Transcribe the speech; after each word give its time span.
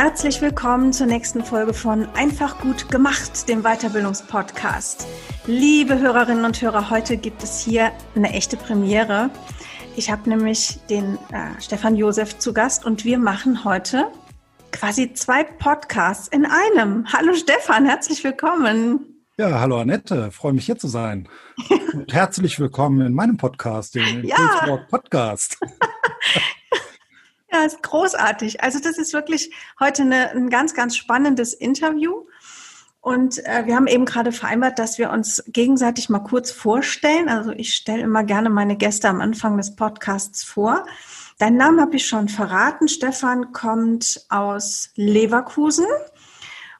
Herzlich 0.00 0.40
willkommen 0.40 0.92
zur 0.92 1.08
nächsten 1.08 1.42
Folge 1.42 1.74
von 1.74 2.06
Einfach 2.14 2.60
gut 2.60 2.88
gemacht, 2.88 3.48
dem 3.48 3.62
Weiterbildungspodcast. 3.62 5.08
Liebe 5.48 5.98
Hörerinnen 5.98 6.44
und 6.44 6.62
Hörer, 6.62 6.88
heute 6.88 7.16
gibt 7.16 7.42
es 7.42 7.58
hier 7.58 7.90
eine 8.14 8.32
echte 8.32 8.56
Premiere. 8.56 9.28
Ich 9.96 10.08
habe 10.08 10.30
nämlich 10.30 10.78
den 10.88 11.18
äh, 11.32 11.60
Stefan 11.60 11.96
Josef 11.96 12.38
zu 12.38 12.52
Gast 12.52 12.84
und 12.84 13.04
wir 13.04 13.18
machen 13.18 13.64
heute 13.64 14.06
quasi 14.70 15.14
zwei 15.14 15.42
Podcasts 15.42 16.28
in 16.28 16.46
einem. 16.46 17.12
Hallo 17.12 17.34
Stefan, 17.34 17.84
herzlich 17.84 18.22
willkommen. 18.22 19.24
Ja, 19.36 19.58
hallo 19.58 19.80
Annette, 19.80 20.30
freue 20.30 20.52
mich 20.52 20.66
hier 20.66 20.78
zu 20.78 20.86
sein. 20.86 21.28
und 21.92 22.12
herzlich 22.12 22.60
willkommen 22.60 23.04
in 23.04 23.14
meinem 23.14 23.36
Podcast, 23.36 23.96
dem 23.96 24.24
ja. 24.24 24.78
Podcast. 24.88 25.58
Ja, 27.50 27.64
ist 27.64 27.82
großartig. 27.82 28.62
Also 28.62 28.78
das 28.78 28.98
ist 28.98 29.12
wirklich 29.12 29.52
heute 29.80 30.02
eine, 30.02 30.30
ein 30.30 30.50
ganz, 30.50 30.74
ganz 30.74 30.96
spannendes 30.96 31.54
Interview. 31.54 32.26
Und 33.00 33.38
äh, 33.46 33.64
wir 33.64 33.74
haben 33.74 33.86
eben 33.86 34.04
gerade 34.04 34.32
vereinbart, 34.32 34.78
dass 34.78 34.98
wir 34.98 35.10
uns 35.10 35.42
gegenseitig 35.46 36.10
mal 36.10 36.18
kurz 36.18 36.50
vorstellen. 36.50 37.28
Also 37.28 37.52
ich 37.52 37.74
stelle 37.74 38.02
immer 38.02 38.24
gerne 38.24 38.50
meine 38.50 38.76
Gäste 38.76 39.08
am 39.08 39.20
Anfang 39.20 39.56
des 39.56 39.76
Podcasts 39.76 40.44
vor. 40.44 40.84
Deinen 41.38 41.56
Namen 41.56 41.80
habe 41.80 41.96
ich 41.96 42.06
schon 42.06 42.28
verraten. 42.28 42.88
Stefan 42.88 43.52
kommt 43.52 44.26
aus 44.28 44.90
Leverkusen 44.96 45.86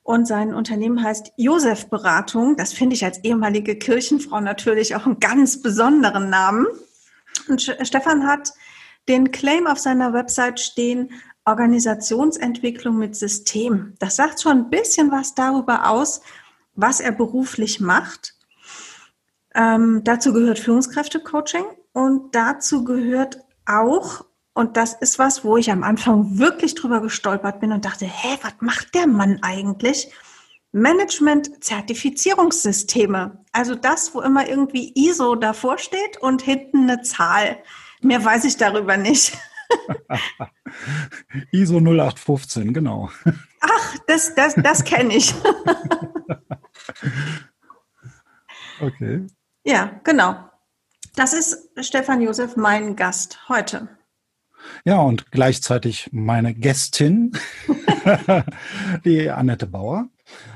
und 0.03 0.27
sein 0.27 0.53
Unternehmen 0.53 1.03
heißt 1.03 1.33
Josef 1.37 1.89
Beratung. 1.89 2.57
Das 2.57 2.73
finde 2.73 2.95
ich 2.95 3.05
als 3.05 3.23
ehemalige 3.25 3.77
Kirchenfrau 3.77 4.41
natürlich 4.41 4.97
auch 4.97 5.07
einen 5.07 5.21
ganz 5.21 5.63
besonderen 5.63 6.29
Namen. 6.29 6.67
Und 7.49 7.63
Stefan 7.83 8.27
hat 8.27 8.53
den 9.09 9.33
Claim 9.33 9.67
auf 9.67 9.79
seiner 9.79 10.13
Website 10.13 10.61
stehen, 10.61 11.11
Organisationsentwicklung 11.45 12.99
mit 12.99 13.17
System. 13.17 13.95
Das 13.99 14.17
sagt 14.17 14.43
schon 14.43 14.59
ein 14.59 14.71
bisschen 14.71 15.11
was 15.11 15.35
darüber 15.35 15.89
aus, 15.89 16.21
was 16.75 17.01
er 17.01 17.13
beruflich 17.13 17.81
macht. 17.81 18.35
Ähm, 19.55 20.03
dazu 20.05 20.33
gehört 20.33 20.59
Führungskräftecoaching 20.59 21.65
und 21.93 22.35
dazu 22.35 22.85
gehört 22.85 23.39
auch, 23.67 24.25
und 24.53 24.77
das 24.77 24.95
ist 24.95 25.19
was, 25.19 25.45
wo 25.45 25.57
ich 25.57 25.71
am 25.71 25.83
Anfang 25.83 26.39
wirklich 26.39 26.75
drüber 26.75 27.01
gestolpert 27.01 27.61
bin 27.61 27.73
und 27.73 27.85
dachte, 27.85 28.05
hä, 28.05 28.39
was 28.43 28.55
macht 28.61 28.95
der 28.95 29.07
Mann 29.07 29.39
eigentlich? 29.43 30.13
Management-Zertifizierungssysteme. 30.73 33.45
Also 33.53 33.75
das, 33.75 34.15
wo 34.15 34.21
immer 34.21 34.47
irgendwie 34.49 34.93
ISO 34.95 35.35
davor 35.35 35.79
steht 35.79 36.19
und 36.21 36.43
hinten 36.43 36.91
eine 36.91 37.03
Zahl. 37.03 37.59
Mehr 38.03 38.25
weiß 38.25 38.45
ich 38.45 38.57
darüber 38.57 38.97
nicht. 38.97 39.37
ISO 41.53 41.79
0815, 41.79 42.73
genau. 42.73 43.11
Ach, 43.61 43.97
das, 44.07 44.35
das, 44.35 44.55
das 44.55 44.85
kenne 44.85 45.17
ich. 45.17 45.35
okay. 48.81 49.27
Ja, 49.65 50.01
genau. 50.05 50.37
Das 51.17 51.33
ist 51.33 51.71
Stefan 51.81 52.21
Josef, 52.21 52.57
mein 52.57 52.97
Gast 52.97 53.49
heute. 53.49 53.89
Ja, 54.85 55.01
und 55.01 55.31
gleichzeitig 55.31 56.09
meine 56.13 56.55
Gästin, 56.55 57.33
die 59.05 59.31
Annette 59.31 59.67
Bauer. 59.67 60.09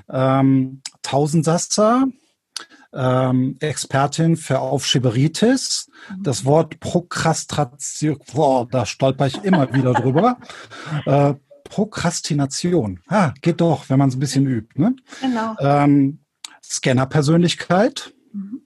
Ähm, 0.08 0.82
Tausendsasser, 1.02 2.06
ähm, 2.94 3.56
Expertin 3.60 4.36
für 4.36 4.60
Aufschieberitis. 4.60 5.91
Das 6.20 6.44
Wort 6.44 6.80
Prokrastination, 6.80 8.19
boah, 8.32 8.66
da 8.70 8.86
stolper 8.86 9.26
ich 9.26 9.42
immer 9.44 9.72
wieder 9.72 9.92
drüber. 9.94 10.38
Äh, 11.06 11.34
Prokrastination. 11.64 13.00
Ah, 13.08 13.32
geht 13.41 13.60
doch, 13.60 13.88
wenn 13.88 13.98
man 13.98 14.10
es 14.10 14.16
ein 14.16 14.20
bisschen 14.20 14.47
übt. 14.47 14.78
Ne? 14.81 14.94
Genau. 15.22 15.56
Ähm, 15.58 16.20
Scanner-Persönlichkeit. 16.62 18.12
Mhm. 18.32 18.60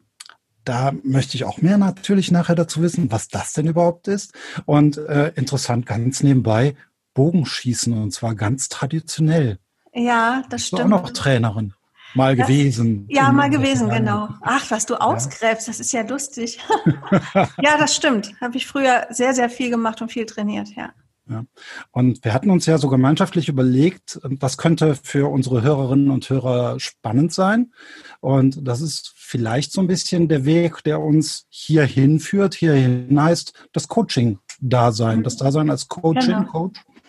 Da 0.64 0.92
möchte 1.04 1.36
ich 1.36 1.44
auch 1.44 1.62
mehr 1.62 1.78
natürlich 1.78 2.32
nachher 2.32 2.56
dazu 2.56 2.82
wissen, 2.82 3.12
was 3.12 3.28
das 3.28 3.52
denn 3.52 3.68
überhaupt 3.68 4.08
ist. 4.08 4.32
Und 4.64 4.98
äh, 4.98 5.28
interessant 5.36 5.86
ganz 5.86 6.24
nebenbei, 6.24 6.74
Bogenschießen 7.14 7.92
und 7.92 8.10
zwar 8.10 8.34
ganz 8.34 8.68
traditionell. 8.68 9.60
Ja, 9.94 10.42
das 10.50 10.66
stimmt. 10.66 10.82
Auch 10.82 10.88
noch 10.88 11.10
Trainerin. 11.10 11.74
Mal 12.16 12.36
das, 12.36 12.46
gewesen. 12.46 13.06
Ja, 13.08 13.30
mal 13.30 13.50
gewesen, 13.50 13.88
genau. 13.88 14.28
Ach, 14.40 14.70
was 14.70 14.86
du 14.86 14.94
ausgräbst, 14.96 15.66
ja. 15.66 15.72
das 15.72 15.80
ist 15.80 15.92
ja 15.92 16.02
lustig. 16.02 16.58
ja, 17.34 17.78
das 17.78 17.94
stimmt. 17.94 18.32
Habe 18.40 18.56
ich 18.56 18.66
früher 18.66 19.06
sehr, 19.10 19.34
sehr 19.34 19.50
viel 19.50 19.70
gemacht 19.70 20.00
und 20.02 20.10
viel 20.10 20.26
trainiert, 20.26 20.68
ja. 20.76 20.92
Ja. 21.28 21.44
Und 21.90 22.24
wir 22.24 22.32
hatten 22.32 22.50
uns 22.50 22.66
ja 22.66 22.78
so 22.78 22.88
gemeinschaftlich 22.88 23.48
überlegt, 23.48 24.20
was 24.22 24.58
könnte 24.58 24.94
für 24.94 25.30
unsere 25.30 25.62
Hörerinnen 25.62 26.10
und 26.10 26.28
Hörer 26.30 26.78
spannend 26.78 27.32
sein. 27.32 27.72
Und 28.20 28.66
das 28.66 28.80
ist 28.80 29.12
vielleicht 29.16 29.72
so 29.72 29.80
ein 29.80 29.88
bisschen 29.88 30.28
der 30.28 30.44
Weg, 30.44 30.84
der 30.84 31.00
uns 31.00 31.46
hier 31.48 31.84
hinführt. 31.84 32.54
Hierhin 32.54 33.20
heißt 33.20 33.68
das 33.72 33.88
Coaching-Dasein, 33.88 35.24
das 35.24 35.36
Dasein 35.36 35.68
als 35.68 35.88
Coaching-Coach. 35.88 36.80
Genau. 36.84 37.06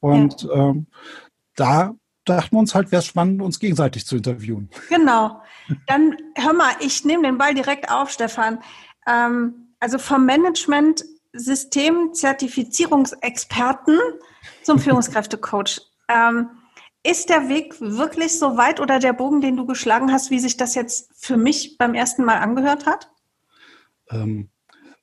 Und 0.00 0.42
ja. 0.42 0.54
ähm, 0.54 0.86
da 1.54 1.94
dachten 2.24 2.56
wir 2.56 2.60
uns 2.60 2.74
halt, 2.74 2.92
wäre 2.92 3.00
es 3.00 3.06
spannend, 3.06 3.42
uns 3.42 3.58
gegenseitig 3.58 4.06
zu 4.06 4.16
interviewen. 4.16 4.70
Genau. 4.88 5.40
Dann 5.86 6.16
hör 6.36 6.52
mal, 6.52 6.72
ich 6.80 7.04
nehme 7.04 7.24
den 7.24 7.38
Ball 7.38 7.54
direkt 7.54 7.90
auf, 7.90 8.10
Stefan. 8.10 8.58
Ähm, 9.06 9.74
also 9.80 9.98
vom 9.98 10.26
Management 10.26 11.04
System 11.32 12.12
Zertifizierungsexperten 12.12 13.98
zum 14.62 14.78
Führungskräftecoach. 14.80 15.80
Ähm, 16.08 16.50
ist 17.02 17.30
der 17.30 17.48
Weg 17.48 17.80
wirklich 17.80 18.38
so 18.38 18.58
weit 18.58 18.78
oder 18.78 18.98
der 18.98 19.14
Bogen, 19.14 19.40
den 19.40 19.56
du 19.56 19.64
geschlagen 19.64 20.12
hast, 20.12 20.30
wie 20.30 20.38
sich 20.38 20.58
das 20.58 20.74
jetzt 20.74 21.10
für 21.14 21.38
mich 21.38 21.78
beim 21.78 21.94
ersten 21.94 22.24
Mal 22.24 22.36
angehört 22.36 22.84
hat? 22.84 23.10
Ähm, 24.10 24.50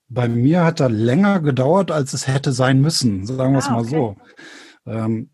bei 0.08 0.28
mir 0.28 0.64
hat 0.64 0.80
er 0.80 0.90
länger 0.90 1.40
gedauert, 1.40 1.92
als 1.92 2.14
es 2.14 2.28
hätte 2.28 2.52
sein 2.52 2.82
müssen, 2.82 3.26
sagen 3.26 3.54
wir 3.54 3.60
es 3.60 3.68
ah, 3.68 3.72
mal 3.72 3.82
okay. 3.82 3.90
so. 3.90 4.16
Ähm, 4.86 5.32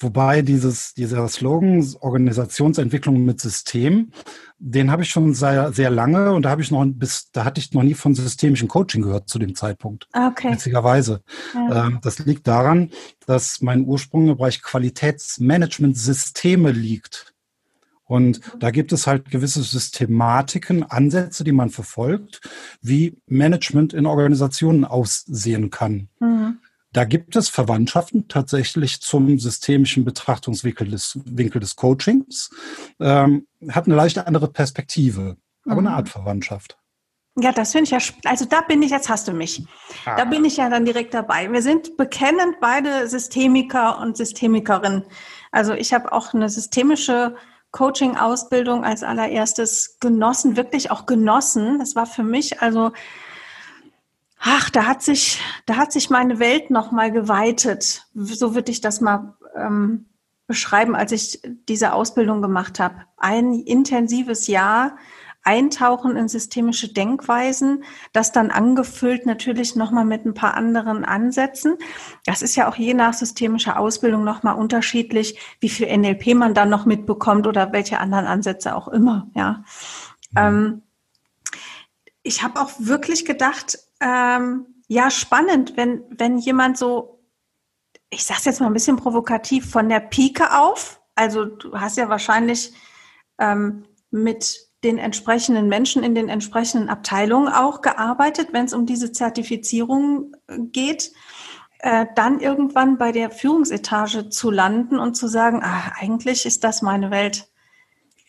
Wobei 0.00 0.42
dieses, 0.42 0.94
dieser 0.94 1.26
Slogan 1.26 1.84
Organisationsentwicklung 2.00 3.24
mit 3.24 3.40
System, 3.40 4.12
den 4.58 4.92
habe 4.92 5.02
ich 5.02 5.10
schon 5.10 5.34
sehr, 5.34 5.72
sehr 5.72 5.90
lange 5.90 6.32
und 6.32 6.42
da 6.42 6.50
habe 6.50 6.62
ich 6.62 6.70
noch 6.70 6.86
bis, 6.86 7.32
da 7.32 7.44
hatte 7.44 7.60
ich 7.60 7.72
noch 7.72 7.82
nie 7.82 7.94
von 7.94 8.14
systemischem 8.14 8.68
Coaching 8.68 9.02
gehört 9.02 9.28
zu 9.28 9.40
dem 9.40 9.56
Zeitpunkt. 9.56 10.06
Ah, 10.12 10.28
okay. 10.28 10.52
Witzigerweise. 10.52 11.22
Ja. 11.52 11.86
Ähm, 11.86 11.98
das 12.02 12.20
liegt 12.20 12.46
daran, 12.46 12.90
dass 13.26 13.60
mein 13.60 13.86
Ursprung 13.86 14.28
im 14.28 14.36
Bereich 14.36 14.62
Qualitätsmanagementsysteme 14.62 16.70
liegt. 16.70 17.34
Und 18.04 18.40
da 18.58 18.70
gibt 18.70 18.92
es 18.92 19.06
halt 19.06 19.30
gewisse 19.30 19.62
Systematiken, 19.62 20.82
Ansätze, 20.82 21.44
die 21.44 21.52
man 21.52 21.70
verfolgt, 21.70 22.40
wie 22.80 23.18
Management 23.26 23.92
in 23.92 24.06
Organisationen 24.06 24.84
aussehen 24.84 25.70
kann. 25.70 26.08
Mhm. 26.18 26.58
Da 26.98 27.04
gibt 27.04 27.36
es 27.36 27.48
Verwandtschaften 27.48 28.26
tatsächlich 28.26 29.00
zum 29.00 29.38
systemischen 29.38 30.04
Betrachtungswinkel 30.04 30.90
des, 30.90 31.16
Winkel 31.26 31.60
des 31.60 31.76
Coachings. 31.76 32.50
Ähm, 32.98 33.46
hat 33.70 33.86
eine 33.86 33.94
leicht 33.94 34.18
andere 34.18 34.48
Perspektive, 34.48 35.36
aber 35.64 35.80
mhm. 35.80 35.86
eine 35.86 35.96
Art 35.96 36.08
Verwandtschaft. 36.08 36.76
Ja, 37.38 37.52
das 37.52 37.70
finde 37.70 37.84
ich 37.84 37.90
ja, 37.92 37.98
also 38.28 38.46
da 38.46 38.62
bin 38.62 38.82
ich, 38.82 38.90
jetzt 38.90 39.08
hast 39.08 39.28
du 39.28 39.32
mich. 39.32 39.64
Ah. 40.06 40.16
Da 40.16 40.24
bin 40.24 40.44
ich 40.44 40.56
ja 40.56 40.68
dann 40.68 40.84
direkt 40.84 41.14
dabei. 41.14 41.52
Wir 41.52 41.62
sind 41.62 41.96
bekennend 41.96 42.56
beide 42.60 43.06
Systemiker 43.06 44.00
und 44.00 44.16
Systemikerinnen. 44.16 45.04
Also 45.52 45.74
ich 45.74 45.92
habe 45.92 46.12
auch 46.12 46.34
eine 46.34 46.48
systemische 46.48 47.36
Coaching-Ausbildung 47.70 48.84
als 48.84 49.04
allererstes 49.04 49.98
genossen, 50.00 50.56
wirklich 50.56 50.90
auch 50.90 51.06
genossen. 51.06 51.78
Das 51.78 51.94
war 51.94 52.06
für 52.06 52.24
mich 52.24 52.60
also 52.60 52.90
ach, 54.40 54.70
da 54.70 54.86
hat 54.86 55.02
sich, 55.02 55.40
da 55.66 55.76
hat 55.76 55.92
sich 55.92 56.10
meine 56.10 56.38
Welt 56.38 56.70
nochmal 56.70 57.10
geweitet. 57.10 58.06
So 58.14 58.54
würde 58.54 58.70
ich 58.70 58.80
das 58.80 59.00
mal 59.00 59.36
ähm, 59.56 60.06
beschreiben, 60.46 60.96
als 60.96 61.12
ich 61.12 61.40
diese 61.68 61.92
Ausbildung 61.92 62.42
gemacht 62.42 62.80
habe. 62.80 62.96
Ein 63.16 63.54
intensives 63.54 64.46
Jahr 64.46 64.96
eintauchen 65.42 66.16
in 66.16 66.28
systemische 66.28 66.92
Denkweisen, 66.92 67.84
das 68.12 68.32
dann 68.32 68.50
angefüllt 68.50 69.24
natürlich 69.24 69.76
nochmal 69.76 70.04
mit 70.04 70.26
ein 70.26 70.34
paar 70.34 70.54
anderen 70.54 71.04
Ansätzen. 71.04 71.76
Das 72.26 72.42
ist 72.42 72.56
ja 72.56 72.68
auch 72.68 72.76
je 72.76 72.92
nach 72.92 73.14
systemischer 73.14 73.78
Ausbildung 73.78 74.24
nochmal 74.24 74.56
unterschiedlich, 74.56 75.38
wie 75.60 75.68
viel 75.70 75.86
NLP 75.96 76.34
man 76.34 76.54
dann 76.54 76.68
noch 76.68 76.86
mitbekommt 76.86 77.46
oder 77.46 77.72
welche 77.72 77.98
anderen 77.98 78.26
Ansätze 78.26 78.74
auch 78.74 78.88
immer, 78.88 79.28
ja. 79.34 79.64
Mhm. 80.32 80.36
Ähm, 80.36 80.82
ich 82.22 82.42
habe 82.42 82.60
auch 82.60 82.70
wirklich 82.78 83.24
gedacht, 83.24 83.78
ähm, 84.00 84.66
ja, 84.88 85.10
spannend, 85.10 85.76
wenn, 85.76 86.04
wenn 86.10 86.38
jemand 86.38 86.78
so, 86.78 87.22
ich 88.10 88.24
sage 88.24 88.40
jetzt 88.44 88.60
mal 88.60 88.66
ein 88.66 88.72
bisschen 88.72 88.96
provokativ, 88.96 89.70
von 89.70 89.88
der 89.88 90.00
Pike 90.00 90.58
auf, 90.58 91.00
also 91.14 91.44
du 91.44 91.78
hast 91.78 91.96
ja 91.96 92.08
wahrscheinlich 92.08 92.72
ähm, 93.38 93.84
mit 94.10 94.68
den 94.84 94.98
entsprechenden 94.98 95.68
Menschen 95.68 96.04
in 96.04 96.14
den 96.14 96.28
entsprechenden 96.28 96.88
Abteilungen 96.88 97.52
auch 97.52 97.82
gearbeitet, 97.82 98.48
wenn 98.52 98.66
es 98.66 98.74
um 98.74 98.86
diese 98.86 99.12
Zertifizierung 99.12 100.36
äh, 100.46 100.58
geht, 100.58 101.12
äh, 101.80 102.06
dann 102.14 102.40
irgendwann 102.40 102.98
bei 102.98 103.12
der 103.12 103.30
Führungsetage 103.30 104.30
zu 104.30 104.50
landen 104.50 104.98
und 104.98 105.14
zu 105.14 105.28
sagen, 105.28 105.62
ah, 105.62 105.92
eigentlich 105.98 106.46
ist 106.46 106.64
das 106.64 106.82
meine 106.82 107.10
Welt. 107.10 107.48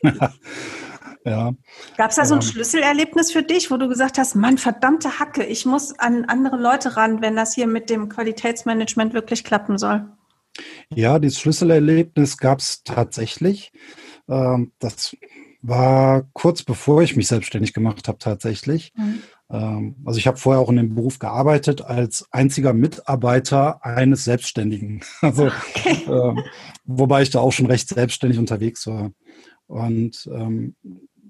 Ja. 1.25 1.53
Gab 1.97 2.11
es 2.11 2.15
da 2.15 2.25
so 2.25 2.35
ein 2.35 2.41
ähm, 2.41 2.47
Schlüsselerlebnis 2.47 3.31
für 3.31 3.43
dich, 3.43 3.71
wo 3.71 3.77
du 3.77 3.87
gesagt 3.87 4.17
hast, 4.17 4.35
Mann, 4.35 4.57
verdammte 4.57 5.19
Hacke, 5.19 5.43
ich 5.43 5.65
muss 5.65 5.97
an 5.99 6.25
andere 6.25 6.57
Leute 6.57 6.95
ran, 6.95 7.21
wenn 7.21 7.35
das 7.35 7.53
hier 7.53 7.67
mit 7.67 7.89
dem 7.89 8.09
Qualitätsmanagement 8.09 9.13
wirklich 9.13 9.43
klappen 9.43 9.77
soll? 9.77 10.05
Ja, 10.93 11.19
dieses 11.19 11.39
Schlüsselerlebnis 11.39 12.37
gab 12.37 12.59
es 12.59 12.83
tatsächlich. 12.83 13.71
Ähm, 14.27 14.71
das 14.79 15.15
war 15.61 16.23
kurz 16.33 16.63
bevor 16.63 17.01
ich 17.01 17.17
mich 17.17 17.27
selbstständig 17.27 17.73
gemacht 17.73 18.07
habe 18.07 18.17
tatsächlich. 18.17 18.93
Mhm. 18.95 19.21
Ähm, 19.49 19.95
also 20.05 20.17
ich 20.17 20.27
habe 20.27 20.37
vorher 20.37 20.61
auch 20.61 20.69
in 20.69 20.77
dem 20.77 20.95
Beruf 20.95 21.19
gearbeitet 21.19 21.81
als 21.81 22.27
einziger 22.31 22.73
Mitarbeiter 22.73 23.83
eines 23.85 24.23
Selbstständigen. 24.23 25.01
Also 25.21 25.47
okay. 25.47 26.35
wobei 26.85 27.21
ich 27.23 27.29
da 27.29 27.39
auch 27.39 27.51
schon 27.51 27.65
recht 27.65 27.89
selbstständig 27.89 28.39
unterwegs 28.39 28.87
war. 28.87 29.11
Und 29.67 30.27
ähm, 30.33 30.75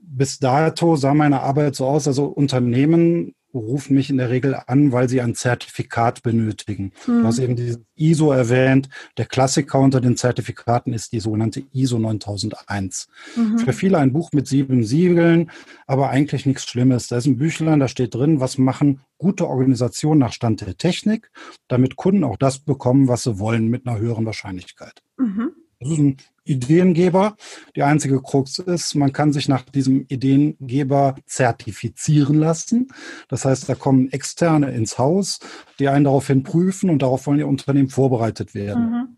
bis 0.10 0.40
dato 0.40 0.96
sah 0.96 1.14
meine 1.14 1.42
Arbeit 1.42 1.76
so 1.76 1.86
aus, 1.86 2.08
also 2.08 2.26
Unternehmen 2.26 3.34
rufen 3.54 3.96
mich 3.96 4.10
in 4.10 4.18
der 4.18 4.30
Regel 4.30 4.56
an, 4.68 4.92
weil 4.92 5.10
sie 5.10 5.22
ein 5.22 5.34
Zertifikat 5.34 6.22
benötigen. 6.22 6.92
Mhm. 7.08 7.22
Du 7.22 7.24
hast 7.24 7.40
eben 7.40 7.56
dieses 7.56 7.80
ISO 7.96 8.32
erwähnt. 8.32 8.90
Der 9.18 9.26
Klassiker 9.26 9.80
unter 9.80 10.02
den 10.02 10.18
Zertifikaten 10.18 10.94
ist 10.94 11.12
die 11.14 11.20
sogenannte 11.20 11.64
ISO 11.74 11.98
9001. 11.98 13.08
Mhm. 13.36 13.58
Für 13.60 13.74
viele 13.74 13.98
ein 13.98 14.14
Buch 14.14 14.32
mit 14.34 14.48
sieben 14.48 14.84
Siegeln, 14.84 15.50
aber 15.88 16.10
eigentlich 16.10 16.46
nichts 16.46 16.66
Schlimmes. 16.66 17.08
Da 17.08 17.18
ist 17.18 17.26
ein 17.26 17.38
Büchlein, 17.38 17.80
da 17.80 17.88
steht 17.88 18.14
drin, 18.14 18.40
was 18.40 18.58
machen 18.58 19.02
gute 19.18 19.48
Organisationen 19.48 20.20
nach 20.20 20.34
Stand 20.34 20.62
der 20.62 20.78
Technik, 20.78 21.32
damit 21.68 21.96
Kunden 21.96 22.24
auch 22.24 22.38
das 22.38 22.60
bekommen, 22.60 23.08
was 23.08 23.24
sie 23.24 23.40
wollen, 23.40 23.68
mit 23.68 23.88
einer 23.88 24.00
höheren 24.00 24.26
Wahrscheinlichkeit. 24.26 25.02
Mhm. 25.18 25.54
Das 25.80 25.92
ist 25.92 25.98
ein 25.98 26.18
Ideengeber. 26.44 27.38
Die 27.76 27.84
einzige 27.84 28.22
Krux 28.22 28.60
ist, 28.60 28.96
man 28.96 29.14
kann 29.14 29.32
sich 29.32 29.48
nach 29.48 29.64
diesem 29.64 30.06
Ideengeber 30.10 31.16
zertifizieren 31.26 32.36
lassen. 32.36 32.90
Das 33.30 33.46
heißt, 33.46 33.70
da 33.70 33.76
kommen 33.76 34.12
Externe 34.12 34.72
ins 34.72 34.98
Haus, 34.98 35.40
die 35.80 35.88
einen 35.88 36.04
daraufhin 36.04 36.44
prüfen 36.44 36.90
und 36.90 37.02
darauf 37.02 37.28
wollen 37.28 37.38
die 37.38 37.44
Unternehmen 37.46 37.90
vorbereitet 37.90 38.54
werden. 38.54 38.90
Mhm. 38.90 39.18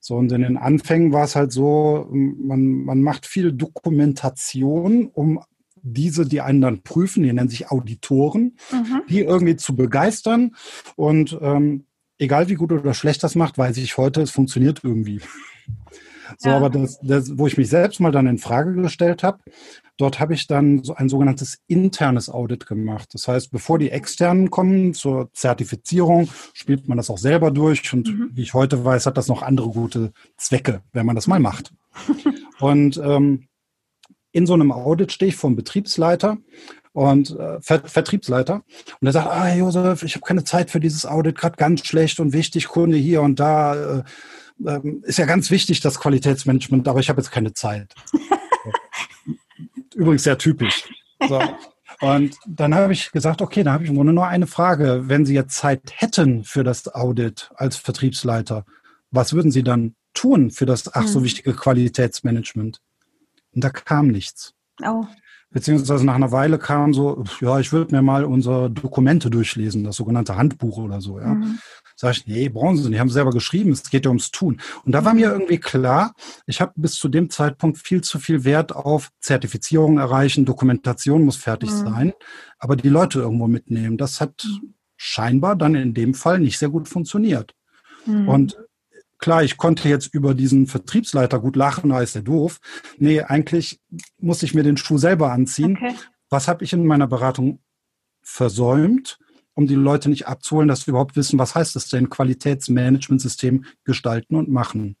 So, 0.00 0.16
und 0.16 0.30
in 0.32 0.42
den 0.42 0.56
Anfängen 0.56 1.12
war 1.12 1.24
es 1.24 1.34
halt 1.34 1.50
so, 1.50 2.08
man, 2.10 2.84
man 2.84 3.00
macht 3.00 3.26
viel 3.26 3.52
Dokumentation, 3.52 5.06
um 5.06 5.40
diese, 5.82 6.26
die 6.26 6.40
einen 6.42 6.60
dann 6.60 6.82
prüfen, 6.82 7.22
die 7.22 7.32
nennen 7.32 7.48
sich 7.48 7.70
Auditoren, 7.70 8.56
mhm. 8.70 9.02
die 9.08 9.20
irgendwie 9.20 9.56
zu 9.56 9.74
begeistern. 9.74 10.54
Und 10.96 11.38
ähm, 11.40 11.86
egal 12.18 12.48
wie 12.48 12.54
gut 12.54 12.72
oder 12.72 12.94
schlecht 12.94 13.22
das 13.22 13.34
macht, 13.34 13.58
weiß 13.58 13.76
ich 13.78 13.96
heute, 13.96 14.22
es 14.22 14.30
funktioniert 14.30 14.80
irgendwie. 14.82 15.20
So, 16.38 16.48
ja. 16.48 16.56
aber 16.56 16.70
das, 16.70 16.98
das, 17.02 17.38
wo 17.38 17.46
ich 17.46 17.56
mich 17.56 17.68
selbst 17.68 18.00
mal 18.00 18.10
dann 18.10 18.26
in 18.26 18.38
Frage 18.38 18.74
gestellt 18.74 19.22
habe, 19.22 19.38
dort 19.96 20.18
habe 20.18 20.34
ich 20.34 20.46
dann 20.46 20.82
so 20.82 20.94
ein 20.94 21.08
sogenanntes 21.08 21.58
internes 21.68 22.28
Audit 22.28 22.66
gemacht. 22.66 23.10
Das 23.12 23.28
heißt, 23.28 23.50
bevor 23.50 23.78
die 23.78 23.90
externen 23.90 24.50
kommen 24.50 24.94
zur 24.94 25.32
Zertifizierung, 25.32 26.28
spielt 26.52 26.88
man 26.88 26.96
das 26.96 27.10
auch 27.10 27.18
selber 27.18 27.50
durch. 27.50 27.92
Und 27.92 28.08
mhm. 28.08 28.30
wie 28.32 28.42
ich 28.42 28.54
heute 28.54 28.84
weiß, 28.84 29.06
hat 29.06 29.16
das 29.16 29.28
noch 29.28 29.42
andere 29.42 29.68
gute 29.70 30.12
Zwecke, 30.36 30.82
wenn 30.92 31.06
man 31.06 31.14
das 31.16 31.26
mal 31.26 31.40
macht. 31.40 31.72
und 32.60 32.96
ähm, 32.98 33.48
in 34.32 34.46
so 34.46 34.54
einem 34.54 34.72
Audit 34.72 35.12
stehe 35.12 35.30
ich 35.30 35.36
vom 35.36 35.56
Betriebsleiter 35.56 36.38
und 36.96 37.38
äh, 37.38 37.60
Ver 37.60 37.82
Vertriebsleiter 37.84 38.62
und 39.00 39.06
er 39.06 39.12
sagt, 39.12 39.28
ah 39.28 39.54
Josef, 39.54 40.02
ich 40.02 40.14
habe 40.14 40.24
keine 40.24 40.44
Zeit 40.44 40.70
für 40.70 40.80
dieses 40.80 41.04
Audit, 41.04 41.36
gerade 41.36 41.56
ganz 41.56 41.86
schlecht 41.86 42.20
und 42.20 42.32
wichtig, 42.32 42.68
Kunde 42.68 42.96
hier 42.96 43.20
und 43.20 43.38
da. 43.38 43.98
Äh, 43.98 44.02
ähm, 44.66 45.02
ist 45.04 45.18
ja 45.18 45.26
ganz 45.26 45.50
wichtig, 45.50 45.80
das 45.80 46.00
Qualitätsmanagement, 46.00 46.88
aber 46.88 47.00
ich 47.00 47.10
habe 47.10 47.20
jetzt 47.20 47.30
keine 47.30 47.52
Zeit. 47.52 47.94
Übrigens 49.94 50.22
sehr 50.22 50.38
typisch. 50.38 50.88
So. 51.28 51.42
Und 52.00 52.34
dann 52.46 52.74
habe 52.74 52.94
ich 52.94 53.12
gesagt, 53.12 53.42
okay, 53.42 53.62
dann 53.62 53.74
habe 53.74 53.84
ich 53.84 53.90
im 53.90 53.96
Grunde 53.96 54.14
nur 54.14 54.26
eine 54.26 54.46
Frage. 54.46 55.02
Wenn 55.04 55.26
Sie 55.26 55.34
jetzt 55.34 55.54
Zeit 55.54 55.82
hätten 55.94 56.44
für 56.44 56.64
das 56.64 56.88
Audit 56.94 57.50
als 57.56 57.76
Vertriebsleiter, 57.76 58.64
was 59.10 59.34
würden 59.34 59.50
Sie 59.50 59.62
dann 59.62 59.96
tun 60.14 60.50
für 60.50 60.64
das 60.64 60.94
ach 60.94 61.06
so 61.06 61.18
hm. 61.18 61.24
wichtige 61.24 61.52
Qualitätsmanagement? 61.52 62.80
Und 63.54 63.64
da 63.64 63.68
kam 63.68 64.08
nichts. 64.08 64.54
Oh. 64.82 65.04
Beziehungsweise 65.56 66.04
nach 66.04 66.16
einer 66.16 66.32
Weile 66.32 66.58
kam 66.58 66.92
so, 66.92 67.24
ja, 67.40 67.58
ich 67.58 67.72
würde 67.72 67.94
mir 67.94 68.02
mal 68.02 68.26
unsere 68.26 68.70
Dokumente 68.70 69.30
durchlesen, 69.30 69.84
das 69.84 69.96
sogenannte 69.96 70.36
Handbuch 70.36 70.76
oder 70.76 71.00
so, 71.00 71.18
ja. 71.18 71.28
Mhm. 71.28 71.60
Sag 71.94 72.14
ich, 72.14 72.26
nee, 72.26 72.50
brauchen 72.50 72.76
Sie 72.76 72.90
nicht, 72.90 73.00
haben 73.00 73.08
selber 73.08 73.30
geschrieben, 73.30 73.72
es 73.72 73.88
geht 73.88 74.04
ja 74.04 74.10
ums 74.10 74.30
Tun. 74.30 74.60
Und 74.84 74.92
da 74.92 75.06
war 75.06 75.14
mir 75.14 75.32
irgendwie 75.32 75.56
klar, 75.56 76.12
ich 76.44 76.60
habe 76.60 76.74
bis 76.76 76.96
zu 76.96 77.08
dem 77.08 77.30
Zeitpunkt 77.30 77.78
viel 77.78 78.02
zu 78.02 78.18
viel 78.18 78.44
Wert 78.44 78.76
auf 78.76 79.08
Zertifizierung 79.20 79.96
erreichen, 79.96 80.44
Dokumentation 80.44 81.24
muss 81.24 81.38
fertig 81.38 81.70
mhm. 81.70 81.76
sein, 81.76 82.12
aber 82.58 82.76
die 82.76 82.90
Leute 82.90 83.20
irgendwo 83.20 83.46
mitnehmen. 83.46 83.96
Das 83.96 84.20
hat 84.20 84.44
mhm. 84.44 84.74
scheinbar 84.98 85.56
dann 85.56 85.74
in 85.74 85.94
dem 85.94 86.12
Fall 86.12 86.38
nicht 86.38 86.58
sehr 86.58 86.68
gut 86.68 86.86
funktioniert. 86.86 87.54
Mhm. 88.04 88.28
Und 88.28 88.58
klar, 89.18 89.42
ich 89.42 89.56
konnte 89.56 89.88
jetzt 89.88 90.12
über 90.12 90.34
diesen 90.34 90.66
Vertriebsleiter 90.66 91.40
gut 91.40 91.56
lachen, 91.56 91.90
da 91.90 92.00
ist 92.00 92.14
der 92.14 92.22
doof. 92.22 92.58
Nee, 92.98 93.22
eigentlich 93.22 93.80
muss 94.18 94.42
ich 94.42 94.54
mir 94.54 94.62
den 94.62 94.76
Schuh 94.76 94.98
selber 94.98 95.32
anziehen. 95.32 95.76
Okay. 95.76 95.94
Was 96.28 96.48
habe 96.48 96.64
ich 96.64 96.72
in 96.72 96.86
meiner 96.86 97.06
Beratung 97.06 97.60
versäumt? 98.22 99.18
um 99.56 99.66
die 99.66 99.74
Leute 99.74 100.10
nicht 100.10 100.28
abzuholen, 100.28 100.68
dass 100.68 100.82
sie 100.82 100.90
überhaupt 100.90 101.16
wissen, 101.16 101.38
was 101.38 101.54
heißt 101.54 101.76
es 101.76 101.88
denn, 101.88 102.10
Qualitätsmanagementsystem 102.10 103.64
gestalten 103.84 104.36
und 104.36 104.50
machen. 104.50 104.96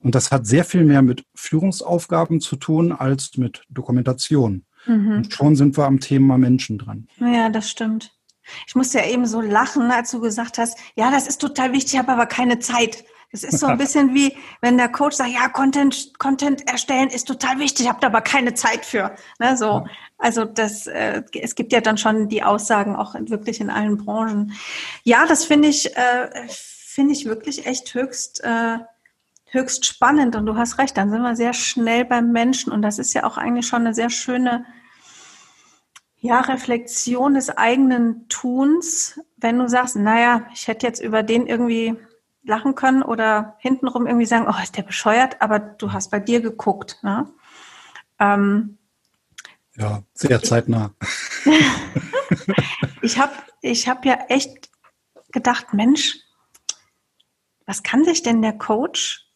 Und 0.00 0.16
das 0.16 0.32
hat 0.32 0.44
sehr 0.44 0.64
viel 0.64 0.84
mehr 0.84 1.02
mit 1.02 1.24
Führungsaufgaben 1.34 2.40
zu 2.40 2.56
tun 2.56 2.90
als 2.90 3.36
mit 3.36 3.62
Dokumentation. 3.68 4.64
Mhm. 4.86 5.12
Und 5.12 5.32
schon 5.32 5.54
sind 5.54 5.76
wir 5.78 5.84
am 5.84 6.00
Thema 6.00 6.36
Menschen 6.36 6.78
dran. 6.78 7.06
Ja, 7.20 7.48
das 7.48 7.70
stimmt. 7.70 8.12
Ich 8.66 8.74
musste 8.74 8.98
ja 8.98 9.06
eben 9.06 9.24
so 9.24 9.40
lachen, 9.40 9.92
als 9.92 10.10
du 10.10 10.20
gesagt 10.20 10.58
hast, 10.58 10.76
ja, 10.96 11.12
das 11.12 11.28
ist 11.28 11.40
total 11.40 11.72
wichtig, 11.72 11.94
ich 11.94 11.98
habe 12.00 12.10
aber 12.10 12.26
keine 12.26 12.58
Zeit. 12.58 13.04
Das 13.32 13.44
ist 13.44 13.60
so 13.60 13.66
ein 13.66 13.78
bisschen 13.78 14.14
wie, 14.14 14.36
wenn 14.60 14.76
der 14.76 14.90
Coach 14.90 15.16
sagt, 15.16 15.30
ja, 15.30 15.48
Content, 15.48 16.18
Content 16.18 16.68
erstellen 16.68 17.08
ist 17.08 17.26
total 17.26 17.58
wichtig, 17.58 17.88
habt 17.88 18.04
aber 18.04 18.20
keine 18.20 18.52
Zeit 18.52 18.84
für. 18.84 19.16
Ne, 19.38 19.56
so. 19.56 19.86
Also 20.18 20.44
das, 20.44 20.86
äh, 20.86 21.22
es 21.40 21.54
gibt 21.54 21.72
ja 21.72 21.80
dann 21.80 21.96
schon 21.96 22.28
die 22.28 22.42
Aussagen 22.42 22.94
auch 22.94 23.14
wirklich 23.14 23.62
in 23.62 23.70
allen 23.70 23.96
Branchen. 23.96 24.52
Ja, 25.02 25.24
das 25.26 25.46
finde 25.46 25.68
ich, 25.68 25.96
äh, 25.96 26.28
finde 26.48 27.14
ich 27.14 27.24
wirklich 27.24 27.64
echt 27.64 27.94
höchst, 27.94 28.44
äh, 28.44 28.78
höchst 29.46 29.86
spannend. 29.86 30.36
Und 30.36 30.44
du 30.44 30.56
hast 30.56 30.76
recht, 30.76 30.98
dann 30.98 31.10
sind 31.10 31.22
wir 31.22 31.34
sehr 31.34 31.54
schnell 31.54 32.04
beim 32.04 32.32
Menschen. 32.32 32.70
Und 32.70 32.82
das 32.82 32.98
ist 32.98 33.14
ja 33.14 33.24
auch 33.24 33.38
eigentlich 33.38 33.66
schon 33.66 33.80
eine 33.80 33.94
sehr 33.94 34.10
schöne, 34.10 34.66
ja, 36.20 36.40
Reflexion 36.40 37.32
des 37.32 37.48
eigenen 37.48 38.28
Tuns, 38.28 39.18
wenn 39.38 39.58
du 39.58 39.68
sagst, 39.68 39.96
naja, 39.96 40.46
ich 40.52 40.68
hätte 40.68 40.86
jetzt 40.86 41.02
über 41.02 41.22
den 41.22 41.46
irgendwie 41.46 41.96
lachen 42.44 42.74
können 42.74 43.02
oder 43.02 43.56
hintenrum 43.58 44.06
irgendwie 44.06 44.26
sagen, 44.26 44.46
oh, 44.48 44.62
ist 44.62 44.76
der 44.76 44.82
bescheuert, 44.82 45.40
aber 45.40 45.58
du 45.58 45.92
hast 45.92 46.10
bei 46.10 46.20
dir 46.20 46.40
geguckt. 46.40 46.98
Ne? 47.02 47.26
Ähm, 48.18 48.78
ja, 49.76 50.02
sehr 50.14 50.42
zeitnah. 50.42 50.92
ich 53.02 53.18
habe 53.18 53.32
ich 53.60 53.88
hab 53.88 54.04
ja 54.04 54.18
echt 54.28 54.70
gedacht, 55.30 55.72
Mensch, 55.72 56.18
was 57.66 57.82
kann 57.82 58.04
sich 58.04 58.22
denn 58.22 58.42
der 58.42 58.52
Coach 58.52 59.26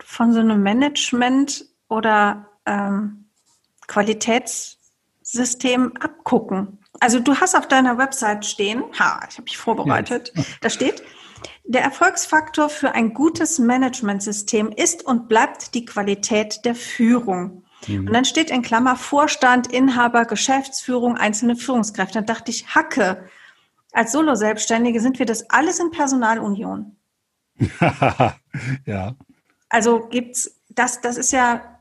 von 0.00 0.32
so 0.32 0.40
einem 0.40 0.62
Management 0.62 1.64
oder 1.88 2.46
ähm, 2.66 3.30
Qualitätssystem 3.86 5.96
abgucken? 5.96 6.78
Also 7.00 7.20
du 7.20 7.36
hast 7.36 7.54
auf 7.54 7.68
deiner 7.68 7.96
Website 7.96 8.44
stehen, 8.44 8.82
ha, 8.98 9.20
ich 9.28 9.36
habe 9.36 9.44
mich 9.44 9.56
vorbereitet, 9.56 10.32
ja. 10.34 10.42
da 10.60 10.68
steht, 10.68 11.02
der 11.64 11.82
Erfolgsfaktor 11.82 12.68
für 12.68 12.92
ein 12.92 13.14
gutes 13.14 13.58
Managementsystem 13.58 14.70
ist 14.70 15.04
und 15.04 15.28
bleibt 15.28 15.74
die 15.74 15.84
Qualität 15.84 16.64
der 16.64 16.74
Führung. 16.74 17.64
Mhm. 17.86 18.06
Und 18.06 18.12
dann 18.12 18.24
steht 18.24 18.50
in 18.50 18.62
Klammer 18.62 18.96
Vorstand, 18.96 19.72
Inhaber, 19.72 20.24
Geschäftsführung, 20.24 21.16
einzelne 21.16 21.56
Führungskräfte. 21.56 22.14
Dann 22.14 22.26
dachte 22.26 22.50
ich, 22.50 22.74
Hacke, 22.74 23.28
als 23.92 24.12
Solo-Selbstständige 24.12 25.00
sind 25.00 25.18
wir 25.18 25.26
das 25.26 25.48
alles 25.50 25.78
in 25.78 25.90
Personalunion. 25.90 26.96
ja. 28.86 29.14
Also 29.68 30.06
gibt's, 30.08 30.60
das, 30.68 31.00
das 31.00 31.16
ist 31.16 31.32
ja, 31.32 31.78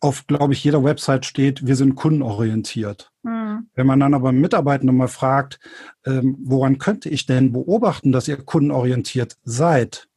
auf, 0.00 0.26
glaube 0.26 0.54
ich, 0.54 0.64
jeder 0.64 0.82
Website 0.82 1.26
steht, 1.26 1.66
wir 1.66 1.76
sind 1.76 1.94
kundenorientiert. 1.94 3.12
Mhm. 3.22 3.68
Wenn 3.74 3.86
man 3.86 4.00
dann 4.00 4.14
aber 4.14 4.32
Mitarbeitende 4.32 4.92
mal 4.92 5.08
fragt, 5.08 5.60
ähm, 6.06 6.36
woran 6.40 6.78
könnte 6.78 7.10
ich 7.10 7.26
denn 7.26 7.52
beobachten, 7.52 8.10
dass 8.10 8.26
ihr 8.26 8.38
kundenorientiert 8.38 9.36
seid, 9.44 10.08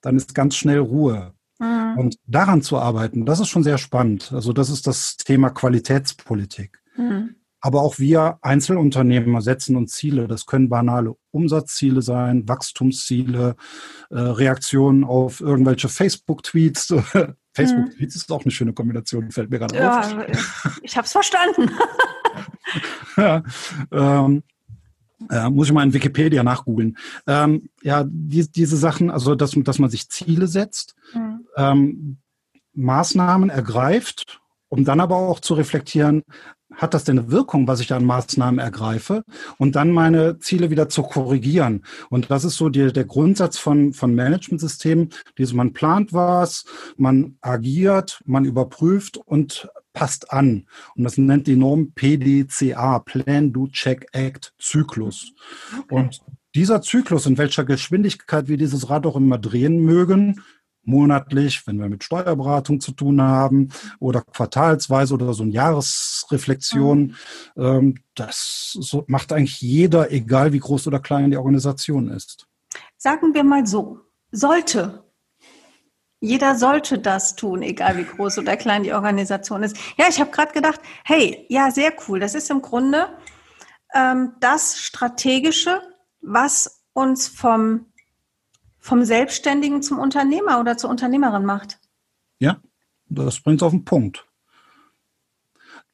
dann 0.00 0.16
ist 0.16 0.34
ganz 0.34 0.56
schnell 0.56 0.78
Ruhe. 0.78 1.34
Mhm. 1.58 1.98
Und 1.98 2.16
daran 2.26 2.62
zu 2.62 2.78
arbeiten, 2.78 3.26
das 3.26 3.40
ist 3.40 3.48
schon 3.48 3.64
sehr 3.64 3.78
spannend. 3.78 4.32
Also 4.32 4.52
das 4.52 4.70
ist 4.70 4.86
das 4.86 5.16
Thema 5.16 5.50
Qualitätspolitik. 5.50 6.80
Mhm. 6.96 7.34
Aber 7.60 7.82
auch 7.82 7.98
wir 7.98 8.38
Einzelunternehmer 8.42 9.42
setzen 9.42 9.74
uns 9.74 9.92
Ziele. 9.92 10.28
Das 10.28 10.46
können 10.46 10.68
banale 10.68 11.16
Umsatzziele 11.32 12.02
sein, 12.02 12.48
Wachstumsziele, 12.48 13.56
äh, 14.10 14.18
Reaktionen 14.18 15.02
auf 15.02 15.40
irgendwelche 15.40 15.88
Facebook-Tweets. 15.88 16.94
Facebook-Tweets 17.54 18.14
ist 18.14 18.30
auch 18.30 18.42
eine 18.42 18.52
schöne 18.52 18.72
Kombination, 18.72 19.32
fällt 19.32 19.50
mir 19.50 19.58
gerade 19.58 19.76
ja, 19.76 20.00
auf. 20.00 20.16
Ich 20.82 20.96
habe 20.96 21.06
es 21.06 21.12
verstanden. 21.12 21.72
ja, 23.16 23.42
ähm, 23.90 24.44
äh, 25.30 25.50
muss 25.50 25.68
ich 25.68 25.72
mal 25.72 25.82
in 25.82 25.94
Wikipedia 25.94 26.42
nachgoogeln. 26.42 26.96
Ähm, 27.26 27.68
ja, 27.82 28.04
die, 28.06 28.50
diese 28.50 28.76
Sachen, 28.76 29.10
also 29.10 29.34
dass, 29.34 29.52
dass 29.56 29.78
man 29.78 29.90
sich 29.90 30.08
Ziele 30.08 30.46
setzt, 30.46 30.94
mhm. 31.14 31.46
ähm, 31.56 32.18
Maßnahmen 32.74 33.50
ergreift, 33.50 34.40
um 34.68 34.84
dann 34.84 35.00
aber 35.00 35.16
auch 35.16 35.40
zu 35.40 35.54
reflektieren, 35.54 36.22
hat 36.74 36.94
das 36.94 37.04
denn 37.04 37.18
eine 37.18 37.30
Wirkung, 37.30 37.66
was 37.66 37.80
ich 37.80 37.92
an 37.92 38.04
Maßnahmen 38.04 38.60
ergreife 38.60 39.24
und 39.56 39.74
dann 39.74 39.90
meine 39.90 40.38
Ziele 40.38 40.70
wieder 40.70 40.88
zu 40.88 41.02
korrigieren. 41.02 41.84
Und 42.10 42.30
das 42.30 42.44
ist 42.44 42.56
so 42.56 42.68
die, 42.68 42.92
der 42.92 43.04
Grundsatz 43.04 43.58
von, 43.58 43.94
von 43.94 44.14
Managementsystemen, 44.14 45.10
dieses 45.38 45.54
man 45.54 45.72
plant 45.72 46.12
was, 46.12 46.64
man 46.96 47.36
agiert, 47.40 48.22
man 48.26 48.44
überprüft 48.44 49.16
und 49.16 49.68
passt 49.98 50.32
an. 50.32 50.66
Und 50.94 51.02
das 51.02 51.18
nennt 51.18 51.48
die 51.48 51.56
Norm 51.56 51.90
PDCA, 51.92 53.00
Plan, 53.00 53.52
Do, 53.52 53.66
Check, 53.66 54.06
Act, 54.12 54.54
Zyklus. 54.60 55.32
Okay. 55.76 55.94
Und 55.94 56.20
dieser 56.54 56.82
Zyklus, 56.82 57.26
in 57.26 57.36
welcher 57.36 57.64
Geschwindigkeit 57.64 58.46
wir 58.46 58.56
dieses 58.56 58.88
Rad 58.88 59.06
auch 59.06 59.16
immer 59.16 59.38
drehen 59.38 59.82
mögen, 59.82 60.40
monatlich, 60.84 61.66
wenn 61.66 61.80
wir 61.80 61.88
mit 61.88 62.04
Steuerberatung 62.04 62.80
zu 62.80 62.92
tun 62.92 63.20
haben 63.20 63.70
oder 63.98 64.22
quartalsweise 64.22 65.14
oder 65.14 65.34
so 65.34 65.42
eine 65.42 65.52
Jahresreflexion. 65.52 67.16
Mhm. 67.56 67.62
Ähm, 67.62 67.94
das 68.14 68.78
macht 69.08 69.32
eigentlich 69.32 69.60
jeder, 69.60 70.12
egal 70.12 70.52
wie 70.52 70.60
groß 70.60 70.86
oder 70.86 71.00
klein 71.00 71.32
die 71.32 71.36
Organisation 71.36 72.08
ist. 72.08 72.46
Sagen 72.96 73.34
wir 73.34 73.42
mal 73.42 73.66
so, 73.66 73.98
sollte. 74.30 75.07
Jeder 76.20 76.56
sollte 76.56 76.98
das 76.98 77.36
tun, 77.36 77.62
egal 77.62 77.96
wie 77.96 78.04
groß 78.04 78.38
oder 78.38 78.56
klein 78.56 78.82
die 78.82 78.92
Organisation 78.92 79.62
ist. 79.62 79.76
Ja, 79.96 80.06
ich 80.08 80.20
habe 80.20 80.30
gerade 80.30 80.52
gedacht, 80.52 80.80
hey, 81.04 81.46
ja, 81.48 81.70
sehr 81.70 81.92
cool. 82.08 82.18
Das 82.18 82.34
ist 82.34 82.50
im 82.50 82.60
Grunde 82.60 83.08
ähm, 83.94 84.32
das 84.40 84.78
Strategische, 84.78 85.80
was 86.20 86.82
uns 86.92 87.28
vom 87.28 87.86
vom 88.88 89.04
Selbstständigen 89.04 89.82
zum 89.82 89.98
Unternehmer 89.98 90.60
oder 90.60 90.78
zur 90.78 90.88
Unternehmerin 90.88 91.44
macht. 91.44 91.78
Ja, 92.38 92.56
das 93.08 93.40
bringt 93.40 93.60
es 93.60 93.66
auf 93.66 93.72
den 93.72 93.84
Punkt. 93.84 94.24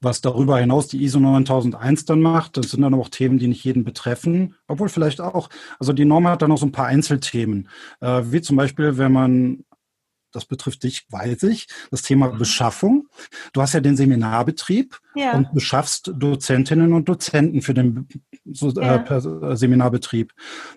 Was 0.01 0.21
darüber 0.21 0.59
hinaus 0.59 0.87
die 0.87 1.03
ISO 1.03 1.19
9001 1.19 2.05
dann 2.05 2.21
macht, 2.21 2.57
das 2.57 2.71
sind 2.71 2.83
dann 2.83 2.95
auch 2.95 3.09
Themen, 3.09 3.39
die 3.39 3.49
nicht 3.49 3.65
jeden 3.65 3.85
betreffen, 3.85 4.55
obwohl 4.69 4.89
vielleicht 4.89 5.21
auch. 5.21 5.49
Also 5.81 5.93
die 5.93 6.05
Norm 6.05 6.29
hat 6.29 6.43
dann 6.43 6.51
noch 6.51 6.59
so 6.59 6.67
ein 6.67 6.73
paar 6.73 6.87
Einzelthemen, 6.87 7.69
äh, 8.01 8.23
wie 8.27 8.43
zum 8.43 8.57
Beispiel, 8.57 8.99
wenn 8.99 9.13
man 9.13 9.65
das 10.35 10.45
betrifft 10.45 10.83
dich, 10.83 11.07
weiß 11.11 11.45
ich, 11.45 11.69
das 11.91 12.03
Thema 12.03 12.33
mhm. 12.33 12.39
Beschaffung. 12.39 13.09
Du 13.53 13.63
hast 13.63 13.75
ja 13.75 13.81
den 13.81 13.97
Seminarbetrieb 13.97 14.99
ja. 15.15 15.33
und 15.35 15.53
beschaffst 15.53 16.13
Dozentinnen 16.15 16.93
und 16.93 17.09
Dozenten 17.09 17.63
für 17.63 17.75
den 17.75 18.09
so, 18.45 18.71
äh, 18.71 18.85
ja. 18.85 19.17
äh, 19.17 19.57
Seminarbetrieb. 19.57 20.33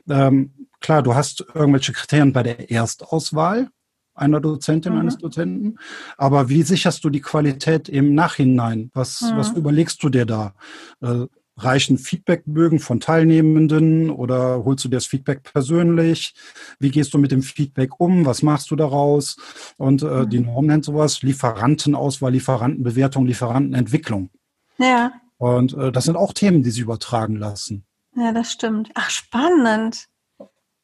Ähm, 0.10 0.68
klar, 0.80 1.02
du 1.04 1.16
hast 1.16 1.46
irgendwelche 1.54 1.94
Kriterien 1.94 2.34
bei 2.34 2.44
der 2.44 2.72
Erstauswahl 2.72 3.70
einer 4.18 4.42
Dozentin, 4.42 4.94
mhm. 4.94 5.02
eines 5.02 5.18
Dozenten. 5.18 5.78
Aber 6.18 6.50
wie 6.50 6.64
sicherst 6.64 7.04
du 7.04 7.10
die 7.10 7.22
Qualität 7.22 7.88
im 7.88 8.16
Nachhinein? 8.16 8.90
Was, 8.94 9.22
mhm. 9.22 9.38
was 9.38 9.52
überlegst 9.52 10.02
du 10.04 10.10
dir 10.10 10.26
da? 10.26 10.54
Äh, 11.02 11.28
reichen 11.58 11.98
Feedbackbögen 11.98 12.80
von 12.80 13.00
Teilnehmenden 13.00 14.10
oder 14.10 14.64
holst 14.64 14.86
du 14.86 14.90
dir 14.90 14.98
das 14.98 15.06
Feedback 15.06 15.44
persönlich? 15.44 16.34
Wie 16.80 16.92
gehst 16.92 17.14
du 17.14 17.18
mit 17.18 17.32
dem 17.32 17.42
Feedback 17.42 18.00
um? 18.00 18.26
Was 18.26 18.44
machst 18.44 18.72
du 18.72 18.76
daraus? 18.76 19.38
Und 19.78 20.04
äh, 20.04 20.06
mhm. 20.06 20.30
die 20.30 20.40
Norm 20.40 20.68
nennt 20.68 20.86
sowas 20.86 21.22
Lieferantenauswahl, 21.22 22.32
Lieferantenbewertung, 22.32 23.26
Lieferantenentwicklung. 23.26 24.30
Ja. 24.78 25.12
Und 25.38 25.74
äh, 25.74 25.92
das 25.92 26.06
sind 26.06 26.16
auch 26.16 26.34
Themen, 26.34 26.64
die 26.64 26.72
sich 26.72 26.82
übertragen 26.82 27.36
lassen. 27.36 27.86
Ja, 28.16 28.32
das 28.32 28.52
stimmt. 28.52 28.90
Ach, 28.96 29.10
spannend. 29.10 30.08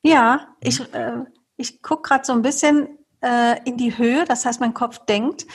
Ja, 0.03 0.55
ich, 0.61 0.79
äh, 0.93 1.23
ich 1.57 1.81
gucke 1.81 2.09
gerade 2.09 2.25
so 2.25 2.33
ein 2.33 2.41
bisschen 2.41 2.87
äh, 3.21 3.57
in 3.65 3.77
die 3.77 3.97
Höhe, 3.97 4.25
das 4.25 4.45
heißt, 4.45 4.59
mein 4.59 4.73
Kopf 4.73 5.05
denkt. 5.05 5.45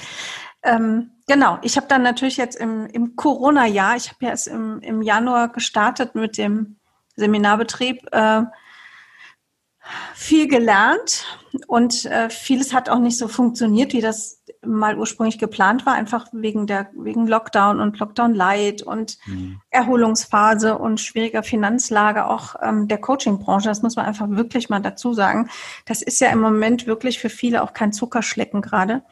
Ähm, 0.62 1.10
genau, 1.26 1.58
ich 1.62 1.76
habe 1.76 1.86
dann 1.86 2.02
natürlich 2.02 2.36
jetzt 2.36 2.56
im, 2.56 2.86
im 2.86 3.16
Corona-Jahr, 3.16 3.96
ich 3.96 4.08
habe 4.08 4.24
ja 4.24 4.30
erst 4.30 4.48
im, 4.48 4.80
im 4.80 5.02
Januar 5.02 5.48
gestartet 5.48 6.14
mit 6.14 6.36
dem 6.36 6.76
Seminarbetrieb, 7.16 8.06
äh, 8.12 8.42
viel 10.14 10.48
gelernt 10.48 11.24
und 11.66 12.04
äh, 12.04 12.28
vieles 12.28 12.74
hat 12.74 12.90
auch 12.90 12.98
nicht 12.98 13.16
so 13.16 13.28
funktioniert, 13.28 13.92
wie 13.92 14.00
das 14.00 14.42
mal 14.64 14.98
ursprünglich 14.98 15.38
geplant 15.38 15.86
war, 15.86 15.94
einfach 15.94 16.26
wegen 16.32 16.66
der 16.66 16.90
wegen 16.94 17.26
Lockdown 17.26 17.80
und 17.80 17.98
Lockdown 17.98 18.34
Light 18.34 18.82
und 18.82 19.16
mhm. 19.26 19.60
Erholungsphase 19.70 20.76
und 20.76 21.00
schwieriger 21.00 21.42
Finanzlage 21.42 22.26
auch 22.26 22.56
ähm, 22.60 22.88
der 22.88 22.98
Coaching-Branche. 22.98 23.68
Das 23.68 23.82
muss 23.82 23.96
man 23.96 24.04
einfach 24.04 24.28
wirklich 24.28 24.68
mal 24.68 24.80
dazu 24.80 25.14
sagen. 25.14 25.48
Das 25.86 26.02
ist 26.02 26.20
ja 26.20 26.30
im 26.30 26.40
Moment 26.40 26.86
wirklich 26.86 27.18
für 27.18 27.30
viele 27.30 27.62
auch 27.62 27.72
kein 27.72 27.92
Zuckerschlecken 27.92 28.60
gerade. 28.60 29.02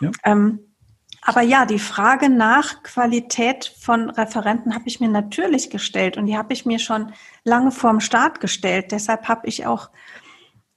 Ja. 0.00 0.10
Ähm, 0.24 0.60
aber 1.26 1.42
ja, 1.42 1.66
die 1.66 1.80
Frage 1.80 2.28
nach 2.28 2.84
Qualität 2.84 3.74
von 3.80 4.10
Referenten 4.10 4.74
habe 4.74 4.84
ich 4.86 5.00
mir 5.00 5.08
natürlich 5.08 5.70
gestellt 5.70 6.16
und 6.16 6.26
die 6.26 6.38
habe 6.38 6.52
ich 6.52 6.64
mir 6.64 6.78
schon 6.78 7.12
lange 7.42 7.72
vorm 7.72 7.98
Start 7.98 8.40
gestellt. 8.40 8.92
Deshalb 8.92 9.26
habe 9.26 9.48
ich 9.48 9.66
auch 9.66 9.90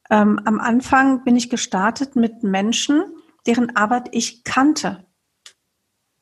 ähm, 0.09 0.41
am 0.45 0.59
Anfang 0.59 1.23
bin 1.23 1.35
ich 1.35 1.51
gestartet 1.51 2.15
mit 2.15 2.41
Menschen, 2.41 3.03
deren 3.45 3.75
Arbeit 3.75 4.09
ich 4.11 4.43
kannte. 4.43 5.05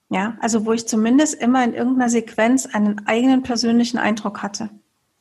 Ja, 0.09 0.37
also 0.41 0.65
wo 0.65 0.73
ich 0.73 0.87
zumindest 0.87 1.35
immer 1.35 1.63
in 1.63 1.73
irgendeiner 1.73 2.09
Sequenz 2.09 2.65
einen 2.65 3.07
eigenen 3.07 3.43
persönlichen 3.43 3.97
Eindruck 3.97 4.43
hatte. 4.43 4.69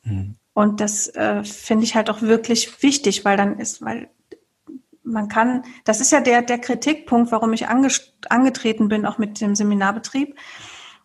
Mhm. 0.03 0.35
Und 0.53 0.81
das 0.81 1.07
äh, 1.15 1.45
finde 1.45 1.85
ich 1.85 1.95
halt 1.95 2.09
auch 2.09 2.21
wirklich 2.21 2.83
wichtig, 2.83 3.23
weil 3.23 3.37
dann 3.37 3.57
ist, 3.57 3.81
weil 3.81 4.09
man 5.07 5.27
kann, 5.27 5.63
das 5.85 6.01
ist 6.01 6.11
ja 6.11 6.21
der, 6.21 6.41
der 6.41 6.59
Kritikpunkt, 6.59 7.31
warum 7.31 7.53
ich 7.53 7.67
ange, 7.67 7.89
angetreten 8.29 8.87
bin, 8.87 9.05
auch 9.05 9.17
mit 9.17 9.41
dem 9.41 9.55
Seminarbetrieb 9.55 10.35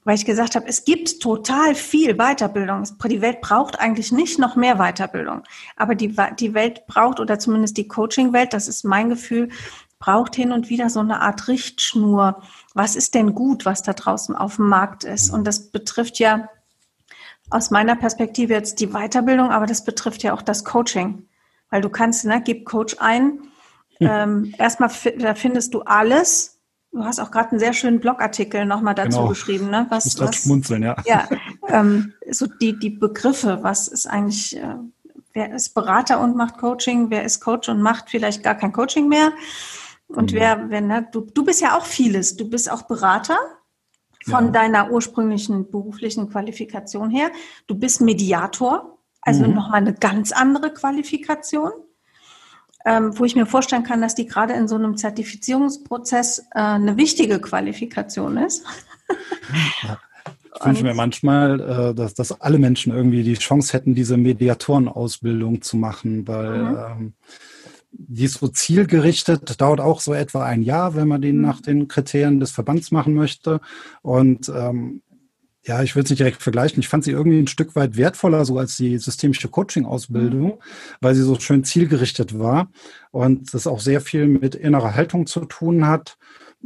weil 0.05 0.17
ich 0.17 0.25
gesagt 0.25 0.57
habe, 0.57 0.67
es 0.67 0.85
gibt 0.85 1.21
total 1.21 1.75
viel 1.75 2.15
Weiterbildung. 2.17 2.85
Die 3.09 3.21
Welt 3.21 3.41
braucht 3.41 3.79
eigentlich 3.79 4.11
nicht 4.11 4.39
noch 4.39 4.57
mehr 4.57 4.77
Weiterbildung. 4.77 5.43
Aber 5.77 5.95
die, 5.95 6.15
die 6.39 6.55
Welt 6.55 6.87
braucht, 6.87 7.21
oder 7.21 7.39
zumindest 7.39 7.77
die 7.77 7.87
Coaching-Welt, 7.87 8.53
das 8.53 8.69
ist 8.69 8.85
mein 8.85 9.11
Gefühl, 9.11 9.51
braucht 9.99 10.35
hin 10.35 10.51
und 10.51 10.69
wieder 10.69 10.91
so 10.91 10.99
eine 10.99 11.21
Art 11.21 11.47
Richtschnur. 11.47 12.43
Was 12.75 12.97
ist 12.97 13.15
denn 13.15 13.35
gut, 13.35 13.65
was 13.65 13.83
da 13.83 13.93
draußen 13.93 14.35
auf 14.35 14.57
dem 14.57 14.69
Markt 14.69 15.05
ist? 15.05 15.31
Und 15.31 15.47
das 15.47 15.71
betrifft 15.71 16.19
ja 16.19 16.49
aus 17.51 17.71
meiner 17.71 17.95
Perspektive 17.95 18.55
jetzt 18.55 18.81
die 18.81 18.89
Weiterbildung, 18.89 19.51
aber 19.51 19.67
das 19.67 19.85
betrifft 19.85 20.25
ja 20.25 20.33
auch 20.33 20.43
das 20.43 20.65
Coaching. 20.65 21.29
Weil 21.71 21.81
du 21.81 21.91
kannst, 21.91 22.25
ne, 22.25 22.43
gib 22.45 22.65
Coach 22.67 22.97
ein. 22.99 23.52
Hm. 23.99 24.09
Ähm, 24.11 24.55
erstmal 24.59 24.91
da 25.19 25.35
findest 25.35 25.75
du 25.75 25.83
alles, 25.83 26.53
Du 26.93 27.03
hast 27.05 27.21
auch 27.21 27.31
gerade 27.31 27.53
einen 27.53 27.59
sehr 27.59 27.73
schönen 27.73 28.01
Blogartikel 28.01 28.67
nochmal 28.67 28.95
dazu 28.95 29.17
genau. 29.17 29.29
geschrieben, 29.31 29.71
ne? 29.71 29.87
Was, 29.89 30.05
ich 30.05 30.21
muss 30.21 30.29
was 30.29 30.37
schmunzeln, 30.37 30.83
ja. 30.83 30.95
Ja, 31.07 31.27
ähm, 31.69 32.13
so 32.31 32.47
die, 32.47 32.79
die 32.79 32.91
Begriffe, 32.91 33.61
was 33.63 33.89
ist 33.89 34.07
eigentlich, 34.07 34.59
äh, 34.59 34.77
wer 35.33 35.55
ist 35.55 35.73
Berater 35.73 36.21
und 36.21 36.37
macht 36.37 36.59
Coaching, 36.59 37.09
wer 37.09 37.25
ist 37.25 37.41
Coach 37.41 37.71
und 37.71 37.81
macht 37.81 38.11
vielleicht 38.11 38.43
gar 38.43 38.57
kein 38.57 38.73
Coaching 38.73 39.09
mehr? 39.09 39.33
Und 40.09 40.33
mhm. 40.33 40.37
wer, 40.37 40.65
wer, 40.69 40.81
ne, 40.83 41.09
du, 41.11 41.23
du 41.23 41.43
bist 41.47 41.63
ja 41.63 41.79
auch 41.79 41.87
vieles. 41.87 42.37
Du 42.37 42.51
bist 42.51 42.71
auch 42.71 42.83
Berater 42.83 43.39
von 44.27 44.47
ja. 44.47 44.51
deiner 44.51 44.91
ursprünglichen 44.91 45.71
beruflichen 45.71 46.29
Qualifikation 46.29 47.09
her. 47.09 47.31
Du 47.67 47.75
bist 47.75 48.03
Mediator, 48.03 48.99
also 49.23 49.47
mhm. 49.47 49.55
nochmal 49.55 49.81
eine 49.81 49.95
ganz 49.95 50.31
andere 50.31 50.75
Qualifikation 50.75 51.73
ähm, 52.85 53.19
wo 53.19 53.25
ich 53.25 53.37
mir 53.37 53.47
vorstellen 53.47 53.85
kann, 53.85 54.01
dass 54.01 54.15
die 54.15 54.27
gerade 54.27 54.55
in 54.55 54.69
so 54.69 54.75
einem 54.75 54.97
Zertifizierungsprozess 54.97 56.41
äh, 56.55 56.61
eine 56.61 56.97
wichtige 56.97 57.41
Qualifikation 57.41 58.37
ist. 58.37 58.65
Ja. 59.83 59.99
Ich 60.55 60.67
wünsche 60.67 60.85
mir 60.85 60.95
manchmal, 60.95 61.61
äh, 61.61 61.95
dass, 61.95 62.15
dass 62.15 62.41
alle 62.41 62.59
Menschen 62.59 62.93
irgendwie 62.93 63.23
die 63.23 63.35
Chance 63.35 63.73
hätten, 63.73 63.95
diese 63.95 64.17
Mediatorenausbildung 64.17 65.63
zu 65.63 65.77
machen, 65.77 66.29
weil 66.29 66.63
mhm. 66.63 66.77
ähm, 66.77 67.13
die 67.93 68.25
ist 68.25 68.35
so 68.35 68.49
zielgerichtet, 68.49 69.61
dauert 69.61 69.81
auch 69.81 70.01
so 70.01 70.15
etwa 70.15 70.45
ein 70.45 70.63
Jahr, 70.63 70.95
wenn 70.95 71.09
man 71.09 71.21
den 71.21 71.37
mhm. 71.37 71.43
nach 71.43 71.61
den 71.61 71.89
Kriterien 71.89 72.41
des 72.41 72.51
Verbands 72.51 72.91
machen 72.91 73.15
möchte. 73.15 73.61
Und 74.03 74.51
ähm, 74.55 75.03
ja, 75.65 75.83
ich 75.83 75.95
will 75.95 76.03
es 76.03 76.11
nicht 76.11 76.19
direkt 76.19 76.43
vergleichen. 76.43 76.81
Ich 76.81 76.89
fand 76.89 77.05
sie 77.05 77.13
irgendwie 77.13 77.39
ein 77.39 77.47
Stück 77.47 77.77
weit 77.77 77.97
wertvoller, 77.97 78.45
so 78.45 78.59
als 78.59 78.77
die 78.77 78.99
systemische 78.99 79.49
Coaching-Ausbildung, 79.49 80.47
mhm. 80.47 80.59
weil 81.01 81.15
sie 81.15 81.23
so 81.23 81.39
schön 81.39 81.63
zielgerichtet 81.63 82.39
war 82.39 82.71
und 83.13 83.55
das 83.55 83.67
auch 83.67 83.81
sehr 83.81 84.01
viel 84.01 84.27
mit 84.27 84.55
innerer 84.55 84.95
Haltung 84.95 85.27
zu 85.27 85.45
tun 85.45 85.87
hat 85.87 86.17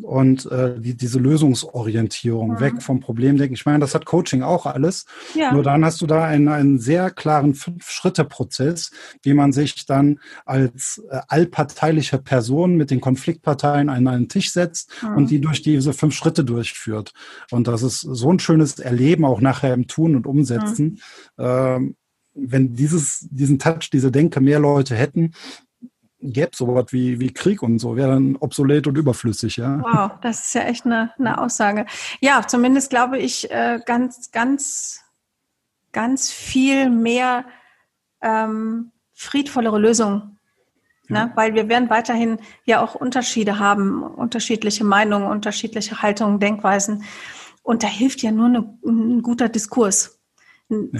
und 0.02 0.50
äh, 0.50 0.78
die, 0.78 0.96
diese 0.96 1.18
Lösungsorientierung 1.18 2.52
mhm. 2.52 2.60
weg 2.60 2.82
vom 2.82 3.00
Problemdenken. 3.00 3.54
Ich 3.54 3.66
meine, 3.66 3.80
das 3.80 3.94
hat 3.94 4.04
Coaching 4.04 4.42
auch 4.42 4.66
alles. 4.66 5.06
Ja. 5.34 5.52
Nur 5.52 5.62
dann 5.62 5.84
hast 5.84 6.00
du 6.00 6.06
da 6.06 6.24
einen, 6.24 6.48
einen 6.48 6.78
sehr 6.78 7.10
klaren 7.10 7.54
Fünf-Schritte-Prozess, 7.54 8.90
wie 9.22 9.34
man 9.34 9.52
sich 9.52 9.86
dann 9.86 10.20
als 10.44 11.02
äh, 11.10 11.20
allparteiliche 11.28 12.18
Person 12.18 12.76
mit 12.76 12.90
den 12.90 13.00
Konfliktparteien 13.00 13.88
an 13.88 14.06
einen 14.06 14.28
Tisch 14.28 14.52
setzt 14.52 14.90
mhm. 15.02 15.16
und 15.16 15.30
die 15.30 15.40
durch 15.40 15.62
diese 15.62 15.92
fünf 15.92 16.14
Schritte 16.14 16.44
durchführt. 16.44 17.12
Und 17.50 17.68
das 17.68 17.82
ist 17.82 18.00
so 18.00 18.32
ein 18.32 18.38
schönes 18.38 18.78
Erleben 18.78 19.24
auch 19.24 19.40
nachher 19.40 19.74
im 19.74 19.86
Tun 19.86 20.16
und 20.16 20.26
Umsetzen. 20.26 21.00
Mhm. 21.36 21.44
Ähm, 21.44 21.96
wenn 22.36 22.74
dieses, 22.74 23.26
diesen 23.30 23.58
Touch, 23.58 23.90
diese 23.90 24.12
Denke 24.12 24.40
mehr 24.40 24.58
Leute 24.58 24.94
hätten, 24.94 25.32
gäbe 26.20 26.50
sowas 26.54 26.86
wie, 26.90 27.20
wie 27.20 27.32
Krieg 27.32 27.62
und 27.62 27.78
so, 27.78 27.96
wäre 27.96 28.12
dann 28.12 28.36
obsolet 28.36 28.86
und 28.86 28.96
überflüssig, 28.96 29.56
ja. 29.56 29.80
Wow, 29.82 30.12
das 30.22 30.46
ist 30.46 30.54
ja 30.54 30.62
echt 30.62 30.86
eine, 30.86 31.12
eine 31.18 31.38
Aussage. 31.38 31.86
Ja, 32.20 32.46
zumindest 32.46 32.90
glaube 32.90 33.18
ich 33.18 33.50
äh, 33.50 33.80
ganz, 33.84 34.30
ganz, 34.30 35.04
ganz 35.92 36.30
viel 36.30 36.90
mehr 36.90 37.44
ähm, 38.22 38.92
friedvollere 39.14 39.78
Lösungen. 39.78 40.38
Ja. 41.08 41.26
Ne? 41.26 41.32
Weil 41.36 41.54
wir 41.54 41.68
werden 41.68 41.90
weiterhin 41.90 42.38
ja 42.64 42.82
auch 42.82 42.94
Unterschiede 42.94 43.58
haben, 43.58 44.02
unterschiedliche 44.02 44.84
Meinungen, 44.84 45.28
unterschiedliche 45.28 46.02
Haltungen, 46.02 46.40
Denkweisen. 46.40 47.04
Und 47.62 47.82
da 47.82 47.88
hilft 47.88 48.22
ja 48.22 48.30
nur 48.30 48.46
eine, 48.46 48.78
ein 48.84 49.22
guter 49.22 49.48
Diskurs. 49.48 50.15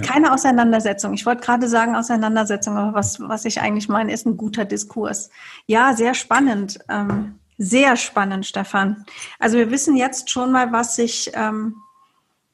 Keine 0.01 0.33
Auseinandersetzung. 0.33 1.13
Ich 1.13 1.25
wollte 1.25 1.41
gerade 1.41 1.67
sagen 1.67 1.95
Auseinandersetzung, 1.95 2.77
aber 2.77 2.93
was, 2.93 3.19
was 3.19 3.43
ich 3.43 3.59
eigentlich 3.59 3.89
meine, 3.89 4.13
ist 4.13 4.25
ein 4.25 4.37
guter 4.37 4.63
Diskurs. 4.63 5.29
Ja, 5.65 5.93
sehr 5.93 6.13
spannend. 6.13 6.79
Ähm, 6.87 7.39
sehr 7.57 7.97
spannend, 7.97 8.45
Stefan. 8.45 9.05
Also 9.39 9.57
wir 9.57 9.69
wissen 9.69 9.97
jetzt 9.97 10.29
schon 10.29 10.51
mal, 10.51 10.71
was 10.71 10.95
sich, 10.95 11.31
ähm, 11.33 11.75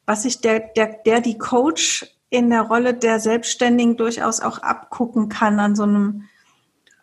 was 0.06 0.24
sich 0.24 0.42
der, 0.42 0.60
der, 0.60 0.88
der 1.06 1.22
die 1.22 1.38
Coach 1.38 2.08
in 2.30 2.50
der 2.50 2.62
Rolle 2.62 2.96
der 2.96 3.20
Selbstständigen 3.20 3.96
durchaus 3.96 4.40
auch 4.40 4.58
abgucken 4.60 5.30
kann 5.30 5.60
an 5.60 5.76
so 5.76 5.84
einem, 5.84 6.24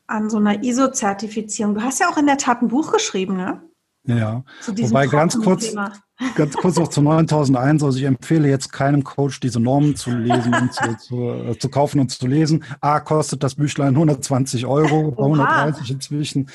an 0.08 0.28
so 0.28 0.38
einer 0.38 0.64
ISO-Zertifizierung. 0.64 1.76
Du 1.76 1.82
hast 1.82 2.00
ja 2.00 2.08
auch 2.08 2.16
in 2.16 2.26
der 2.26 2.38
Tat 2.38 2.62
ein 2.62 2.68
Buch 2.68 2.90
geschrieben, 2.90 3.36
ne? 3.36 3.62
Ja, 4.04 4.44
wobei 4.66 5.06
ganz 5.06 5.38
kurz, 5.38 5.68
Thema. 5.68 5.92
ganz 6.34 6.56
kurz 6.56 6.76
noch 6.76 6.88
zu 6.88 7.02
9001. 7.02 7.82
Also 7.82 7.98
ich 7.98 8.04
empfehle 8.04 8.48
jetzt 8.48 8.72
keinem 8.72 9.04
Coach, 9.04 9.40
diese 9.40 9.60
Normen 9.60 9.94
zu 9.94 10.10
lesen 10.10 10.54
und 10.54 10.72
zu, 10.72 10.96
zu, 10.96 11.30
äh, 11.30 11.58
zu, 11.58 11.68
kaufen 11.68 12.00
und 12.00 12.10
zu 12.10 12.26
lesen. 12.26 12.64
A, 12.80 13.00
kostet 13.00 13.42
das 13.42 13.56
Büchlein 13.56 13.94
120 13.94 14.66
Euro, 14.66 15.10
130 15.18 15.90
inzwischen. 15.90 16.50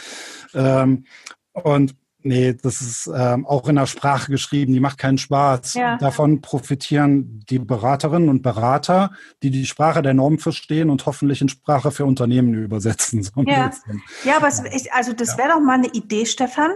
Ähm, 0.54 1.06
und 1.54 1.96
Nee, 2.28 2.56
das 2.60 2.82
ist 2.82 3.08
ähm, 3.16 3.46
auch 3.46 3.70
in 3.70 3.76
der 3.76 3.86
Sprache 3.86 4.32
geschrieben, 4.32 4.74
die 4.74 4.80
macht 4.80 4.98
keinen 4.98 5.20
Spaß. 5.20 5.76
Ja. 5.76 5.98
Davon 5.98 6.42
profitieren 6.42 7.46
die 7.48 7.60
Beraterinnen 7.60 8.30
und 8.30 8.42
Berater, 8.42 9.12
die 9.44 9.52
die 9.52 9.68
Sprache 9.68 10.02
der 10.02 10.16
Norm 10.16 10.40
verstehen 10.40 10.90
und 10.90 11.06
hoffentlich 11.06 11.42
in 11.42 11.50
Sprache 11.50 11.92
für 11.92 12.04
Unternehmen 12.04 12.56
übersetzen. 12.56 13.22
So 13.22 13.44
ja. 13.44 13.70
ja, 14.24 14.38
aber 14.38 14.48
es, 14.48 14.64
also 14.92 15.14
das 15.14 15.38
wäre 15.38 15.50
doch 15.50 15.60
mal 15.60 15.76
eine 15.76 15.90
Idee, 15.90 16.26
Stefan, 16.26 16.72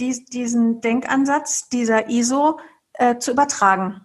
dies, 0.00 0.24
diesen 0.24 0.80
Denkansatz 0.80 1.68
dieser 1.68 2.08
ISO 2.08 2.58
äh, 2.94 3.18
zu 3.18 3.32
übertragen. 3.32 4.00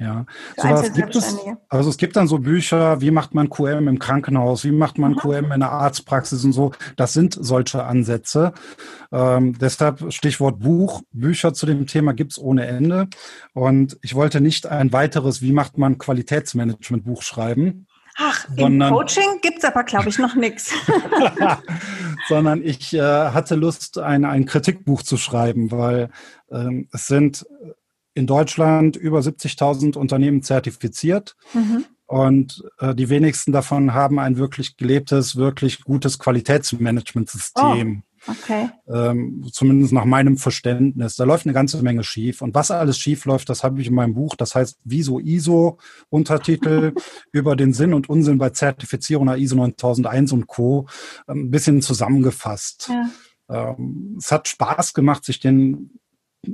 Ja, 0.00 0.24
sowas 0.56 0.94
gibt 0.94 1.14
es. 1.14 1.36
Also 1.68 1.90
es 1.90 1.98
gibt 1.98 2.16
dann 2.16 2.26
so 2.26 2.38
Bücher, 2.38 3.02
wie 3.02 3.10
macht 3.10 3.34
man 3.34 3.50
QM 3.50 3.86
im 3.86 3.98
Krankenhaus, 3.98 4.64
wie 4.64 4.72
macht 4.72 4.96
man 4.96 5.12
mhm. 5.12 5.16
QM 5.16 5.52
in 5.52 5.60
der 5.60 5.72
Arztpraxis 5.72 6.42
und 6.42 6.52
so. 6.52 6.72
Das 6.96 7.12
sind 7.12 7.36
solche 7.38 7.84
Ansätze. 7.84 8.54
Ähm, 9.12 9.58
deshalb 9.58 10.10
Stichwort 10.10 10.60
Buch. 10.60 11.02
Bücher 11.12 11.52
zu 11.52 11.66
dem 11.66 11.86
Thema 11.86 12.14
gibt's 12.14 12.38
ohne 12.38 12.66
Ende. 12.66 13.08
Und 13.52 13.98
ich 14.00 14.14
wollte 14.14 14.40
nicht 14.40 14.66
ein 14.66 14.90
weiteres, 14.94 15.42
wie 15.42 15.52
macht 15.52 15.76
man 15.76 15.98
Qualitätsmanagement 15.98 17.04
Buch 17.04 17.20
schreiben. 17.20 17.86
Ach, 18.22 18.46
sondern, 18.56 18.88
im 18.88 18.94
Coaching 18.94 19.40
gibt's 19.40 19.64
aber, 19.64 19.84
glaube 19.84 20.10
ich, 20.10 20.18
noch 20.18 20.34
nichts. 20.34 20.74
sondern 22.28 22.62
ich 22.62 22.92
äh, 22.92 23.00
hatte 23.00 23.54
Lust, 23.54 23.98
ein, 23.98 24.24
ein 24.24 24.44
Kritikbuch 24.44 25.02
zu 25.02 25.16
schreiben, 25.16 25.70
weil 25.70 26.10
ähm, 26.50 26.88
es 26.92 27.06
sind 27.06 27.46
in 28.14 28.26
Deutschland 28.26 28.96
über 28.96 29.20
70.000 29.20 29.96
Unternehmen 29.96 30.42
zertifiziert. 30.42 31.36
Mhm. 31.54 31.84
Und 32.06 32.64
äh, 32.78 32.94
die 32.94 33.08
wenigsten 33.08 33.52
davon 33.52 33.94
haben 33.94 34.18
ein 34.18 34.36
wirklich 34.36 34.76
gelebtes, 34.76 35.36
wirklich 35.36 35.84
gutes 35.84 36.18
Qualitätsmanagementsystem. 36.18 38.02
Okay. 38.26 38.70
Ähm, 38.88 39.46
zumindest 39.52 39.92
nach 39.92 40.04
meinem 40.04 40.36
Verständnis. 40.36 41.16
Da 41.16 41.24
läuft 41.24 41.46
eine 41.46 41.54
ganze 41.54 41.82
Menge 41.82 42.04
schief. 42.04 42.42
Und 42.42 42.54
was 42.54 42.70
alles 42.70 42.98
schief 42.98 43.24
läuft, 43.24 43.48
das 43.48 43.64
habe 43.64 43.80
ich 43.80 43.88
in 43.88 43.94
meinem 43.94 44.14
Buch. 44.14 44.36
Das 44.36 44.54
heißt 44.54 44.78
Wieso 44.84 45.18
ISO 45.18 45.78
Untertitel 46.10 46.92
über 47.32 47.56
den 47.56 47.72
Sinn 47.72 47.94
und 47.94 48.08
Unsinn 48.08 48.38
bei 48.38 48.50
Zertifizierung 48.50 49.26
nach 49.26 49.36
ISO 49.36 49.56
9001 49.56 50.32
und 50.32 50.46
Co. 50.46 50.86
Ähm, 51.28 51.46
ein 51.46 51.50
bisschen 51.50 51.82
zusammengefasst. 51.82 52.90
Ja. 52.90 53.10
Ähm, 53.70 54.16
es 54.18 54.30
hat 54.30 54.48
Spaß 54.48 54.94
gemacht, 54.94 55.24
sich 55.24 55.40
den 55.40 55.98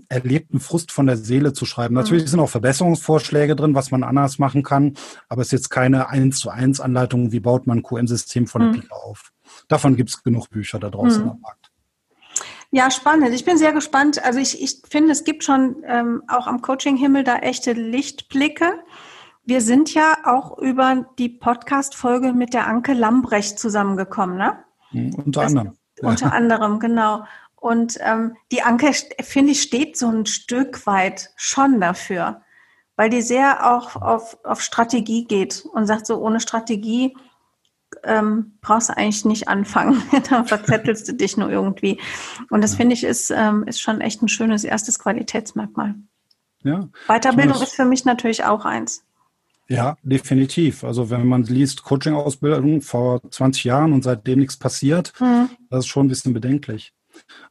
erlebten 0.08 0.60
Frust 0.60 0.90
von 0.90 1.06
der 1.06 1.16
Seele 1.16 1.52
zu 1.52 1.64
schreiben. 1.64 1.94
Natürlich 1.94 2.28
sind 2.28 2.40
auch 2.40 2.48
Verbesserungsvorschläge 2.48 3.54
drin, 3.54 3.74
was 3.74 3.90
man 3.90 4.02
anders 4.02 4.38
machen 4.38 4.62
kann, 4.62 4.94
aber 5.28 5.42
es 5.42 5.48
ist 5.48 5.52
jetzt 5.52 5.68
keine 5.70 6.08
eins 6.08 6.40
zu 6.40 6.50
eins 6.50 6.80
Anleitung, 6.80 7.32
wie 7.32 7.40
baut 7.40 7.66
man 7.66 7.78
ein 7.78 7.82
QM-System 7.82 8.46
von 8.46 8.62
der 8.62 8.70
mhm. 8.70 8.74
Pike 8.74 8.92
auf. 8.92 9.32
Davon 9.68 9.96
gibt 9.96 10.10
es 10.10 10.22
genug 10.22 10.50
Bücher 10.50 10.78
da 10.78 10.90
draußen 10.90 11.24
mhm. 11.24 11.30
am 11.30 11.40
Markt. 11.40 11.70
Ja, 12.70 12.90
spannend. 12.90 13.32
Ich 13.34 13.44
bin 13.44 13.56
sehr 13.58 13.72
gespannt. 13.72 14.22
Also 14.24 14.38
ich, 14.38 14.60
ich 14.62 14.82
finde, 14.88 15.12
es 15.12 15.24
gibt 15.24 15.44
schon 15.44 15.82
ähm, 15.86 16.22
auch 16.28 16.46
am 16.46 16.62
Coaching-Himmel 16.62 17.24
da 17.24 17.36
echte 17.36 17.72
Lichtblicke. 17.72 18.80
Wir 19.44 19.60
sind 19.60 19.94
ja 19.94 20.16
auch 20.24 20.58
über 20.58 21.06
die 21.18 21.28
Podcast-Folge 21.28 22.32
mit 22.32 22.52
der 22.52 22.66
Anke 22.66 22.92
Lambrecht 22.92 23.58
zusammengekommen, 23.58 24.36
ne? 24.36 24.64
Mhm, 24.90 25.14
unter 25.14 25.42
das, 25.42 25.52
anderem. 25.52 25.76
Unter 26.02 26.32
anderem, 26.32 26.80
genau. 26.80 27.24
Und 27.54 27.98
ähm, 28.00 28.36
die 28.52 28.62
Anke, 28.62 28.92
finde 29.20 29.52
ich, 29.52 29.62
steht 29.62 29.96
so 29.96 30.08
ein 30.08 30.26
Stück 30.26 30.86
weit 30.86 31.30
schon 31.36 31.80
dafür, 31.80 32.42
weil 32.96 33.08
die 33.08 33.22
sehr 33.22 33.72
auch 33.72 33.96
auf, 33.96 34.38
auf 34.44 34.60
Strategie 34.60 35.24
geht 35.24 35.64
und 35.72 35.86
sagt 35.86 36.06
so, 36.06 36.18
ohne 36.18 36.40
Strategie 36.40 37.16
ähm, 38.06 38.52
brauchst 38.60 38.88
du 38.88 38.96
eigentlich 38.96 39.24
nicht 39.24 39.48
anfangen. 39.48 40.02
Dann 40.30 40.46
verzettelst 40.46 41.08
du 41.08 41.12
dich 41.12 41.36
nur 41.36 41.50
irgendwie. 41.50 42.00
Und 42.50 42.62
das 42.62 42.74
finde 42.74 42.94
ich 42.94 43.04
ist, 43.04 43.30
ähm, 43.30 43.64
ist 43.64 43.80
schon 43.80 44.00
echt 44.00 44.22
ein 44.22 44.28
schönes 44.28 44.64
erstes 44.64 44.98
Qualitätsmerkmal. 44.98 45.94
Ja. 46.62 46.88
Weiterbildung 47.06 47.60
ist 47.62 47.74
für 47.76 47.84
mich 47.84 48.04
natürlich 48.04 48.44
auch 48.44 48.64
eins. 48.64 49.04
Ja, 49.68 49.96
definitiv. 50.02 50.84
Also 50.84 51.10
wenn 51.10 51.26
man 51.26 51.42
liest 51.42 51.82
Coaching-Ausbildung 51.82 52.82
vor 52.82 53.20
20 53.30 53.64
Jahren 53.64 53.92
und 53.92 54.02
seitdem 54.02 54.38
nichts 54.38 54.56
passiert, 54.56 55.12
mhm. 55.20 55.50
das 55.70 55.80
ist 55.80 55.86
schon 55.86 56.06
ein 56.06 56.08
bisschen 56.08 56.32
bedenklich. 56.32 56.92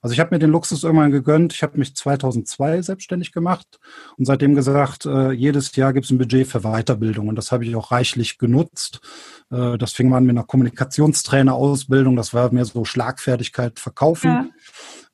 Also 0.02 0.14
ich 0.14 0.20
habe 0.20 0.34
mir 0.34 0.40
den 0.40 0.52
Luxus 0.52 0.84
irgendwann 0.84 1.12
gegönnt. 1.12 1.54
Ich 1.54 1.64
habe 1.64 1.78
mich 1.78 1.96
2002 1.96 2.82
selbstständig 2.82 3.32
gemacht 3.32 3.80
und 4.18 4.26
seitdem 4.26 4.56
gesagt, 4.56 5.06
äh, 5.06 5.32
jedes 5.32 5.76
Jahr 5.76 5.94
gibt 5.94 6.06
es 6.06 6.12
ein 6.12 6.18
Budget 6.18 6.48
für 6.48 6.62
Weiterbildung 6.62 7.28
und 7.28 7.36
das 7.36 7.52
habe 7.52 7.66
ich 7.66 7.76
auch 7.76 7.92
reichlich 7.92 8.38
genutzt. 8.38 9.02
Äh, 9.52 9.78
das 9.78 9.94
fing 9.94 10.14
an 10.14 10.26
mit 10.26 10.36
einer 10.36 10.46
Kommunikationstrainer-Ausbildung. 10.46 12.16
Das 12.16 12.34
war 12.34 12.52
mehr 12.52 12.66
so 12.66 12.86
Schlagfertigkeit 12.86 13.80
verkaufen. 13.80 14.30
Ja 14.30 14.46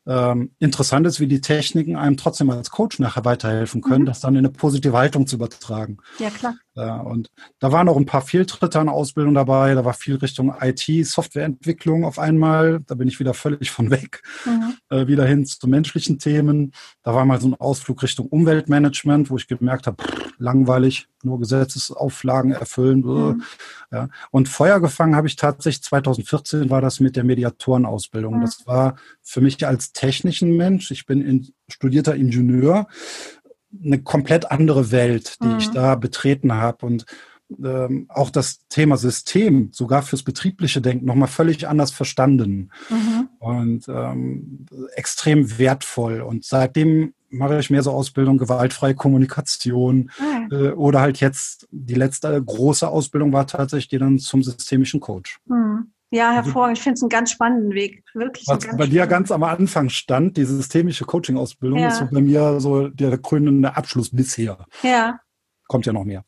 ähm, 0.08 0.52
interessant 0.60 1.06
ist, 1.06 1.20
wie 1.20 1.28
die 1.28 1.42
Techniken 1.42 1.96
einem 1.96 2.18
trotzdem 2.18 2.50
als 2.50 2.72
Coach 2.72 3.00
nachher 3.00 3.24
weiterhelfen 3.24 3.82
können, 3.82 4.04
mhm. 4.04 4.08
das 4.08 4.20
dann 4.20 4.34
in 4.34 4.40
eine 4.40 4.50
positive 4.50 4.98
Haltung 4.98 5.28
zu 5.28 5.36
übertragen. 5.36 5.98
Ja, 6.18 6.30
klar. 6.32 6.56
Äh, 6.76 6.90
und 6.90 7.30
da 7.60 7.72
waren 7.72 7.88
noch 7.88 7.98
ein 7.98 8.06
paar 8.06 8.22
Fehltritte 8.22 8.80
an 8.80 8.90
Ausbildung 8.90 9.34
dabei. 9.34 9.74
Da 9.74 9.86
war 9.86 9.94
viel 9.94 10.16
Richtung 10.16 10.54
IT, 10.60 11.06
Softwareentwicklung 11.06 12.06
auf 12.06 12.20
einmal. 12.20 12.82
Da 12.88 12.96
bin 12.96 13.08
ich 13.08 13.20
wieder 13.20 13.34
völlig 13.34 13.72
von 13.72 13.92
weg. 13.92 14.22
Mhm. 14.46 14.78
Äh, 14.90 15.08
wieder 15.08 15.26
hin 15.26 15.46
zu 15.46 15.68
menschlichen 15.68 16.20
Themen. 16.20 16.72
Da 17.04 17.14
war 17.14 17.26
mal 17.26 17.42
so 17.42 17.48
ein 17.48 17.56
Ausflug 17.56 18.04
Richtung 18.04 18.28
Umweltmanagement, 18.28 19.30
wo 19.30 19.38
ich 19.38 19.48
gemerkt 19.48 19.88
habe, 19.88 20.04
langweilig, 20.38 21.08
nur 21.24 21.40
Gesetzesauflagen 21.40 22.52
erfüllen. 22.52 23.02
Mhm. 23.02 23.44
Ja. 23.92 24.10
Und 24.32 24.50
Feuer 24.50 24.80
gefangen 24.80 25.16
habe 25.16 25.28
ich 25.28 25.36
tatsächlich 25.36 25.84
2014 25.84 26.70
war 26.70 26.82
das 26.82 27.00
mit 27.00 27.16
der 27.16 27.24
Mediatorenausbildung. 27.24 28.38
Mhm. 28.38 28.42
Das 28.42 28.66
war 28.66 28.96
für 29.22 29.42
mich 29.42 29.66
als 29.66 29.92
technischen 29.92 30.56
Mensch, 30.56 30.92
ich 30.92 31.06
bin 31.06 31.22
in, 31.22 31.54
studierter 31.68 32.16
Ingenieur, 32.16 32.88
eine 33.84 34.02
komplett 34.02 34.52
andere 34.52 34.92
Welt, 34.92 35.38
die 35.42 35.48
mhm. 35.48 35.58
ich 35.58 35.70
da 35.70 35.96
betreten 35.96 36.54
habe 36.54 36.86
und 36.86 37.06
ähm, 37.64 38.06
auch 38.10 38.30
das 38.30 38.68
Thema 38.70 38.98
System 38.98 39.70
sogar 39.72 40.04
fürs 40.04 40.24
betriebliche 40.24 40.82
Denken 40.82 41.06
nochmal 41.06 41.28
völlig 41.28 41.68
anders 41.68 41.92
verstanden 41.92 42.70
mhm. 42.90 43.30
und 43.40 43.88
ähm, 43.90 44.66
extrem 44.96 45.58
wertvoll. 45.58 46.22
Und 46.22 46.46
seitdem 46.46 47.14
mache 47.30 47.60
ich 47.60 47.70
mehr 47.70 47.84
so 47.84 47.92
Ausbildung, 47.92 48.38
gewaltfreie 48.38 48.96
Kommunikation 48.96 50.12
mhm. 50.20 50.52
äh, 50.52 50.72
oder 50.72 51.02
halt 51.02 51.20
jetzt 51.20 51.68
die 51.72 51.96
letzte 51.96 52.42
große 52.42 52.88
Ausbildung 52.88 53.34
war 53.34 53.48
tatsächlich 53.48 53.90
die 53.90 53.98
dann 53.98 54.20
zum 54.20 54.44
systemischen 54.44 55.00
Coach. 55.00 55.40
Mhm. 55.46 55.92
Ja, 56.12 56.30
also 56.30 56.44
hervorragend. 56.44 56.78
Ich 56.78 56.84
finde 56.84 56.96
es 56.96 57.02
einen 57.02 57.10
ganz 57.10 57.32
spannenden 57.32 57.74
Weg. 57.74 58.04
Wirklich. 58.14 58.46
Was 58.48 58.68
bei 58.78 58.86
dir 58.86 59.08
ganz 59.08 59.32
am 59.32 59.44
Anfang 59.44 59.90
stand, 59.90 60.38
diese 60.38 60.56
systemische 60.58 61.06
Coaching-Ausbildung, 61.06 61.80
ja. 61.80 61.88
ist 61.88 62.00
so 62.00 62.08
bei 62.12 62.22
mir 62.22 62.60
so 62.60 62.90
der 62.90 63.18
krönende 63.18 63.76
Abschluss 63.76 64.10
bisher. 64.14 64.66
Ja. 64.84 65.20
Kommt 65.68 65.86
ja 65.86 65.94
noch 65.94 66.04
mehr. 66.04 66.26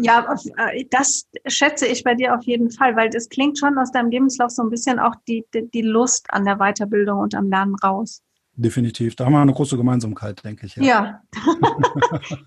Ja, 0.00 0.34
äh, 0.72 0.86
das 0.90 1.28
schätze 1.46 1.86
ich 1.86 2.04
bei 2.04 2.14
dir 2.14 2.34
auf 2.34 2.42
jeden 2.44 2.70
Fall, 2.70 2.96
weil 2.96 3.10
das 3.10 3.28
klingt 3.28 3.58
schon 3.58 3.76
aus 3.76 3.92
deinem 3.92 4.10
Lebenslauf 4.10 4.50
so 4.50 4.62
ein 4.62 4.70
bisschen 4.70 4.98
auch 4.98 5.14
die, 5.28 5.44
die, 5.52 5.70
die 5.70 5.82
Lust 5.82 6.26
an 6.30 6.46
der 6.46 6.56
Weiterbildung 6.56 7.18
und 7.18 7.34
am 7.34 7.50
Lernen 7.50 7.74
raus. 7.74 8.22
Definitiv. 8.58 9.16
Da 9.16 9.26
haben 9.26 9.32
wir 9.32 9.40
eine 9.40 9.52
große 9.52 9.76
Gemeinsamkeit, 9.76 10.42
denke 10.42 10.64
ich. 10.64 10.76
Ja, 10.76 10.82
ja. 10.82 11.22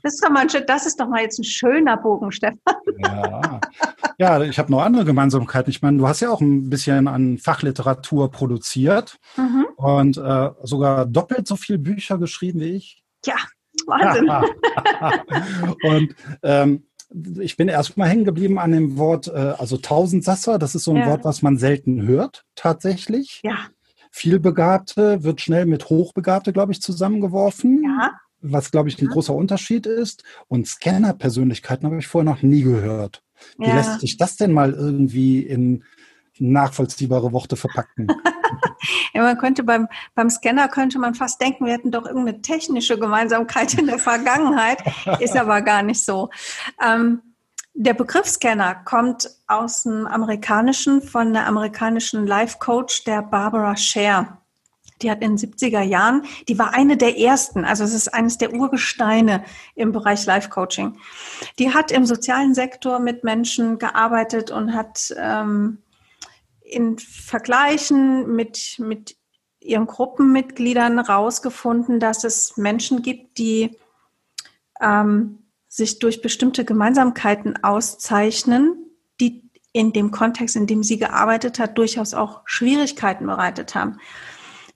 das, 0.03 0.15
ist 0.15 0.23
doch 0.23 0.31
mal 0.31 0.41
ein, 0.41 0.65
das 0.65 0.85
ist 0.87 0.99
doch 0.99 1.07
mal 1.07 1.21
jetzt 1.21 1.37
ein 1.37 1.43
schöner 1.43 1.97
Bogen, 1.97 2.31
Stefan. 2.31 2.57
ja. 2.97 3.59
ja, 4.17 4.41
ich 4.41 4.57
habe 4.57 4.71
noch 4.71 4.81
andere 4.81 5.05
Gemeinsamkeiten. 5.05 5.69
Ich 5.69 5.83
meine, 5.83 5.99
du 5.99 6.07
hast 6.07 6.21
ja 6.21 6.31
auch 6.31 6.41
ein 6.41 6.69
bisschen 6.69 7.07
an 7.07 7.37
Fachliteratur 7.37 8.31
produziert 8.31 9.19
mhm. 9.37 9.67
und 9.75 10.17
äh, 10.17 10.49
sogar 10.63 11.05
doppelt 11.05 11.47
so 11.47 11.55
viele 11.55 11.77
Bücher 11.77 12.17
geschrieben 12.17 12.59
wie 12.59 12.71
ich. 12.71 13.03
Ja, 13.25 13.35
Wahnsinn. 13.85 14.31
und 15.83 16.15
ähm, 16.41 16.83
ich 17.39 17.55
bin 17.55 17.67
erstmal 17.67 18.09
hängen 18.09 18.25
geblieben 18.25 18.57
an 18.57 18.71
dem 18.71 18.97
Wort, 18.97 19.27
äh, 19.27 19.53
also 19.57 19.77
Tausendsasser. 19.77 20.57
Das 20.57 20.73
ist 20.73 20.85
so 20.85 20.91
ein 20.91 20.97
ja. 20.97 21.07
Wort, 21.07 21.23
was 21.23 21.43
man 21.43 21.57
selten 21.57 22.01
hört, 22.01 22.45
tatsächlich. 22.55 23.41
Ja. 23.43 23.57
Vielbegabte 24.11 25.23
wird 25.23 25.41
schnell 25.41 25.65
mit 25.65 25.89
Hochbegabte, 25.89 26.53
glaube 26.53 26.71
ich, 26.71 26.81
zusammengeworfen. 26.81 27.83
Ja. 27.83 28.11
Was, 28.41 28.71
glaube 28.71 28.89
ich, 28.89 29.01
ein 29.01 29.07
großer 29.07 29.33
Unterschied 29.33 29.85
ist. 29.85 30.23
Und 30.47 30.67
Scanner-Persönlichkeiten 30.67 31.85
habe 31.85 31.99
ich 31.99 32.07
vorher 32.07 32.31
noch 32.31 32.41
nie 32.41 32.61
gehört. 32.61 33.21
Wie 33.57 33.67
ja. 33.67 33.75
lässt 33.75 33.99
sich 33.99 34.17
das 34.17 34.37
denn 34.37 34.53
mal 34.53 34.73
irgendwie 34.73 35.41
in 35.41 35.83
nachvollziehbare 36.39 37.31
Worte 37.33 37.55
verpacken? 37.55 38.07
ja, 39.13 39.21
man 39.21 39.37
könnte 39.37 39.63
beim, 39.63 39.87
beim 40.15 40.29
Scanner 40.29 40.69
könnte 40.69 40.99
man 40.99 41.15
fast 41.15 41.41
denken, 41.41 41.65
wir 41.65 41.73
hätten 41.73 41.91
doch 41.91 42.05
irgendeine 42.05 42.41
technische 42.41 42.97
Gemeinsamkeit 42.97 43.73
in 43.75 43.87
der 43.87 43.99
Vergangenheit. 43.99 44.81
Ist 45.19 45.35
aber 45.35 45.61
gar 45.61 45.83
nicht 45.83 46.03
so. 46.03 46.29
Ähm, 46.83 47.21
der 47.81 47.93
Begriff 47.93 48.27
Scanner 48.27 48.75
kommt 48.75 49.29
aus 49.47 49.83
dem 49.83 50.05
amerikanischen, 50.05 51.01
von 51.01 51.31
der 51.31 51.47
amerikanischen 51.47 52.27
Life-Coach, 52.27 53.05
der 53.05 53.21
Barbara 53.21 53.77
Scher. 53.77 54.41
Die 55.01 55.09
hat 55.09 55.21
in 55.21 55.37
den 55.37 55.49
70er 55.51 55.81
Jahren, 55.81 56.23
die 56.49 56.59
war 56.59 56.73
eine 56.73 56.97
der 56.97 57.17
ersten, 57.17 57.63
also 57.63 57.85
es 57.85 57.93
ist 57.93 58.13
eines 58.13 58.37
der 58.37 58.53
Urgesteine 58.53 59.45
im 59.75 59.93
Bereich 59.93 60.25
Life-Coaching. 60.25 60.97
Die 61.57 61.73
hat 61.73 61.89
im 61.91 62.05
sozialen 62.05 62.53
Sektor 62.53 62.99
mit 62.99 63.23
Menschen 63.23 63.79
gearbeitet 63.79 64.51
und 64.51 64.73
hat 64.73 65.15
ähm, 65.17 65.77
in 66.59 66.99
Vergleichen 66.99 68.35
mit, 68.35 68.75
mit 68.79 69.15
ihren 69.61 69.87
Gruppenmitgliedern 69.87 70.99
rausgefunden, 70.99 72.01
dass 72.01 72.25
es 72.25 72.57
Menschen 72.57 73.03
gibt, 73.03 73.37
die 73.37 73.77
ähm, 74.81 75.38
sich 75.69 75.99
durch 75.99 76.21
bestimmte 76.21 76.65
Gemeinsamkeiten 76.65 77.63
auszeichnen, 77.63 78.75
die 79.21 79.49
in 79.71 79.93
dem 79.93 80.09
Kontext, 80.11 80.55
in 80.55 80.65
dem 80.67 80.83
sie 80.83 80.97
gearbeitet 80.97 81.59
hat, 81.59 81.77
durchaus 81.77 82.15
auch 82.15 82.41
Schwierigkeiten 82.45 83.27
bereitet 83.27 83.75
haben. 83.75 83.99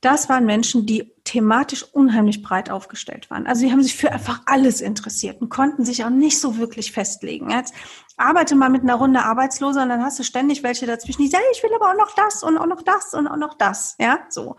Das 0.02 0.30
waren 0.30 0.46
Menschen, 0.46 0.86
die 0.86 1.14
thematisch 1.24 1.84
unheimlich 1.84 2.44
breit 2.44 2.70
aufgestellt 2.70 3.32
waren. 3.32 3.48
Also 3.48 3.62
sie 3.62 3.72
haben 3.72 3.82
sich 3.82 3.96
für 3.96 4.12
einfach 4.12 4.42
alles 4.46 4.82
interessiert 4.82 5.42
und 5.42 5.50
konnten 5.50 5.86
sich 5.86 6.04
auch 6.04 6.10
nicht 6.10 6.40
so 6.40 6.58
wirklich 6.58 6.92
festlegen. 6.92 7.50
Jetzt 7.50 7.74
arbeite 8.18 8.56
mal 8.56 8.70
mit 8.70 8.84
einer 8.84 8.96
Runde 8.96 9.24
Arbeitsloser 9.24 9.84
und 9.84 9.90
dann 9.90 10.04
hast 10.04 10.20
du 10.20 10.24
ständig 10.24 10.62
welche 10.62 10.86
dazwischen, 10.86 11.24
die 11.24 11.30
sagen, 11.30 11.44
ich 11.54 11.64
will 11.64 11.72
aber 11.74 11.92
auch 11.92 11.98
noch 11.98 12.14
das 12.16 12.44
und 12.44 12.58
auch 12.58 12.68
noch 12.68 12.84
das 12.84 13.14
und 13.14 13.28
auch 13.28 13.38
noch 13.38 13.56
das. 13.56 13.96
Ja, 13.98 14.20
so. 14.30 14.58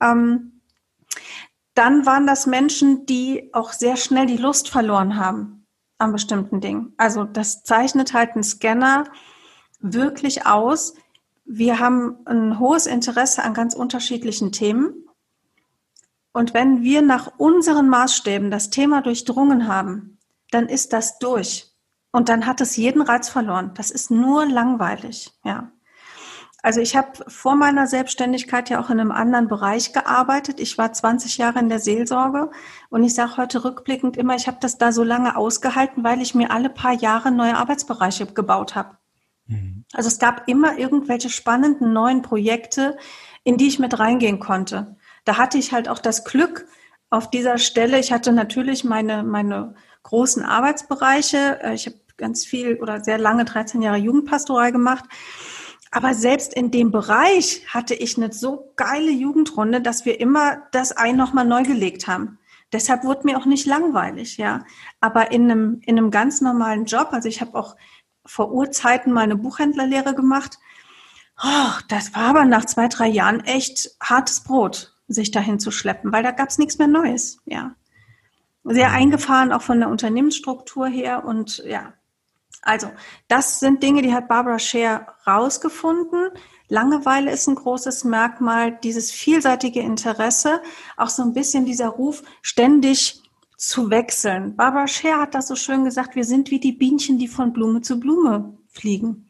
Ähm, 0.00 0.62
dann 1.74 2.06
waren 2.06 2.26
das 2.26 2.46
Menschen, 2.46 3.04
die 3.04 3.50
auch 3.52 3.72
sehr 3.72 3.96
schnell 3.96 4.26
die 4.26 4.38
Lust 4.38 4.70
verloren 4.70 5.16
haben 5.16 5.55
an 5.98 6.12
bestimmten 6.12 6.60
Dingen. 6.60 6.94
Also 6.96 7.24
das 7.24 7.62
zeichnet 7.62 8.12
halt 8.12 8.36
ein 8.36 8.42
Scanner 8.42 9.04
wirklich 9.80 10.46
aus. 10.46 10.94
Wir 11.44 11.78
haben 11.78 12.16
ein 12.26 12.58
hohes 12.58 12.86
Interesse 12.86 13.42
an 13.42 13.54
ganz 13.54 13.74
unterschiedlichen 13.74 14.52
Themen. 14.52 15.04
Und 16.32 16.52
wenn 16.52 16.82
wir 16.82 17.02
nach 17.02 17.32
unseren 17.38 17.88
Maßstäben 17.88 18.50
das 18.50 18.68
Thema 18.68 19.00
durchdrungen 19.00 19.68
haben, 19.68 20.18
dann 20.50 20.68
ist 20.68 20.92
das 20.92 21.18
durch. 21.18 21.72
Und 22.12 22.28
dann 22.28 22.46
hat 22.46 22.60
es 22.60 22.76
jeden 22.76 23.02
Reiz 23.02 23.28
verloren. 23.28 23.72
Das 23.74 23.90
ist 23.90 24.10
nur 24.10 24.46
langweilig, 24.46 25.32
ja. 25.44 25.70
Also 26.66 26.80
ich 26.80 26.96
habe 26.96 27.12
vor 27.28 27.54
meiner 27.54 27.86
Selbstständigkeit 27.86 28.70
ja 28.70 28.80
auch 28.80 28.90
in 28.90 28.98
einem 28.98 29.12
anderen 29.12 29.46
Bereich 29.46 29.92
gearbeitet. 29.92 30.58
Ich 30.58 30.76
war 30.76 30.92
20 30.92 31.38
Jahre 31.38 31.60
in 31.60 31.68
der 31.68 31.78
Seelsorge 31.78 32.50
und 32.90 33.04
ich 33.04 33.14
sage 33.14 33.36
heute 33.36 33.62
rückblickend 33.62 34.16
immer, 34.16 34.34
ich 34.34 34.48
habe 34.48 34.56
das 34.60 34.76
da 34.76 34.90
so 34.90 35.04
lange 35.04 35.36
ausgehalten, 35.36 36.02
weil 36.02 36.20
ich 36.20 36.34
mir 36.34 36.50
alle 36.50 36.68
paar 36.68 36.94
Jahre 36.94 37.30
neue 37.30 37.56
Arbeitsbereiche 37.56 38.26
gebaut 38.26 38.74
habe. 38.74 38.96
Mhm. 39.46 39.84
Also 39.92 40.08
es 40.08 40.18
gab 40.18 40.48
immer 40.48 40.76
irgendwelche 40.76 41.30
spannenden 41.30 41.92
neuen 41.92 42.22
Projekte, 42.22 42.96
in 43.44 43.58
die 43.58 43.68
ich 43.68 43.78
mit 43.78 43.96
reingehen 44.00 44.40
konnte. 44.40 44.96
Da 45.24 45.38
hatte 45.38 45.58
ich 45.58 45.72
halt 45.72 45.88
auch 45.88 46.00
das 46.00 46.24
Glück, 46.24 46.66
auf 47.10 47.30
dieser 47.30 47.58
Stelle, 47.58 48.00
ich 48.00 48.10
hatte 48.10 48.32
natürlich 48.32 48.82
meine, 48.82 49.22
meine 49.22 49.76
großen 50.02 50.42
Arbeitsbereiche. 50.42 51.60
Äh, 51.62 51.74
ich 51.74 51.86
habe 51.86 51.96
ganz 52.16 52.44
viel 52.44 52.80
oder 52.80 53.04
sehr 53.04 53.18
lange 53.18 53.44
13 53.44 53.82
Jahre 53.82 53.98
Jugendpastoral 53.98 54.72
gemacht. 54.72 55.04
Aber 55.90 56.14
selbst 56.14 56.54
in 56.54 56.70
dem 56.70 56.90
Bereich 56.90 57.62
hatte 57.68 57.94
ich 57.94 58.16
eine 58.16 58.32
so 58.32 58.72
geile 58.76 59.10
Jugendrunde, 59.10 59.80
dass 59.80 60.04
wir 60.04 60.20
immer 60.20 60.62
das 60.72 60.92
ein 60.92 61.16
nochmal 61.16 61.46
neu 61.46 61.62
gelegt 61.62 62.08
haben. 62.08 62.38
Deshalb 62.72 63.04
wurde 63.04 63.24
mir 63.24 63.38
auch 63.38 63.46
nicht 63.46 63.66
langweilig, 63.66 64.36
ja. 64.36 64.64
Aber 65.00 65.30
in 65.30 65.50
einem, 65.50 65.80
in 65.86 65.96
einem 65.96 66.10
ganz 66.10 66.40
normalen 66.40 66.84
Job, 66.84 67.08
also 67.12 67.28
ich 67.28 67.40
habe 67.40 67.56
auch 67.56 67.76
vor 68.24 68.52
Urzeiten 68.52 69.12
mal 69.12 69.22
eine 69.22 69.36
Buchhändlerlehre 69.36 70.14
gemacht. 70.14 70.58
Oh, 71.42 71.72
das 71.88 72.14
war 72.14 72.30
aber 72.30 72.44
nach 72.44 72.64
zwei, 72.64 72.88
drei 72.88 73.06
Jahren 73.06 73.40
echt 73.40 73.90
hartes 74.02 74.40
Brot, 74.40 74.96
sich 75.06 75.30
dahin 75.30 75.60
zu 75.60 75.70
schleppen, 75.70 76.12
weil 76.12 76.22
da 76.22 76.32
gab 76.32 76.48
es 76.48 76.58
nichts 76.58 76.78
mehr 76.78 76.88
Neues, 76.88 77.38
ja. 77.44 77.74
Sehr 78.64 78.88
mhm. 78.88 78.94
eingefahren, 78.96 79.52
auch 79.52 79.62
von 79.62 79.78
der 79.78 79.88
Unternehmensstruktur 79.88 80.88
her 80.88 81.24
und 81.24 81.58
ja. 81.58 81.92
Also, 82.66 82.90
das 83.28 83.60
sind 83.60 83.82
Dinge, 83.82 84.02
die 84.02 84.12
hat 84.12 84.26
Barbara 84.26 84.58
Scher 84.58 85.14
rausgefunden. 85.24 86.30
Langeweile 86.68 87.30
ist 87.30 87.46
ein 87.46 87.54
großes 87.54 88.02
Merkmal, 88.02 88.76
dieses 88.82 89.12
vielseitige 89.12 89.80
Interesse, 89.80 90.60
auch 90.96 91.08
so 91.08 91.22
ein 91.22 91.32
bisschen 91.32 91.64
dieser 91.64 91.88
Ruf, 91.88 92.24
ständig 92.42 93.22
zu 93.56 93.88
wechseln. 93.90 94.56
Barbara 94.56 94.88
Scher 94.88 95.20
hat 95.20 95.36
das 95.36 95.46
so 95.46 95.54
schön 95.54 95.84
gesagt, 95.84 96.16
wir 96.16 96.24
sind 96.24 96.50
wie 96.50 96.58
die 96.58 96.72
Bienchen, 96.72 97.18
die 97.18 97.28
von 97.28 97.52
Blume 97.52 97.82
zu 97.82 98.00
Blume 98.00 98.58
fliegen. 98.68 99.28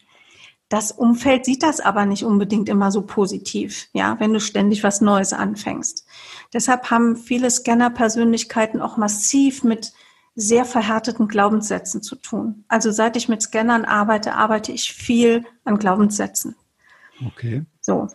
Das 0.71 0.91
Umfeld 0.91 1.45
sieht 1.45 1.63
das 1.63 1.81
aber 1.81 2.07
nicht 2.07 2.25
unbedingt 2.25 2.71
immer 2.71 2.91
so 2.91 3.03
positiv, 3.03 3.89
ja, 3.93 4.19
wenn 4.19 4.33
du 4.33 4.41
ständig 4.41 4.83
was 4.83 5.03
Neues 5.03 5.35
anfängst. 5.35 6.07
Deshalb 6.55 6.91
haben 6.91 7.17
viele 7.17 7.51
Scanner-Persönlichkeiten 7.51 8.81
auch 8.81 8.97
massiv 8.97 9.63
mit 9.63 9.93
sehr 10.37 10.67
verhärteten 10.67 11.29
Glaubenssätzen 11.29 12.03
zu 12.03 12.15
tun. 12.15 12.65
Also 12.69 12.91
seit 12.91 13.17
ich 13.17 13.29
mit 13.29 13.41
Scannern 13.43 13.87
arbeite, 13.87 14.35
arbeite 14.35 14.71
ich 14.71 14.93
viel 14.93 15.45
an 15.65 15.79
Glaubenssätzen. 15.79 16.55
Okay. 17.27 17.65
So. 17.81 18.09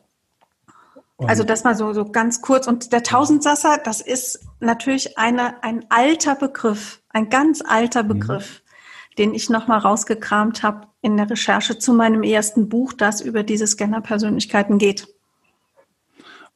Also 1.17 1.43
das 1.43 1.63
mal 1.63 1.75
so, 1.75 1.93
so 1.93 2.05
ganz 2.05 2.41
kurz. 2.41 2.67
Und 2.67 2.93
der 2.93 3.03
Tausendsasser, 3.03 3.79
das 3.83 4.01
ist 4.01 4.39
natürlich 4.59 5.17
eine, 5.17 5.63
ein 5.63 5.85
alter 5.89 6.35
Begriff, 6.35 7.01
ein 7.09 7.29
ganz 7.29 7.61
alter 7.61 8.03
mhm. 8.03 8.07
Begriff, 8.07 8.61
mhm. 8.61 9.15
den 9.17 9.33
ich 9.33 9.49
nochmal 9.49 9.79
rausgekramt 9.79 10.63
habe 10.63 10.87
in 11.01 11.17
der 11.17 11.29
Recherche 11.29 11.77
zu 11.77 11.93
meinem 11.93 12.23
ersten 12.23 12.69
Buch, 12.69 12.93
das 12.93 13.21
über 13.21 13.43
diese 13.43 13.67
Scanner-Persönlichkeiten 13.67 14.77
geht. 14.77 15.07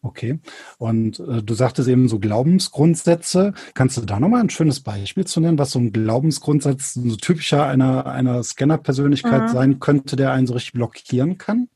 Okay. 0.05 0.39
Und 0.77 1.19
äh, 1.19 1.41
du 1.41 1.53
sagtest 1.55 1.89
eben 1.89 2.07
so 2.07 2.19
Glaubensgrundsätze. 2.19 3.53
Kannst 3.73 3.97
du 3.97 4.01
da 4.01 4.19
nochmal 4.19 4.41
ein 4.41 4.51
schönes 4.51 4.81
Beispiel 4.81 5.25
zu 5.25 5.39
nennen, 5.39 5.57
was 5.57 5.71
so 5.71 5.79
ein 5.79 5.91
Glaubensgrundsatz, 5.91 6.93
so 6.93 7.15
typischer 7.15 7.65
einer, 7.65 8.05
einer 8.05 8.43
Scanner-Persönlichkeit 8.43 9.41
mhm. 9.43 9.47
sein 9.47 9.79
könnte, 9.79 10.15
der 10.15 10.31
einen 10.31 10.45
so 10.45 10.53
richtig 10.53 10.73
blockieren 10.73 11.39
kann? 11.39 11.69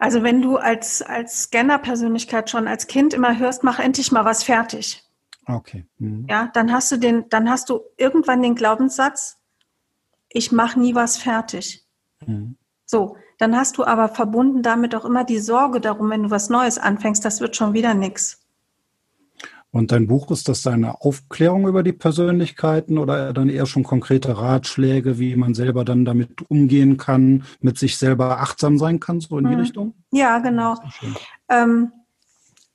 Also 0.00 0.24
wenn 0.24 0.42
du 0.42 0.56
als, 0.56 1.02
als 1.02 1.44
Scanner-Persönlichkeit 1.44 2.50
schon 2.50 2.66
als 2.66 2.88
Kind 2.88 3.14
immer 3.14 3.38
hörst, 3.38 3.62
mach 3.62 3.78
endlich 3.78 4.10
mal 4.10 4.24
was 4.24 4.42
fertig. 4.42 5.04
Okay. 5.46 5.86
Mhm. 5.98 6.26
Ja, 6.28 6.50
dann 6.52 6.72
hast 6.72 6.90
du 6.90 6.96
den, 6.96 7.28
dann 7.28 7.48
hast 7.48 7.70
du 7.70 7.80
irgendwann 7.96 8.42
den 8.42 8.56
Glaubenssatz, 8.56 9.38
ich 10.28 10.50
mache 10.50 10.80
nie 10.80 10.96
was 10.96 11.16
fertig. 11.16 11.86
Mhm. 12.26 12.56
So, 12.86 13.16
dann 13.40 13.56
hast 13.56 13.78
du 13.78 13.84
aber 13.84 14.10
verbunden 14.10 14.62
damit 14.62 14.94
auch 14.94 15.06
immer 15.06 15.24
die 15.24 15.38
Sorge 15.38 15.80
darum, 15.80 16.10
wenn 16.10 16.24
du 16.24 16.30
was 16.30 16.50
Neues 16.50 16.76
anfängst, 16.76 17.24
das 17.24 17.40
wird 17.40 17.56
schon 17.56 17.72
wieder 17.72 17.94
nichts. 17.94 18.38
Und 19.70 19.92
dein 19.92 20.08
Buch, 20.08 20.30
ist 20.30 20.48
das 20.48 20.60
deine 20.60 21.00
Aufklärung 21.00 21.66
über 21.66 21.82
die 21.82 21.94
Persönlichkeiten 21.94 22.98
oder 22.98 23.32
dann 23.32 23.48
eher 23.48 23.64
schon 23.64 23.82
konkrete 23.82 24.36
Ratschläge, 24.36 25.18
wie 25.18 25.36
man 25.36 25.54
selber 25.54 25.86
dann 25.86 26.04
damit 26.04 26.50
umgehen 26.50 26.98
kann, 26.98 27.44
mit 27.60 27.78
sich 27.78 27.96
selber 27.96 28.40
achtsam 28.40 28.76
sein 28.76 29.00
kann, 29.00 29.20
so 29.20 29.38
in 29.38 29.46
die 29.46 29.54
mhm. 29.54 29.60
Richtung? 29.60 29.94
Ja, 30.10 30.38
genau. 30.40 30.76
Ähm, 31.48 31.92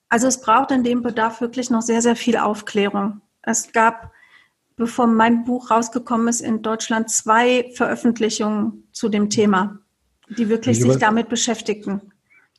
also 0.09 0.25
es 0.25 0.41
braucht 0.41 0.71
in 0.71 0.83
dem 0.83 1.03
Bedarf 1.03 1.41
wirklich 1.41 1.69
noch 1.69 1.83
sehr, 1.83 2.01
sehr 2.01 2.15
viel 2.15 2.37
Aufklärung. 2.37 3.21
Es 3.43 3.71
gab, 3.71 4.11
bevor 4.77 5.05
mein 5.05 5.43
Buch 5.43 5.69
rausgekommen 5.69 6.27
ist, 6.27 6.41
in 6.41 6.63
Deutschland 6.63 7.11
zwei 7.11 7.69
Veröffentlichungen 7.75 8.87
zu 8.93 9.09
dem 9.09 9.29
Thema 9.29 9.79
die 10.29 10.49
wirklich 10.49 10.81
sich 10.81 10.97
damit 10.97 11.29
beschäftigten. 11.29 12.01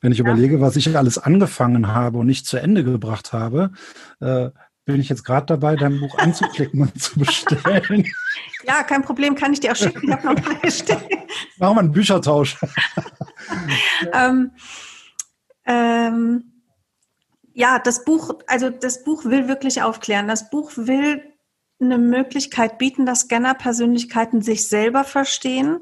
Wenn 0.01 0.11
ich 0.11 0.19
ja. 0.19 0.25
überlege, 0.25 0.61
was 0.61 0.75
ich 0.75 0.95
alles 0.95 1.17
angefangen 1.17 1.87
habe 1.87 2.19
und 2.19 2.27
nicht 2.27 2.45
zu 2.45 2.57
Ende 2.57 2.83
gebracht 2.83 3.33
habe, 3.33 3.71
äh, 4.19 4.49
bin 4.85 5.01
ich 5.01 5.09
jetzt 5.09 5.25
gerade 5.25 5.45
dabei, 5.47 5.75
dein 5.75 5.99
Buch 5.99 6.17
anzuklicken 6.17 6.81
und 6.81 6.99
zu 7.01 7.19
bestellen. 7.19 8.07
Ja, 8.65 8.83
kein 8.83 9.01
Problem, 9.01 9.35
kann 9.35 9.53
ich 9.53 9.61
dir 9.61 9.71
auch 9.71 9.77
schicken. 9.77 10.09
Ich 10.09 10.11
habe 10.11 10.27
noch 10.27 10.35
drei 10.35 10.69
stehen. 10.69 10.97
Machen 11.57 11.75
wir 11.75 11.79
einen 11.79 11.91
Büchertausch. 11.93 12.57
ähm, 14.13 14.51
ähm, 15.65 16.63
ja, 17.53 17.79
das 17.79 18.03
Buch, 18.03 18.35
also 18.47 18.69
das 18.69 19.05
Buch 19.05 19.23
will 19.23 19.47
wirklich 19.47 19.81
aufklären. 19.81 20.27
Das 20.27 20.49
Buch 20.49 20.73
will 20.75 21.23
eine 21.79 21.97
Möglichkeit 21.97 22.77
bieten, 22.77 23.05
dass 23.05 23.21
Scanner-Persönlichkeiten 23.21 24.41
sich 24.41 24.67
selber 24.67 25.05
verstehen, 25.05 25.79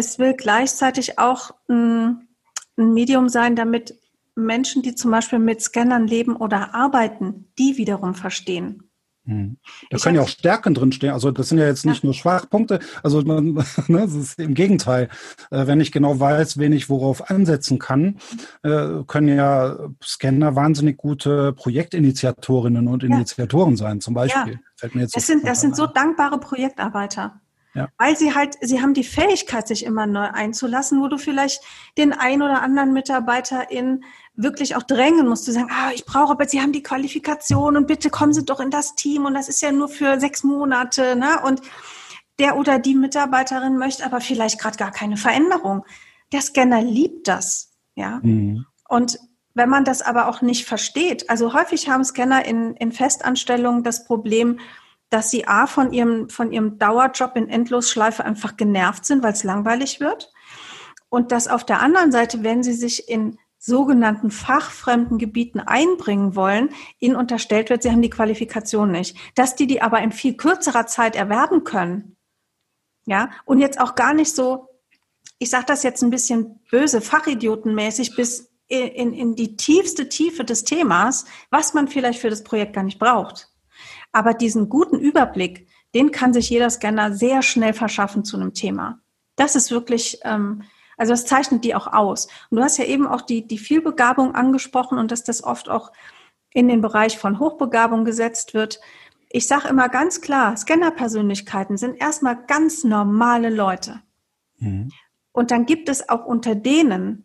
es 0.00 0.18
will 0.18 0.34
gleichzeitig 0.34 1.18
auch 1.18 1.52
ein, 1.68 2.28
ein 2.76 2.92
Medium 2.92 3.28
sein, 3.28 3.54
damit 3.54 3.94
Menschen, 4.34 4.82
die 4.82 4.94
zum 4.94 5.10
Beispiel 5.10 5.38
mit 5.38 5.60
Scannern 5.60 6.06
leben 6.06 6.34
oder 6.34 6.74
arbeiten, 6.74 7.52
die 7.58 7.76
wiederum 7.76 8.14
verstehen. 8.14 8.90
Hm. 9.26 9.58
Da 9.90 9.98
ich 9.98 10.02
können 10.02 10.16
ja 10.16 10.22
auch 10.22 10.28
Stärken 10.28 10.72
drinstehen. 10.72 11.12
Also 11.12 11.30
das 11.30 11.50
sind 11.50 11.58
ja 11.58 11.66
jetzt 11.66 11.84
nicht 11.84 12.02
ja. 12.02 12.06
nur 12.06 12.14
Schwachpunkte. 12.14 12.80
Also 13.02 13.20
man, 13.20 13.52
ne, 13.88 14.00
das 14.00 14.14
ist 14.14 14.38
im 14.38 14.54
Gegenteil. 14.54 15.08
Äh, 15.50 15.66
wenn 15.66 15.80
ich 15.80 15.92
genau 15.92 16.18
weiß, 16.18 16.56
wen 16.56 16.72
ich 16.72 16.88
worauf 16.88 17.30
ansetzen 17.30 17.78
kann, 17.78 18.16
äh, 18.62 19.04
können 19.06 19.28
ja 19.28 19.76
Scanner 20.02 20.56
wahnsinnig 20.56 20.96
gute 20.96 21.52
Projektinitiatorinnen 21.52 22.88
und 22.88 23.02
ja. 23.02 23.10
Initiatoren 23.10 23.76
sein. 23.76 24.00
Zum 24.00 24.14
Beispiel. 24.14 24.54
Ja. 24.54 24.58
Fällt 24.76 24.94
mir 24.94 25.02
jetzt 25.02 25.14
das 25.14 25.26
sind, 25.26 25.46
das 25.46 25.60
sind 25.60 25.76
so 25.76 25.86
dankbare 25.86 26.40
Projektarbeiter. 26.40 27.40
Ja. 27.74 27.88
Weil 27.98 28.16
sie 28.16 28.34
halt, 28.34 28.56
sie 28.60 28.82
haben 28.82 28.94
die 28.94 29.04
Fähigkeit, 29.04 29.68
sich 29.68 29.84
immer 29.84 30.06
neu 30.06 30.28
einzulassen, 30.32 31.00
wo 31.00 31.08
du 31.08 31.18
vielleicht 31.18 31.62
den 31.96 32.12
ein 32.12 32.42
oder 32.42 32.62
anderen 32.62 32.92
Mitarbeiter 32.92 33.70
in 33.70 34.04
wirklich 34.34 34.74
auch 34.76 34.82
drängen 34.82 35.28
musst, 35.28 35.44
zu 35.44 35.52
sagen, 35.52 35.70
ah, 35.70 35.90
ich 35.94 36.04
brauche, 36.04 36.32
aber 36.32 36.48
sie 36.48 36.60
haben 36.60 36.72
die 36.72 36.82
Qualifikation 36.82 37.76
und 37.76 37.86
bitte 37.86 38.10
kommen 38.10 38.32
Sie 38.32 38.44
doch 38.44 38.60
in 38.60 38.70
das 38.70 38.94
Team 38.94 39.24
und 39.24 39.34
das 39.34 39.48
ist 39.48 39.60
ja 39.62 39.70
nur 39.70 39.88
für 39.88 40.18
sechs 40.18 40.42
Monate, 40.42 41.16
ne? 41.16 41.40
Und 41.44 41.62
der 42.38 42.56
oder 42.56 42.78
die 42.78 42.94
Mitarbeiterin 42.94 43.76
möchte 43.76 44.04
aber 44.04 44.20
vielleicht 44.20 44.58
gerade 44.58 44.78
gar 44.78 44.90
keine 44.90 45.16
Veränderung. 45.16 45.84
Der 46.32 46.40
Scanner 46.40 46.82
liebt 46.82 47.28
das, 47.28 47.72
ja. 47.94 48.20
Mhm. 48.22 48.64
Und 48.88 49.18
wenn 49.54 49.68
man 49.68 49.84
das 49.84 50.00
aber 50.00 50.28
auch 50.28 50.42
nicht 50.42 50.64
versteht, 50.64 51.28
also 51.28 51.52
häufig 51.52 51.88
haben 51.88 52.04
Scanner 52.04 52.44
in, 52.44 52.74
in 52.76 52.92
Festanstellungen 52.92 53.82
das 53.82 54.04
Problem, 54.04 54.58
dass 55.10 55.30
sie 55.30 55.46
A 55.46 55.66
von 55.66 55.92
ihrem, 55.92 56.28
von 56.30 56.52
ihrem 56.52 56.78
Dauerjob 56.78 57.36
in 57.36 57.48
Endlosschleife 57.48 58.24
einfach 58.24 58.56
genervt 58.56 59.04
sind, 59.04 59.22
weil 59.22 59.32
es 59.32 59.44
langweilig 59.44 60.00
wird. 60.00 60.32
Und 61.08 61.32
dass 61.32 61.48
auf 61.48 61.64
der 61.64 61.80
anderen 61.80 62.12
Seite, 62.12 62.44
wenn 62.44 62.62
sie 62.62 62.72
sich 62.72 63.08
in 63.08 63.36
sogenannten 63.58 64.30
fachfremden 64.30 65.18
Gebieten 65.18 65.60
einbringen 65.60 66.34
wollen, 66.34 66.70
ihnen 66.98 67.16
unterstellt 67.16 67.68
wird, 67.68 67.82
sie 67.82 67.90
haben 67.90 68.00
die 68.00 68.08
Qualifikation 68.08 68.90
nicht. 68.90 69.16
Dass 69.34 69.54
die 69.54 69.66
die 69.66 69.82
aber 69.82 70.00
in 70.00 70.12
viel 70.12 70.36
kürzerer 70.36 70.86
Zeit 70.86 71.14
erwerben 71.14 71.64
können. 71.64 72.16
Ja, 73.04 73.30
und 73.44 73.58
jetzt 73.58 73.80
auch 73.80 73.96
gar 73.96 74.14
nicht 74.14 74.34
so, 74.34 74.68
ich 75.38 75.50
sage 75.50 75.66
das 75.66 75.82
jetzt 75.82 76.02
ein 76.02 76.10
bisschen 76.10 76.60
böse, 76.70 77.00
fachidiotenmäßig 77.00 78.14
bis 78.14 78.50
in, 78.68 79.12
in 79.12 79.34
die 79.34 79.56
tiefste 79.56 80.08
Tiefe 80.08 80.44
des 80.44 80.64
Themas, 80.64 81.24
was 81.50 81.74
man 81.74 81.88
vielleicht 81.88 82.20
für 82.20 82.30
das 82.30 82.44
Projekt 82.44 82.74
gar 82.74 82.84
nicht 82.84 83.00
braucht. 83.00 83.49
Aber 84.12 84.34
diesen 84.34 84.68
guten 84.68 84.98
Überblick, 84.98 85.68
den 85.94 86.10
kann 86.10 86.32
sich 86.32 86.50
jeder 86.50 86.70
Scanner 86.70 87.12
sehr 87.12 87.42
schnell 87.42 87.72
verschaffen 87.72 88.24
zu 88.24 88.36
einem 88.36 88.54
Thema. 88.54 89.00
Das 89.36 89.56
ist 89.56 89.70
wirklich, 89.70 90.20
ähm, 90.24 90.62
also 90.96 91.12
das 91.12 91.26
zeichnet 91.26 91.64
die 91.64 91.74
auch 91.74 91.86
aus. 91.86 92.26
Und 92.50 92.58
du 92.58 92.62
hast 92.62 92.78
ja 92.78 92.84
eben 92.84 93.06
auch 93.06 93.22
die, 93.22 93.46
die 93.46 93.58
Vielbegabung 93.58 94.34
angesprochen 94.34 94.98
und 94.98 95.10
dass 95.10 95.24
das 95.24 95.42
oft 95.42 95.68
auch 95.68 95.92
in 96.52 96.68
den 96.68 96.80
Bereich 96.80 97.18
von 97.18 97.38
Hochbegabung 97.38 98.04
gesetzt 98.04 98.54
wird. 98.54 98.80
Ich 99.28 99.46
sage 99.46 99.68
immer 99.68 99.88
ganz 99.88 100.20
klar, 100.20 100.56
Scannerpersönlichkeiten 100.56 101.76
sind 101.76 102.00
erstmal 102.00 102.44
ganz 102.46 102.82
normale 102.84 103.50
Leute. 103.50 104.02
Mhm. 104.58 104.90
Und 105.32 105.52
dann 105.52 105.66
gibt 105.66 105.88
es 105.88 106.08
auch 106.08 106.26
unter 106.26 106.56
denen, 106.56 107.24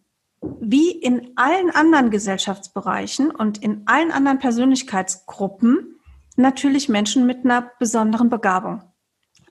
wie 0.60 0.92
in 0.92 1.32
allen 1.36 1.72
anderen 1.72 2.12
Gesellschaftsbereichen 2.12 3.32
und 3.32 3.58
in 3.64 3.84
allen 3.88 4.12
anderen 4.12 4.40
Persönlichkeitsgruppen, 4.40 5.95
natürlich 6.36 6.90
Menschen 6.90 7.26
mit 7.26 7.46
einer 7.46 7.72
besonderen 7.80 8.30
Begabung. 8.30 8.84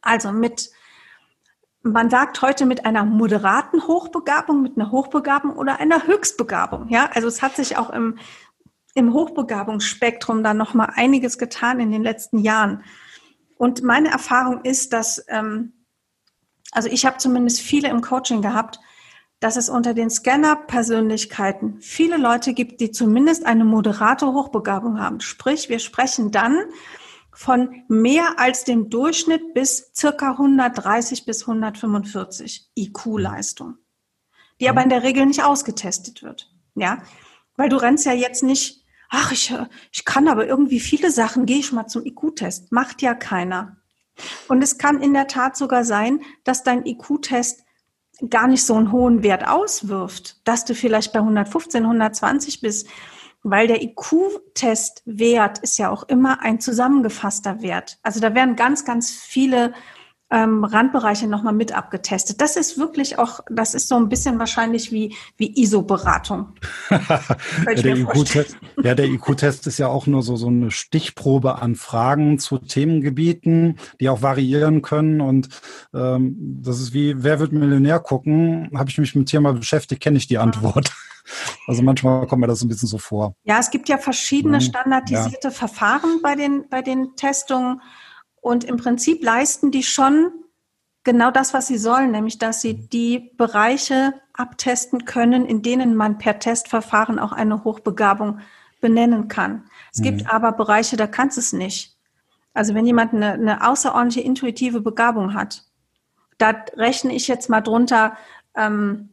Also 0.02 0.32
mit, 0.32 0.70
man 1.82 2.10
sagt 2.10 2.42
heute 2.42 2.66
mit 2.66 2.84
einer 2.84 3.04
moderaten 3.04 3.86
Hochbegabung, 3.86 4.62
mit 4.62 4.76
einer 4.76 4.90
Hochbegabung 4.90 5.56
oder 5.56 5.80
einer 5.80 6.06
Höchstbegabung. 6.06 6.88
Ja, 6.88 7.10
also 7.14 7.28
es 7.28 7.42
hat 7.42 7.56
sich 7.56 7.76
auch 7.76 7.90
im, 7.90 8.18
im 8.94 9.12
Hochbegabungsspektrum 9.12 10.42
da 10.42 10.54
noch 10.54 10.74
mal 10.74 10.92
einiges 10.94 11.38
getan 11.38 11.80
in 11.80 11.90
den 11.90 12.02
letzten 12.02 12.38
Jahren. 12.38 12.84
Und 13.56 13.82
meine 13.82 14.10
Erfahrung 14.10 14.62
ist, 14.62 14.92
dass, 14.92 15.24
ähm, 15.28 15.72
also 16.72 16.88
ich 16.88 17.06
habe 17.06 17.18
zumindest 17.18 17.60
viele 17.60 17.88
im 17.88 18.02
Coaching 18.02 18.42
gehabt, 18.42 18.78
dass 19.40 19.56
es 19.56 19.68
unter 19.68 19.94
den 19.94 20.10
Scanner-Persönlichkeiten 20.10 21.80
viele 21.80 22.16
Leute 22.16 22.54
gibt, 22.54 22.80
die 22.80 22.90
zumindest 22.90 23.44
eine 23.44 23.64
moderate 23.64 24.32
Hochbegabung 24.32 25.00
haben. 25.00 25.20
Sprich, 25.20 25.68
wir 25.68 25.78
sprechen 25.78 26.30
dann 26.30 26.58
von 27.32 27.82
mehr 27.88 28.38
als 28.38 28.64
dem 28.64 28.90
Durchschnitt 28.90 29.54
bis 29.54 29.90
circa 29.94 30.32
130 30.32 31.26
bis 31.26 31.42
145 31.42 32.70
IQ-Leistung, 32.76 33.78
die 34.60 34.68
aber 34.68 34.82
in 34.82 34.88
der 34.88 35.02
Regel 35.02 35.26
nicht 35.26 35.42
ausgetestet 35.42 36.22
wird. 36.22 36.50
Ja, 36.76 37.02
weil 37.56 37.68
du 37.68 37.76
rennst 37.76 38.06
ja 38.06 38.12
jetzt 38.12 38.42
nicht 38.42 38.84
ach, 39.14 39.32
ich, 39.32 39.54
ich 39.92 40.04
kann 40.04 40.28
aber 40.28 40.46
irgendwie 40.46 40.80
viele 40.80 41.10
Sachen, 41.10 41.46
gehe 41.46 41.58
ich 41.58 41.72
mal 41.72 41.86
zum 41.86 42.04
IQ-Test. 42.04 42.72
Macht 42.72 43.02
ja 43.02 43.14
keiner. 43.14 43.76
Und 44.48 44.62
es 44.62 44.78
kann 44.78 45.00
in 45.00 45.14
der 45.14 45.26
Tat 45.26 45.56
sogar 45.56 45.84
sein, 45.84 46.20
dass 46.44 46.62
dein 46.62 46.84
IQ-Test 46.84 47.63
gar 48.30 48.46
nicht 48.46 48.64
so 48.64 48.74
einen 48.74 48.92
hohen 48.92 49.22
Wert 49.22 49.46
auswirft, 49.46 50.36
dass 50.44 50.64
du 50.64 50.74
vielleicht 50.74 51.12
bei 51.12 51.20
115, 51.20 51.82
120 51.82 52.60
bist, 52.60 52.88
weil 53.42 53.66
der 53.66 53.82
IQ-Testwert 53.82 55.58
ist 55.58 55.78
ja 55.78 55.90
auch 55.90 56.04
immer 56.04 56.40
ein 56.40 56.60
zusammengefasster 56.60 57.60
Wert. 57.60 57.98
Also 58.02 58.20
da 58.20 58.34
werden 58.34 58.56
ganz, 58.56 58.84
ganz 58.84 59.10
viele 59.10 59.74
ähm, 60.30 60.64
Randbereiche 60.64 61.26
nochmal 61.26 61.52
mit 61.52 61.76
abgetestet. 61.76 62.40
Das 62.40 62.56
ist 62.56 62.78
wirklich 62.78 63.18
auch, 63.18 63.40
das 63.50 63.74
ist 63.74 63.88
so 63.88 63.96
ein 63.96 64.08
bisschen 64.08 64.38
wahrscheinlich 64.38 64.90
wie, 64.90 65.14
wie 65.36 65.62
ISO-Beratung. 65.62 66.54
ja, 66.90 67.74
der 67.74 67.96
IQ-Test 67.96 68.56
ja, 68.82 68.98
IQ-Test 68.98 69.66
ist 69.66 69.78
ja 69.78 69.88
auch 69.88 70.06
nur 70.06 70.22
so, 70.22 70.36
so 70.36 70.48
eine 70.48 70.70
Stichprobe 70.70 71.60
an 71.60 71.74
Fragen 71.74 72.38
zu 72.38 72.58
Themengebieten, 72.58 73.78
die 74.00 74.08
auch 74.08 74.22
variieren 74.22 74.82
können. 74.82 75.20
Und 75.20 75.48
ähm, 75.92 76.36
das 76.62 76.80
ist 76.80 76.94
wie, 76.94 77.22
wer 77.22 77.38
wird 77.38 77.52
Millionär 77.52 78.00
gucken? 78.00 78.70
Habe 78.74 78.90
ich 78.90 78.98
mich 78.98 79.14
mit 79.14 79.26
dem 79.26 79.30
Thema 79.30 79.52
beschäftigt, 79.52 80.02
kenne 80.02 80.16
ich 80.16 80.26
die 80.26 80.38
Antwort. 80.38 80.92
Also 81.66 81.82
manchmal 81.82 82.26
kommt 82.26 82.42
mir 82.42 82.46
das 82.46 82.60
ein 82.60 82.68
bisschen 82.68 82.86
so 82.86 82.98
vor. 82.98 83.34
Ja, 83.44 83.58
es 83.58 83.70
gibt 83.70 83.88
ja 83.88 83.96
verschiedene 83.96 84.58
mhm. 84.58 84.60
standardisierte 84.60 85.48
ja. 85.48 85.50
Verfahren 85.50 86.20
bei 86.22 86.34
den, 86.34 86.68
bei 86.68 86.82
den 86.82 87.16
Testungen. 87.16 87.80
Und 88.44 88.64
im 88.64 88.76
Prinzip 88.76 89.24
leisten 89.24 89.70
die 89.70 89.82
schon 89.82 90.30
genau 91.02 91.30
das, 91.30 91.54
was 91.54 91.66
sie 91.66 91.78
sollen, 91.78 92.10
nämlich 92.10 92.36
dass 92.36 92.60
sie 92.60 92.74
die 92.74 93.32
Bereiche 93.38 94.12
abtesten 94.34 95.06
können, 95.06 95.46
in 95.46 95.62
denen 95.62 95.94
man 95.94 96.18
per 96.18 96.38
Testverfahren 96.38 97.18
auch 97.18 97.32
eine 97.32 97.64
Hochbegabung 97.64 98.40
benennen 98.82 99.28
kann. 99.28 99.64
Es 99.94 100.00
mhm. 100.00 100.04
gibt 100.04 100.30
aber 100.30 100.52
Bereiche, 100.52 100.98
da 100.98 101.06
kannst 101.06 101.38
du 101.38 101.40
es 101.40 101.54
nicht. 101.54 101.96
Also 102.52 102.74
wenn 102.74 102.84
jemand 102.84 103.14
eine, 103.14 103.32
eine 103.32 103.66
außerordentliche 103.66 104.26
intuitive 104.26 104.82
Begabung 104.82 105.32
hat, 105.32 105.64
da 106.36 106.50
rechne 106.76 107.14
ich 107.14 107.28
jetzt 107.28 107.48
mal 107.48 107.62
drunter 107.62 108.14
ähm, 108.54 109.08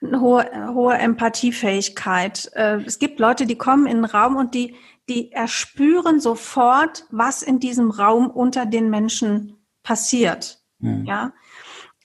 eine 0.00 0.20
hohe, 0.20 0.72
hohe 0.72 0.94
Empathiefähigkeit. 0.94 2.48
Äh, 2.54 2.76
es 2.86 3.00
gibt 3.00 3.18
Leute, 3.18 3.46
die 3.46 3.58
kommen 3.58 3.86
in 3.86 3.96
den 3.96 4.04
Raum 4.04 4.36
und 4.36 4.54
die, 4.54 4.76
die 5.08 5.32
erspüren 5.32 6.20
sofort, 6.20 7.06
was 7.10 7.42
in 7.42 7.60
diesem 7.60 7.90
Raum 7.90 8.30
unter 8.30 8.66
den 8.66 8.90
Menschen 8.90 9.56
passiert. 9.82 10.60
Mhm. 10.78 11.04
Ja. 11.04 11.32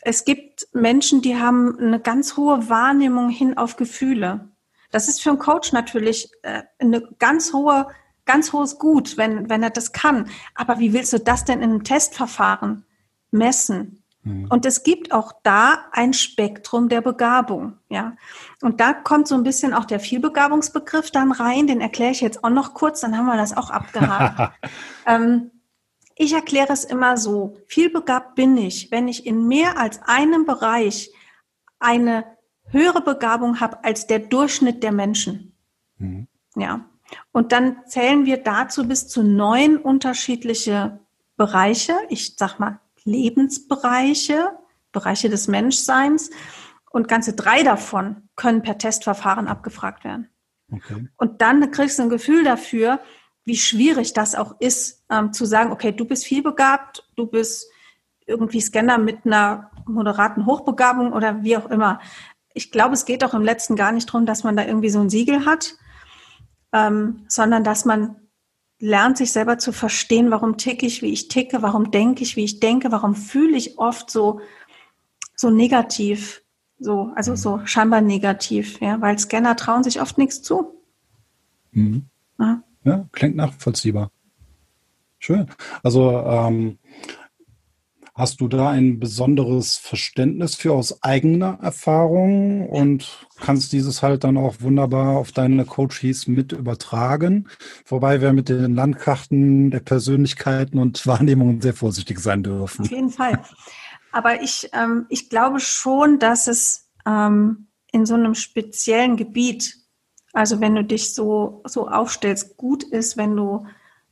Es 0.02 0.26
gibt 0.26 0.68
Menschen, 0.74 1.22
die 1.22 1.38
haben 1.38 1.78
eine 1.78 2.00
ganz 2.00 2.38
hohe 2.38 2.70
Wahrnehmung 2.70 3.30
hin 3.30 3.58
auf 3.58 3.76
Gefühle. 3.76 4.50
Das 4.92 5.08
ist 5.08 5.22
für 5.22 5.30
einen 5.30 5.40
Coach 5.40 5.72
natürlich 5.72 6.30
äh, 6.44 6.64
eine 6.80 7.02
ganz 7.20 7.54
hohe, 7.54 7.88
ganz 8.26 8.54
hohes 8.54 8.78
Gut, 8.78 9.18
wenn, 9.18 9.50
wenn 9.50 9.64
er 9.64 9.70
das 9.70 9.94
kann. 9.94 10.30
Aber 10.56 10.80
wie 10.80 10.94
willst 10.94 11.14
du 11.14 11.20
das 11.20 11.46
denn 11.46 11.62
in 11.62 11.72
einem 11.72 11.84
Testverfahren 11.84 12.86
messen? 13.32 14.04
Mhm. 14.24 14.48
Und 14.50 14.66
es 14.66 14.84
gibt 14.84 15.12
auch 15.12 15.32
da 15.44 15.86
ein 15.92 16.14
Spektrum 16.14 16.90
der 16.90 17.02
Begabung, 17.02 17.78
ja. 17.90 18.16
Und 18.62 18.80
da 18.80 18.94
kommt 18.94 19.28
so 19.28 19.36
ein 19.36 19.44
bisschen 19.44 19.74
auch 19.74 19.86
der 19.86 20.00
Vielbegabungsbegriff 20.00 21.12
dann 21.12 21.32
rein. 21.32 21.68
Den 21.68 21.82
erkläre 21.82 22.12
ich 22.12 22.22
jetzt 22.22 22.44
auch 22.44 22.50
noch 22.50 22.74
kurz, 22.74 23.02
dann 23.02 23.18
haben 23.18 23.26
wir 23.26 23.38
das 23.38 23.56
auch 23.56 23.70
abgehakt. 23.70 24.54
ähm, 25.08 25.52
ich 26.16 26.34
erkläre 26.34 26.72
es 26.72 26.84
immer 26.84 27.18
so: 27.18 27.58
Vielbegabt 27.68 28.36
bin 28.36 28.58
ich, 28.58 28.92
wenn 28.92 29.08
ich 29.08 29.26
in 29.26 29.48
mehr 29.48 29.80
als 29.80 30.02
einem 30.04 30.46
Bereich 30.46 31.12
eine 31.80 32.26
höhere 32.66 33.02
Begabung 33.02 33.60
habe 33.60 33.84
als 33.84 34.08
der 34.08 34.20
Durchschnitt 34.20 34.84
der 34.84 34.92
Menschen. 34.92 35.56
Mhm. 35.98 36.28
Ja. 36.56 36.86
Und 37.32 37.52
dann 37.52 37.78
zählen 37.88 38.26
wir 38.26 38.38
dazu 38.38 38.88
bis 38.88 39.08
zu 39.08 39.24
neun 39.24 39.78
unterschiedliche 39.78 41.00
Bereiche. 41.36 41.94
Ich 42.10 42.36
sag 42.38 42.60
mal 42.60 42.80
Lebensbereiche, 43.04 44.52
Bereiche 44.92 45.30
des 45.30 45.48
Menschseins. 45.48 46.30
Und 46.92 47.08
ganze 47.08 47.34
drei 47.34 47.64
davon 47.64 48.30
können 48.36 48.62
per 48.62 48.78
Testverfahren 48.78 49.48
abgefragt 49.48 50.04
werden. 50.04 50.30
Okay. 50.72 51.08
Und 51.18 51.42
dann 51.42 51.72
kriegst 51.72 52.00
du 52.00 52.04
ein 52.04 52.10
Gefühl 52.10 52.44
dafür, 52.44 53.00
wie 53.44 53.58
schwierig 53.58 54.14
das 54.14 54.36
auch 54.36 54.56
ist, 54.60 55.04
ähm, 55.10 55.34
zu 55.34 55.46
sagen, 55.46 55.72
okay, 55.72 55.92
du 55.92 56.06
bist 56.06 56.26
vielbegabt, 56.26 57.10
du 57.16 57.26
bist 57.28 57.68
irgendwie 58.26 58.62
Scanner 58.62 58.98
mit 58.98 59.26
einer 59.26 59.72
moderaten 59.86 60.46
Hochbegabung 60.46 61.14
oder 61.14 61.44
wie 61.44 61.58
auch 61.58 61.70
immer. 61.70 62.00
Ich 62.54 62.72
glaube, 62.72 62.94
es 62.94 63.06
geht 63.06 63.24
auch 63.24 63.34
im 63.34 63.42
letzten 63.42 63.76
gar 63.76 63.92
nicht 63.92 64.10
darum, 64.10 64.26
dass 64.26 64.44
man 64.44 64.56
da 64.56 64.66
irgendwie 64.66 64.90
so 64.90 65.00
ein 65.00 65.10
Siegel 65.10 65.46
hat, 65.46 65.76
ähm, 66.72 67.26
sondern 67.28 67.64
dass 67.64 67.86
man 67.86 68.16
lernt, 68.80 69.18
sich 69.18 69.32
selber 69.32 69.58
zu 69.58 69.72
verstehen, 69.72 70.32
warum 70.32 70.58
ticke 70.58 70.86
ich, 70.86 71.02
wie 71.02 71.12
ich 71.12 71.28
ticke, 71.28 71.62
warum 71.62 71.92
denke 71.92 72.24
ich, 72.24 72.36
wie 72.36 72.44
ich 72.44 72.60
denke, 72.60 72.92
warum 72.92 73.16
fühle 73.16 73.56
ich 73.56 73.78
oft 73.78 74.10
so, 74.10 74.42
so 75.36 75.50
negativ, 75.50 76.41
so, 76.82 77.12
also 77.16 77.36
so 77.36 77.62
scheinbar 77.66 78.02
negativ, 78.02 78.82
ja, 78.82 79.00
weil 79.00 79.18
Scanner 79.18 79.56
trauen 79.56 79.84
sich 79.84 80.02
oft 80.02 80.18
nichts 80.18 80.42
zu. 80.42 80.74
Mhm. 81.72 82.08
Ja. 82.40 82.64
ja, 82.84 83.08
klingt 83.12 83.36
nachvollziehbar. 83.36 84.12
Schön. 85.20 85.46
Also 85.84 86.10
ähm, 86.12 86.80
Hast 88.14 88.42
du 88.42 88.50
da 88.50 88.70
ein 88.70 89.00
besonderes 89.00 89.78
Verständnis 89.78 90.56
für 90.56 90.74
aus 90.74 91.02
eigener 91.02 91.60
Erfahrung 91.62 92.68
und 92.68 93.26
kannst 93.40 93.72
dieses 93.72 94.04
halt 94.04 94.26
dann 94.26 94.36
auch 94.38 94.58
wunderbar 94.60 95.18
auf 95.18 95.32
deine 95.32 95.64
Coaches 95.64 96.28
mit 96.28 96.52
übertragen? 96.52 97.48
Wobei 97.86 98.20
wir 98.20 98.34
mit 98.34 98.50
den 98.50 98.76
Landkarten 98.76 99.72
der 99.72 99.80
Persönlichkeiten 99.80 100.78
und 100.78 101.08
Wahrnehmungen 101.08 101.62
sehr 101.62 101.74
vorsichtig 101.74 102.20
sein 102.20 102.44
dürfen. 102.44 102.84
Auf 102.84 102.92
jeden 102.92 103.10
Fall. 103.10 103.40
Aber 104.12 104.42
ich, 104.42 104.70
ähm, 104.74 105.06
ich 105.10 105.30
glaube 105.30 105.60
schon, 105.60 106.20
dass 106.20 106.48
es 106.48 106.90
ähm, 107.06 107.68
in 107.92 108.06
so 108.06 108.14
einem 108.16 108.36
speziellen 108.36 109.18
Gebiet, 109.18 109.78
also 110.34 110.60
wenn 110.60 110.76
du 110.76 110.84
dich 110.84 111.14
so, 111.14 111.62
so 111.66 111.88
aufstellst, 111.88 112.58
gut 112.58 112.84
ist, 112.84 113.18
wenn 113.18 113.36
du, 113.36 113.66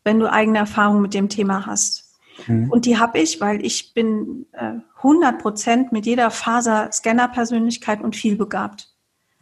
wenn 0.04 0.20
du 0.20 0.32
eigene 0.32 0.60
Erfahrungen 0.60 1.02
mit 1.02 1.14
dem 1.14 1.30
Thema 1.30 1.66
hast. 1.66 2.10
Mhm. 2.48 2.70
Und 2.70 2.86
die 2.86 2.98
habe 2.98 3.20
ich, 3.20 3.42
weil 3.42 3.66
ich 3.66 3.94
bin 3.94 4.46
äh, 4.54 4.76
100 4.98 5.42
Prozent 5.42 5.92
mit 5.92 6.06
jeder 6.06 6.32
Faser 6.32 6.92
Scanner-Persönlichkeit 6.92 8.02
und 8.02 8.16
viel 8.16 8.36
begabt. 8.36 8.94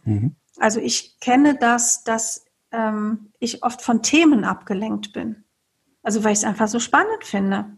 Mhm. 0.04 0.36
Also 0.58 0.80
ich 0.80 1.20
kenne 1.20 1.56
das, 1.56 2.04
dass 2.04 2.44
ähm, 2.72 3.32
ich 3.38 3.62
oft 3.62 3.82
von 3.82 4.02
Themen 4.02 4.44
abgelenkt 4.44 5.12
bin. 5.12 5.44
Also 6.02 6.24
weil 6.24 6.32
ich 6.32 6.38
es 6.38 6.44
einfach 6.44 6.68
so 6.68 6.80
spannend 6.80 7.24
finde. 7.24 7.76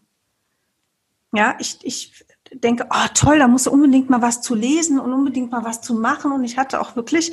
Ja, 1.32 1.56
ich, 1.58 1.78
ich 1.82 2.24
denke, 2.54 2.86
oh 2.90 3.06
toll, 3.14 3.38
da 3.38 3.48
musst 3.48 3.66
du 3.66 3.70
unbedingt 3.70 4.10
mal 4.10 4.22
was 4.22 4.42
zu 4.42 4.54
lesen 4.54 4.98
und 4.98 5.12
unbedingt 5.12 5.50
mal 5.50 5.64
was 5.64 5.80
zu 5.80 5.94
machen. 5.94 6.32
Und 6.32 6.44
ich 6.44 6.58
hatte 6.58 6.80
auch 6.80 6.96
wirklich 6.96 7.32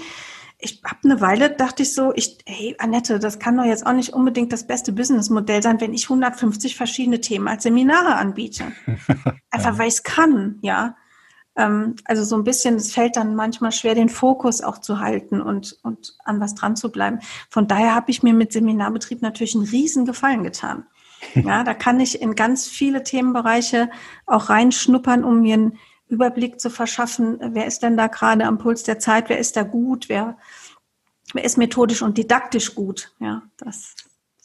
ich 0.60 0.82
habe 0.84 1.00
eine 1.04 1.22
Weile, 1.22 1.52
dachte 1.52 1.84
ich 1.84 1.94
so, 1.94 2.14
ich, 2.16 2.40
hey 2.46 2.76
Annette, 2.80 3.20
das 3.20 3.38
kann 3.38 3.58
doch 3.58 3.64
jetzt 3.64 3.86
auch 3.86 3.94
nicht 3.94 4.14
unbedingt 4.14 4.52
das 4.52 4.66
beste 4.66 4.92
Businessmodell 4.92 5.62
sein, 5.62 5.80
wenn 5.80 5.94
ich 5.94 6.06
150 6.06 6.76
verschiedene 6.76 7.22
Themen 7.22 7.48
als 7.48 7.64
Seminare 7.64 8.16
anbiete. 8.16 8.72
Einfach 9.52 9.78
weil 9.78 9.88
ich 9.88 9.96
es 9.96 10.04
kann, 10.04 10.58
ja. 10.62 10.96
Ähm, 11.56 11.96
also 12.06 12.24
so 12.24 12.36
ein 12.36 12.44
bisschen, 12.44 12.76
es 12.76 12.92
fällt 12.92 13.18
dann 13.18 13.36
manchmal 13.36 13.72
schwer, 13.72 13.94
den 13.94 14.10
Fokus 14.10 14.62
auch 14.62 14.80
zu 14.80 15.00
halten 15.00 15.42
und, 15.42 15.78
und 15.84 16.18
an 16.24 16.40
was 16.40 16.56
dran 16.56 16.76
zu 16.76 16.92
bleiben. 16.92 17.20
Von 17.52 17.68
daher 17.68 17.94
habe 17.94 18.10
ich 18.10 18.24
mir 18.24 18.34
mit 18.34 18.52
Seminarbetrieb 18.52 19.22
natürlich 19.22 19.54
einen 19.54 19.66
riesen 19.66 20.06
Gefallen 20.06 20.44
getan. 20.44 20.88
Ja, 21.36 21.64
da 21.64 21.74
kann 21.74 22.00
ich 22.00 22.22
in 22.22 22.36
ganz 22.36 22.68
viele 22.68 23.04
Themenbereiche 23.04 23.90
auch 24.26 24.50
reinschnuppern, 24.50 25.24
um 25.24 25.42
mir 25.42 25.58
ein 25.58 25.78
Überblick 26.08 26.60
zu 26.60 26.70
verschaffen, 26.70 27.38
wer 27.42 27.66
ist 27.66 27.84
denn 27.84 27.98
da 27.98 28.08
gerade 28.08 28.46
am 28.46 28.58
Puls 28.58 28.84
der 28.84 29.00
Zeit, 29.00 29.30
wer 29.30 29.40
ist 29.40 29.58
da 29.58 29.64
gut, 29.64 30.10
wer, 30.10 30.38
wer 31.34 31.44
ist 31.44 31.58
methodisch 31.58 32.02
und 32.02 32.18
didaktisch 32.18 32.76
gut. 32.76 33.14
Ja, 33.20 33.44
das. 33.58 33.96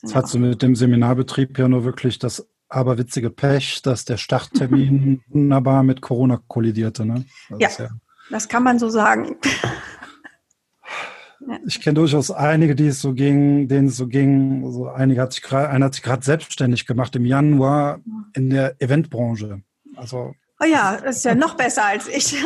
Das 0.03 0.17
hat 0.17 0.29
so 0.29 0.39
mit 0.39 0.63
dem 0.63 0.75
Seminarbetrieb 0.75 1.57
ja 1.59 1.69
nur 1.69 1.85
wirklich 1.85 2.19
das 2.19 2.49
aberwitzige 2.69 3.31
Pech, 3.31 3.83
dass 3.83 4.05
der 4.05 4.17
Starttermin 4.17 5.23
wunderbar 5.29 5.85
mit 5.85 6.01
Corona 6.01 6.41
kollidierte. 6.49 7.07
Ne? 7.07 7.25
Ja, 7.59 7.69
ja, 7.79 7.91
das 8.31 8.49
kann 8.49 8.65
man 8.65 8.79
so 8.81 8.89
sagen. 8.89 9.37
Ich 11.67 11.81
kenne 11.81 11.95
durchaus 11.95 12.31
einige, 12.31 12.75
die 12.75 12.87
es 12.87 13.01
so 13.01 13.13
ging, 13.15 13.69
denen 13.69 13.89
es 13.89 13.97
so 13.97 14.07
ging. 14.07 14.65
Also 14.65 14.89
einige 14.89 15.21
hat 15.21 15.33
sich 15.33 15.43
grad, 15.43 15.71
einer 15.71 15.87
hat 15.87 15.95
sich 15.95 16.03
gerade 16.03 16.25
selbstständig 16.25 16.87
gemacht 16.87 17.15
im 17.17 17.25
Januar 17.25 18.01
in 18.35 18.51
der 18.51 18.81
Eventbranche. 18.81 19.63
Also 19.97 20.35
Oh 20.63 20.65
ja, 20.65 20.97
das 20.97 21.17
ist 21.17 21.25
ja 21.25 21.35
noch 21.35 21.55
besser 21.55 21.85
als 21.87 22.07
ich. 22.07 22.37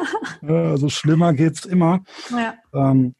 also 0.48 0.88
schlimmer 0.88 1.34
geht's 1.34 1.66
immer. 1.66 2.00
Ja. 2.30 2.54
Ähm, 2.72 3.14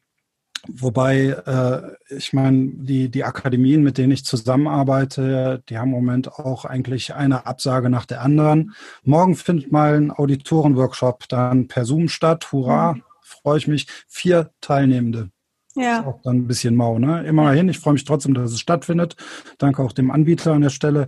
wobei, 0.67 1.27
äh, 1.27 2.15
ich 2.15 2.33
meine, 2.33 2.71
die, 2.73 3.09
die 3.09 3.23
Akademien, 3.23 3.83
mit 3.83 3.99
denen 3.99 4.13
ich 4.13 4.25
zusammenarbeite, 4.25 5.61
die 5.69 5.77
haben 5.77 5.89
im 5.89 5.95
Moment 5.95 6.33
auch 6.39 6.65
eigentlich 6.65 7.13
eine 7.13 7.45
Absage 7.45 7.91
nach 7.91 8.07
der 8.07 8.21
anderen. 8.21 8.73
Morgen 9.03 9.35
findet 9.35 9.71
mal 9.71 9.95
ein 9.95 10.09
Auditorenworkshop 10.09 11.29
dann 11.29 11.67
per 11.67 11.85
Zoom 11.85 12.09
statt. 12.09 12.51
Hurra, 12.51 12.93
mhm. 12.93 13.03
Freue 13.41 13.57
ich 13.57 13.67
mich. 13.67 13.87
Vier 14.07 14.51
Teilnehmende. 14.61 15.29
Ja. 15.77 15.99
Ist 15.99 16.07
auch 16.07 16.21
dann 16.23 16.37
ein 16.37 16.47
bisschen 16.47 16.75
mau, 16.75 16.97
ne? 16.97 17.23
Immerhin, 17.25 17.69
ich 17.69 17.77
freue 17.77 17.93
mich 17.93 18.03
trotzdem, 18.03 18.33
dass 18.33 18.51
es 18.51 18.59
stattfindet. 18.59 19.15
Danke 19.59 19.83
auch 19.83 19.91
dem 19.91 20.09
Anbieter 20.09 20.53
an 20.53 20.61
der 20.61 20.71
Stelle. 20.71 21.05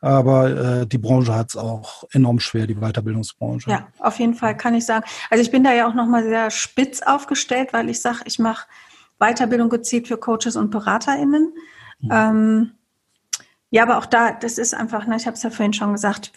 Aber 0.00 0.82
äh, 0.82 0.86
die 0.86 0.98
Branche 0.98 1.34
hat 1.34 1.48
es 1.50 1.56
auch 1.56 2.04
enorm 2.12 2.38
schwer, 2.38 2.68
die 2.68 2.76
Weiterbildungsbranche. 2.76 3.70
Ja, 3.70 3.88
auf 3.98 4.20
jeden 4.20 4.34
Fall 4.34 4.56
kann 4.56 4.74
ich 4.74 4.86
sagen. 4.86 5.04
Also 5.30 5.42
ich 5.42 5.50
bin 5.50 5.64
da 5.64 5.72
ja 5.72 5.88
auch 5.88 5.94
nochmal 5.94 6.22
sehr 6.22 6.50
spitz 6.50 7.02
aufgestellt, 7.02 7.72
weil 7.72 7.90
ich 7.90 8.00
sage, 8.00 8.20
ich 8.26 8.38
mache 8.38 8.68
Weiterbildung 9.18 9.68
gezielt 9.68 10.06
für 10.06 10.16
Coaches 10.16 10.54
und 10.54 10.70
BeraterInnen. 10.70 11.52
Mhm. 12.00 12.10
Ähm, 12.12 12.72
ja, 13.70 13.82
aber 13.82 13.98
auch 13.98 14.06
da, 14.06 14.32
das 14.32 14.58
ist 14.58 14.74
einfach, 14.74 15.06
ne, 15.06 15.16
ich 15.16 15.26
habe 15.26 15.36
es 15.36 15.42
ja 15.42 15.50
vorhin 15.50 15.72
schon 15.72 15.92
gesagt, 15.92 16.30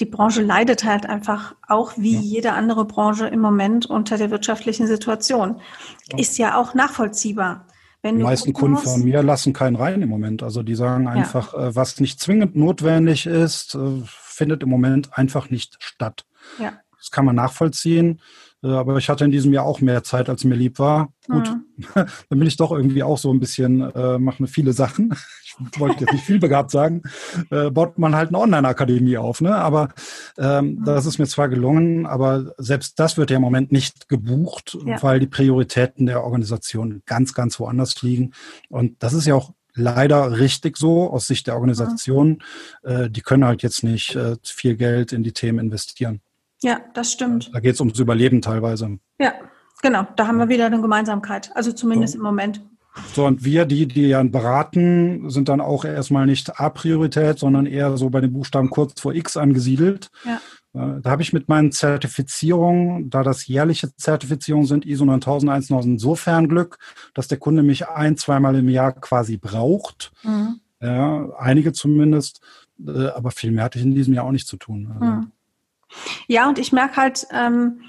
die 0.00 0.06
Branche 0.06 0.42
leidet 0.42 0.84
halt 0.84 1.06
einfach 1.06 1.54
auch 1.66 1.92
wie 1.96 2.14
ja. 2.14 2.20
jede 2.20 2.52
andere 2.52 2.84
Branche 2.84 3.26
im 3.26 3.40
Moment 3.40 3.86
unter 3.86 4.16
der 4.16 4.30
wirtschaftlichen 4.30 4.86
Situation. 4.86 5.60
Ist 6.16 6.38
ja 6.38 6.56
auch 6.56 6.74
nachvollziehbar. 6.74 7.66
Wenn 8.00 8.18
die 8.18 8.22
meisten 8.22 8.52
Kunden 8.52 8.74
musst, 8.74 8.86
von 8.86 9.02
mir 9.02 9.22
lassen 9.24 9.52
keinen 9.52 9.74
rein 9.74 10.00
im 10.02 10.08
Moment. 10.08 10.44
Also 10.44 10.62
die 10.62 10.76
sagen 10.76 11.08
einfach, 11.08 11.52
ja. 11.52 11.68
Äh, 11.68 11.76
was 11.76 11.98
nicht 11.98 12.20
zwingend 12.20 12.54
notwendig 12.54 13.26
ist, 13.26 13.74
äh, 13.74 14.02
findet 14.04 14.62
im 14.62 14.68
Moment 14.68 15.18
einfach 15.18 15.50
nicht 15.50 15.76
statt. 15.80 16.24
Ja. 16.60 16.74
Das 16.96 17.10
kann 17.10 17.24
man 17.24 17.34
nachvollziehen. 17.34 18.20
Äh, 18.62 18.68
aber 18.68 18.96
ich 18.96 19.08
hatte 19.08 19.24
in 19.24 19.30
diesem 19.30 19.52
Jahr 19.52 19.64
auch 19.64 19.80
mehr 19.80 20.02
Zeit, 20.02 20.28
als 20.28 20.44
mir 20.44 20.54
lieb 20.54 20.78
war. 20.78 21.12
Gut, 21.28 21.50
mhm. 21.50 21.84
dann 21.94 22.38
bin 22.38 22.46
ich 22.46 22.56
doch 22.56 22.72
irgendwie 22.72 23.02
auch 23.02 23.18
so 23.18 23.32
ein 23.32 23.40
bisschen, 23.40 23.80
äh, 23.80 24.18
mache 24.18 24.46
viele 24.46 24.72
Sachen. 24.72 25.14
Ich 25.72 25.80
wollte 25.80 26.04
jetzt 26.04 26.12
nicht 26.12 26.24
viel 26.24 26.38
begabt 26.38 26.70
sagen, 26.70 27.02
äh, 27.50 27.70
baut 27.70 27.98
man 27.98 28.14
halt 28.14 28.28
eine 28.28 28.38
Online-Akademie 28.38 29.16
auf. 29.16 29.40
Ne? 29.40 29.56
Aber 29.56 29.88
ähm, 30.36 30.76
mhm. 30.76 30.84
das 30.84 31.04
ist 31.04 31.18
mir 31.18 31.26
zwar 31.26 31.48
gelungen, 31.48 32.06
aber 32.06 32.52
selbst 32.58 33.00
das 33.00 33.16
wird 33.16 33.30
ja 33.30 33.36
im 33.36 33.42
Moment 33.42 33.72
nicht 33.72 34.08
gebucht, 34.08 34.78
ja. 34.86 35.02
weil 35.02 35.18
die 35.18 35.26
Prioritäten 35.26 36.06
der 36.06 36.22
Organisation 36.22 37.02
ganz, 37.06 37.34
ganz 37.34 37.58
woanders 37.58 38.00
liegen. 38.02 38.34
Und 38.68 39.02
das 39.02 39.14
ist 39.14 39.26
ja 39.26 39.34
auch 39.34 39.52
leider 39.74 40.38
richtig 40.38 40.76
so 40.76 41.10
aus 41.10 41.26
Sicht 41.26 41.46
der 41.46 41.56
Organisation. 41.56 42.42
Mhm. 42.84 42.90
Äh, 42.90 43.10
die 43.10 43.22
können 43.22 43.44
halt 43.44 43.62
jetzt 43.62 43.82
nicht 43.82 44.14
äh, 44.14 44.36
viel 44.44 44.76
Geld 44.76 45.12
in 45.12 45.22
die 45.22 45.32
Themen 45.32 45.58
investieren. 45.58 46.20
Ja, 46.62 46.80
das 46.94 47.12
stimmt. 47.12 47.50
Da 47.52 47.60
geht 47.60 47.74
es 47.74 47.80
ums 47.80 47.98
Überleben 47.98 48.42
teilweise. 48.42 48.98
Ja, 49.20 49.32
genau. 49.82 50.06
Da 50.16 50.26
haben 50.26 50.38
wir 50.38 50.48
wieder 50.48 50.66
eine 50.66 50.80
Gemeinsamkeit. 50.80 51.50
Also 51.54 51.72
zumindest 51.72 52.14
so. 52.14 52.18
im 52.18 52.24
Moment. 52.24 52.62
So, 53.14 53.26
und 53.26 53.44
wir, 53.44 53.64
die, 53.64 53.86
die 53.86 54.08
ja 54.08 54.22
beraten, 54.22 55.30
sind 55.30 55.48
dann 55.48 55.60
auch 55.60 55.84
erstmal 55.84 56.26
nicht 56.26 56.58
A-Priorität, 56.60 57.38
sondern 57.38 57.66
eher 57.66 57.96
so 57.96 58.10
bei 58.10 58.20
den 58.20 58.32
Buchstaben 58.32 58.70
kurz 58.70 59.00
vor 59.00 59.14
X 59.14 59.36
angesiedelt. 59.36 60.10
Ja. 60.24 60.40
Äh, 60.74 61.00
da 61.00 61.10
habe 61.10 61.22
ich 61.22 61.32
mit 61.32 61.48
meinen 61.48 61.72
Zertifizierungen, 61.72 63.10
da 63.10 63.22
das 63.22 63.46
jährliche 63.46 63.94
Zertifizierungen 63.96 64.66
sind, 64.66 64.84
ISO 64.84 65.04
9001 65.04 65.70
insofern 65.84 66.48
Glück, 66.48 66.78
dass 67.14 67.28
der 67.28 67.38
Kunde 67.38 67.62
mich 67.62 67.88
ein, 67.88 68.16
zweimal 68.16 68.56
im 68.56 68.68
Jahr 68.68 68.92
quasi 68.92 69.36
braucht. 69.36 70.12
Mhm. 70.24 70.60
Ja, 70.80 71.30
einige 71.38 71.72
zumindest. 71.72 72.40
Äh, 72.84 73.08
aber 73.08 73.30
viel 73.30 73.50
mehr 73.50 73.64
hatte 73.64 73.78
ich 73.78 73.84
in 73.84 73.94
diesem 73.94 74.14
Jahr 74.14 74.24
auch 74.24 74.32
nicht 74.32 74.46
zu 74.46 74.56
tun. 74.56 74.90
Also. 74.92 75.04
Mhm. 75.04 75.32
Ja, 76.26 76.48
und 76.48 76.58
ich 76.58 76.72
merke 76.72 76.96
halt, 76.96 77.26
ähm, 77.30 77.82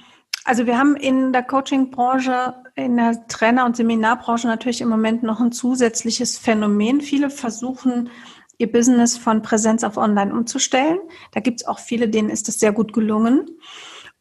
also 0.45 0.65
wir 0.65 0.77
haben 0.77 0.95
in 0.95 1.33
der 1.33 1.43
Coaching-Branche, 1.43 2.55
in 2.75 2.97
der 2.97 3.27
Trainer- 3.27 3.65
und 3.65 3.75
Seminarbranche 3.75 4.47
natürlich 4.47 4.81
im 4.81 4.89
Moment 4.89 5.21
noch 5.21 5.39
ein 5.39 5.51
zusätzliches 5.51 6.37
Phänomen. 6.37 7.01
Viele 7.01 7.29
versuchen, 7.29 8.09
ihr 8.57 8.71
Business 8.71 9.17
von 9.17 9.41
Präsenz 9.41 9.83
auf 9.83 9.97
Online 9.97 10.33
umzustellen. 10.33 10.99
Da 11.31 11.39
gibt 11.39 11.61
es 11.61 11.67
auch 11.67 11.79
viele, 11.79 12.09
denen 12.09 12.29
ist 12.29 12.47
das 12.47 12.59
sehr 12.59 12.71
gut 12.71 12.93
gelungen. 12.93 13.49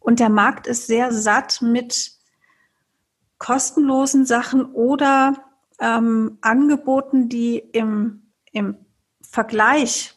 Und 0.00 0.20
der 0.20 0.28
Markt 0.28 0.66
ist 0.66 0.86
sehr 0.86 1.12
satt 1.12 1.60
mit 1.60 2.12
kostenlosen 3.38 4.26
Sachen 4.26 4.64
oder 4.66 5.34
ähm, 5.80 6.38
Angeboten, 6.40 7.28
die 7.28 7.58
im, 7.58 8.32
im 8.52 8.76
Vergleich 9.22 10.14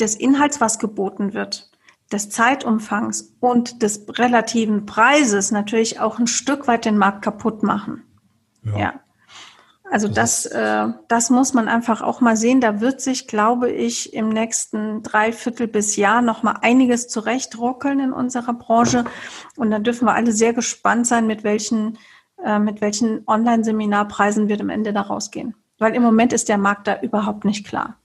des 0.00 0.16
Inhalts, 0.16 0.60
was 0.60 0.78
geboten 0.78 1.34
wird, 1.34 1.70
des 2.12 2.30
Zeitumfangs 2.30 3.34
und 3.40 3.82
des 3.82 4.06
relativen 4.08 4.86
Preises 4.86 5.50
natürlich 5.50 6.00
auch 6.00 6.18
ein 6.18 6.26
Stück 6.26 6.68
weit 6.68 6.84
den 6.84 6.98
Markt 6.98 7.22
kaputt 7.22 7.62
machen. 7.62 8.04
Ja. 8.62 8.78
ja. 8.78 8.94
Also 9.90 10.08
das, 10.08 10.46
äh, 10.46 10.88
das 11.08 11.30
muss 11.30 11.54
man 11.54 11.68
einfach 11.68 12.02
auch 12.02 12.20
mal 12.20 12.36
sehen. 12.36 12.60
Da 12.60 12.80
wird 12.80 13.00
sich, 13.00 13.28
glaube 13.28 13.70
ich, 13.70 14.14
im 14.14 14.28
nächsten 14.28 15.02
Dreiviertel 15.02 15.68
bis 15.68 15.96
Jahr 15.96 16.22
noch 16.22 16.42
mal 16.42 16.56
einiges 16.62 17.06
zurechtruckeln 17.06 18.00
in 18.00 18.12
unserer 18.12 18.54
Branche. 18.54 19.04
Und 19.56 19.70
da 19.70 19.78
dürfen 19.78 20.06
wir 20.06 20.14
alle 20.14 20.32
sehr 20.32 20.52
gespannt 20.54 21.06
sein, 21.06 21.26
mit 21.26 21.44
welchen, 21.44 21.98
äh, 22.42 22.58
mit 22.58 22.80
welchen 22.80 23.22
Online-Seminarpreisen 23.28 24.48
wir 24.48 24.60
am 24.60 24.70
Ende 24.70 24.92
da 24.92 25.02
rausgehen. 25.02 25.54
Weil 25.78 25.94
im 25.94 26.02
Moment 26.02 26.32
ist 26.32 26.48
der 26.48 26.58
Markt 26.58 26.88
da 26.88 27.00
überhaupt 27.00 27.44
nicht 27.44 27.66
klar. 27.66 27.98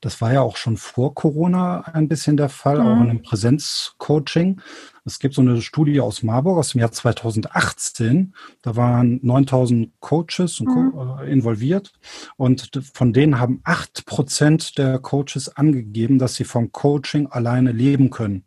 Das 0.00 0.20
war 0.20 0.32
ja 0.32 0.42
auch 0.42 0.56
schon 0.56 0.76
vor 0.76 1.14
Corona 1.14 1.80
ein 1.92 2.08
bisschen 2.08 2.36
der 2.36 2.48
Fall, 2.48 2.78
mhm. 2.78 2.86
auch 2.86 3.00
in 3.02 3.10
einem 3.10 3.22
Präsenzcoaching. 3.22 4.60
Es 5.04 5.18
gibt 5.18 5.34
so 5.34 5.40
eine 5.40 5.62
Studie 5.62 6.00
aus 6.00 6.22
Marburg 6.22 6.58
aus 6.58 6.70
dem 6.70 6.80
Jahr 6.80 6.92
2018. 6.92 8.34
Da 8.62 8.76
waren 8.76 9.20
9000 9.22 9.92
Coaches 10.00 10.60
mhm. 10.60 10.92
Äh, 11.20 11.32
involviert 11.32 11.92
und 12.36 12.70
von 12.92 13.12
denen 13.12 13.40
haben 13.40 13.60
acht 13.64 14.04
Prozent 14.06 14.78
der 14.78 14.98
Coaches 14.98 15.56
angegeben, 15.56 16.18
dass 16.18 16.34
sie 16.34 16.44
vom 16.44 16.72
Coaching 16.72 17.28
alleine 17.28 17.72
leben 17.72 18.10
können. 18.10 18.44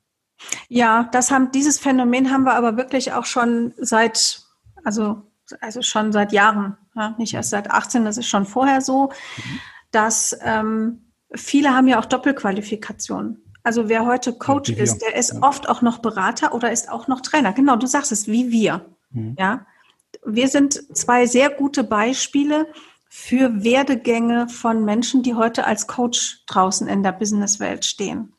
Ja, 0.67 1.09
das 1.11 1.31
haben, 1.31 1.51
dieses 1.51 1.79
Phänomen 1.79 2.31
haben 2.31 2.43
wir 2.43 2.53
aber 2.53 2.77
wirklich 2.77 3.13
auch 3.13 3.25
schon 3.25 3.73
seit, 3.77 4.41
also, 4.83 5.23
also 5.61 5.81
schon 5.81 6.11
seit 6.11 6.31
Jahren, 6.31 6.77
ja, 6.95 7.15
nicht 7.17 7.33
erst 7.33 7.49
seit 7.49 7.71
18, 7.71 8.05
das 8.05 8.17
ist 8.17 8.27
schon 8.27 8.45
vorher 8.45 8.81
so, 8.81 9.07
mhm. 9.07 9.59
dass 9.91 10.37
ähm, 10.43 11.08
viele 11.33 11.75
haben 11.75 11.87
ja 11.87 11.99
auch 11.99 12.05
Doppelqualifikationen. 12.05 13.43
Also 13.63 13.89
wer 13.89 14.05
heute 14.05 14.33
Coach 14.33 14.69
ja, 14.69 14.77
ist, 14.77 14.99
der 14.99 15.15
ist 15.15 15.33
ja. 15.33 15.41
oft 15.41 15.69
auch 15.69 15.81
noch 15.81 15.99
Berater 15.99 16.53
oder 16.53 16.71
ist 16.71 16.89
auch 16.89 17.07
noch 17.07 17.21
Trainer. 17.21 17.53
Genau, 17.53 17.75
du 17.75 17.87
sagst 17.87 18.11
es, 18.11 18.27
wie 18.27 18.51
wir. 18.51 18.85
Mhm. 19.11 19.35
Ja, 19.37 19.65
wir 20.25 20.47
sind 20.47 20.95
zwei 20.95 21.25
sehr 21.25 21.49
gute 21.49 21.83
Beispiele 21.83 22.67
für 23.09 23.63
Werdegänge 23.63 24.47
von 24.49 24.85
Menschen, 24.85 25.23
die 25.23 25.35
heute 25.35 25.65
als 25.65 25.87
Coach 25.87 26.43
draußen 26.47 26.87
in 26.87 27.03
der 27.03 27.11
Businesswelt 27.11 27.85
stehen. 27.85 28.33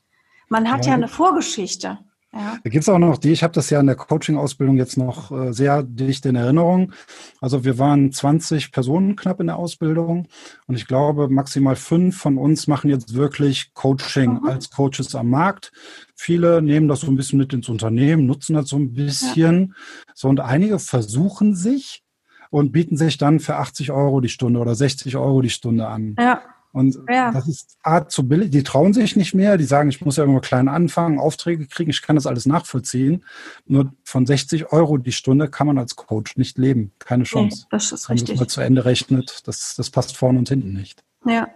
Man 0.48 0.70
hat 0.70 0.84
ja, 0.84 0.92
ja 0.92 0.94
eine 0.96 1.08
Vorgeschichte. 1.08 1.98
Ja. 2.32 2.58
Da 2.62 2.70
gibt 2.70 2.82
es 2.82 2.88
auch 2.88 2.98
noch 2.98 3.18
die, 3.18 3.32
ich 3.32 3.42
habe 3.42 3.52
das 3.52 3.70
ja 3.70 3.80
in 3.80 3.86
der 3.86 3.96
Coaching-Ausbildung 3.96 4.76
jetzt 4.76 4.96
noch 4.96 5.32
äh, 5.32 5.52
sehr 5.52 5.82
dicht 5.82 6.24
in 6.26 6.36
Erinnerung. 6.36 6.92
Also 7.40 7.64
wir 7.64 7.78
waren 7.78 8.12
20 8.12 8.70
Personen 8.70 9.16
knapp 9.16 9.40
in 9.40 9.48
der 9.48 9.56
Ausbildung 9.56 10.28
und 10.66 10.76
ich 10.76 10.86
glaube, 10.86 11.28
maximal 11.28 11.74
fünf 11.74 12.18
von 12.18 12.38
uns 12.38 12.68
machen 12.68 12.88
jetzt 12.88 13.14
wirklich 13.14 13.74
Coaching 13.74 14.34
mhm. 14.34 14.48
als 14.48 14.70
Coaches 14.70 15.14
am 15.16 15.30
Markt. 15.30 15.72
Viele 16.14 16.62
nehmen 16.62 16.86
das 16.86 17.00
so 17.00 17.08
ein 17.08 17.16
bisschen 17.16 17.38
mit 17.38 17.52
ins 17.52 17.68
Unternehmen, 17.68 18.26
nutzen 18.26 18.54
das 18.54 18.68
so 18.68 18.76
ein 18.76 18.92
bisschen. 18.92 19.60
Ja. 19.68 19.74
So 20.14 20.28
und 20.28 20.38
einige 20.38 20.78
versuchen 20.78 21.56
sich 21.56 22.04
und 22.50 22.70
bieten 22.70 22.96
sich 22.96 23.18
dann 23.18 23.40
für 23.40 23.56
80 23.56 23.90
Euro 23.90 24.20
die 24.20 24.28
Stunde 24.28 24.60
oder 24.60 24.76
60 24.76 25.16
Euro 25.16 25.40
die 25.40 25.50
Stunde 25.50 25.88
an. 25.88 26.14
Ja. 26.18 26.42
Und 26.72 26.98
ja. 27.08 27.32
das 27.32 27.48
ist 27.48 27.78
Art 27.82 28.10
zu 28.12 28.28
billig. 28.28 28.50
Die 28.50 28.62
trauen 28.62 28.92
sich 28.92 29.16
nicht 29.16 29.34
mehr. 29.34 29.56
Die 29.58 29.64
sagen, 29.64 29.88
ich 29.88 30.04
muss 30.04 30.16
ja 30.16 30.24
immer 30.24 30.40
klein 30.40 30.68
anfangen, 30.68 31.18
Aufträge 31.18 31.66
kriegen. 31.66 31.90
Ich 31.90 32.02
kann 32.02 32.16
das 32.16 32.26
alles 32.26 32.46
nachvollziehen. 32.46 33.24
Nur 33.66 33.92
von 34.04 34.24
60 34.26 34.72
Euro 34.72 34.96
die 34.98 35.12
Stunde 35.12 35.48
kann 35.48 35.66
man 35.66 35.78
als 35.78 35.96
Coach 35.96 36.36
nicht 36.36 36.58
leben. 36.58 36.92
Keine 36.98 37.24
Chance. 37.24 37.62
Nee, 37.62 37.68
das 37.70 37.92
ist 37.92 38.08
richtig. 38.08 38.30
Wenn 38.30 38.38
man 38.38 38.48
zu 38.48 38.60
Ende 38.60 38.84
rechnet, 38.84 39.42
das, 39.46 39.74
das 39.76 39.90
passt 39.90 40.16
vorne 40.16 40.38
und 40.38 40.48
hinten 40.48 40.72
nicht. 40.72 41.02
Ja. 41.26 41.48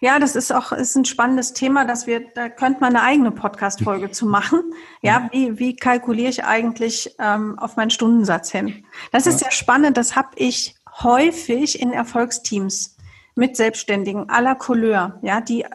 Ja, 0.00 0.18
das 0.18 0.36
ist 0.36 0.52
auch 0.52 0.72
ist 0.72 0.96
ein 0.96 1.04
spannendes 1.04 1.52
Thema, 1.52 1.84
dass 1.84 2.06
wir, 2.06 2.20
da 2.34 2.48
könnte 2.48 2.80
man 2.80 2.94
eine 2.94 3.04
eigene 3.04 3.32
Podcast-Folge 3.32 4.10
zu 4.10 4.24
machen. 4.24 4.62
Ja, 5.02 5.28
wie, 5.32 5.58
wie 5.58 5.76
kalkuliere 5.76 6.30
ich 6.30 6.44
eigentlich 6.44 7.14
ähm, 7.18 7.58
auf 7.58 7.76
meinen 7.76 7.90
Stundensatz 7.90 8.50
hin? 8.50 8.84
Das 9.12 9.26
ist 9.26 9.40
ja 9.40 9.50
spannend, 9.50 9.96
das 9.96 10.16
habe 10.16 10.30
ich 10.36 10.76
häufig 11.02 11.80
in 11.80 11.92
Erfolgsteams 11.92 12.95
mit 13.36 13.56
Selbstständigen 13.56 14.28
aller 14.28 14.56
Couleur. 14.56 15.20
Ja, 15.22 15.40
die 15.40 15.62
äh, 15.62 15.68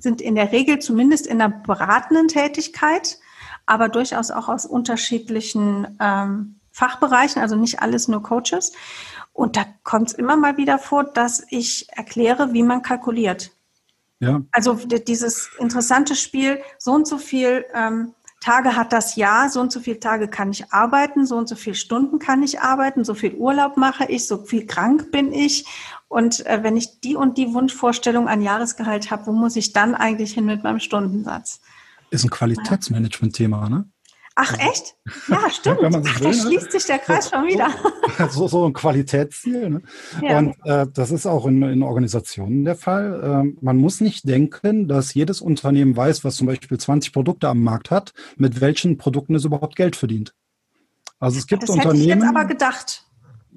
sind 0.00 0.20
in 0.20 0.34
der 0.34 0.50
Regel 0.50 0.80
zumindest 0.80 1.26
in 1.26 1.38
der 1.38 1.48
beratenden 1.48 2.26
Tätigkeit, 2.26 3.18
aber 3.66 3.88
durchaus 3.88 4.30
auch 4.30 4.48
aus 4.48 4.66
unterschiedlichen 4.66 5.96
ähm, 6.00 6.56
Fachbereichen, 6.72 7.40
also 7.40 7.54
nicht 7.54 7.80
alles 7.80 8.08
nur 8.08 8.22
Coaches. 8.22 8.72
Und 9.32 9.56
da 9.56 9.64
kommt 9.84 10.08
es 10.08 10.14
immer 10.14 10.36
mal 10.36 10.56
wieder 10.56 10.78
vor, 10.78 11.04
dass 11.04 11.44
ich 11.50 11.88
erkläre, 11.92 12.52
wie 12.52 12.62
man 12.62 12.82
kalkuliert. 12.82 13.52
Ja. 14.20 14.40
Also 14.52 14.74
dieses 14.74 15.50
interessante 15.58 16.16
Spiel, 16.16 16.60
so 16.78 16.92
und 16.92 17.06
so 17.06 17.18
viel 17.18 17.64
ähm, 17.74 18.14
Tage 18.40 18.76
hat 18.76 18.92
das 18.92 19.16
Jahr, 19.16 19.48
so 19.48 19.60
und 19.60 19.72
so 19.72 19.80
viele 19.80 20.00
Tage 20.00 20.28
kann 20.28 20.50
ich 20.50 20.72
arbeiten, 20.72 21.26
so 21.26 21.36
und 21.36 21.48
so 21.48 21.56
viele 21.56 21.76
Stunden 21.76 22.18
kann 22.18 22.42
ich 22.42 22.60
arbeiten, 22.60 23.04
so 23.04 23.14
viel 23.14 23.34
Urlaub 23.34 23.76
mache 23.76 24.04
ich, 24.06 24.26
so 24.26 24.38
viel 24.44 24.66
krank 24.66 25.10
bin 25.10 25.32
ich. 25.32 25.66
Und 26.14 26.46
äh, 26.46 26.62
wenn 26.62 26.76
ich 26.76 27.00
die 27.00 27.16
und 27.16 27.38
die 27.38 27.54
Wunschvorstellung 27.54 28.28
an 28.28 28.40
Jahresgehalt 28.40 29.10
habe, 29.10 29.26
wo 29.26 29.32
muss 29.32 29.56
ich 29.56 29.72
dann 29.72 29.96
eigentlich 29.96 30.32
hin 30.32 30.44
mit 30.44 30.62
meinem 30.62 30.78
Stundensatz? 30.78 31.60
Ist 32.10 32.22
ein 32.22 32.30
Qualitätsmanagement-Thema, 32.30 33.68
ne? 33.68 33.86
Ach 34.36 34.52
also, 34.52 34.70
echt? 34.70 34.94
Ja, 35.26 35.50
stimmt. 35.50 35.80
Ach, 35.82 36.20
da 36.20 36.28
ne? 36.28 36.32
schließt 36.32 36.70
sich 36.70 36.84
der 36.84 37.00
Kreis 37.00 37.30
schon 37.30 37.46
wieder. 37.48 37.68
So, 38.30 38.46
so 38.46 38.64
ein 38.64 38.72
Qualitätsziel. 38.72 39.70
Ne? 39.70 39.82
Ja. 40.22 40.38
Und 40.38 40.54
äh, 40.62 40.86
das 40.94 41.10
ist 41.10 41.26
auch 41.26 41.46
in, 41.46 41.60
in 41.62 41.82
Organisationen 41.82 42.64
der 42.64 42.76
Fall. 42.76 43.20
Ähm, 43.24 43.58
man 43.60 43.76
muss 43.76 44.00
nicht 44.00 44.28
denken, 44.28 44.86
dass 44.86 45.14
jedes 45.14 45.40
Unternehmen 45.40 45.96
weiß, 45.96 46.22
was 46.22 46.36
zum 46.36 46.46
Beispiel 46.46 46.78
20 46.78 47.12
Produkte 47.12 47.48
am 47.48 47.60
Markt 47.60 47.90
hat, 47.90 48.12
mit 48.36 48.60
welchen 48.60 48.98
Produkten 48.98 49.34
es 49.34 49.44
überhaupt 49.44 49.74
Geld 49.74 49.96
verdient. 49.96 50.32
Also 51.18 51.38
es 51.38 51.48
gibt 51.48 51.64
das 51.64 51.70
Unternehmen. 51.70 51.96
Hätte 51.96 52.18
ich 52.18 52.22
jetzt 52.22 52.28
aber 52.28 52.44
gedacht. 52.44 53.03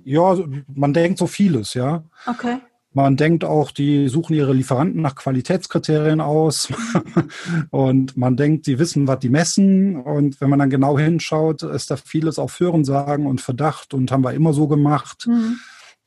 Ja, 0.03 0.37
man 0.73 0.93
denkt 0.93 1.19
so 1.19 1.27
vieles, 1.27 1.73
ja. 1.73 2.03
Okay. 2.25 2.59
Man 2.93 3.15
denkt 3.15 3.45
auch, 3.45 3.69
die 3.71 4.07
suchen 4.07 4.33
ihre 4.33 4.53
Lieferanten 4.53 5.01
nach 5.01 5.15
Qualitätskriterien 5.15 6.19
aus. 6.19 6.73
und 7.69 8.17
man 8.17 8.37
denkt, 8.37 8.65
die 8.65 8.79
wissen, 8.79 9.07
was 9.07 9.19
die 9.19 9.29
messen. 9.29 9.97
Und 9.97 10.41
wenn 10.41 10.49
man 10.49 10.59
dann 10.59 10.71
genau 10.71 10.97
hinschaut, 10.97 11.61
ist 11.61 11.91
da 11.91 11.97
vieles 11.97 12.39
auf 12.39 12.59
Hörensagen 12.59 13.27
und 13.27 13.41
Verdacht 13.41 13.93
und 13.93 14.11
haben 14.11 14.23
wir 14.23 14.33
immer 14.33 14.53
so 14.53 14.67
gemacht. 14.67 15.27
Mhm. 15.27 15.59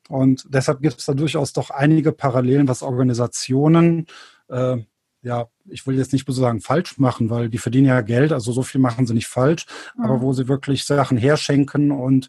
Und 0.09 0.47
deshalb 0.49 0.83
gibt 0.83 0.99
es 0.99 1.07
da 1.07 1.15
durchaus 1.15 1.53
doch 1.53 1.71
einige 1.71 2.11
Parallelen, 2.11 2.67
was 2.67 2.83
Organisationen, 2.83 4.07
äh, 4.49 4.79
ja, 5.23 5.47
ich 5.69 5.87
will 5.87 5.97
jetzt 5.97 6.13
nicht 6.13 6.27
so 6.27 6.33
sagen 6.33 6.61
falsch 6.61 6.99
machen, 6.99 7.31
weil 7.31 7.49
die 7.49 7.59
verdienen 7.59 7.87
ja 7.87 8.01
Geld, 8.01 8.33
also 8.33 8.51
so 8.53 8.63
viel 8.63 8.81
machen 8.81 9.07
sie 9.07 9.15
nicht 9.15 9.29
falsch, 9.29 9.67
mhm. 9.97 10.05
aber 10.05 10.21
wo 10.23 10.33
sie 10.33 10.49
wirklich 10.49 10.85
Sachen 10.85 11.19
herschenken 11.19 11.93
und 11.93 12.29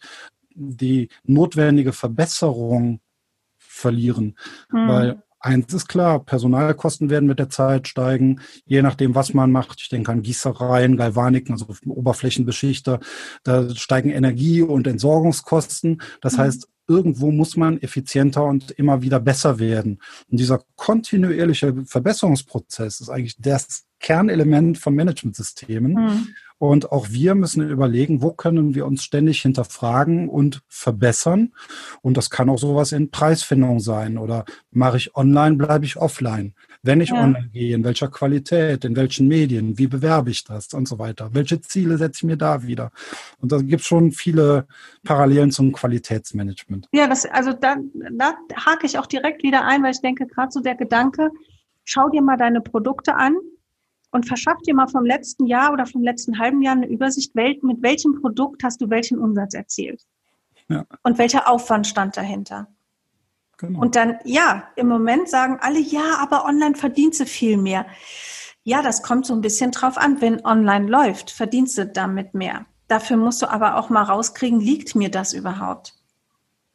die 0.56 1.10
notwendige 1.24 1.94
Verbesserung 1.94 3.00
verlieren. 3.58 4.38
Mhm. 4.72 4.88
Weil 4.88 5.24
eins 5.40 5.74
ist 5.74 5.88
klar, 5.88 6.24
Personalkosten 6.24 7.10
werden 7.10 7.28
mit 7.28 7.40
der 7.40 7.50
Zeit 7.50 7.88
steigen, 7.88 8.42
je 8.66 8.82
nachdem, 8.82 9.16
was 9.16 9.34
man 9.34 9.52
macht. 9.52 9.82
Ich 9.82 9.90
denke 9.90 10.12
an 10.12 10.22
Gießereien, 10.22 10.98
Galvaniken, 10.98 11.54
also 11.54 11.68
Oberflächenbeschichter. 11.86 13.00
Da 13.44 13.70
steigen 13.76 14.12
Energie- 14.12 14.62
und 14.62 14.88
Entsorgungskosten. 14.88 16.02
Das 16.22 16.34
mhm. 16.34 16.38
heißt, 16.40 16.68
irgendwo 16.88 17.32
muss 17.32 17.58
man 17.58 17.82
effizienter 17.82 18.44
und 18.46 18.72
immer 18.72 19.02
wieder 19.02 19.20
besser 19.20 19.60
werden. 19.60 20.00
Und 20.30 20.40
dieser 20.40 20.62
kontinuierliche 20.76 21.86
Verbesserungsprozess 21.86 23.00
ist 23.02 23.10
eigentlich 23.10 23.38
das 23.40 23.86
Kernelement 24.02 24.78
von 24.78 24.96
Managementsystemen. 24.96 25.94
Mhm. 25.94 26.28
Und 26.62 26.92
auch 26.92 27.10
wir 27.10 27.34
müssen 27.34 27.68
überlegen, 27.68 28.22
wo 28.22 28.34
können 28.34 28.76
wir 28.76 28.86
uns 28.86 29.04
ständig 29.04 29.42
hinterfragen 29.42 30.30
und 30.30 30.62
verbessern. 30.68 31.54
Und 32.04 32.18
das 32.18 32.30
kann 32.30 32.50
auch 32.52 32.60
sowas 32.60 32.92
in 32.92 33.10
Preisfindung 33.10 33.80
sein. 33.80 34.20
Oder 34.20 34.46
mache 34.70 34.98
ich 34.98 35.16
online, 35.16 35.56
bleibe 35.56 35.86
ich 35.86 35.98
offline. 35.98 36.54
Wenn 36.84 37.02
ich 37.02 37.10
ja. 37.10 37.24
online 37.24 37.50
gehe, 37.52 37.76
in 37.76 37.84
welcher 37.84 38.10
Qualität, 38.10 38.86
in 38.86 38.96
welchen 38.96 39.28
Medien, 39.28 39.80
wie 39.80 39.88
bewerbe 39.88 40.30
ich 40.30 40.44
das 40.44 40.72
und 40.76 40.88
so 40.88 41.00
weiter. 41.00 41.32
Welche 41.34 41.62
Ziele 41.62 41.98
setze 41.98 42.20
ich 42.20 42.24
mir 42.26 42.38
da 42.38 42.62
wieder? 42.62 42.92
Und 43.40 43.52
da 43.52 43.58
gibt 43.58 43.82
es 43.82 43.88
schon 43.88 44.12
viele 44.12 44.68
Parallelen 45.04 45.50
zum 45.50 45.72
Qualitätsmanagement. 45.72 46.88
Ja, 46.92 47.08
das, 47.08 47.26
also 47.26 47.54
da, 47.54 47.78
da 48.12 48.36
hake 48.68 48.86
ich 48.86 49.00
auch 49.00 49.08
direkt 49.08 49.42
wieder 49.42 49.66
ein, 49.66 49.82
weil 49.82 49.94
ich 49.94 50.02
denke, 50.02 50.28
gerade 50.28 50.52
so 50.52 50.60
der 50.60 50.76
Gedanke, 50.76 51.32
schau 51.86 52.08
dir 52.10 52.22
mal 52.22 52.38
deine 52.38 52.62
Produkte 52.62 53.16
an 53.16 53.34
und 54.12 54.28
verschaff 54.28 54.62
dir 54.66 54.76
mal 54.76 54.88
vom 54.88 55.06
letzten 55.06 55.48
Jahr 55.48 55.74
oder 55.74 55.86
vom 55.86 56.04
letzten 56.04 56.38
halben 56.38 56.62
Jahr 56.62 56.76
eine 56.76 56.88
Übersicht, 56.88 57.34
mit 57.36 57.82
welchem 57.82 58.22
Produkt 58.22 58.64
hast 58.64 58.82
du 58.82 58.90
welchen 58.90 59.18
Umsatz 59.18 59.54
erzielt. 59.54 60.06
Ja. 60.68 60.86
Und 61.04 61.18
welcher 61.18 61.50
Aufwand 61.50 61.88
stand 61.88 62.16
dahinter. 62.16 62.68
Genau. 63.58 63.80
Und 63.80 63.96
dann, 63.96 64.18
ja, 64.24 64.64
im 64.76 64.88
Moment 64.88 65.30
sagen 65.30 65.58
alle, 65.62 65.80
ja, 65.80 66.18
aber 66.20 66.46
online 66.46 66.76
verdienst 66.76 67.20
du 67.20 67.26
viel 67.26 67.58
mehr. 67.58 67.86
Ja, 68.64 68.82
das 68.82 69.04
kommt 69.04 69.26
so 69.26 69.34
ein 69.34 69.42
bisschen 69.42 69.72
drauf 69.72 69.98
an. 69.98 70.22
Wenn 70.22 70.46
online 70.46 70.88
läuft, 70.88 71.32
verdienst 71.32 71.78
du 71.78 71.86
damit 71.86 72.34
mehr. 72.34 72.66
Dafür 72.88 73.18
musst 73.18 73.42
du 73.42 73.50
aber 73.50 73.78
auch 73.78 73.90
mal 73.90 74.04
rauskriegen, 74.04 74.60
liegt 74.60 74.96
mir 74.96 75.10
das 75.10 75.34
überhaupt? 75.34 75.94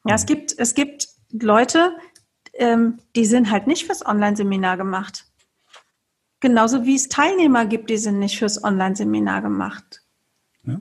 Ja, 0.06 0.14
es 0.14 0.26
gibt, 0.26 0.56
es 0.58 0.74
gibt 0.74 1.08
Leute, 1.32 1.96
ähm, 2.54 2.98
die 3.14 3.26
sind 3.26 3.50
halt 3.50 3.66
nicht 3.66 3.86
fürs 3.86 4.06
Online-Seminar 4.06 4.76
gemacht. 4.76 5.25
Genauso 6.40 6.84
wie 6.84 6.94
es 6.94 7.08
Teilnehmer 7.08 7.66
gibt, 7.66 7.90
die 7.90 7.96
sind 7.96 8.18
nicht 8.18 8.38
fürs 8.38 8.62
Online-Seminar 8.62 9.42
gemacht. 9.42 10.02
Ja. 10.64 10.80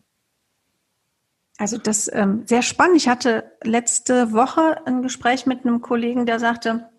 Also 1.58 1.78
das 1.78 2.12
ähm, 2.14 2.44
sehr 2.46 2.62
spannend. 2.62 2.98
Ich 2.98 3.08
hatte 3.08 3.52
letzte 3.64 4.34
Woche 4.34 4.86
ein 4.86 5.02
Gespräch 5.02 5.46
mit 5.46 5.66
einem 5.66 5.82
Kollegen, 5.82 6.26
der 6.26 6.40
sagte, 6.40 6.90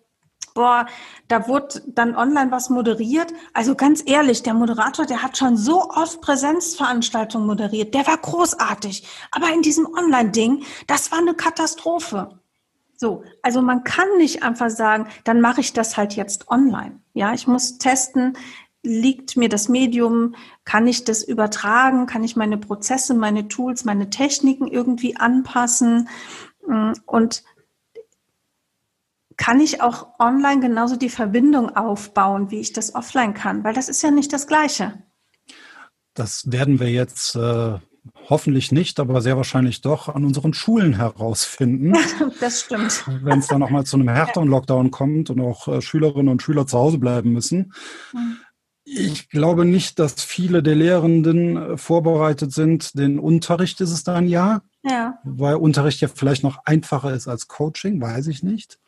boah, 0.57 0.87
da 1.27 1.47
wurde 1.47 1.83
dann 1.85 2.15
online 2.15 2.49
was 2.49 2.71
moderiert. 2.71 3.31
Also 3.53 3.75
ganz 3.75 4.01
ehrlich, 4.03 4.41
der 4.41 4.55
Moderator, 4.55 5.05
der 5.05 5.21
hat 5.21 5.37
schon 5.37 5.55
so 5.55 5.91
oft 5.91 6.19
Präsenzveranstaltungen 6.21 7.45
moderiert. 7.45 7.93
Der 7.93 8.07
war 8.07 8.17
großartig. 8.17 9.07
Aber 9.29 9.53
in 9.53 9.61
diesem 9.61 9.85
Online-Ding, 9.85 10.63
das 10.87 11.11
war 11.11 11.19
eine 11.19 11.35
Katastrophe. 11.35 12.39
So, 12.97 13.23
also 13.43 13.61
man 13.61 13.83
kann 13.83 14.07
nicht 14.17 14.43
einfach 14.43 14.71
sagen, 14.71 15.07
dann 15.23 15.39
mache 15.39 15.61
ich 15.61 15.71
das 15.71 15.97
halt 15.97 16.15
jetzt 16.15 16.49
online. 16.49 16.99
Ja, 17.13 17.33
ich 17.33 17.47
muss 17.47 17.77
testen, 17.77 18.35
liegt 18.83 19.37
mir 19.37 19.49
das 19.49 19.69
Medium, 19.69 20.35
kann 20.65 20.87
ich 20.87 21.03
das 21.03 21.23
übertragen, 21.23 22.07
kann 22.07 22.23
ich 22.23 22.35
meine 22.35 22.57
Prozesse, 22.57 23.13
meine 23.13 23.47
Tools, 23.47 23.85
meine 23.85 24.09
Techniken 24.09 24.67
irgendwie 24.67 25.15
anpassen 25.15 26.09
mm, 26.65 26.93
und 27.05 27.43
kann 29.35 29.59
ich 29.61 29.81
auch 29.81 30.19
online 30.19 30.61
genauso 30.61 30.95
die 30.95 31.09
Verbindung 31.09 31.75
aufbauen, 31.75 32.49
wie 32.49 32.59
ich 32.59 32.73
das 32.73 32.95
offline 32.95 33.35
kann, 33.35 33.63
weil 33.63 33.75
das 33.75 33.89
ist 33.89 34.01
ja 34.01 34.09
nicht 34.09 34.33
das 34.33 34.47
Gleiche. 34.47 35.03
Das 36.15 36.51
werden 36.51 36.79
wir 36.79 36.89
jetzt 36.89 37.35
äh, 37.35 37.77
hoffentlich 38.29 38.71
nicht, 38.71 38.99
aber 38.99 39.21
sehr 39.21 39.37
wahrscheinlich 39.37 39.81
doch 39.81 40.09
an 40.09 40.25
unseren 40.25 40.53
Schulen 40.53 40.93
herausfinden. 40.93 41.93
Das 42.39 42.61
stimmt. 42.61 43.03
Wenn 43.23 43.39
es 43.39 43.47
dann 43.47 43.59
nochmal 43.59 43.85
zu 43.85 43.97
einem 43.97 44.09
härteren 44.09 44.47
Lockdown 44.47 44.91
kommt 44.91 45.29
und 45.29 45.39
auch 45.41 45.67
äh, 45.67 45.81
Schülerinnen 45.81 46.29
und 46.29 46.41
Schüler 46.41 46.67
zu 46.67 46.77
Hause 46.77 46.97
bleiben 46.97 47.31
müssen. 47.31 47.73
Mhm. 48.13 48.37
Ich 48.89 49.29
glaube 49.29 49.65
nicht, 49.65 49.99
dass 49.99 50.23
viele 50.23 50.63
der 50.63 50.75
Lehrenden 50.75 51.57
äh, 51.57 51.77
vorbereitet 51.77 52.53
sind. 52.53 52.97
Den 52.97 53.19
Unterricht 53.19 53.81
ist 53.81 53.91
es 53.91 54.03
dann 54.03 54.27
ja. 54.27 54.61
Ja. 54.83 55.19
Weil 55.23 55.55
Unterricht 55.55 55.99
ja 55.99 56.07
vielleicht 56.07 56.43
noch 56.43 56.59
einfacher 56.65 57.13
ist 57.13 57.27
als 57.27 57.47
Coaching, 57.47 57.99
weiß 58.01 58.27
ich 58.27 58.43
nicht. 58.43 58.79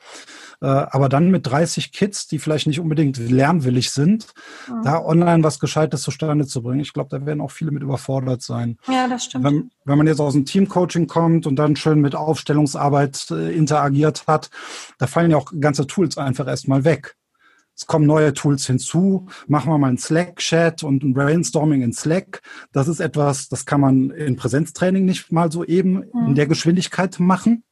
Äh, 0.61 0.67
aber 0.67 1.07
dann 1.07 1.31
mit 1.31 1.47
30 1.47 1.91
Kids, 1.91 2.27
die 2.27 2.39
vielleicht 2.39 2.67
nicht 2.67 2.79
unbedingt 2.79 3.17
lernwillig 3.17 3.91
sind, 3.91 4.27
mhm. 4.67 4.83
da 4.83 5.03
online 5.03 5.43
was 5.43 5.59
Gescheites 5.59 6.01
zustande 6.01 6.47
zu 6.47 6.61
bringen, 6.61 6.81
ich 6.81 6.93
glaube, 6.93 7.09
da 7.17 7.25
werden 7.25 7.41
auch 7.41 7.51
viele 7.51 7.71
mit 7.71 7.83
überfordert 7.83 8.41
sein. 8.41 8.77
Ja, 8.87 9.07
das 9.07 9.25
stimmt. 9.25 9.45
Wenn, 9.45 9.71
wenn 9.85 9.97
man 9.97 10.07
jetzt 10.07 10.19
aus 10.19 10.33
dem 10.33 10.45
Teamcoaching 10.45 11.07
kommt 11.07 11.47
und 11.47 11.55
dann 11.55 11.75
schön 11.75 12.01
mit 12.01 12.15
Aufstellungsarbeit 12.15 13.31
äh, 13.31 13.55
interagiert 13.55 14.27
hat, 14.27 14.49
da 14.97 15.07
fallen 15.07 15.31
ja 15.31 15.37
auch 15.37 15.51
ganze 15.59 15.87
Tools 15.87 16.17
einfach 16.17 16.47
erstmal 16.47 16.83
weg. 16.83 17.15
Es 17.79 17.87
kommen 17.87 18.05
neue 18.05 18.33
Tools 18.33 18.67
hinzu. 18.67 19.27
Machen 19.47 19.71
wir 19.71 19.77
mal 19.77 19.87
einen 19.87 19.97
Slack-Chat 19.97 20.83
und 20.83 21.01
ein 21.01 21.13
Brainstorming 21.13 21.81
in 21.81 21.93
Slack. 21.93 22.41
Das 22.73 22.89
ist 22.89 22.99
etwas, 22.99 23.47
das 23.47 23.65
kann 23.65 23.79
man 23.79 24.09
in 24.09 24.35
Präsenztraining 24.35 25.05
nicht 25.05 25.31
mal 25.31 25.49
so 25.49 25.63
eben 25.63 26.03
mhm. 26.13 26.27
in 26.27 26.35
der 26.35 26.47
Geschwindigkeit 26.47 27.21
machen. 27.21 27.63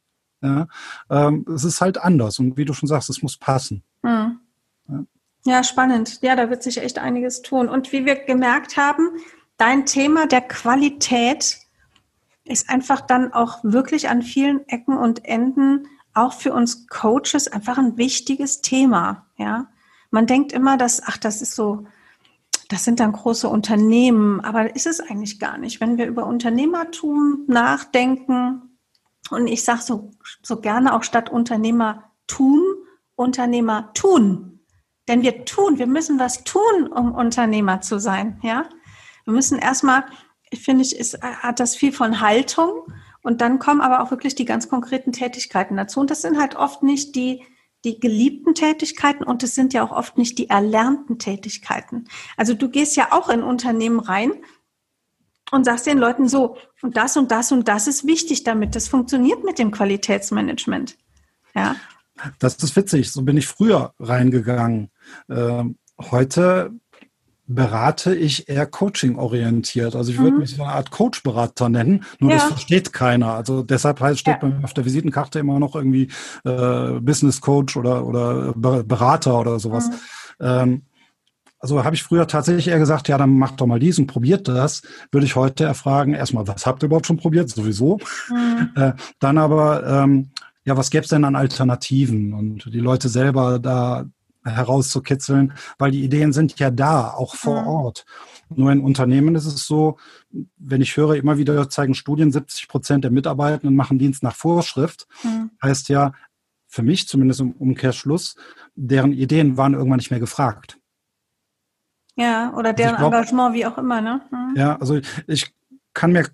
Ja, 0.42 0.68
ähm, 1.10 1.44
es 1.54 1.64
ist 1.64 1.80
halt 1.80 1.98
anders. 1.98 2.38
Und 2.38 2.56
wie 2.56 2.64
du 2.64 2.72
schon 2.72 2.88
sagst, 2.88 3.10
es 3.10 3.22
muss 3.22 3.36
passen. 3.36 3.82
Mhm. 4.02 4.40
Ja. 4.88 5.04
ja, 5.44 5.64
spannend. 5.64 6.20
Ja, 6.22 6.36
da 6.36 6.50
wird 6.50 6.62
sich 6.62 6.78
echt 6.78 6.98
einiges 6.98 7.42
tun. 7.42 7.68
Und 7.68 7.92
wie 7.92 8.06
wir 8.06 8.14
gemerkt 8.14 8.76
haben, 8.76 9.08
dein 9.56 9.86
Thema 9.86 10.26
der 10.26 10.42
Qualität 10.42 11.58
ist 12.44 12.70
einfach 12.70 13.00
dann 13.00 13.32
auch 13.32 13.58
wirklich 13.62 14.08
an 14.08 14.22
vielen 14.22 14.66
Ecken 14.68 14.96
und 14.96 15.24
Enden 15.24 15.86
auch 16.14 16.32
für 16.32 16.52
uns 16.52 16.86
Coaches 16.88 17.48
einfach 17.48 17.78
ein 17.78 17.96
wichtiges 17.96 18.60
Thema. 18.60 19.26
Ja, 19.36 19.68
man 20.10 20.26
denkt 20.26 20.52
immer, 20.52 20.76
dass, 20.76 21.02
ach, 21.04 21.18
das 21.18 21.42
ist 21.42 21.54
so, 21.54 21.86
das 22.68 22.84
sind 22.84 23.00
dann 23.00 23.12
große 23.12 23.48
Unternehmen, 23.48 24.40
aber 24.40 24.74
ist 24.74 24.86
es 24.86 25.00
eigentlich 25.00 25.38
gar 25.38 25.58
nicht. 25.58 25.80
Wenn 25.80 25.98
wir 25.98 26.06
über 26.06 26.26
Unternehmertum 26.26 27.44
nachdenken, 27.46 28.67
und 29.30 29.46
ich 29.46 29.64
sage 29.64 29.82
so, 29.82 30.10
so 30.42 30.60
gerne 30.60 30.94
auch 30.94 31.02
statt 31.02 31.30
Unternehmer 31.30 32.12
tun, 32.26 32.62
Unternehmer 33.14 33.92
tun. 33.94 34.60
Denn 35.08 35.22
wir 35.22 35.44
tun, 35.44 35.78
wir 35.78 35.86
müssen 35.86 36.18
was 36.18 36.44
tun, 36.44 36.86
um 36.94 37.12
Unternehmer 37.12 37.80
zu 37.80 37.98
sein. 37.98 38.38
Ja? 38.42 38.68
Wir 39.24 39.32
müssen 39.32 39.58
erstmal, 39.58 40.04
ich 40.50 40.62
finde, 40.62 40.82
ich, 40.82 40.96
ist, 40.96 41.22
hat 41.22 41.60
das 41.60 41.74
viel 41.74 41.92
von 41.92 42.20
Haltung 42.20 42.84
Und 43.22 43.40
dann 43.40 43.58
kommen 43.58 43.80
aber 43.80 44.02
auch 44.02 44.10
wirklich 44.10 44.34
die 44.34 44.44
ganz 44.44 44.68
konkreten 44.68 45.12
Tätigkeiten 45.12 45.76
dazu. 45.76 46.00
Und 46.00 46.10
das 46.10 46.22
sind 46.22 46.38
halt 46.38 46.56
oft 46.56 46.82
nicht 46.82 47.16
die, 47.16 47.42
die 47.84 48.00
geliebten 48.00 48.54
Tätigkeiten 48.54 49.24
und 49.24 49.42
es 49.42 49.54
sind 49.54 49.72
ja 49.72 49.84
auch 49.84 49.92
oft 49.92 50.18
nicht 50.18 50.38
die 50.38 50.50
erlernten 50.50 51.18
Tätigkeiten. 51.18 52.08
Also 52.36 52.54
du 52.54 52.68
gehst 52.68 52.96
ja 52.96 53.12
auch 53.12 53.28
in 53.28 53.42
Unternehmen 53.42 54.00
rein 54.00 54.32
und 55.50 55.64
sagst 55.64 55.86
den 55.86 55.98
Leuten 55.98 56.28
so, 56.28 56.56
und 56.82 56.96
das 56.96 57.16
und 57.16 57.30
das 57.30 57.52
und 57.52 57.68
das 57.68 57.86
ist 57.86 58.06
wichtig, 58.06 58.44
damit 58.44 58.74
das 58.74 58.88
funktioniert 58.88 59.44
mit 59.44 59.58
dem 59.58 59.70
Qualitätsmanagement. 59.70 60.96
Ja. 61.54 61.76
Das 62.38 62.56
ist 62.56 62.76
witzig. 62.76 63.10
So 63.10 63.22
bin 63.22 63.36
ich 63.36 63.46
früher 63.46 63.94
reingegangen. 63.98 64.90
Ähm, 65.30 65.76
heute 66.10 66.72
berate 67.48 68.14
ich 68.14 68.48
eher 68.48 68.66
coaching-orientiert. 68.66 69.96
Also 69.96 70.12
ich 70.12 70.18
würde 70.18 70.32
mhm. 70.32 70.38
mich 70.40 70.54
so 70.54 70.62
eine 70.62 70.72
Art 70.72 70.90
Coach-Berater 70.90 71.70
nennen, 71.70 72.04
nur 72.18 72.30
ja. 72.30 72.36
das 72.36 72.46
versteht 72.46 72.92
keiner. 72.92 73.32
Also 73.32 73.62
deshalb 73.62 74.00
heißt, 74.00 74.20
steht 74.20 74.34
ja. 74.34 74.40
bei 74.40 74.48
mir 74.48 74.64
auf 74.64 74.74
der 74.74 74.84
Visitenkarte 74.84 75.38
immer 75.38 75.58
noch 75.58 75.74
irgendwie 75.74 76.08
äh, 76.44 77.00
Business 77.00 77.40
Coach 77.40 77.76
oder, 77.76 78.04
oder 78.04 78.52
Berater 78.54 79.40
oder 79.40 79.58
sowas. 79.58 79.88
Mhm. 79.88 79.94
Ähm, 80.40 80.82
also 81.58 81.84
habe 81.84 81.96
ich 81.96 82.02
früher 82.02 82.26
tatsächlich 82.26 82.68
eher 82.68 82.78
gesagt, 82.78 83.08
ja, 83.08 83.18
dann 83.18 83.36
macht 83.36 83.60
doch 83.60 83.66
mal 83.66 83.80
dies 83.80 83.98
und 83.98 84.06
probiert 84.06 84.46
das. 84.48 84.82
Würde 85.10 85.26
ich 85.26 85.36
heute 85.36 85.64
erfragen, 85.64 86.14
erstmal, 86.14 86.46
was 86.46 86.66
habt 86.66 86.82
ihr 86.82 86.86
überhaupt 86.86 87.06
schon 87.06 87.16
probiert? 87.16 87.50
Sowieso. 87.50 87.98
Mhm. 88.30 88.70
Äh, 88.76 88.92
dann 89.18 89.38
aber, 89.38 89.86
ähm, 89.86 90.30
ja, 90.64 90.76
was 90.76 90.90
gäbe 90.90 91.02
es 91.02 91.10
denn 91.10 91.24
an 91.24 91.36
Alternativen? 91.36 92.32
Und 92.32 92.72
die 92.72 92.80
Leute 92.80 93.08
selber 93.08 93.58
da 93.58 94.06
herauszukitzeln, 94.44 95.52
weil 95.78 95.90
die 95.90 96.04
Ideen 96.04 96.32
sind 96.32 96.58
ja 96.58 96.70
da, 96.70 97.10
auch 97.10 97.34
vor 97.34 97.62
mhm. 97.62 97.68
Ort. 97.68 98.06
Nur 98.54 98.72
in 98.72 98.80
Unternehmen 98.80 99.34
ist 99.34 99.46
es 99.46 99.66
so, 99.66 99.98
wenn 100.56 100.80
ich 100.80 100.96
höre, 100.96 101.16
immer 101.16 101.38
wieder 101.38 101.68
zeigen 101.68 101.94
Studien, 101.94 102.32
70 102.32 102.68
Prozent 102.68 103.04
der 103.04 103.10
Mitarbeitenden 103.10 103.76
machen 103.76 103.98
Dienst 103.98 104.22
nach 104.22 104.34
Vorschrift. 104.34 105.06
Mhm. 105.22 105.50
Heißt 105.62 105.88
ja, 105.88 106.12
für 106.66 106.82
mich 106.82 107.08
zumindest 107.08 107.40
im 107.40 107.52
Umkehrschluss, 107.52 108.36
deren 108.74 109.12
Ideen 109.12 109.56
waren 109.56 109.74
irgendwann 109.74 109.98
nicht 109.98 110.10
mehr 110.10 110.20
gefragt. 110.20 110.78
Ja, 112.18 112.52
oder 112.54 112.72
deren 112.72 112.96
also 112.96 113.08
glaub, 113.08 113.12
Engagement, 113.14 113.54
wie 113.54 113.66
auch 113.66 113.78
immer, 113.78 114.00
ne? 114.00 114.20
Mhm. 114.30 114.54
Ja, 114.56 114.76
also 114.76 114.98
ich 115.26 115.52
kann 115.94 116.12
mir 116.12 116.26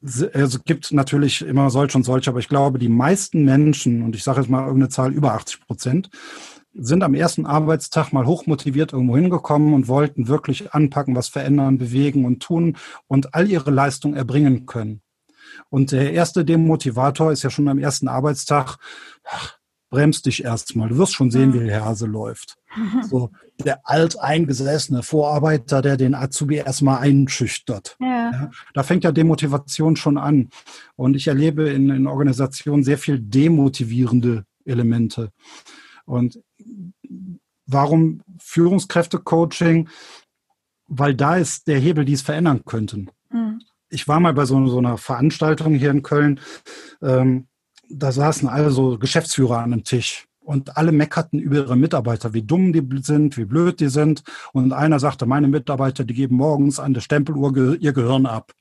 also 0.00 0.26
es 0.58 0.64
gibt 0.64 0.92
natürlich 0.92 1.42
immer 1.42 1.70
solche 1.70 1.98
und 1.98 2.04
solche, 2.04 2.30
aber 2.30 2.38
ich 2.38 2.48
glaube, 2.48 2.78
die 2.78 2.88
meisten 2.88 3.44
Menschen, 3.44 4.02
und 4.02 4.14
ich 4.14 4.22
sage 4.22 4.40
jetzt 4.40 4.48
mal 4.48 4.60
irgendeine 4.60 4.90
Zahl, 4.90 5.12
über 5.12 5.34
80 5.34 5.66
Prozent, 5.66 6.10
sind 6.72 7.02
am 7.02 7.14
ersten 7.14 7.46
Arbeitstag 7.46 8.12
mal 8.12 8.26
hochmotiviert 8.26 8.92
irgendwo 8.92 9.16
hingekommen 9.16 9.74
und 9.74 9.88
wollten 9.88 10.28
wirklich 10.28 10.72
anpacken, 10.72 11.16
was 11.16 11.26
verändern, 11.26 11.78
bewegen 11.78 12.24
und 12.24 12.40
tun 12.40 12.76
und 13.08 13.34
all 13.34 13.50
ihre 13.50 13.72
Leistung 13.72 14.14
erbringen 14.14 14.66
können. 14.66 15.02
Und 15.70 15.90
der 15.90 16.12
erste 16.12 16.44
Demotivator 16.44 17.32
ist 17.32 17.42
ja 17.42 17.50
schon 17.50 17.68
am 17.68 17.78
ersten 17.78 18.06
Arbeitstag, 18.06 18.76
ach, 19.24 19.57
bremst 19.90 20.26
dich 20.26 20.44
erstmal, 20.44 20.88
du 20.88 20.98
wirst 20.98 21.14
schon 21.14 21.30
sehen, 21.30 21.54
wie 21.54 21.64
der 21.64 21.84
Hase 21.84 22.06
läuft. 22.06 22.56
So, 23.08 23.30
der 23.64 23.80
alteingesessene 23.84 25.02
Vorarbeiter, 25.02 25.82
der 25.82 25.96
den 25.96 26.14
Azubi 26.14 26.56
erstmal 26.56 26.98
einschüchtert. 26.98 27.96
Ja. 27.98 28.30
ja. 28.30 28.50
da 28.74 28.82
fängt 28.82 29.04
ja 29.04 29.10
Demotivation 29.10 29.96
schon 29.96 30.18
an. 30.18 30.50
Und 30.94 31.16
ich 31.16 31.26
erlebe 31.26 31.68
in, 31.70 31.88
in 31.90 32.06
Organisationen 32.06 32.84
sehr 32.84 32.98
viel 32.98 33.18
demotivierende 33.18 34.44
Elemente. 34.64 35.32
Und 36.04 36.40
warum 37.66 38.22
Führungskräfte-Coaching? 38.38 39.88
Weil 40.86 41.14
da 41.14 41.36
ist 41.36 41.66
der 41.66 41.78
Hebel, 41.78 42.04
die 42.04 42.14
es 42.14 42.22
verändern 42.22 42.64
könnten. 42.64 43.10
Mhm. 43.30 43.60
Ich 43.90 44.06
war 44.08 44.20
mal 44.20 44.34
bei 44.34 44.44
so, 44.44 44.66
so, 44.66 44.78
einer 44.78 44.98
Veranstaltung 44.98 45.74
hier 45.74 45.90
in 45.90 46.02
Köln. 46.02 46.40
Ähm, 47.02 47.48
da 47.90 48.12
saßen 48.12 48.48
alle 48.48 48.70
so 48.70 48.98
Geschäftsführer 48.98 49.58
an 49.58 49.72
einem 49.72 49.84
Tisch 49.84 50.26
und 50.40 50.76
alle 50.76 50.92
meckerten 50.92 51.38
über 51.38 51.56
ihre 51.56 51.76
Mitarbeiter, 51.76 52.34
wie 52.34 52.42
dumm 52.42 52.72
die 52.72 52.82
sind, 53.02 53.36
wie 53.36 53.44
blöd 53.44 53.80
die 53.80 53.88
sind. 53.88 54.22
Und 54.52 54.72
einer 54.72 54.98
sagte, 54.98 55.26
meine 55.26 55.48
Mitarbeiter, 55.48 56.04
die 56.04 56.14
geben 56.14 56.36
morgens 56.36 56.78
an 56.80 56.94
der 56.94 57.00
Stempeluhr 57.00 57.76
ihr 57.80 57.92
Gehirn 57.92 58.26
ab. 58.26 58.52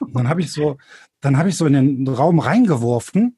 Und 0.00 0.14
dann 0.14 0.28
habe 0.28 0.40
ich 0.40 0.52
so, 0.52 0.76
dann 1.20 1.36
habe 1.36 1.48
ich 1.48 1.56
so 1.56 1.66
in 1.66 1.72
den 1.72 2.08
Raum 2.08 2.38
reingeworfen 2.38 3.36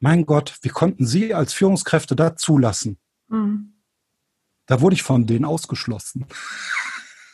mein 0.00 0.24
Gott, 0.24 0.58
wie 0.62 0.70
konnten 0.70 1.06
Sie 1.06 1.34
als 1.34 1.52
Führungskräfte 1.52 2.16
da 2.16 2.34
zulassen? 2.34 2.98
Mhm. 3.28 3.74
Da 4.66 4.80
wurde 4.80 4.94
ich 4.94 5.02
von 5.02 5.26
denen 5.26 5.44
ausgeschlossen. 5.44 6.26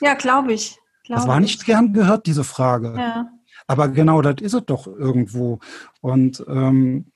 Ja, 0.00 0.14
glaube 0.14 0.52
ich. 0.52 0.76
Glaub 1.04 1.18
das 1.18 1.28
war 1.28 1.38
nicht 1.38 1.60
ich. 1.60 1.66
gern 1.66 1.92
gehört, 1.92 2.26
diese 2.26 2.44
Frage. 2.44 2.94
Ja. 2.98 3.30
Aber 3.66 3.88
genau 3.88 4.22
das 4.22 4.36
ist 4.40 4.54
es 4.54 4.64
doch 4.64 4.86
irgendwo. 4.86 5.58
Und 6.00 6.44
ähm, 6.48 7.06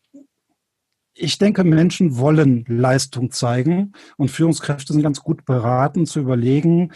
ich 1.20 1.38
denke, 1.38 1.64
Menschen 1.64 2.16
wollen 2.16 2.64
Leistung 2.66 3.30
zeigen 3.30 3.92
und 4.16 4.30
Führungskräfte 4.30 4.92
sind 4.92 5.02
ganz 5.02 5.20
gut 5.20 5.44
beraten 5.44 6.06
zu 6.06 6.20
überlegen, 6.20 6.92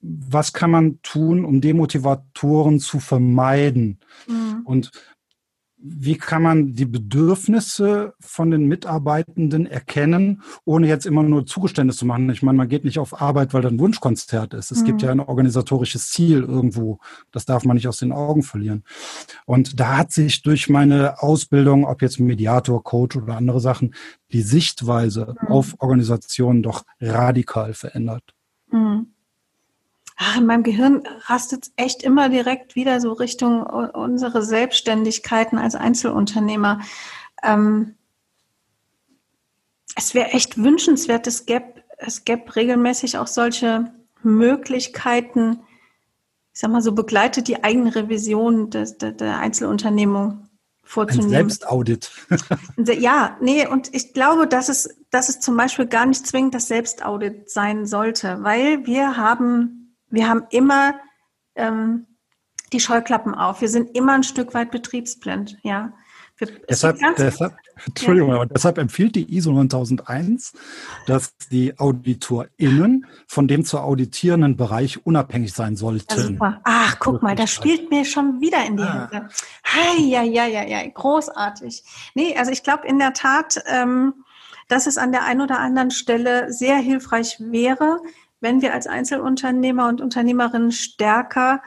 was 0.00 0.52
kann 0.52 0.70
man 0.70 1.00
tun, 1.02 1.44
um 1.44 1.60
Demotivatoren 1.60 2.80
zu 2.80 2.98
vermeiden. 2.98 4.00
Mhm. 4.26 4.62
Und 4.64 4.90
wie 5.82 6.16
kann 6.16 6.42
man 6.42 6.74
die 6.74 6.84
Bedürfnisse 6.84 8.14
von 8.20 8.50
den 8.50 8.66
Mitarbeitenden 8.66 9.66
erkennen, 9.66 10.42
ohne 10.64 10.86
jetzt 10.86 11.06
immer 11.06 11.22
nur 11.22 11.46
Zugeständnisse 11.46 12.00
zu 12.00 12.06
machen? 12.06 12.28
Ich 12.30 12.42
meine, 12.42 12.58
man 12.58 12.68
geht 12.68 12.84
nicht 12.84 12.98
auf 12.98 13.20
Arbeit, 13.20 13.54
weil 13.54 13.62
da 13.62 13.68
ein 13.68 13.78
Wunschkonzert 13.78 14.54
ist. 14.54 14.70
Es 14.70 14.82
mhm. 14.82 14.84
gibt 14.84 15.02
ja 15.02 15.10
ein 15.10 15.20
organisatorisches 15.20 16.10
Ziel 16.10 16.42
irgendwo. 16.42 16.98
Das 17.32 17.46
darf 17.46 17.64
man 17.64 17.76
nicht 17.76 17.88
aus 17.88 17.98
den 17.98 18.12
Augen 18.12 18.42
verlieren. 18.42 18.84
Und 19.46 19.80
da 19.80 19.96
hat 19.96 20.12
sich 20.12 20.42
durch 20.42 20.68
meine 20.68 21.22
Ausbildung, 21.22 21.84
ob 21.84 22.02
jetzt 22.02 22.20
Mediator, 22.20 22.82
Coach 22.82 23.16
oder 23.16 23.36
andere 23.36 23.60
Sachen, 23.60 23.94
die 24.32 24.42
Sichtweise 24.42 25.34
mhm. 25.40 25.48
auf 25.48 25.74
Organisationen 25.78 26.62
doch 26.62 26.84
radikal 27.00 27.72
verändert. 27.74 28.34
Mhm 28.70 29.06
ach, 30.20 30.36
in 30.36 30.46
meinem 30.46 30.62
Gehirn 30.62 31.02
rastet 31.26 31.64
es 31.64 31.72
echt 31.76 32.02
immer 32.02 32.28
direkt 32.28 32.74
wieder 32.74 33.00
so 33.00 33.12
Richtung 33.12 33.62
unsere 33.62 34.42
Selbstständigkeiten 34.42 35.58
als 35.58 35.74
Einzelunternehmer. 35.74 36.80
Ähm, 37.42 37.94
es 39.96 40.14
wäre 40.14 40.30
echt 40.30 40.62
wünschenswert, 40.62 41.26
es 41.26 41.46
gäbe, 41.46 41.82
es 41.96 42.24
gäbe 42.24 42.54
regelmäßig 42.54 43.16
auch 43.16 43.26
solche 43.26 43.92
Möglichkeiten, 44.22 45.60
ich 46.52 46.60
sag 46.60 46.70
mal 46.70 46.82
so, 46.82 46.92
begleitet 46.92 47.48
die 47.48 47.64
eigene 47.64 47.94
Revision 47.94 48.68
des, 48.68 48.98
der, 48.98 49.12
der 49.12 49.38
Einzelunternehmung 49.38 50.48
vorzunehmen. 50.82 51.28
Ein 51.28 51.48
Selbstaudit. 51.48 52.10
ja, 52.76 53.38
nee, 53.40 53.66
und 53.66 53.94
ich 53.94 54.12
glaube, 54.12 54.46
dass 54.46 54.68
es, 54.68 54.98
dass 55.10 55.30
es 55.30 55.40
zum 55.40 55.56
Beispiel 55.56 55.86
gar 55.86 56.04
nicht 56.04 56.26
zwingend 56.26 56.54
das 56.54 56.68
Selbstaudit 56.68 57.48
sein 57.50 57.86
sollte, 57.86 58.42
weil 58.42 58.84
wir 58.86 59.16
haben 59.16 59.79
wir 60.10 60.28
haben 60.28 60.44
immer 60.50 60.94
ähm, 61.54 62.06
die 62.72 62.80
Scheuklappen 62.80 63.34
auf. 63.34 63.60
Wir 63.60 63.68
sind 63.68 63.96
immer 63.96 64.14
ein 64.14 64.22
Stück 64.22 64.54
weit 64.54 64.70
betriebsblind, 64.70 65.58
ja. 65.62 65.92
Wir, 66.36 66.48
deshalb, 66.70 66.98
deshalb, 67.18 67.54
Entschuldigung, 67.84 68.30
ja. 68.30 68.36
aber 68.36 68.46
deshalb 68.46 68.78
empfiehlt 68.78 69.14
die 69.14 69.36
ISO 69.36 69.52
9001, 69.52 70.54
dass 71.06 71.36
die 71.52 71.78
AuditorInnen 71.78 73.04
von 73.26 73.46
dem 73.46 73.64
zu 73.66 73.78
auditierenden 73.78 74.56
Bereich 74.56 75.04
unabhängig 75.04 75.52
sein 75.52 75.76
sollten. 75.76 76.38
Ja. 76.40 76.60
Ach, 76.64 76.98
guck 76.98 77.22
mal, 77.22 77.36
das 77.36 77.50
spielt 77.50 77.90
mir 77.90 78.06
schon 78.06 78.40
wieder 78.40 78.64
in 78.64 78.78
die 78.78 78.82
ah. 78.84 79.10
Hände. 79.10 79.28
Hi, 79.64 80.02
ja, 80.02 80.22
ja, 80.22 80.46
ja, 80.46 80.64
ja, 80.64 80.88
großartig. 80.88 81.84
Nee, 82.14 82.34
also 82.38 82.50
ich 82.50 82.62
glaube 82.62 82.86
in 82.86 82.98
der 82.98 83.12
Tat, 83.12 83.62
ähm, 83.66 84.24
dass 84.68 84.86
es 84.86 84.96
an 84.96 85.12
der 85.12 85.24
einen 85.24 85.42
oder 85.42 85.58
anderen 85.58 85.90
Stelle 85.90 86.50
sehr 86.52 86.78
hilfreich 86.78 87.36
wäre, 87.40 87.98
wenn 88.40 88.62
wir 88.62 88.74
als 88.74 88.86
Einzelunternehmer 88.86 89.88
und 89.88 90.00
Unternehmerinnen 90.00 90.72
stärker 90.72 91.62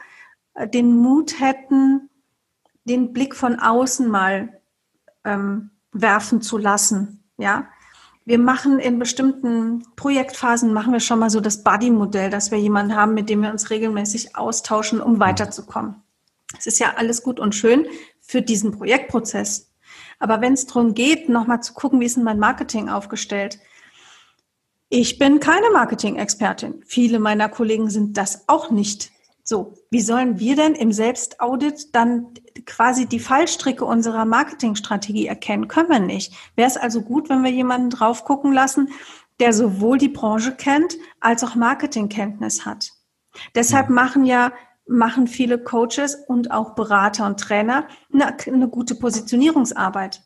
äh, 0.54 0.68
den 0.68 0.96
Mut 0.96 1.40
hätten, 1.40 2.10
den 2.84 3.12
Blick 3.12 3.34
von 3.34 3.58
außen 3.58 4.08
mal 4.08 4.60
ähm, 5.24 5.70
werfen 5.92 6.42
zu 6.42 6.58
lassen. 6.58 7.24
Ja, 7.38 7.68
wir 8.26 8.38
machen 8.38 8.78
in 8.78 8.98
bestimmten 8.98 9.84
Projektphasen 9.96 10.72
machen 10.72 10.92
wir 10.92 11.00
schon 11.00 11.18
mal 11.18 11.30
so 11.30 11.40
das 11.40 11.62
Buddy-Modell, 11.62 12.30
dass 12.30 12.50
wir 12.50 12.58
jemanden 12.58 12.94
haben, 12.94 13.14
mit 13.14 13.28
dem 13.28 13.42
wir 13.42 13.50
uns 13.50 13.70
regelmäßig 13.70 14.36
austauschen, 14.36 15.00
um 15.00 15.20
weiterzukommen. 15.20 16.02
Es 16.58 16.66
ist 16.66 16.78
ja 16.78 16.94
alles 16.96 17.22
gut 17.22 17.40
und 17.40 17.54
schön 17.54 17.86
für 18.20 18.40
diesen 18.40 18.72
Projektprozess. 18.72 19.72
Aber 20.18 20.40
wenn 20.40 20.54
es 20.54 20.66
darum 20.66 20.94
geht, 20.94 21.28
nochmal 21.28 21.62
zu 21.62 21.74
gucken, 21.74 22.00
wie 22.00 22.06
ist 22.06 22.16
denn 22.16 22.24
mein 22.24 22.38
Marketing 22.38 22.88
aufgestellt? 22.88 23.58
Ich 24.96 25.18
bin 25.18 25.40
keine 25.40 25.70
Marketing-Expertin. 25.72 26.84
Viele 26.86 27.18
meiner 27.18 27.48
Kollegen 27.48 27.90
sind 27.90 28.16
das 28.16 28.44
auch 28.48 28.70
nicht. 28.70 29.10
So, 29.42 29.74
wie 29.90 30.00
sollen 30.00 30.38
wir 30.38 30.54
denn 30.54 30.76
im 30.76 30.92
Selbstaudit 30.92 31.92
dann 31.96 32.28
quasi 32.64 33.04
die 33.06 33.18
Fallstricke 33.18 33.84
unserer 33.84 34.24
Marketingstrategie 34.24 35.26
erkennen? 35.26 35.66
Können 35.66 35.88
wir 35.88 35.98
nicht. 35.98 36.32
Wäre 36.54 36.68
es 36.68 36.76
also 36.76 37.02
gut, 37.02 37.28
wenn 37.28 37.42
wir 37.42 37.50
jemanden 37.50 37.90
drauf 37.90 38.24
gucken 38.24 38.52
lassen, 38.52 38.90
der 39.40 39.52
sowohl 39.52 39.98
die 39.98 40.10
Branche 40.10 40.54
kennt 40.54 40.96
als 41.18 41.42
auch 41.42 41.56
Marketingkenntnis 41.56 42.64
hat. 42.64 42.92
Deshalb 43.56 43.90
machen 43.90 44.24
ja 44.24 44.52
machen 44.86 45.26
viele 45.26 45.58
Coaches 45.58 46.14
und 46.28 46.52
auch 46.52 46.76
Berater 46.76 47.26
und 47.26 47.40
Trainer 47.40 47.88
eine, 48.12 48.36
eine 48.46 48.68
gute 48.68 48.94
Positionierungsarbeit 48.94 50.22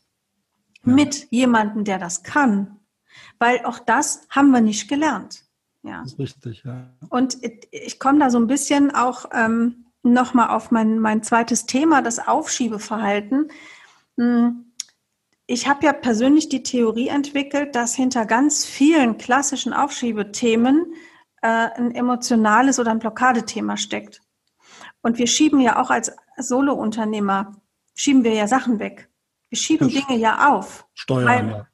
mit 0.82 1.26
jemandem, 1.30 1.84
der 1.84 1.98
das 1.98 2.22
kann. 2.22 2.77
Weil 3.38 3.64
auch 3.64 3.78
das 3.78 4.26
haben 4.30 4.50
wir 4.50 4.60
nicht 4.60 4.88
gelernt. 4.88 5.44
Ja. 5.82 6.02
Das 6.02 6.12
ist 6.12 6.18
richtig, 6.18 6.64
ja. 6.64 6.90
Und 7.08 7.38
ich 7.70 7.98
komme 7.98 8.18
da 8.18 8.30
so 8.30 8.38
ein 8.38 8.46
bisschen 8.46 8.94
auch 8.94 9.26
ähm, 9.32 9.86
nochmal 10.02 10.48
auf 10.48 10.70
mein, 10.70 10.98
mein 10.98 11.22
zweites 11.22 11.66
Thema, 11.66 12.02
das 12.02 12.26
Aufschiebeverhalten. 12.26 13.50
Hm, 14.16 14.72
ich 15.46 15.66
habe 15.66 15.86
ja 15.86 15.92
persönlich 15.92 16.48
die 16.50 16.62
Theorie 16.62 17.08
entwickelt, 17.08 17.74
dass 17.74 17.94
hinter 17.94 18.26
ganz 18.26 18.66
vielen 18.66 19.16
klassischen 19.16 19.72
Aufschiebethemen 19.72 20.92
äh, 21.40 21.46
ein 21.46 21.94
emotionales 21.94 22.78
oder 22.78 22.90
ein 22.90 22.98
Blockadethema 22.98 23.76
steckt. 23.76 24.20
Und 25.00 25.18
wir 25.18 25.26
schieben 25.26 25.60
ja 25.60 25.80
auch 25.80 25.90
als 25.90 26.12
Solo-Unternehmer, 26.36 27.56
schieben 27.94 28.24
wir 28.24 28.34
ja 28.34 28.46
Sachen 28.46 28.78
weg. 28.78 29.08
Wir 29.48 29.58
schieben 29.58 29.88
Dinge 29.88 30.18
ja 30.18 30.52
auf. 30.52 30.86
Steuern, 30.92 31.26
weil, 31.26 31.48
ja. 31.48 31.66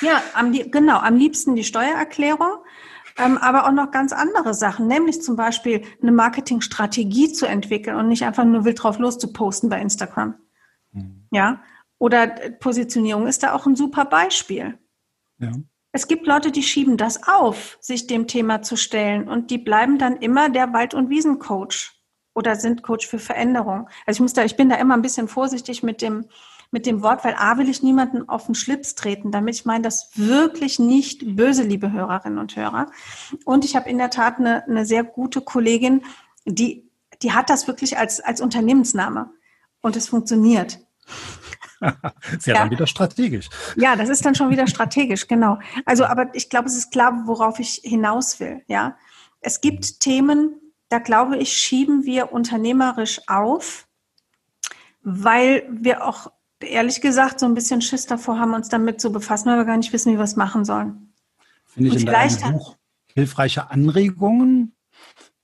Ja, 0.00 0.22
am, 0.34 0.52
genau, 0.52 0.98
am 0.98 1.16
liebsten 1.16 1.54
die 1.54 1.64
Steuererklärung, 1.64 2.58
ähm, 3.18 3.36
aber 3.36 3.66
auch 3.66 3.72
noch 3.72 3.90
ganz 3.90 4.12
andere 4.12 4.54
Sachen, 4.54 4.86
nämlich 4.86 5.22
zum 5.22 5.36
Beispiel 5.36 5.82
eine 6.00 6.12
Marketingstrategie 6.12 7.32
zu 7.32 7.46
entwickeln 7.46 7.96
und 7.96 8.08
nicht 8.08 8.24
einfach 8.24 8.44
nur 8.44 8.64
wild 8.64 8.82
drauf 8.82 8.98
loszuposten 8.98 9.68
bei 9.68 9.80
Instagram. 9.80 10.36
Mhm. 10.92 11.26
Ja, 11.30 11.62
oder 11.98 12.26
Positionierung 12.60 13.26
ist 13.26 13.42
da 13.42 13.52
auch 13.52 13.66
ein 13.66 13.76
super 13.76 14.04
Beispiel. 14.04 14.78
Ja. 15.38 15.52
Es 15.92 16.06
gibt 16.06 16.26
Leute, 16.26 16.50
die 16.52 16.62
schieben 16.62 16.96
das 16.96 17.26
auf, 17.26 17.78
sich 17.80 18.06
dem 18.06 18.26
Thema 18.26 18.62
zu 18.62 18.76
stellen 18.76 19.28
und 19.28 19.50
die 19.50 19.58
bleiben 19.58 19.98
dann 19.98 20.16
immer 20.16 20.48
der 20.48 20.72
Wald- 20.72 20.94
und 20.94 21.10
Wiesencoach 21.10 21.92
oder 22.34 22.56
sind 22.56 22.82
Coach 22.82 23.06
für 23.06 23.18
Veränderung. 23.18 23.88
Also 24.06 24.18
ich 24.18 24.20
muss 24.20 24.32
da, 24.32 24.44
ich 24.44 24.56
bin 24.56 24.68
da 24.68 24.76
immer 24.76 24.94
ein 24.94 25.02
bisschen 25.02 25.28
vorsichtig 25.28 25.82
mit 25.82 26.02
dem, 26.02 26.26
mit 26.70 26.86
dem 26.86 27.02
Wort, 27.02 27.24
weil 27.24 27.34
A 27.34 27.56
will 27.56 27.68
ich 27.68 27.82
niemanden 27.82 28.28
auf 28.28 28.46
den 28.46 28.54
Schlips 28.54 28.94
treten, 28.94 29.30
damit 29.30 29.54
ich 29.54 29.64
meine 29.64 29.82
das 29.82 30.10
wirklich 30.14 30.78
nicht 30.78 31.36
böse, 31.36 31.62
liebe 31.62 31.92
Hörerinnen 31.92 32.38
und 32.38 32.56
Hörer. 32.56 32.90
Und 33.44 33.64
ich 33.64 33.74
habe 33.74 33.88
in 33.88 33.98
der 33.98 34.10
Tat 34.10 34.38
eine, 34.38 34.64
eine 34.64 34.84
sehr 34.84 35.02
gute 35.02 35.40
Kollegin, 35.40 36.02
die, 36.44 36.88
die 37.22 37.32
hat 37.32 37.48
das 37.50 37.66
wirklich 37.66 37.96
als, 37.96 38.20
als 38.20 38.40
Unternehmensname 38.40 39.30
und 39.80 39.96
es 39.96 40.08
funktioniert. 40.08 40.80
ist 42.36 42.46
ja, 42.46 42.54
ja, 42.54 42.60
dann 42.60 42.70
wieder 42.70 42.86
strategisch. 42.86 43.48
Ja, 43.76 43.96
das 43.96 44.08
ist 44.08 44.24
dann 44.24 44.34
schon 44.34 44.50
wieder 44.50 44.66
strategisch, 44.66 45.26
genau. 45.26 45.58
Also, 45.86 46.04
aber 46.04 46.34
ich 46.34 46.50
glaube, 46.50 46.68
es 46.68 46.76
ist 46.76 46.90
klar, 46.90 47.22
worauf 47.26 47.60
ich 47.60 47.80
hinaus 47.84 48.40
will. 48.40 48.62
Ja, 48.66 48.96
es 49.40 49.60
gibt 49.60 50.00
Themen, 50.00 50.60
da 50.88 50.98
glaube 50.98 51.38
ich, 51.38 51.52
schieben 51.52 52.04
wir 52.04 52.32
unternehmerisch 52.32 53.20
auf, 53.26 53.86
weil 55.02 55.66
wir 55.70 56.04
auch 56.04 56.30
ehrlich 56.60 57.00
gesagt 57.00 57.40
so 57.40 57.46
ein 57.46 57.54
bisschen 57.54 57.82
Schiss 57.82 58.06
davor 58.06 58.38
haben, 58.38 58.54
uns 58.54 58.68
damit 58.68 59.00
zu 59.00 59.12
befassen, 59.12 59.50
weil 59.50 59.58
wir 59.58 59.64
gar 59.64 59.76
nicht 59.76 59.92
wissen, 59.92 60.12
wie 60.12 60.18
wir 60.18 60.24
es 60.24 60.36
machen 60.36 60.64
sollen. 60.64 61.12
Finde 61.66 61.90
ich 61.90 62.00
in 62.00 62.06
deinem 62.06 62.52
Buch 62.52 62.76
hilfreiche 63.14 63.70
Anregungen. 63.70 64.74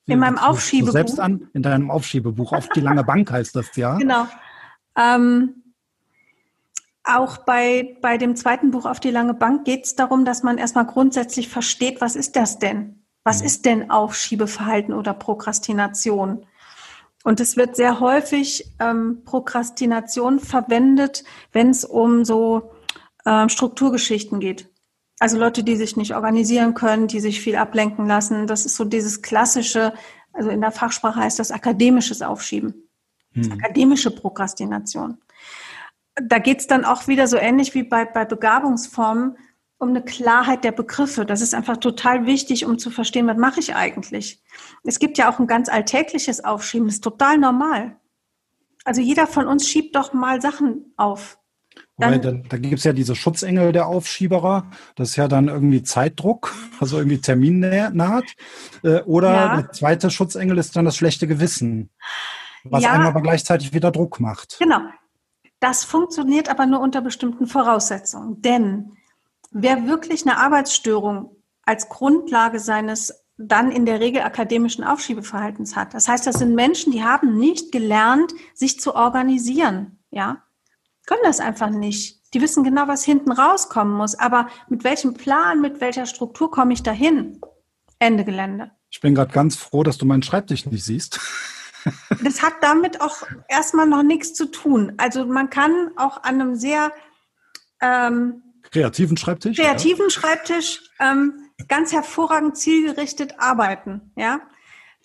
In 0.07 0.19
meinem 0.19 0.39
Aufschiebebuch. 0.39 0.93
Selbst 0.93 1.19
an, 1.19 1.49
in 1.55 1.63
deinem 1.63 1.91
Aufschiebebuch. 1.91 2.53
Auf 2.53 2.69
die 2.69 2.81
lange 2.81 3.05
Bank 3.05 3.31
heißt 3.31 3.57
das 3.57 3.75
ja. 3.75 3.97
Genau. 3.97 4.27
Ähm, 4.97 5.63
auch 7.05 7.39
bei, 7.39 7.97
bei 8.01 8.19
dem 8.19 8.37
zweiten 8.37 8.71
Buch 8.71 8.87
auf 8.87 9.01
die 9.01 9.11
lange 9.11 9.35
Bank 9.35 9.65
geht 9.65 9.85
es 9.85 9.97
darum, 9.97 10.25
dass 10.25 10.43
man 10.43 10.59
erstmal 10.59 10.87
grundsätzlich 10.87 11.49
versteht, 11.49 12.01
was 12.01 12.17
ist 12.17 12.37
das 12.37 12.59
denn? 12.59 13.03
Was 13.25 13.41
mhm. 13.41 13.47
ist 13.47 13.65
denn 13.65 13.91
Aufschiebeverhalten 13.91 14.95
oder 14.95 15.15
Prokrastination? 15.15 16.47
Und 17.25 17.41
es 17.41 17.57
wird 17.57 17.75
sehr 17.75 17.99
häufig 17.99 18.73
ähm, 18.79 19.23
Prokrastination 19.25 20.39
verwendet, 20.39 21.25
wenn 21.53 21.71
es 21.71 21.85
um 21.85 22.25
so 22.25 22.71
ähm, 23.27 23.49
Strukturgeschichten 23.49 24.39
geht. 24.39 24.71
Also 25.19 25.39
Leute, 25.39 25.65
die 25.65 25.75
sich 25.75 25.97
nicht 25.97 26.15
organisieren 26.15 26.75
können, 26.75 27.09
die 27.09 27.21
sich 27.21 27.41
viel 27.41 27.57
ablenken 27.57 28.07
lassen. 28.07 28.47
Das 28.47 28.65
ist 28.65 28.77
so 28.77 28.85
dieses 28.85 29.23
klassische, 29.23 29.95
also 30.33 30.51
in 30.51 30.61
der 30.61 30.71
Fachsprache 30.71 31.19
heißt 31.19 31.41
das 31.41 31.51
akademisches 31.51 32.23
Aufschieben. 32.23 32.89
Hm. 33.33 33.53
Akademische 33.53 34.13
Prokrastination 34.13 35.19
da 36.17 36.39
geht's 36.39 36.67
dann 36.67 36.85
auch 36.85 37.09
wieder 37.09 37.27
so 37.27 37.37
ähnlich 37.37 37.75
wie 37.75 37.83
bei, 37.83 38.05
bei 38.05 38.25
Begabungsformen 38.25 39.37
um 39.79 39.91
eine 39.91 40.03
Klarheit 40.03 40.65
der 40.65 40.73
Begriffe. 40.73 41.27
Das 41.27 41.41
ist 41.41 41.55
einfach 41.55 41.77
total 41.77 42.27
wichtig, 42.27 42.65
um 42.65 42.79
zu 42.79 42.91
verstehen, 42.91 43.27
was 43.27 43.37
mache 43.37 43.61
ich 43.61 43.75
eigentlich. 43.75 44.43
Es 44.85 44.99
gibt 44.99 45.19
ja 45.19 45.31
auch 45.31 45.39
ein 45.39 45.47
ganz 45.47 45.69
alltägliches 45.69 46.45
Aufschieben, 46.45 46.87
das 46.87 46.97
ist 46.97 47.05
total 47.05 47.39
normal. 47.39 47.97
Also 48.85 49.01
jeder 49.01 49.27
von 49.27 49.47
uns 49.47 49.69
schiebt 49.69 49.97
doch 49.97 50.13
mal 50.13 50.41
Sachen 50.41 50.93
auf. 50.97 51.39
Dann, 51.97 52.21
da, 52.21 52.33
da 52.33 52.57
gibt 52.57 52.79
es 52.79 52.85
ja 52.85 52.93
diese 52.93 53.15
Schutzengel 53.15 53.73
der 53.73 53.87
Aufschieberer. 53.87 54.69
Das 54.97 55.11
ist 55.11 55.17
ja 55.17 55.29
dann 55.29 55.49
irgendwie 55.49 55.83
Zeitdruck, 55.83 56.53
also 56.81 56.99
irgendwie 56.99 57.21
Termin 57.21 57.61
naht. 57.93 58.25
Äh, 58.83 59.03
oder 59.03 59.33
ja. 59.33 59.57
der 59.57 59.73
zweite 59.73 60.11
Schutzengel 60.11 60.59
ist 60.59 60.75
dann 60.75 60.85
das 60.85 60.97
schlechte 60.97 61.29
Gewissen, 61.29 61.91
was 62.65 62.83
ja. 62.83 62.93
einem 62.93 63.07
aber 63.07 63.23
gleichzeitig 63.23 63.73
wieder 63.73 63.93
Druck 63.93 64.19
macht. 64.19 64.57
Genau. 64.59 64.81
Das 65.61 65.85
funktioniert 65.85 66.49
aber 66.49 66.67
nur 66.67 66.81
unter 66.81 67.01
bestimmten 67.01 67.47
Voraussetzungen. 67.47 68.43
Denn 68.43 68.97
wer 69.55 69.87
wirklich 69.87 70.27
eine 70.27 70.37
Arbeitsstörung 70.37 71.31
als 71.63 71.89
Grundlage 71.89 72.59
seines 72.59 73.25
dann 73.37 73.73
in 73.73 73.87
der 73.87 74.01
Regel 74.01 74.23
akademischen 74.23 74.85
Aufschiebeverhaltens 74.85 75.75
hat. 75.75 75.95
Das 75.95 76.07
heißt, 76.07 76.27
das 76.27 76.37
sind 76.37 76.55
Menschen, 76.55 76.93
die 76.93 77.03
haben 77.03 77.39
nicht 77.39 77.73
gelernt, 77.73 78.33
sich 78.53 78.79
zu 78.79 78.95
organisieren. 78.95 79.99
Ja, 80.11 80.43
können 81.07 81.23
das 81.25 81.41
einfach 81.41 81.71
nicht. 81.71 82.23
Die 82.35 82.41
wissen 82.41 82.63
genau, 82.63 82.87
was 82.87 83.05
hinten 83.05 83.33
rauskommen 83.33 83.97
muss. 83.97 84.15
Aber 84.17 84.49
mit 84.69 84.85
welchem 84.85 85.15
Plan, 85.15 85.61
mit 85.61 85.81
welcher 85.81 86.07
Struktur 86.07 86.51
komme 86.51 86.73
ich 86.73 86.83
dahin? 86.83 87.41
Ende 87.99 88.25
Gelände. 88.25 88.71
Ich 88.91 89.01
bin 89.01 89.15
gerade 89.15 89.33
ganz 89.33 89.57
froh, 89.57 89.83
dass 89.83 89.99
du 89.99 90.07
meinen 90.07 90.23
Schreibtisch 90.23 90.67
nicht 90.67 90.85
siehst. 90.85 91.21
Das 92.23 92.43
hat 92.43 92.55
damit 92.63 93.03
auch 93.03 93.27
erstmal 93.47 93.87
noch 93.87 94.03
nichts 94.03 94.33
zu 94.33 94.51
tun. 94.51 94.95
Also 94.97 95.27
man 95.27 95.51
kann 95.51 95.91
auch 95.97 96.23
an 96.23 96.41
einem 96.41 96.55
sehr 96.55 96.93
ähm, 97.83 98.44
kreativen 98.75 99.17
Schreibtisch, 99.17 99.57
kreativen 99.57 100.07
ja. 100.07 100.11
Schreibtisch 100.11 100.83
ähm, 101.01 101.51
ganz 101.69 101.93
hervorragend 101.93 102.57
zielgerichtet 102.57 103.35
arbeiten. 103.39 104.13
Ja, 104.17 104.41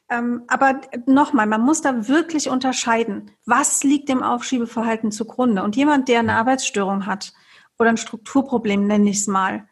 ähm, 0.10 0.44
aber 0.48 0.82
nochmal, 1.06 1.46
man 1.46 1.62
muss 1.62 1.82
da 1.82 2.08
wirklich 2.08 2.50
unterscheiden, 2.50 3.32
was 3.46 3.84
liegt 3.84 4.10
dem 4.10 4.24
Aufschiebeverhalten 4.24 5.12
zugrunde. 5.12 5.64
Und 5.64 5.76
jemand, 5.76 6.08
der 6.08 6.20
eine 6.20 6.34
Arbeitsstörung 6.34 7.06
hat 7.06 7.34
oder 7.78 7.90
ein 7.90 7.98
Strukturproblem, 7.98 8.88
nenne 8.88 9.10
ich 9.10 9.18
es 9.18 9.28
mal, 9.28 9.68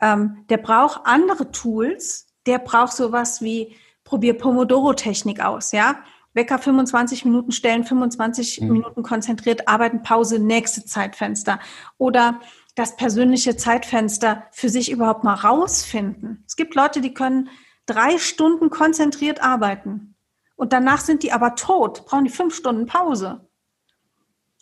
ähm, 0.00 0.44
der 0.48 0.58
braucht 0.58 1.02
andere 1.04 1.50
Tools. 1.52 2.26
Der 2.46 2.58
braucht 2.58 2.92
sowas 2.92 3.42
wie 3.42 3.76
probier 4.04 4.38
Pomodoro-Technik 4.38 5.40
aus, 5.40 5.72
ja. 5.72 5.96
Wecker 6.32 6.58
25 6.58 7.24
Minuten 7.24 7.50
stellen, 7.50 7.84
25 7.84 8.60
mhm. 8.60 8.68
Minuten 8.68 9.02
konzentriert 9.02 9.68
arbeiten, 9.68 10.02
Pause, 10.02 10.38
nächste 10.38 10.84
Zeitfenster. 10.84 11.58
Oder 11.96 12.40
das 12.76 12.94
persönliche 12.94 13.56
Zeitfenster 13.56 14.44
für 14.52 14.68
sich 14.68 14.90
überhaupt 14.90 15.24
mal 15.24 15.34
rausfinden. 15.34 16.44
Es 16.46 16.54
gibt 16.54 16.74
Leute, 16.76 17.00
die 17.00 17.14
können 17.14 17.48
drei 17.86 18.18
Stunden 18.18 18.70
konzentriert 18.70 19.42
arbeiten. 19.42 20.14
Und 20.54 20.72
danach 20.72 21.00
sind 21.00 21.22
die 21.22 21.32
aber 21.32 21.54
tot, 21.54 22.06
brauchen 22.06 22.24
die 22.24 22.30
fünf 22.30 22.54
Stunden 22.54 22.86
Pause. 22.86 23.46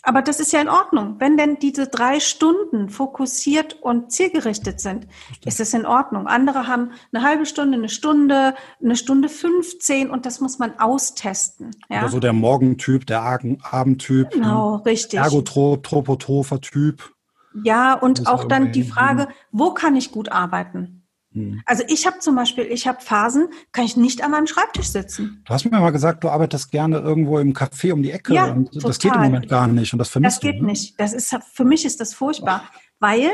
Aber 0.06 0.20
das 0.20 0.38
ist 0.38 0.52
ja 0.52 0.60
in 0.60 0.68
Ordnung. 0.68 1.16
Wenn 1.18 1.38
denn 1.38 1.58
diese 1.58 1.86
drei 1.86 2.20
Stunden 2.20 2.90
fokussiert 2.90 3.82
und 3.82 4.12
zielgerichtet 4.12 4.78
sind, 4.78 5.06
ist 5.46 5.60
es 5.60 5.72
in 5.72 5.86
Ordnung. 5.86 6.26
Andere 6.26 6.66
haben 6.66 6.92
eine 7.10 7.24
halbe 7.24 7.46
Stunde, 7.46 7.78
eine 7.78 7.88
Stunde, 7.88 8.54
eine 8.82 8.96
Stunde 8.96 9.30
15 9.30 10.10
und 10.10 10.26
das 10.26 10.40
muss 10.40 10.58
man 10.58 10.78
austesten. 10.78 11.70
Ja? 11.88 12.00
Oder 12.00 12.08
so 12.10 12.20
der 12.20 12.34
Morgentyp, 12.34 13.06
der 13.06 13.22
Abendtyp. 13.22 14.30
Genau, 14.30 14.76
ne? 14.76 14.84
richtig. 14.84 15.18
Ergotrop, 15.18 15.82
Tropotropher 15.82 16.60
Typ. 16.60 17.13
Ja, 17.62 17.94
und 17.94 18.26
auch 18.26 18.44
dann 18.44 18.72
die 18.72 18.82
Frage, 18.82 19.28
wo 19.52 19.72
kann 19.72 19.94
ich 19.94 20.10
gut 20.10 20.32
arbeiten? 20.32 21.06
Hm. 21.32 21.62
Also 21.66 21.84
ich 21.88 22.06
habe 22.06 22.18
zum 22.20 22.34
Beispiel, 22.36 22.64
ich 22.64 22.86
habe 22.86 23.00
Phasen, 23.00 23.48
kann 23.72 23.84
ich 23.84 23.96
nicht 23.96 24.22
an 24.24 24.30
meinem 24.30 24.46
Schreibtisch 24.46 24.88
sitzen. 24.88 25.42
Du 25.44 25.52
hast 25.52 25.64
mir 25.64 25.78
mal 25.78 25.90
gesagt, 25.90 26.24
du 26.24 26.28
arbeitest 26.28 26.70
gerne 26.70 26.98
irgendwo 26.98 27.38
im 27.38 27.52
Café 27.52 27.92
um 27.92 28.02
die 28.02 28.10
Ecke. 28.12 28.34
Ja, 28.34 28.46
und 28.46 28.72
total. 28.72 28.88
das 28.88 28.98
geht 28.98 29.14
im 29.14 29.20
Moment 29.20 29.48
gar 29.48 29.66
nicht 29.66 29.92
und 29.92 29.98
das 29.98 30.08
vermisst 30.08 30.36
Das 30.36 30.40
geht 30.40 30.60
du, 30.60 30.64
ne? 30.64 30.72
nicht. 30.72 30.98
Das 30.98 31.12
ist 31.12 31.36
für 31.52 31.64
mich 31.64 31.84
ist 31.84 32.00
das 32.00 32.14
furchtbar, 32.14 32.64
weil 32.98 33.30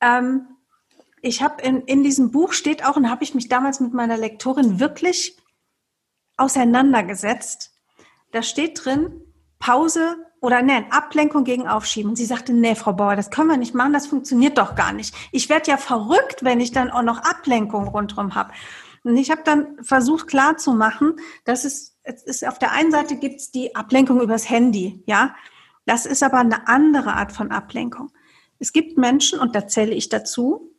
ähm, 0.00 0.46
ich 1.22 1.42
habe 1.42 1.62
in, 1.62 1.80
in 1.82 2.02
diesem 2.02 2.30
Buch 2.30 2.52
steht 2.52 2.84
auch 2.84 2.96
und 2.96 3.10
habe 3.10 3.24
ich 3.24 3.34
mich 3.34 3.48
damals 3.48 3.80
mit 3.80 3.94
meiner 3.94 4.18
Lektorin 4.18 4.78
wirklich 4.78 5.38
auseinandergesetzt. 6.36 7.72
Da 8.32 8.42
steht 8.42 8.84
drin 8.84 9.23
Pause 9.64 10.16
oder 10.42 10.60
nein, 10.60 10.84
Ablenkung 10.90 11.44
gegen 11.44 11.66
Aufschieben. 11.66 12.10
Und 12.10 12.16
sie 12.16 12.26
sagte, 12.26 12.52
nee, 12.52 12.74
Frau 12.74 12.92
Bauer, 12.92 13.16
das 13.16 13.30
können 13.30 13.48
wir 13.48 13.56
nicht 13.56 13.74
machen, 13.74 13.94
das 13.94 14.06
funktioniert 14.06 14.58
doch 14.58 14.74
gar 14.74 14.92
nicht. 14.92 15.14
Ich 15.32 15.48
werde 15.48 15.70
ja 15.70 15.78
verrückt, 15.78 16.44
wenn 16.44 16.60
ich 16.60 16.70
dann 16.70 16.90
auch 16.90 17.02
noch 17.02 17.18
Ablenkung 17.18 17.88
rundherum 17.88 18.34
habe. 18.34 18.52
Und 19.04 19.16
ich 19.16 19.30
habe 19.30 19.40
dann 19.42 19.82
versucht 19.82 20.26
klarzumachen, 20.26 21.16
dass 21.44 21.64
es 21.64 21.94
es 22.02 22.22
ist 22.22 22.46
auf 22.46 22.58
der 22.58 22.72
einen 22.72 22.90
Seite 22.90 23.16
gibt 23.16 23.40
es 23.40 23.50
die 23.50 23.74
Ablenkung 23.74 24.20
übers 24.20 24.50
Handy, 24.50 25.02
ja. 25.06 25.34
Das 25.86 26.04
ist 26.04 26.22
aber 26.22 26.40
eine 26.40 26.68
andere 26.68 27.14
Art 27.14 27.32
von 27.32 27.50
Ablenkung. 27.50 28.10
Es 28.58 28.72
gibt 28.72 28.98
Menschen, 28.98 29.38
und 29.38 29.56
da 29.56 29.66
zähle 29.66 29.94
ich 29.94 30.10
dazu, 30.10 30.70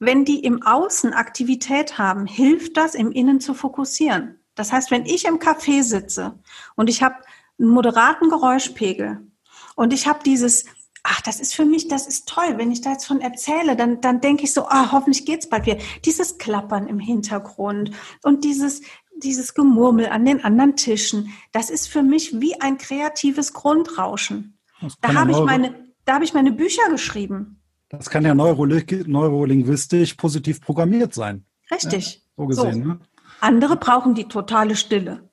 wenn 0.00 0.24
die 0.24 0.40
im 0.40 0.64
Außen 0.64 1.12
Aktivität 1.12 1.98
haben, 1.98 2.26
hilft 2.26 2.76
das, 2.76 2.96
im 2.96 3.12
Innen 3.12 3.38
zu 3.38 3.54
fokussieren. 3.54 4.40
Das 4.56 4.72
heißt, 4.72 4.90
wenn 4.90 5.06
ich 5.06 5.24
im 5.24 5.38
Café 5.38 5.84
sitze 5.84 6.40
und 6.74 6.90
ich 6.90 7.04
habe 7.04 7.14
einen 7.62 7.70
moderaten 7.70 8.28
Geräuschpegel 8.28 9.26
und 9.74 9.92
ich 9.92 10.06
habe 10.06 10.20
dieses, 10.24 10.64
ach, 11.02 11.20
das 11.22 11.40
ist 11.40 11.54
für 11.54 11.64
mich, 11.64 11.88
das 11.88 12.06
ist 12.06 12.28
toll, 12.28 12.54
wenn 12.56 12.70
ich 12.70 12.80
da 12.80 12.92
jetzt 12.92 13.06
von 13.06 13.20
erzähle, 13.20 13.76
dann, 13.76 14.00
dann 14.00 14.20
denke 14.20 14.44
ich 14.44 14.52
so, 14.52 14.66
ah, 14.66 14.92
hoffentlich 14.92 15.24
geht's 15.24 15.48
bald 15.48 15.66
wieder. 15.66 15.78
Dieses 16.04 16.38
Klappern 16.38 16.86
im 16.86 16.98
Hintergrund 16.98 17.92
und 18.22 18.44
dieses, 18.44 18.82
dieses 19.16 19.54
Gemurmel 19.54 20.06
an 20.06 20.24
den 20.24 20.44
anderen 20.44 20.76
Tischen, 20.76 21.32
das 21.52 21.70
ist 21.70 21.88
für 21.88 22.02
mich 22.02 22.40
wie 22.40 22.60
ein 22.60 22.78
kreatives 22.78 23.52
Grundrauschen. 23.52 24.58
Da 25.00 25.14
habe 25.14 25.30
ich 25.30 25.40
meine, 25.40 25.74
da 26.04 26.14
habe 26.14 26.24
ich 26.24 26.34
meine 26.34 26.52
Bücher 26.52 26.82
geschrieben. 26.90 27.60
Das 27.88 28.10
kann 28.10 28.24
ja 28.24 28.34
neurolinguistisch 28.34 30.14
positiv 30.14 30.60
programmiert 30.60 31.14
sein. 31.14 31.44
Richtig. 31.70 32.14
Ja, 32.14 32.20
so 32.36 32.46
gesehen. 32.46 32.82
So. 32.82 32.88
Ne? 32.88 33.00
Andere 33.40 33.76
brauchen 33.76 34.14
die 34.14 34.24
totale 34.24 34.76
Stille. 34.76 35.28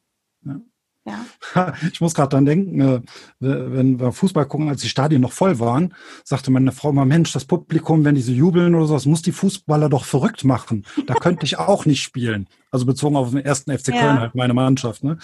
Ja. 1.10 1.74
Ich 1.92 2.02
muss 2.02 2.14
gerade 2.14 2.30
dann 2.30 2.46
denken, 2.46 2.80
äh, 2.82 3.02
wenn 3.40 4.00
wir 4.00 4.12
Fußball 4.12 4.46
gucken, 4.46 4.70
als 4.70 4.82
die 4.82 4.90
Stadien 4.90 5.22
noch 5.22 5.32
voll 5.32 5.60
waren, 5.60 5.94
sagte 6.24 6.52
meine 6.52 6.72
Frau 6.72 6.92
mal, 6.92 7.06
Mensch, 7.06 7.32
das 7.32 7.46
Publikum, 7.46 8.06
wenn 8.06 8.16
die 8.16 8.22
so 8.22 8.32
jubeln 8.32 8.76
oder 8.76 8.86
so, 8.86 8.94
das 8.94 9.06
muss 9.06 9.22
die 9.22 9.32
Fußballer 9.32 9.90
doch 9.90 10.06
verrückt 10.06 10.44
machen. 10.44 10.86
Da 11.08 11.16
könnte 11.16 11.46
ich 11.46 11.58
auch 11.58 11.86
nicht 11.86 12.02
spielen. 12.02 12.48
Also 12.72 12.86
bezogen 12.86 13.16
auf 13.16 13.32
den 13.32 13.44
ersten 13.44 13.76
FC 13.76 13.88
Köln, 13.88 14.16
ja. 14.16 14.20
halt 14.20 14.36
meine 14.36 14.54
Mannschaft. 14.54 15.04
Ne? 15.04 15.18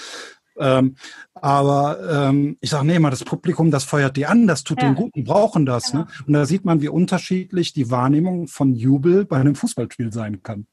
Ähm, 0.58 0.96
aber 1.34 2.30
ähm, 2.30 2.58
ich 2.62 2.70
sage, 2.70 2.86
nee, 2.86 2.98
mal 3.00 3.10
das 3.10 3.24
Publikum, 3.24 3.72
das 3.72 3.84
feuert 3.84 4.16
die 4.16 4.26
an, 4.26 4.48
das 4.48 4.64
tut 4.64 4.82
ja. 4.82 4.88
den 4.88 4.96
Guten, 4.96 5.24
brauchen 5.24 5.66
das. 5.66 5.94
Ne? 5.94 6.06
Genau. 6.06 6.12
Ne? 6.12 6.24
Und 6.28 6.34
da 6.34 6.46
sieht 6.46 6.66
man, 6.66 6.82
wie 6.82 6.90
unterschiedlich 6.90 7.74
die 7.74 7.92
Wahrnehmung 7.92 8.48
von 8.48 8.74
Jubel 8.74 9.26
bei 9.26 9.38
einem 9.38 9.56
Fußballspiel 9.56 10.12
sein 10.14 10.44
kann. 10.44 10.68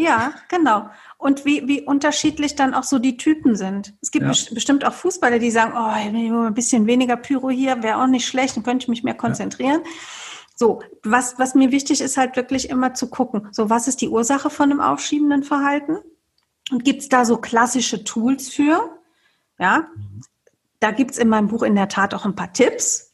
Ja, 0.00 0.32
genau. 0.48 0.88
Und 1.16 1.44
wie, 1.44 1.66
wie 1.66 1.82
unterschiedlich 1.82 2.54
dann 2.54 2.72
auch 2.72 2.84
so 2.84 3.00
die 3.00 3.16
Typen 3.16 3.56
sind. 3.56 3.94
Es 4.00 4.12
gibt 4.12 4.24
ja. 4.24 4.54
bestimmt 4.54 4.84
auch 4.84 4.92
Fußballer, 4.92 5.40
die 5.40 5.50
sagen, 5.50 5.72
oh, 5.74 6.46
ein 6.46 6.54
bisschen 6.54 6.86
weniger 6.86 7.16
Pyro 7.16 7.50
hier 7.50 7.82
wäre 7.82 8.00
auch 8.00 8.06
nicht 8.06 8.24
schlecht, 8.24 8.56
dann 8.56 8.62
könnte 8.62 8.84
ich 8.84 8.88
mich 8.88 9.02
mehr 9.02 9.16
konzentrieren. 9.16 9.82
Ja. 9.84 9.90
So, 10.54 10.82
was, 11.02 11.40
was 11.40 11.56
mir 11.56 11.72
wichtig 11.72 12.00
ist, 12.00 12.16
halt 12.16 12.36
wirklich 12.36 12.70
immer 12.70 12.94
zu 12.94 13.10
gucken, 13.10 13.48
so 13.50 13.70
was 13.70 13.88
ist 13.88 14.00
die 14.00 14.08
Ursache 14.08 14.50
von 14.50 14.70
einem 14.70 14.80
aufschiebenden 14.80 15.42
Verhalten? 15.42 15.98
Und 16.70 16.84
gibt 16.84 17.02
es 17.02 17.08
da 17.08 17.24
so 17.24 17.38
klassische 17.38 18.04
Tools 18.04 18.48
für? 18.48 18.88
Ja, 19.58 19.88
da 20.78 20.92
gibt's 20.92 21.18
in 21.18 21.28
meinem 21.28 21.48
Buch 21.48 21.64
in 21.64 21.74
der 21.74 21.88
Tat 21.88 22.14
auch 22.14 22.24
ein 22.24 22.36
paar 22.36 22.52
Tipps. 22.52 23.10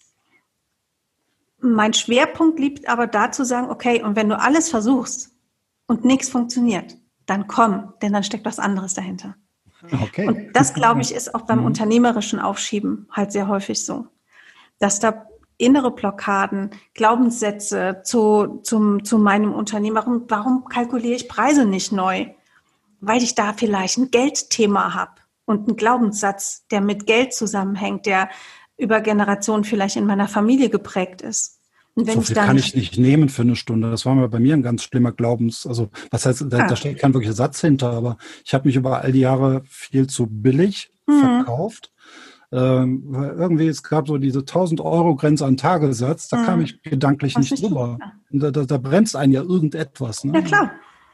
Mein 1.60 1.94
Schwerpunkt 1.94 2.58
liegt 2.60 2.90
aber 2.90 3.06
da 3.06 3.32
zu 3.32 3.46
sagen, 3.46 3.70
okay, 3.70 4.02
und 4.02 4.16
wenn 4.16 4.28
du 4.28 4.38
alles 4.38 4.68
versuchst 4.68 5.33
und 5.86 6.04
nichts 6.04 6.28
funktioniert, 6.28 6.96
dann 7.26 7.46
komm, 7.46 7.94
denn 8.02 8.12
dann 8.12 8.24
steckt 8.24 8.44
was 8.44 8.58
anderes 8.58 8.94
dahinter. 8.94 9.36
Okay. 10.02 10.26
Und 10.26 10.56
das, 10.56 10.74
glaube 10.74 11.02
ich, 11.02 11.14
ist 11.14 11.34
auch 11.34 11.42
beim 11.42 11.60
mhm. 11.60 11.66
unternehmerischen 11.66 12.38
Aufschieben 12.40 13.06
halt 13.10 13.32
sehr 13.32 13.48
häufig 13.48 13.84
so, 13.84 14.06
dass 14.78 14.98
da 14.98 15.26
innere 15.58 15.90
Blockaden, 15.90 16.70
Glaubenssätze 16.94 18.00
zu, 18.02 18.60
zum, 18.62 19.04
zu 19.04 19.18
meinem 19.18 19.52
Unternehmen, 19.52 19.96
warum, 19.96 20.24
warum 20.28 20.64
kalkuliere 20.64 21.14
ich 21.14 21.28
Preise 21.28 21.64
nicht 21.64 21.92
neu? 21.92 22.26
Weil 23.00 23.22
ich 23.22 23.34
da 23.34 23.52
vielleicht 23.52 23.98
ein 23.98 24.10
Geldthema 24.10 24.94
habe 24.94 25.12
und 25.44 25.68
ein 25.68 25.76
Glaubenssatz, 25.76 26.66
der 26.70 26.80
mit 26.80 27.06
Geld 27.06 27.34
zusammenhängt, 27.34 28.06
der 28.06 28.30
über 28.76 29.00
Generationen 29.00 29.64
vielleicht 29.64 29.96
in 29.96 30.06
meiner 30.06 30.26
Familie 30.26 30.70
geprägt 30.70 31.22
ist. 31.22 31.60
Und 31.94 32.06
wenn 32.08 32.14
so 32.14 32.22
viel 32.22 32.36
ich 32.36 32.42
kann 32.42 32.56
ich 32.56 32.74
nicht 32.74 32.98
nehmen 32.98 33.28
für 33.28 33.42
eine 33.42 33.56
Stunde. 33.56 33.90
Das 33.90 34.04
war 34.04 34.14
mir 34.14 34.28
bei 34.28 34.40
mir 34.40 34.54
ein 34.54 34.62
ganz 34.62 34.82
schlimmer 34.82 35.12
Glaubens. 35.12 35.66
Also 35.66 35.90
was 36.10 36.26
heißt, 36.26 36.46
da, 36.48 36.64
ah. 36.64 36.66
da 36.66 36.76
steht 36.76 36.98
kein 36.98 37.14
wirklicher 37.14 37.34
Satz 37.34 37.60
hinter, 37.60 37.92
aber 37.92 38.16
ich 38.44 38.52
habe 38.52 38.66
mich 38.66 38.76
über 38.76 39.02
all 39.02 39.12
die 39.12 39.20
Jahre 39.20 39.62
viel 39.68 40.08
zu 40.08 40.26
billig 40.26 40.90
mhm. 41.06 41.20
verkauft. 41.20 41.92
Ähm, 42.52 43.14
irgendwie, 43.36 43.66
es 43.66 43.82
gab 43.82 44.06
so 44.06 44.18
diese 44.18 44.40
1000 44.40 44.80
Euro 44.80 45.16
Grenze 45.16 45.44
an 45.44 45.56
Tagessatz, 45.56 46.28
da 46.28 46.36
mhm. 46.38 46.46
kam 46.46 46.60
ich 46.60 46.82
gedanklich 46.82 47.36
nicht, 47.36 47.50
nicht 47.50 47.64
drüber. 47.64 47.98
Da, 48.30 48.50
da, 48.50 48.64
da, 48.64 48.78
bremst 48.78 49.16
einen 49.16 49.32
ja 49.32 49.42
irgendetwas. 49.42 50.24
Ne? 50.24 50.34
Ja, 50.34 50.42
klar. 50.42 50.72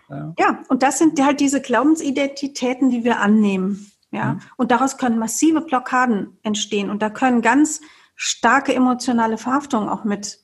Ja. 0.08 0.34
ja, 0.38 0.58
und 0.68 0.82
das 0.82 0.98
sind 0.98 1.22
halt 1.24 1.40
diese 1.40 1.60
Glaubensidentitäten, 1.60 2.90
die 2.90 3.04
wir 3.04 3.20
annehmen. 3.20 3.90
Ja, 4.10 4.34
mhm. 4.34 4.40
und 4.56 4.70
daraus 4.70 4.98
können 4.98 5.18
massive 5.18 5.60
Blockaden 5.60 6.38
entstehen 6.42 6.90
und 6.90 7.00
da 7.00 7.10
können 7.10 7.42
ganz 7.42 7.80
starke 8.16 8.74
emotionale 8.74 9.38
Verhaftungen 9.38 9.88
auch 9.88 10.04
mit 10.04 10.40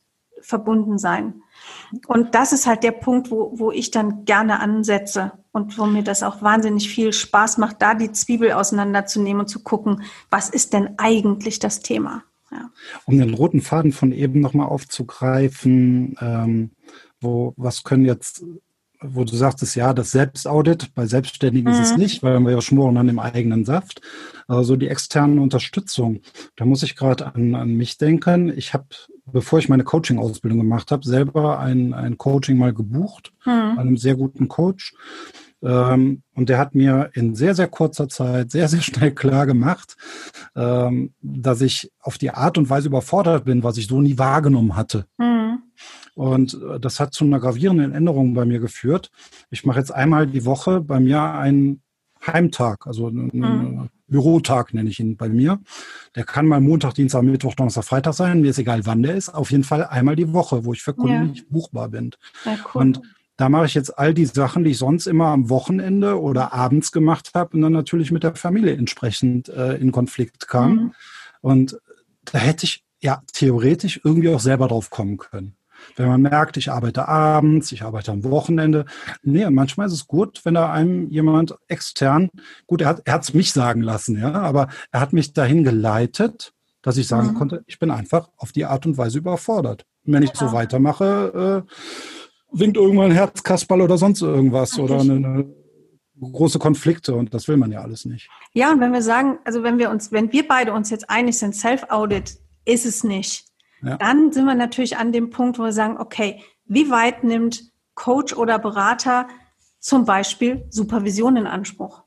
verbunden 0.46 0.98
sein. 0.98 1.42
Und 2.06 2.34
das 2.34 2.52
ist 2.52 2.66
halt 2.66 2.84
der 2.84 2.92
Punkt, 2.92 3.30
wo, 3.30 3.52
wo 3.56 3.72
ich 3.72 3.90
dann 3.90 4.24
gerne 4.24 4.60
ansetze 4.60 5.32
und 5.52 5.78
wo 5.78 5.86
mir 5.86 6.02
das 6.02 6.22
auch 6.22 6.40
wahnsinnig 6.42 6.88
viel 6.88 7.12
Spaß 7.12 7.58
macht, 7.58 7.82
da 7.82 7.94
die 7.94 8.12
Zwiebel 8.12 8.52
auseinanderzunehmen 8.52 9.40
und 9.40 9.48
zu 9.48 9.62
gucken, 9.62 10.02
was 10.30 10.48
ist 10.48 10.72
denn 10.72 10.90
eigentlich 10.98 11.58
das 11.58 11.80
Thema. 11.80 12.22
Ja. 12.50 12.70
Um 13.06 13.18
den 13.18 13.34
roten 13.34 13.60
Faden 13.60 13.92
von 13.92 14.12
eben 14.12 14.40
nochmal 14.40 14.68
aufzugreifen, 14.68 16.16
ähm, 16.20 16.70
wo, 17.20 17.54
was 17.56 17.82
können 17.82 18.04
jetzt 18.04 18.44
wo 19.00 19.24
du 19.24 19.36
sagtest, 19.36 19.76
ja, 19.76 19.92
das 19.92 20.10
Selbstaudit, 20.10 20.94
bei 20.94 21.06
Selbstständigen 21.06 21.72
mhm. 21.72 21.78
ist 21.78 21.86
es 21.86 21.92
mhm. 21.92 22.02
nicht, 22.02 22.22
weil 22.22 22.38
wir 22.40 22.52
ja 22.52 22.62
schmoren 22.62 22.96
an 22.96 23.06
dem 23.06 23.18
eigenen 23.18 23.64
Saft. 23.64 24.00
Also 24.46 24.76
die 24.76 24.88
externe 24.88 25.40
Unterstützung, 25.40 26.20
da 26.56 26.64
muss 26.64 26.82
ich 26.82 26.96
gerade 26.96 27.26
an, 27.34 27.54
an 27.54 27.74
mich 27.74 27.98
denken. 27.98 28.56
Ich 28.56 28.74
habe, 28.74 28.86
bevor 29.30 29.58
ich 29.58 29.68
meine 29.68 29.84
Coaching-Ausbildung 29.84 30.58
gemacht 30.58 30.90
habe, 30.90 31.06
selber 31.06 31.58
ein, 31.58 31.94
ein 31.94 32.18
Coaching 32.18 32.58
mal 32.58 32.72
gebucht, 32.72 33.32
mhm. 33.44 33.78
einem 33.78 33.96
sehr 33.96 34.14
guten 34.14 34.48
Coach. 34.48 34.94
Ähm, 35.62 36.22
und 36.34 36.48
der 36.48 36.58
hat 36.58 36.74
mir 36.74 37.10
in 37.14 37.34
sehr, 37.34 37.54
sehr 37.54 37.68
kurzer 37.68 38.08
Zeit 38.08 38.50
sehr, 38.50 38.68
sehr 38.68 38.82
schnell 38.82 39.12
klar 39.12 39.46
gemacht, 39.46 39.96
ähm, 40.54 41.12
dass 41.20 41.60
ich 41.60 41.90
auf 42.00 42.18
die 42.18 42.30
Art 42.30 42.58
und 42.58 42.70
Weise 42.70 42.88
überfordert 42.88 43.44
bin, 43.44 43.62
was 43.62 43.78
ich 43.78 43.86
so 43.86 44.00
nie 44.00 44.18
wahrgenommen 44.18 44.76
hatte. 44.76 45.06
Mhm. 45.18 45.62
Und 46.14 46.54
äh, 46.54 46.80
das 46.80 47.00
hat 47.00 47.14
zu 47.14 47.24
einer 47.24 47.40
gravierenden 47.40 47.92
Änderung 47.92 48.34
bei 48.34 48.44
mir 48.44 48.58
geführt. 48.58 49.10
Ich 49.50 49.64
mache 49.64 49.78
jetzt 49.78 49.92
einmal 49.92 50.26
die 50.26 50.44
Woche 50.44 50.80
bei 50.80 51.00
mir 51.00 51.22
einen 51.22 51.82
Heimtag, 52.26 52.86
also 52.86 53.08
einen 53.08 53.30
mhm. 53.32 53.88
Bürotag 54.08 54.74
nenne 54.74 54.90
ich 54.90 55.00
ihn 55.00 55.16
bei 55.16 55.28
mir. 55.28 55.60
Der 56.14 56.24
kann 56.24 56.46
mal 56.46 56.60
Montag, 56.60 56.94
Dienstag, 56.94 57.22
Mittwoch, 57.22 57.54
Donnerstag, 57.54 57.84
Freitag 57.84 58.14
sein. 58.14 58.40
Mir 58.40 58.50
ist 58.50 58.58
egal, 58.58 58.86
wann 58.86 59.02
der 59.02 59.14
ist. 59.14 59.30
Auf 59.30 59.50
jeden 59.50 59.64
Fall 59.64 59.84
einmal 59.84 60.16
die 60.16 60.32
Woche, 60.32 60.64
wo 60.64 60.72
ich 60.72 60.82
für 60.82 60.94
Kunden 60.94 61.12
ja. 61.12 61.24
nicht 61.24 61.48
buchbar 61.50 61.88
bin. 61.88 62.12
Ja, 62.44 62.56
cool. 62.74 62.82
Und 62.82 63.02
da 63.36 63.48
mache 63.48 63.66
ich 63.66 63.74
jetzt 63.74 63.98
all 63.98 64.14
die 64.14 64.24
Sachen, 64.24 64.64
die 64.64 64.70
ich 64.70 64.78
sonst 64.78 65.06
immer 65.06 65.26
am 65.26 65.50
Wochenende 65.50 66.20
oder 66.20 66.52
abends 66.52 66.90
gemacht 66.90 67.32
habe 67.34 67.56
und 67.56 67.62
dann 67.62 67.72
natürlich 67.72 68.10
mit 68.10 68.22
der 68.22 68.34
Familie 68.34 68.74
entsprechend 68.74 69.48
äh, 69.48 69.76
in 69.76 69.92
Konflikt 69.92 70.48
kam. 70.48 70.70
Mhm. 70.70 70.92
Und 71.42 71.78
da 72.24 72.38
hätte 72.38 72.64
ich 72.64 72.84
ja 73.00 73.22
theoretisch 73.32 74.00
irgendwie 74.02 74.30
auch 74.30 74.40
selber 74.40 74.68
drauf 74.68 74.90
kommen 74.90 75.18
können. 75.18 75.56
Wenn 75.94 76.08
man 76.08 76.22
merkt, 76.22 76.56
ich 76.56 76.70
arbeite 76.70 77.08
abends, 77.08 77.72
ich 77.72 77.82
arbeite 77.82 78.12
am 78.12 78.24
Wochenende. 78.24 78.84
Nee, 79.22 79.48
manchmal 79.50 79.86
ist 79.86 79.92
es 79.92 80.06
gut, 80.06 80.40
wenn 80.44 80.54
da 80.54 80.72
einem 80.72 81.08
jemand 81.08 81.54
extern, 81.68 82.30
gut, 82.66 82.82
er 82.82 82.88
hat 83.08 83.22
es 83.22 83.34
mich 83.34 83.52
sagen 83.52 83.80
lassen, 83.80 84.18
ja, 84.18 84.32
aber 84.32 84.68
er 84.90 85.00
hat 85.00 85.12
mich 85.12 85.32
dahin 85.32 85.64
geleitet, 85.64 86.52
dass 86.82 86.96
ich 86.96 87.08
sagen 87.08 87.28
mhm. 87.28 87.34
konnte, 87.34 87.64
ich 87.66 87.78
bin 87.78 87.90
einfach 87.90 88.28
auf 88.36 88.52
die 88.52 88.64
Art 88.64 88.86
und 88.86 88.96
Weise 88.96 89.18
überfordert. 89.18 89.84
Und 90.04 90.12
wenn 90.12 90.22
ich 90.22 90.30
ja. 90.30 90.36
so 90.36 90.52
weitermache, 90.52 91.64
äh, 91.66 91.72
winkt 92.52 92.76
irgendwann 92.76 93.06
ein 93.06 93.16
Herzkasperl 93.16 93.82
oder 93.82 93.98
sonst 93.98 94.22
irgendwas 94.22 94.78
oder 94.78 95.00
eine, 95.00 95.14
eine 95.14 95.54
große 96.20 96.58
Konflikte 96.58 97.14
und 97.14 97.34
das 97.34 97.48
will 97.48 97.56
man 97.56 97.72
ja 97.72 97.80
alles 97.80 98.04
nicht. 98.04 98.28
Ja, 98.54 98.72
und 98.72 98.80
wenn 98.80 98.92
wir 98.92 99.02
sagen, 99.02 99.38
also 99.44 99.62
wenn 99.62 99.78
wir 99.78 99.90
uns, 99.90 100.12
wenn 100.12 100.32
wir 100.32 100.46
beide 100.46 100.72
uns 100.72 100.90
jetzt 100.90 101.10
einig 101.10 101.38
sind, 101.38 101.54
Self-Audit 101.54 102.38
ist 102.64 102.86
es 102.86 103.04
nicht. 103.04 103.45
Ja. 103.82 103.96
Dann 103.96 104.32
sind 104.32 104.46
wir 104.46 104.54
natürlich 104.54 104.96
an 104.96 105.12
dem 105.12 105.30
Punkt, 105.30 105.58
wo 105.58 105.64
wir 105.64 105.72
sagen, 105.72 105.98
okay, 105.98 106.42
wie 106.64 106.90
weit 106.90 107.24
nimmt 107.24 107.72
Coach 107.94 108.34
oder 108.34 108.58
Berater 108.58 109.28
zum 109.78 110.04
Beispiel 110.04 110.66
Supervision 110.70 111.36
in 111.36 111.46
Anspruch? 111.46 112.02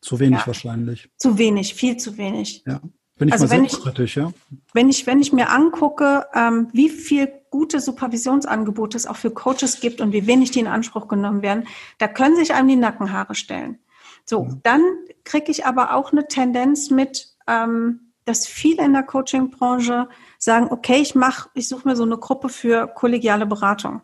Zu 0.00 0.20
wenig 0.20 0.40
ja. 0.40 0.46
wahrscheinlich. 0.46 1.08
Zu 1.16 1.38
wenig, 1.38 1.74
viel 1.74 1.96
zu 1.96 2.16
wenig. 2.16 2.62
Ja. 2.66 2.80
Bin 3.16 3.28
ich 3.28 3.34
also 3.34 3.46
mal 3.46 3.52
wenn 3.52 3.64
ich, 3.64 3.72
kritisch, 3.80 4.16
ja. 4.16 4.32
Wenn 4.72 4.88
ich, 4.88 5.06
wenn 5.06 5.20
ich 5.20 5.32
mir 5.32 5.50
angucke, 5.50 6.26
ähm, 6.34 6.68
wie 6.72 6.88
viel 6.88 7.32
gute 7.50 7.80
Supervisionsangebote 7.80 8.96
es 8.96 9.06
auch 9.06 9.16
für 9.16 9.30
Coaches 9.30 9.80
gibt 9.80 10.00
und 10.00 10.12
wie 10.12 10.26
wenig 10.26 10.50
die 10.50 10.60
in 10.60 10.66
Anspruch 10.66 11.06
genommen 11.06 11.42
werden, 11.42 11.68
da 11.98 12.08
können 12.08 12.34
sich 12.34 12.54
einem 12.54 12.68
die 12.68 12.76
Nackenhaare 12.76 13.36
stellen. 13.36 13.78
So, 14.24 14.44
ja. 14.44 14.58
dann 14.64 14.82
kriege 15.22 15.50
ich 15.50 15.64
aber 15.64 15.94
auch 15.94 16.10
eine 16.10 16.26
Tendenz 16.26 16.90
mit, 16.90 17.28
ähm, 17.46 18.12
dass 18.24 18.46
viele 18.46 18.84
in 18.84 18.92
der 18.92 19.04
Coaching-Branche 19.04 20.08
sagen, 20.44 20.68
okay, 20.70 21.00
ich 21.00 21.14
mache, 21.14 21.48
ich 21.54 21.68
suche 21.68 21.88
mir 21.88 21.96
so 21.96 22.02
eine 22.02 22.18
Gruppe 22.18 22.48
für 22.48 22.86
kollegiale 22.86 23.46
Beratung. 23.46 24.02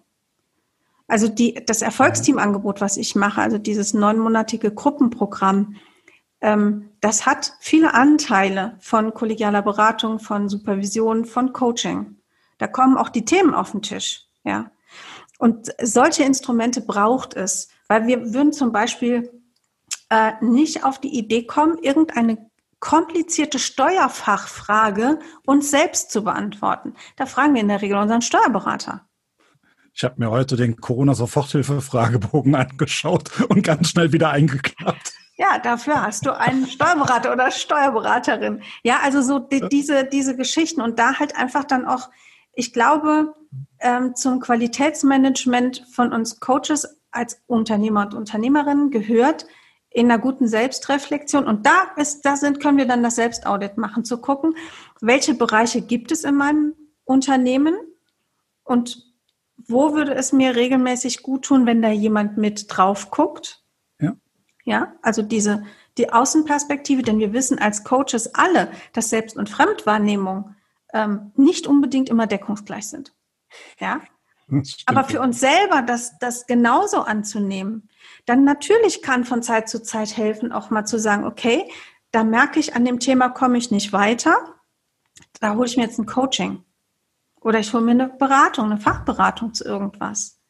Also 1.07 1.28
die, 1.28 1.55
das 1.66 1.82
Erfolgsteam-Angebot, 1.82 2.80
was 2.80 2.97
ich 2.97 3.14
mache, 3.14 3.43
also 3.43 3.59
dieses 3.59 3.95
neunmonatige 3.95 4.72
Gruppenprogramm, 4.72 5.76
ähm, 6.41 6.91
das 7.01 7.26
hat 7.26 7.53
viele 7.61 7.95
Anteile 7.95 8.76
von 8.80 9.12
kollegialer 9.12 9.62
Beratung, 9.62 10.18
von 10.18 10.49
Supervision, 10.49 11.24
von 11.24 11.53
Coaching. 11.53 12.16
Da 12.59 12.66
kommen 12.66 12.97
auch 12.97 13.11
die 13.11 13.24
Themen 13.24 13.55
auf 13.55 13.72
den 13.72 13.82
Tisch, 13.82 14.26
ja. 14.45 14.70
Und 15.38 15.74
solche 15.82 16.22
Instrumente 16.22 16.80
braucht 16.80 17.34
es, 17.34 17.68
weil 17.88 18.07
wir 18.07 18.34
würden 18.34 18.53
zum 18.53 18.72
Beispiel 18.72 19.30
äh, 20.11 20.32
nicht 20.41 20.84
auf 20.84 21.01
die 21.01 21.16
Idee 21.16 21.45
kommen, 21.45 21.78
irgendeine 21.78 22.49
komplizierte 22.80 23.58
Steuerfachfrage 23.58 25.18
uns 25.46 25.70
selbst 25.70 26.10
zu 26.10 26.24
beantworten. 26.24 26.94
Da 27.16 27.26
fragen 27.26 27.54
wir 27.54 27.60
in 27.60 27.68
der 27.68 27.82
Regel 27.82 27.98
unseren 27.98 28.22
Steuerberater. 28.22 29.06
Ich 29.92 30.04
habe 30.04 30.14
mir 30.18 30.30
heute 30.30 30.56
den 30.56 30.76
Corona-Soforthilfe-Fragebogen 30.76 32.54
angeschaut 32.56 33.30
und 33.48 33.62
ganz 33.62 33.90
schnell 33.90 34.12
wieder 34.12 34.30
eingeklappt. 34.30 35.12
Ja, 35.36 35.58
dafür 35.58 36.02
hast 36.02 36.26
du 36.26 36.36
einen 36.36 36.66
Steuerberater 36.66 37.32
oder 37.32 37.50
Steuerberaterin. 37.50 38.62
Ja, 38.82 39.00
also 39.02 39.22
so 39.22 39.38
die, 39.38 39.66
diese, 39.70 40.04
diese 40.04 40.36
Geschichten 40.36 40.82
und 40.82 40.98
da 40.98 41.18
halt 41.18 41.36
einfach 41.36 41.64
dann 41.64 41.86
auch, 41.86 42.10
ich 42.52 42.72
glaube, 42.72 43.34
ähm, 43.78 44.14
zum 44.14 44.40
Qualitätsmanagement 44.40 45.86
von 45.92 46.12
uns 46.12 46.40
Coaches 46.40 47.00
als 47.10 47.42
Unternehmer 47.46 48.02
und 48.02 48.14
Unternehmerinnen 48.14 48.90
gehört, 48.90 49.46
in 49.91 50.11
einer 50.11 50.20
guten 50.20 50.47
Selbstreflexion. 50.47 51.47
Und 51.47 51.66
da 51.66 51.91
ist, 51.97 52.22
da 52.22 52.36
sind, 52.36 52.61
können 52.61 52.78
wir 52.78 52.86
dann 52.86 53.03
das 53.03 53.16
Selbstaudit 53.16 53.76
machen, 53.76 54.05
zu 54.05 54.18
gucken, 54.18 54.55
welche 55.01 55.34
Bereiche 55.34 55.82
gibt 55.82 56.12
es 56.12 56.24
in 56.24 56.36
meinem 56.36 56.74
Unternehmen 57.05 57.74
und 58.62 59.05
wo 59.66 59.95
würde 59.95 60.14
es 60.14 60.32
mir 60.32 60.57
regelmäßig 60.57 61.22
gut 61.22 61.45
tun, 61.45 61.66
wenn 61.66 61.82
da 61.82 61.91
jemand 61.91 62.38
mit 62.38 62.66
drauf 62.68 63.11
guckt? 63.11 63.62
Ja. 64.01 64.16
Ja, 64.64 64.95
also 65.03 65.22
diese, 65.22 65.64
die 65.99 66.12
Außenperspektive, 66.12 67.03
denn 67.03 67.18
wir 67.18 67.32
wissen 67.32 67.59
als 67.59 67.84
Coaches 67.84 68.34
alle, 68.34 68.70
dass 68.93 69.11
Selbst- 69.11 69.36
und 69.36 69.51
Fremdwahrnehmung 69.51 70.55
ähm, 70.93 71.32
nicht 71.36 71.66
unbedingt 71.66 72.09
immer 72.09 72.26
deckungsgleich 72.26 72.88
sind. 72.88 73.12
Ja. 73.78 74.01
Aber 74.86 75.05
für 75.05 75.20
uns 75.20 75.41
selber 75.41 75.82
das, 75.82 76.18
das 76.18 76.47
genauso 76.47 77.03
anzunehmen, 77.03 77.88
dann 78.26 78.44
natürlich 78.44 79.02
kann 79.02 79.24
von 79.24 79.42
Zeit 79.42 79.68
zu 79.68 79.82
Zeit 79.82 80.16
helfen, 80.16 80.52
auch 80.52 80.70
mal 80.70 80.84
zu 80.84 80.98
sagen, 80.98 81.24
okay, 81.24 81.70
da 82.10 82.24
merke 82.24 82.58
ich, 82.58 82.74
an 82.74 82.84
dem 82.84 82.98
Thema 82.98 83.28
komme 83.28 83.58
ich 83.58 83.70
nicht 83.70 83.92
weiter. 83.92 84.34
Da 85.40 85.54
hole 85.54 85.66
ich 85.66 85.76
mir 85.76 85.84
jetzt 85.84 85.98
ein 85.98 86.06
Coaching. 86.06 86.64
Oder 87.40 87.60
ich 87.60 87.72
hole 87.72 87.82
mir 87.82 87.92
eine 87.92 88.08
Beratung, 88.08 88.66
eine 88.66 88.78
Fachberatung 88.78 89.54
zu 89.54 89.64
irgendwas. 89.64 90.40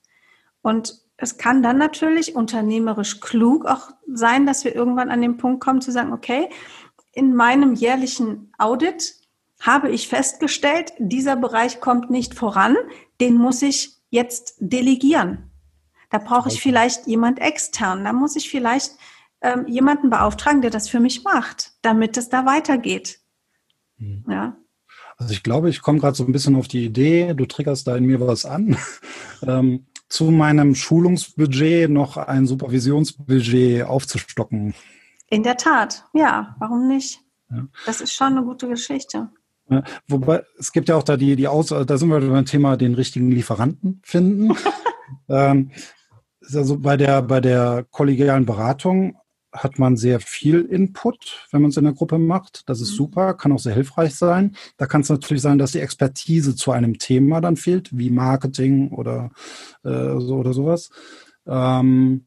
Und 0.62 1.00
es 1.16 1.36
kann 1.36 1.62
dann 1.62 1.76
natürlich 1.76 2.34
unternehmerisch 2.34 3.20
klug 3.20 3.66
auch 3.66 3.90
sein, 4.06 4.46
dass 4.46 4.64
wir 4.64 4.74
irgendwann 4.74 5.10
an 5.10 5.20
den 5.20 5.36
Punkt 5.36 5.62
kommen 5.62 5.82
zu 5.82 5.92
sagen, 5.92 6.12
okay, 6.12 6.48
in 7.12 7.34
meinem 7.34 7.74
jährlichen 7.74 8.52
Audit 8.58 9.14
habe 9.60 9.90
ich 9.90 10.08
festgestellt, 10.08 10.92
dieser 10.98 11.36
Bereich 11.36 11.80
kommt 11.80 12.10
nicht 12.10 12.34
voran, 12.34 12.76
den 13.20 13.34
muss 13.34 13.60
ich 13.60 13.98
jetzt 14.08 14.56
delegieren. 14.58 15.49
Da 16.10 16.18
brauche 16.18 16.48
ich 16.48 16.60
vielleicht 16.60 17.06
jemand 17.06 17.40
extern. 17.40 18.04
Da 18.04 18.12
muss 18.12 18.36
ich 18.36 18.50
vielleicht 18.50 18.92
ähm, 19.40 19.66
jemanden 19.68 20.10
beauftragen, 20.10 20.60
der 20.60 20.70
das 20.70 20.88
für 20.88 21.00
mich 21.00 21.24
macht, 21.24 21.72
damit 21.82 22.16
es 22.16 22.28
da 22.28 22.44
weitergeht. 22.46 23.20
Mhm. 23.96 24.24
Ja. 24.28 24.56
Also 25.16 25.32
ich 25.32 25.42
glaube, 25.42 25.68
ich 25.68 25.82
komme 25.82 25.98
gerade 25.98 26.16
so 26.16 26.24
ein 26.24 26.32
bisschen 26.32 26.56
auf 26.56 26.66
die 26.66 26.84
Idee, 26.84 27.34
du 27.34 27.46
triggerst 27.46 27.86
da 27.86 27.96
in 27.96 28.06
mir 28.06 28.20
was 28.20 28.44
an, 28.44 28.76
ähm, 29.46 29.86
zu 30.08 30.24
meinem 30.30 30.74
Schulungsbudget 30.74 31.90
noch 31.90 32.16
ein 32.16 32.46
Supervisionsbudget 32.46 33.84
aufzustocken. 33.84 34.74
In 35.28 35.42
der 35.42 35.56
Tat, 35.56 36.04
ja, 36.12 36.56
warum 36.58 36.88
nicht? 36.88 37.20
Ja. 37.50 37.68
Das 37.86 38.00
ist 38.00 38.12
schon 38.12 38.36
eine 38.36 38.42
gute 38.42 38.66
Geschichte. 38.68 39.30
Ja, 39.68 39.84
wobei, 40.08 40.42
es 40.58 40.72
gibt 40.72 40.88
ja 40.88 40.96
auch 40.96 41.04
da 41.04 41.16
die, 41.16 41.36
die 41.36 41.46
Aus, 41.46 41.68
da 41.68 41.96
sind 41.96 42.08
wir 42.08 42.20
beim 42.20 42.44
Thema 42.44 42.76
den 42.76 42.94
richtigen 42.94 43.30
Lieferanten 43.30 44.00
finden. 44.02 44.56
ähm, 45.28 45.70
also 46.56 46.78
bei 46.78 46.96
der, 46.96 47.22
bei 47.22 47.40
der 47.40 47.86
kollegialen 47.90 48.46
Beratung 48.46 49.16
hat 49.52 49.78
man 49.78 49.96
sehr 49.96 50.20
viel 50.20 50.60
Input, 50.62 51.46
wenn 51.50 51.62
man 51.62 51.70
es 51.70 51.76
in 51.76 51.84
der 51.84 51.92
Gruppe 51.92 52.18
macht. 52.18 52.68
Das 52.68 52.80
ist 52.80 52.92
mhm. 52.92 52.96
super, 52.96 53.34
kann 53.34 53.52
auch 53.52 53.58
sehr 53.58 53.74
hilfreich 53.74 54.14
sein. 54.14 54.54
Da 54.76 54.86
kann 54.86 55.00
es 55.00 55.08
natürlich 55.08 55.42
sein, 55.42 55.58
dass 55.58 55.72
die 55.72 55.80
Expertise 55.80 56.54
zu 56.54 56.70
einem 56.70 56.98
Thema 56.98 57.40
dann 57.40 57.56
fehlt, 57.56 57.96
wie 57.96 58.10
Marketing 58.10 58.90
oder 58.90 59.30
äh, 59.82 60.20
so 60.20 60.36
oder 60.36 60.52
sowas. 60.52 60.90
Ähm, 61.46 62.26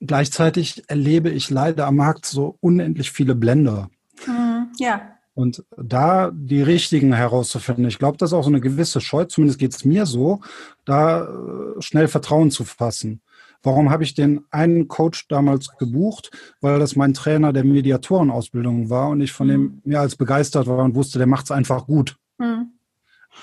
gleichzeitig 0.00 0.88
erlebe 0.88 1.30
ich 1.30 1.50
leider 1.50 1.86
am 1.86 1.96
Markt 1.96 2.24
so 2.24 2.56
unendlich 2.60 3.10
viele 3.10 3.34
Blender. 3.34 3.90
Mhm, 4.26 4.68
ja. 4.78 5.16
Und 5.40 5.64
da 5.78 6.30
die 6.34 6.60
richtigen 6.60 7.14
herauszufinden, 7.14 7.86
ich 7.86 7.98
glaube, 7.98 8.18
das 8.18 8.28
ist 8.28 8.34
auch 8.34 8.42
so 8.42 8.50
eine 8.50 8.60
gewisse 8.60 9.00
Scheu, 9.00 9.24
zumindest 9.24 9.58
geht 9.58 9.72
es 9.72 9.86
mir 9.86 10.04
so, 10.04 10.42
da 10.84 11.22
äh, 11.24 11.80
schnell 11.80 12.08
Vertrauen 12.08 12.50
zu 12.50 12.64
fassen. 12.64 13.22
Warum 13.62 13.90
habe 13.90 14.02
ich 14.02 14.12
den 14.12 14.44
einen 14.50 14.86
Coach 14.86 15.28
damals 15.28 15.70
gebucht? 15.78 16.30
Weil 16.60 16.78
das 16.78 16.94
mein 16.94 17.14
Trainer 17.14 17.54
der 17.54 17.64
Mediatorenausbildung 17.64 18.90
war 18.90 19.08
und 19.08 19.22
ich 19.22 19.32
von 19.32 19.48
dem 19.48 19.80
mehr 19.82 20.00
als 20.00 20.14
begeistert 20.14 20.66
war 20.66 20.84
und 20.84 20.94
wusste, 20.94 21.16
der 21.16 21.26
macht 21.26 21.46
es 21.46 21.52
einfach 21.52 21.86
gut. 21.86 22.18
Mhm. 22.36 22.72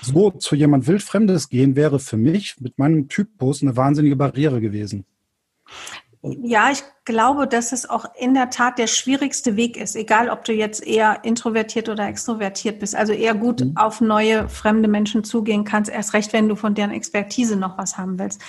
So 0.04 0.30
zu 0.30 0.56
jemand 0.56 0.86
Wildfremdes 0.86 1.50
gehen 1.50 1.76
wäre 1.76 1.98
für 1.98 2.18
mich 2.18 2.58
mit 2.60 2.78
meinem 2.78 3.08
Typus 3.08 3.64
eine 3.64 3.76
wahnsinnige 3.76 4.16
Barriere 4.16 4.62
gewesen. 4.62 5.06
Ja, 6.42 6.72
ich 6.72 6.84
glaube, 7.06 7.48
dass 7.48 7.72
es 7.72 7.90
auch 7.90 8.06
in 8.18 8.34
der 8.34 8.50
Tat 8.50 8.78
der 8.78 8.88
schwierigste 8.88 9.56
Weg 9.56 9.78
ist, 9.78 9.96
egal 9.96 10.30
ob 10.30 10.44
du 10.44 10.54
jetzt 10.54 10.86
eher 10.86 11.24
introvertiert 11.24 11.90
oder 11.90 12.08
extrovertiert 12.08 12.80
bist. 12.80 12.96
Also 12.96 13.14
eher 13.14 13.36
gut 13.36 13.62
mhm. 13.62 13.78
auf 13.78 14.02
neue 14.02 14.50
fremde 14.50 14.88
Menschen 14.88 15.24
zugehen 15.24 15.64
kannst, 15.64 15.92
erst 15.92 16.14
recht, 16.14 16.34
wenn 16.34 16.50
du 16.50 16.56
von 16.56 16.76
deren 16.76 16.92
Expertise 16.92 17.56
noch 17.56 17.78
was 17.78 17.98
haben 17.98 18.20
willst. 18.20 18.42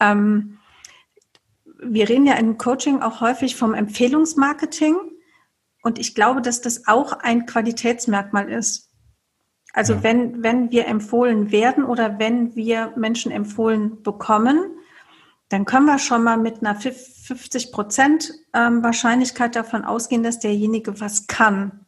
Ähm, 0.00 0.58
wir 1.82 2.08
reden 2.08 2.26
ja 2.26 2.34
im 2.34 2.58
Coaching 2.58 3.02
auch 3.02 3.20
häufig 3.20 3.56
vom 3.56 3.74
Empfehlungsmarketing. 3.74 4.96
Und 5.82 5.98
ich 5.98 6.14
glaube, 6.14 6.42
dass 6.42 6.60
das 6.60 6.88
auch 6.88 7.12
ein 7.12 7.46
Qualitätsmerkmal 7.46 8.50
ist. 8.50 8.90
Also 9.72 9.94
ja. 9.94 10.02
wenn, 10.02 10.42
wenn 10.42 10.70
wir 10.70 10.86
empfohlen 10.86 11.52
werden 11.52 11.84
oder 11.84 12.18
wenn 12.18 12.56
wir 12.56 12.92
Menschen 12.96 13.30
empfohlen 13.30 14.02
bekommen, 14.02 14.77
dann 15.48 15.64
können 15.64 15.86
wir 15.86 15.98
schon 15.98 16.22
mal 16.22 16.36
mit 16.36 16.60
einer 16.60 16.74
50 16.74 17.72
Prozent 17.72 18.32
ähm, 18.52 18.82
Wahrscheinlichkeit 18.82 19.56
davon 19.56 19.84
ausgehen, 19.84 20.22
dass 20.22 20.38
derjenige 20.38 21.00
was 21.00 21.26
kann. 21.26 21.86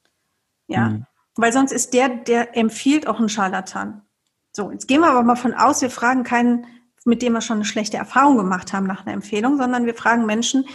Ja, 0.67 0.91
mhm. 0.91 1.07
weil 1.37 1.53
sonst 1.53 1.73
ist 1.73 1.93
der, 1.93 2.09
der 2.09 2.57
empfiehlt, 2.57 3.07
auch 3.07 3.21
ein 3.21 3.29
Scharlatan. 3.29 4.03
So, 4.53 4.71
jetzt 4.71 4.89
gehen 4.89 5.01
wir 5.01 5.11
aber 5.11 5.23
mal 5.23 5.37
von 5.37 5.55
aus, 5.55 5.83
wir 5.83 5.91
fragen 5.91 6.23
keinen, 6.25 6.67
mit 7.05 7.23
dem 7.23 7.33
wir 7.33 7.41
schon 7.41 7.59
eine 7.59 7.65
schlechte 7.65 7.97
Erfahrung 7.97 8.37
gemacht 8.37 8.73
haben 8.73 8.87
nach 8.87 9.05
einer 9.05 9.15
Empfehlung, 9.15 9.57
sondern 9.57 9.87
wir 9.87 9.95
fragen 9.95 10.27
Menschen, 10.27 10.67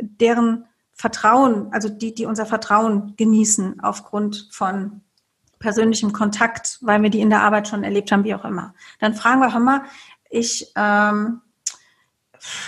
deren 0.00 0.66
Vertrauen, 0.92 1.72
also 1.72 1.88
die, 1.88 2.14
die 2.14 2.26
unser 2.26 2.46
Vertrauen 2.46 3.14
genießen 3.16 3.80
aufgrund 3.80 4.48
von 4.52 5.02
persönlichem 5.58 6.12
Kontakt, 6.12 6.78
weil 6.82 7.02
wir 7.02 7.10
die 7.10 7.20
in 7.20 7.30
der 7.30 7.42
Arbeit 7.42 7.68
schon 7.68 7.84
erlebt 7.84 8.12
haben, 8.12 8.24
wie 8.24 8.34
auch 8.34 8.44
immer. 8.44 8.74
Dann 8.98 9.14
fragen 9.14 9.40
wir, 9.40 9.52
hör 9.52 9.60
mal, 9.60 9.82
ich 10.28 10.72
ähm, 10.76 11.40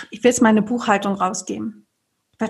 ich 0.09 0.23
will 0.23 0.29
jetzt 0.29 0.41
meine 0.41 0.61
Buchhaltung 0.61 1.15
rausgeben. 1.15 1.87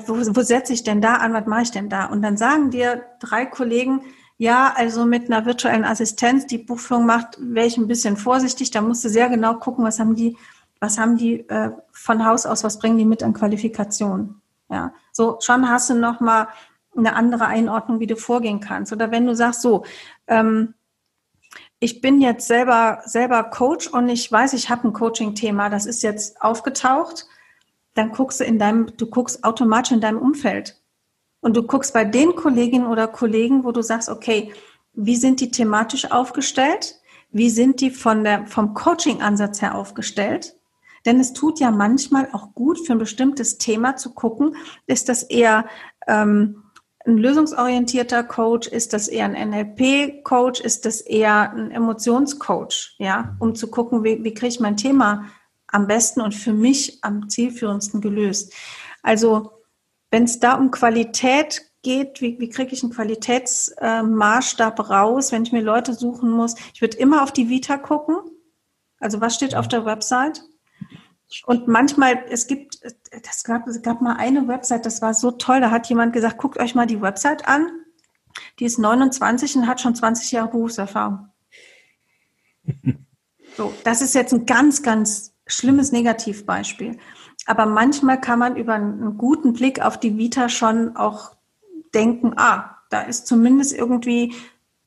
Wo, 0.08 0.16
wo 0.16 0.42
setze 0.42 0.74
ich 0.74 0.84
denn 0.84 1.02
da 1.02 1.16
an? 1.16 1.34
Was 1.34 1.46
mache 1.46 1.64
ich 1.64 1.72
denn 1.72 1.90
da? 1.90 2.06
Und 2.06 2.22
dann 2.22 2.38
sagen 2.38 2.72
dir 2.72 3.04
drei 3.20 3.46
Kollegen, 3.46 4.02
ja, 4.38 4.74
also 4.76 5.06
mit 5.06 5.32
einer 5.32 5.46
virtuellen 5.46 5.86
Assistenz, 5.86 6.48
die 6.48 6.58
Buchführung 6.58 7.06
macht, 7.06 7.38
wäre 7.40 7.68
ich 7.68 7.78
ein 7.78 7.88
bisschen 7.88 8.18
vorsichtig. 8.18 8.72
Da 8.72 8.82
musst 8.82 9.04
du 9.06 9.10
sehr 9.10 9.30
genau 9.30 9.56
gucken, 9.56 9.86
was 9.86 10.00
haben 10.00 10.16
die, 10.16 10.38
was 10.80 10.98
haben 10.98 11.18
die 11.18 11.48
äh, 11.50 11.72
von 11.92 12.26
Haus 12.26 12.46
aus, 12.46 12.64
was 12.64 12.80
bringen 12.80 12.98
die 12.98 13.06
mit 13.06 13.24
an 13.24 13.34
Qualifikationen. 13.34 14.42
Ja, 14.70 14.94
so 15.12 15.38
schon 15.40 15.70
hast 15.70 15.90
du 15.90 15.94
noch 15.94 16.20
mal 16.20 16.48
eine 16.96 17.16
andere 17.16 17.46
Einordnung, 17.46 18.00
wie 18.00 18.08
du 18.08 18.16
vorgehen 18.16 18.60
kannst. 18.60 18.92
Oder 18.92 19.12
wenn 19.12 19.26
du 19.26 19.36
sagst, 19.36 19.62
so, 19.62 19.84
ähm, 20.28 20.74
ich 21.84 22.00
bin 22.00 22.22
jetzt 22.22 22.48
selber, 22.48 23.02
selber 23.06 23.44
Coach 23.44 23.88
und 23.88 24.08
ich 24.08 24.32
weiß, 24.32 24.54
ich 24.54 24.70
habe 24.70 24.88
ein 24.88 24.94
Coaching-Thema, 24.94 25.70
das 25.70 25.86
ist 25.86 26.02
jetzt 26.02 26.42
aufgetaucht, 26.42 27.28
dann 27.94 28.12
guckst 28.12 28.40
du 28.40 28.46
in 28.46 28.58
deinem, 28.58 28.96
du 28.96 29.06
guckst 29.08 29.44
automatisch 29.44 29.92
in 29.92 30.00
deinem 30.00 30.18
Umfeld. 30.18 30.82
Und 31.42 31.58
du 31.58 31.64
guckst 31.64 31.94
bei 31.94 32.06
den 32.06 32.38
Kolleginnen 32.38 32.88
oder 32.88 33.10
Kollegen, 33.10 33.66
wo 33.66 33.74
du 33.74 33.82
sagst, 33.82 34.08
okay, 34.08 34.54
wie 34.94 35.18
sind 35.18 35.42
die 35.42 35.52
thematisch 35.52 36.10
aufgestellt? 36.10 37.02
Wie 37.32 37.50
sind 37.50 37.82
die 37.82 37.92
von 37.92 38.24
der, 38.24 38.48
vom 38.48 38.74
Coaching-Ansatz 38.74 39.62
her 39.62 39.76
aufgestellt? 39.76 40.56
Denn 41.06 41.20
es 41.20 41.34
tut 41.34 41.60
ja 41.60 41.70
manchmal 41.70 42.30
auch 42.32 42.54
gut, 42.54 42.80
für 42.80 42.94
ein 42.94 43.00
bestimmtes 43.00 43.58
Thema 43.58 43.98
zu 43.98 44.14
gucken, 44.14 44.56
ist 44.88 45.10
das 45.10 45.24
eher 45.24 45.66
ähm, 46.08 46.63
ein 47.06 47.18
lösungsorientierter 47.18 48.24
Coach? 48.24 48.68
Ist 48.68 48.94
das 48.94 49.08
eher 49.08 49.26
ein 49.26 49.50
NLP-Coach? 49.50 50.62
Ist 50.62 50.86
das 50.86 51.02
eher 51.02 51.52
ein 51.52 51.72
Emotionscoach? 51.72 52.96
Ja, 52.98 53.36
um 53.40 53.56
zu 53.56 53.70
gucken, 53.70 54.04
wie, 54.04 54.24
wie 54.24 54.34
kriege 54.34 54.48
ich 54.54 54.60
mein 54.60 54.78
Thema 54.78 55.26
am 55.74 55.88
besten 55.88 56.22
und 56.22 56.34
für 56.34 56.54
mich 56.54 57.04
am 57.04 57.30
zielführendsten 57.30 58.00
gelöst. 58.00 58.54
Also 59.02 59.52
wenn 60.12 60.24
es 60.24 60.40
da 60.40 60.54
um 60.54 60.70
Qualität 60.72 61.64
geht, 61.82 62.22
wie, 62.22 62.40
wie 62.40 62.50
kriege 62.50 62.74
ich 62.74 62.84
einen 62.84 62.94
Qualitätsmaßstab 62.94 64.80
äh, 64.80 64.82
raus, 64.82 65.32
wenn 65.32 65.44
ich 65.44 65.52
mir 65.52 65.64
Leute 65.64 65.94
suchen 65.94 66.30
muss? 66.30 66.56
Ich 66.74 66.82
würde 66.82 66.98
immer 66.98 67.24
auf 67.24 67.34
die 67.34 67.50
Vita 67.50 67.78
gucken. 67.78 68.18
Also 69.00 69.20
was 69.20 69.36
steht 69.36 69.56
auf 69.56 69.68
der 69.68 69.84
Website? 69.84 70.42
Und 71.46 71.68
manchmal, 71.68 72.26
es 72.30 72.48
gibt, 72.48 72.80
das 73.24 73.44
gab, 73.44 73.68
es 73.68 73.82
gab 73.82 74.02
mal 74.02 74.16
eine 74.18 74.48
Website, 74.48 74.86
das 74.86 75.02
war 75.02 75.14
so 75.14 75.32
toll, 75.32 75.62
da 75.62 75.72
hat 75.72 75.88
jemand 75.88 76.14
gesagt, 76.14 76.38
guckt 76.38 76.60
euch 76.60 76.76
mal 76.76 76.86
die 76.86 77.02
Website 77.02 77.48
an. 77.48 77.68
Die 78.60 78.66
ist 78.66 78.80
29 78.80 79.58
und 79.58 79.68
hat 79.68 79.82
schon 79.82 79.96
20 79.96 80.32
Jahre 80.32 80.50
Berufserfahrung. 80.50 81.30
So, 83.56 83.72
das 83.84 84.02
ist 84.02 84.16
jetzt 84.16 84.34
ein 84.34 84.48
ganz, 84.48 84.82
ganz 84.82 85.36
schlimmes 85.46 85.92
Negativbeispiel. 85.92 86.98
Aber 87.46 87.68
manchmal 87.68 88.20
kann 88.20 88.40
man 88.40 88.56
über 88.56 88.74
einen 88.74 89.16
guten 89.18 89.54
Blick 89.54 89.80
auf 89.80 90.00
die 90.00 90.18
Vita 90.18 90.50
schon 90.50 90.96
auch 90.96 91.36
denken, 91.94 92.34
ah, 92.36 92.78
da 92.90 93.02
ist 93.02 93.28
zumindest 93.28 93.74
irgendwie 93.74 94.34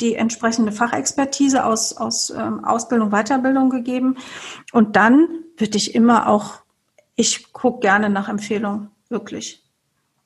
die 0.01 0.14
entsprechende 0.14 0.72
Fachexpertise 0.72 1.64
aus, 1.64 1.97
aus 1.97 2.30
ähm, 2.30 2.64
Ausbildung, 2.64 3.11
Weiterbildung 3.11 3.70
gegeben. 3.70 4.16
Und 4.72 4.97
dann 4.97 5.26
würde 5.57 5.76
ich 5.76 5.94
immer 5.94 6.28
auch, 6.28 6.61
ich 7.14 7.53
gucke 7.53 7.80
gerne 7.80 8.11
nach 8.11 8.28
Empfehlungen, 8.28 8.90
wirklich. 9.09 9.64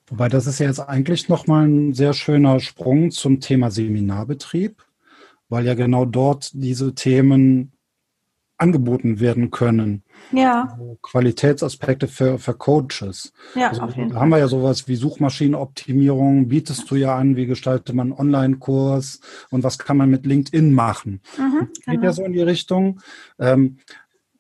Wobei 0.09 0.29
das 0.29 0.49
ist 0.49 0.59
ja 0.59 0.67
jetzt 0.67 0.81
eigentlich 0.81 1.29
nochmal 1.29 1.69
ein 1.69 1.95
sehr 1.95 2.15
schöner 2.15 2.59
Sprung 2.59 3.13
zum 3.13 3.41
Thema 3.41 3.71
Seminarbetrieb, 3.71 4.83
weil 5.49 5.65
ja 5.65 5.75
genau 5.75 6.05
dort 6.05 6.51
diese 6.53 6.95
Themen 6.97 7.73
angeboten 8.61 9.21
werden 9.21 9.51
können. 9.51 10.03
Ja. 10.33 10.79
Qualitätsaspekte 11.03 12.09
für, 12.09 12.39
für 12.39 12.55
Coaches. 12.55 13.33
Ja, 13.55 13.71
also, 13.71 13.83
auf 13.83 13.97
jeden 13.97 14.11
da 14.11 14.21
haben 14.21 14.29
wir 14.29 14.39
ja 14.39 14.49
sowas 14.49 14.87
wie 14.87 14.97
Suchmaschinenoptimierung, 14.97 16.49
bietest 16.49 16.91
du 16.91 16.97
ja 16.97 17.17
an, 17.17 17.37
wie 17.37 17.47
gestaltet 17.47 17.95
man 17.95 18.09
einen 18.09 18.21
Online-Kurs 18.21 19.21
und 19.51 19.65
was 19.65 19.79
kann 19.79 19.97
man 19.97 20.11
mit 20.11 20.27
LinkedIn 20.27 20.75
machen. 20.75 21.23
Mhm, 21.39 21.69
Geht 21.73 21.85
genau. 21.87 22.03
ja 22.03 22.13
so 22.13 22.25
in 22.25 22.33
die 22.33 22.43
Richtung. 22.43 23.01
Ähm, 23.39 23.79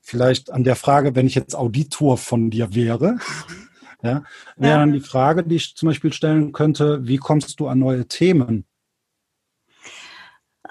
vielleicht 0.00 0.52
an 0.52 0.64
der 0.64 0.76
Frage, 0.76 1.14
wenn 1.14 1.26
ich 1.26 1.34
jetzt 1.34 1.54
Auditor 1.56 2.18
von 2.18 2.50
dir 2.50 2.74
wäre, 2.74 3.18
ja, 4.02 4.22
wäre 4.56 4.72
ja. 4.72 4.78
dann 4.78 4.92
die 4.92 5.00
Frage, 5.00 5.44
die 5.44 5.56
ich 5.56 5.76
zum 5.76 5.88
Beispiel 5.88 6.12
stellen 6.12 6.52
könnte, 6.52 7.06
wie 7.06 7.16
kommst 7.16 7.58
du 7.58 7.68
an 7.68 7.78
neue 7.78 8.06
Themen? 8.06 8.66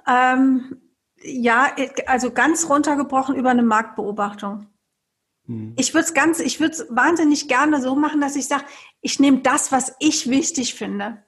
Ähm, 0.08 0.78
ja, 1.24 1.72
also 2.06 2.32
ganz 2.32 2.70
runtergebrochen 2.70 3.36
über 3.36 3.50
eine 3.50 3.64
Marktbeobachtung. 3.64 4.68
Hm. 5.46 5.74
Ich 5.78 5.94
würde 5.94 6.06
es 6.06 6.14
ganz, 6.14 6.40
ich 6.40 6.60
würde 6.60 6.74
es 6.74 6.86
wahnsinnig 6.90 7.48
gerne 7.48 7.82
so 7.82 7.96
machen, 7.96 8.22
dass 8.22 8.36
ich 8.36 8.48
sage, 8.48 8.66
ich 9.02 9.20
nehme 9.20 9.40
das, 9.40 9.72
was 9.72 9.96
ich 10.00 10.30
wichtig 10.30 10.76
finde. 10.76 11.24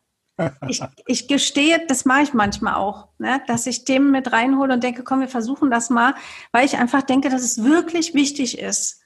Ich, 0.68 0.82
ich 1.08 1.28
gestehe, 1.28 1.86
das 1.88 2.06
mache 2.06 2.24
ich 2.24 2.34
manchmal 2.34 2.76
auch, 2.76 3.10
ne, 3.18 3.42
dass 3.48 3.68
ich 3.68 3.84
Themen 3.84 4.12
mit 4.12 4.32
reinhole 4.32 4.74
und 4.74 4.84
denke, 4.84 5.04
komm, 5.04 5.20
wir 5.20 5.28
versuchen 5.28 5.72
das 5.72 5.90
mal, 5.90 6.16
weil 6.52 6.66
ich 6.66 6.78
einfach 6.78 7.02
denke, 7.02 7.30
dass 7.30 7.44
es 7.44 7.64
wirklich 7.64 8.14
wichtig 8.14 8.60
ist. 8.60 9.02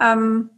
Ähm, 0.00 0.50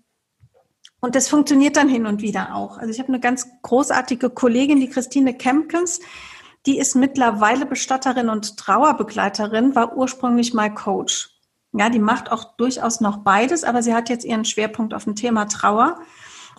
und 1.01 1.15
das 1.15 1.29
funktioniert 1.29 1.77
dann 1.77 1.89
hin 1.89 2.07
und 2.07 2.23
wieder 2.23 2.55
auch. 2.55 2.79
Also 2.79 2.91
ich 2.91 2.99
habe 2.99 3.09
eine 3.09 3.21
ganz 3.21 3.47
großartige 3.61 4.31
Kollegin, 4.31 4.81
die 4.81 4.89
Christine 4.89 5.35
Kempkens, 5.35 6.01
die 6.67 6.79
ist 6.79 6.95
mittlerweile 6.95 7.67
Bestatterin 7.67 8.29
und 8.29 8.57
Trauerbegleiterin, 8.57 9.75
war 9.75 9.97
ursprünglich 9.97 10.55
mal 10.55 10.73
Coach. 10.73 11.31
Ja, 11.73 11.91
die 11.91 11.99
macht 11.99 12.31
auch 12.31 12.57
durchaus 12.57 13.01
noch 13.01 13.19
beides, 13.19 13.65
aber 13.65 13.83
sie 13.83 13.95
hat 13.95 14.09
jetzt 14.09 14.25
ihren 14.25 14.45
Schwerpunkt 14.45 14.95
auf 14.95 15.05
dem 15.05 15.17
Thema 15.17 15.47
Trauer. 15.47 16.01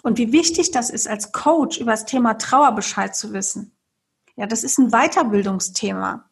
Und 0.04 0.18
wie 0.18 0.32
wichtig 0.32 0.72
das 0.72 0.90
ist, 0.90 1.08
als 1.08 1.32
Coach 1.32 1.80
über 1.80 1.92
das 1.92 2.06
Thema 2.06 2.36
Trauer 2.36 2.74
Bescheid 2.74 3.16
zu 3.16 3.34
wissen. 3.34 3.72
Ja, 4.36 4.46
das 4.46 4.64
ist 4.64 4.78
ein 4.78 4.92
Weiterbildungsthema. 4.92 6.30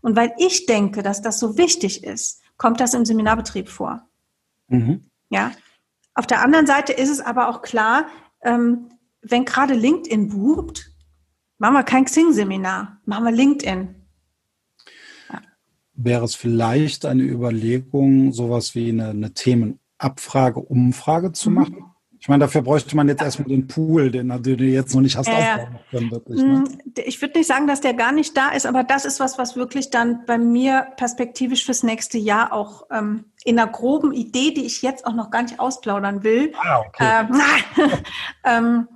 Und 0.00 0.16
weil 0.16 0.32
ich 0.38 0.66
denke, 0.66 1.02
dass 1.02 1.20
das 1.20 1.38
so 1.38 1.58
wichtig 1.58 2.04
ist, 2.04 2.40
kommt 2.56 2.80
das 2.80 2.94
im 2.94 3.04
Seminarbetrieb 3.04 3.68
vor. 3.68 4.08
Mhm. 4.68 5.10
Ja. 5.28 5.52
Auf 6.14 6.26
der 6.26 6.42
anderen 6.42 6.66
Seite 6.66 6.92
ist 6.92 7.10
es 7.10 7.20
aber 7.20 7.48
auch 7.48 7.62
klar, 7.62 8.06
ähm, 8.42 8.90
wenn 9.22 9.44
gerade 9.44 9.74
LinkedIn 9.74 10.28
boomt, 10.30 10.89
Machen 11.60 11.74
wir 11.74 11.82
kein 11.82 12.06
Xing-Seminar, 12.06 13.00
machen 13.04 13.24
wir 13.24 13.32
LinkedIn. 13.32 13.94
Ja. 15.30 15.40
Wäre 15.92 16.24
es 16.24 16.34
vielleicht 16.34 17.04
eine 17.04 17.22
Überlegung, 17.22 18.32
sowas 18.32 18.74
wie 18.74 18.88
eine, 18.88 19.10
eine 19.10 19.34
Themenabfrage, 19.34 20.58
Umfrage 20.58 21.32
zu 21.32 21.50
mhm. 21.50 21.56
machen? 21.56 21.84
Ich 22.18 22.28
meine, 22.28 22.44
dafür 22.44 22.62
bräuchte 22.62 22.96
man 22.96 23.08
jetzt 23.08 23.20
erstmal 23.20 23.48
den 23.48 23.66
Pool, 23.66 24.10
den, 24.10 24.28
den 24.28 24.56
du 24.56 24.64
jetzt 24.64 24.94
noch 24.94 25.02
nicht 25.02 25.18
hast 25.18 25.28
äh, 25.28 25.32
aufbauen 25.32 25.78
können. 25.90 26.10
Wirklich, 26.10 26.40
ne? 26.40 26.64
Mm, 26.64 26.92
ich 27.04 27.20
würde 27.20 27.38
nicht 27.38 27.46
sagen, 27.46 27.66
dass 27.66 27.82
der 27.82 27.92
gar 27.92 28.12
nicht 28.12 28.34
da 28.38 28.50
ist, 28.50 28.64
aber 28.64 28.82
das 28.82 29.04
ist 29.04 29.20
was, 29.20 29.36
was 29.36 29.54
wirklich 29.54 29.90
dann 29.90 30.24
bei 30.24 30.38
mir 30.38 30.86
perspektivisch 30.96 31.66
fürs 31.66 31.82
nächste 31.82 32.16
Jahr 32.16 32.54
auch 32.54 32.86
ähm, 32.90 33.26
in 33.44 33.58
einer 33.58 33.70
groben 33.70 34.12
Idee, 34.12 34.52
die 34.54 34.64
ich 34.64 34.80
jetzt 34.80 35.06
auch 35.06 35.14
noch 35.14 35.30
gar 35.30 35.42
nicht 35.42 35.60
ausplaudern 35.60 36.22
will. 36.22 36.54
Ah, 36.58 36.80
okay. 36.80 37.26
Ähm, 37.28 37.40
ähm, 38.44 38.88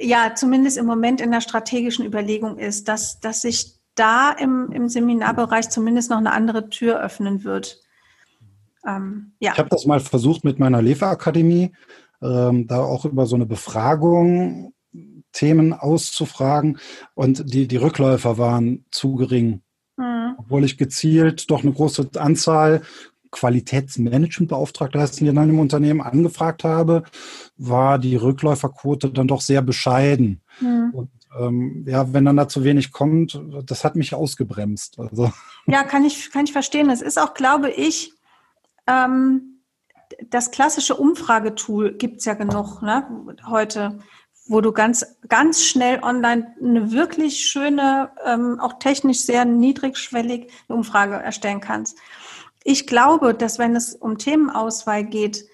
ja 0.00 0.34
zumindest 0.34 0.76
im 0.76 0.86
Moment 0.86 1.20
in 1.20 1.30
der 1.30 1.40
strategischen 1.40 2.04
Überlegung 2.04 2.58
ist, 2.58 2.88
dass, 2.88 3.20
dass 3.20 3.42
sich 3.42 3.76
da 3.94 4.32
im, 4.32 4.70
im 4.72 4.88
Seminarbereich 4.88 5.70
zumindest 5.70 6.10
noch 6.10 6.18
eine 6.18 6.32
andere 6.32 6.68
Tür 6.68 7.00
öffnen 7.00 7.44
wird. 7.44 7.80
Ähm, 8.86 9.32
ja. 9.40 9.52
Ich 9.52 9.58
habe 9.58 9.70
das 9.70 9.86
mal 9.86 10.00
versucht 10.00 10.44
mit 10.44 10.58
meiner 10.58 10.82
Leferakademie, 10.82 11.72
ähm, 12.22 12.66
da 12.66 12.82
auch 12.82 13.04
über 13.04 13.26
so 13.26 13.36
eine 13.36 13.46
Befragung 13.46 14.74
Themen 15.32 15.74
auszufragen 15.74 16.78
und 17.14 17.52
die, 17.52 17.68
die 17.68 17.76
Rückläufer 17.76 18.38
waren 18.38 18.86
zu 18.90 19.16
gering. 19.16 19.60
Mhm. 19.96 20.34
Obwohl 20.38 20.64
ich 20.64 20.78
gezielt 20.78 21.50
doch 21.50 21.62
eine 21.62 21.72
große 21.72 22.10
Anzahl 22.16 22.82
Qualitätsmanagementbeauftragte 23.36 24.98
heißt 24.98 25.20
in 25.20 25.38
einem 25.38 25.58
Unternehmen 25.58 26.00
angefragt 26.00 26.64
habe, 26.64 27.04
war 27.56 27.98
die 27.98 28.16
Rückläuferquote 28.16 29.10
dann 29.10 29.28
doch 29.28 29.42
sehr 29.42 29.62
bescheiden. 29.62 30.40
Mhm. 30.60 30.90
Und 30.92 31.10
ähm, 31.38 31.84
ja, 31.86 32.12
wenn 32.12 32.24
dann 32.24 32.36
da 32.36 32.48
zu 32.48 32.64
wenig 32.64 32.92
kommt, 32.92 33.40
das 33.66 33.84
hat 33.84 33.94
mich 33.96 34.14
ausgebremst. 34.14 34.98
Also. 34.98 35.32
Ja, 35.68 35.82
kann 35.82 36.04
ich, 36.04 36.30
kann 36.30 36.44
ich 36.44 36.52
verstehen. 36.52 36.90
Es 36.90 37.02
ist 37.02 37.18
auch, 37.18 37.34
glaube 37.34 37.70
ich, 37.70 38.12
ähm, 38.86 39.60
das 40.30 40.52
klassische 40.52 40.94
Umfragetool 40.94 41.94
gibt 41.94 42.18
es 42.18 42.24
ja 42.24 42.34
genug 42.34 42.82
ne, 42.82 43.04
heute, 43.48 43.98
wo 44.46 44.60
du 44.60 44.70
ganz, 44.70 45.04
ganz 45.28 45.64
schnell 45.64 45.98
online 46.04 46.54
eine 46.62 46.92
wirklich 46.92 47.40
schöne, 47.40 48.10
ähm, 48.24 48.60
auch 48.60 48.78
technisch 48.78 49.22
sehr 49.22 49.44
niedrigschwellig 49.44 50.52
Umfrage 50.68 51.16
erstellen 51.16 51.60
kannst. 51.60 51.98
Ich 52.68 52.88
glaube, 52.88 53.32
dass 53.32 53.60
wenn 53.60 53.76
es 53.76 53.94
um 53.94 54.18
Themenauswahl 54.18 55.04
geht, 55.04 55.44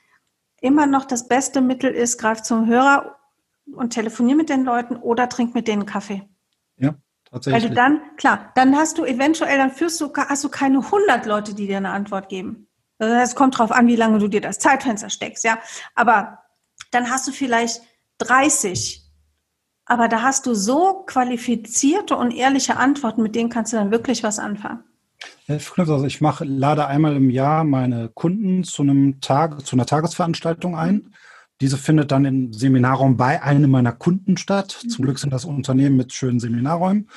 immer 0.63 0.87
noch 0.87 1.05
das 1.05 1.29
beste 1.29 1.61
Mittel 1.61 1.91
ist, 1.91 2.17
greif 2.17 2.41
zum 2.43 2.67
Hörer 2.67 3.19
und 3.75 3.91
telefonier 3.91 4.35
mit 4.35 4.49
den 4.49 4.65
Leuten 4.65 4.97
oder 4.97 5.29
trink 5.29 5.55
mit 5.55 5.69
denen 5.69 5.85
Kaffee. 5.85 6.27
Ja, 6.79 6.95
tatsächlich. 7.31 7.65
Weil 7.65 7.69
du 7.69 7.75
dann, 7.75 8.01
klar, 8.17 8.51
dann 8.55 8.75
hast 8.75 8.97
du 8.97 9.05
eventuell, 9.05 9.59
dann 9.59 9.71
führst 9.71 10.01
du, 10.01 10.11
hast 10.15 10.43
du 10.43 10.49
keine 10.49 10.79
100 10.79 11.27
Leute, 11.27 11.55
die 11.55 11.67
dir 11.67 11.77
eine 11.77 11.91
Antwort 11.91 12.31
geben. 12.31 12.67
Also 12.99 13.15
es 13.15 13.35
kommt 13.35 13.59
drauf 13.59 13.73
an, 13.73 13.89
wie 13.89 13.97
lange 13.97 14.19
du 14.19 14.29
dir 14.29 14.41
das 14.41 14.59
Zeitfenster 14.59 15.11
steckst, 15.11 15.45
ja. 15.45 15.59
Aber 15.95 16.39
dann 16.93 17.11
hast 17.11 17.29
du 17.29 17.33
vielleicht 17.33 17.83
30. 18.19 19.03
Aber 19.85 20.09
da 20.09 20.23
hast 20.23 20.47
du 20.47 20.55
so 20.55 21.03
qualifizierte 21.05 22.17
und 22.17 22.31
ehrliche 22.31 22.79
Antworten, 22.79 23.23
mit 23.23 23.35
denen 23.35 23.51
kannst 23.51 23.75
du 23.75 23.77
dann 23.77 23.91
wirklich 23.91 24.23
was 24.23 24.39
anfangen. 24.39 24.83
Also 25.49 26.05
ich 26.05 26.21
mache, 26.21 26.45
lade 26.45 26.87
einmal 26.87 27.17
im 27.17 27.31
Jahr 27.31 27.65
meine 27.65 28.09
Kunden 28.09 28.65
zu 28.65 28.83
einem 28.83 29.21
Tag, 29.21 29.67
zu 29.67 29.77
einer 29.77 29.87
Tagesveranstaltung 29.87 30.77
ein. 30.77 31.15
Diese 31.63 31.79
findet 31.79 32.11
dann 32.11 32.25
im 32.25 32.53
Seminarraum 32.53 33.17
bei 33.17 33.43
einem 33.43 33.71
meiner 33.71 33.93
Kunden 33.93 34.37
statt. 34.37 34.73
Zum 34.89 35.05
Glück 35.05 35.19
sind 35.19 35.33
das 35.33 35.45
Unternehmen 35.45 35.97
mit 35.97 36.13
schönen 36.13 36.41
Seminarräumen 36.41 37.09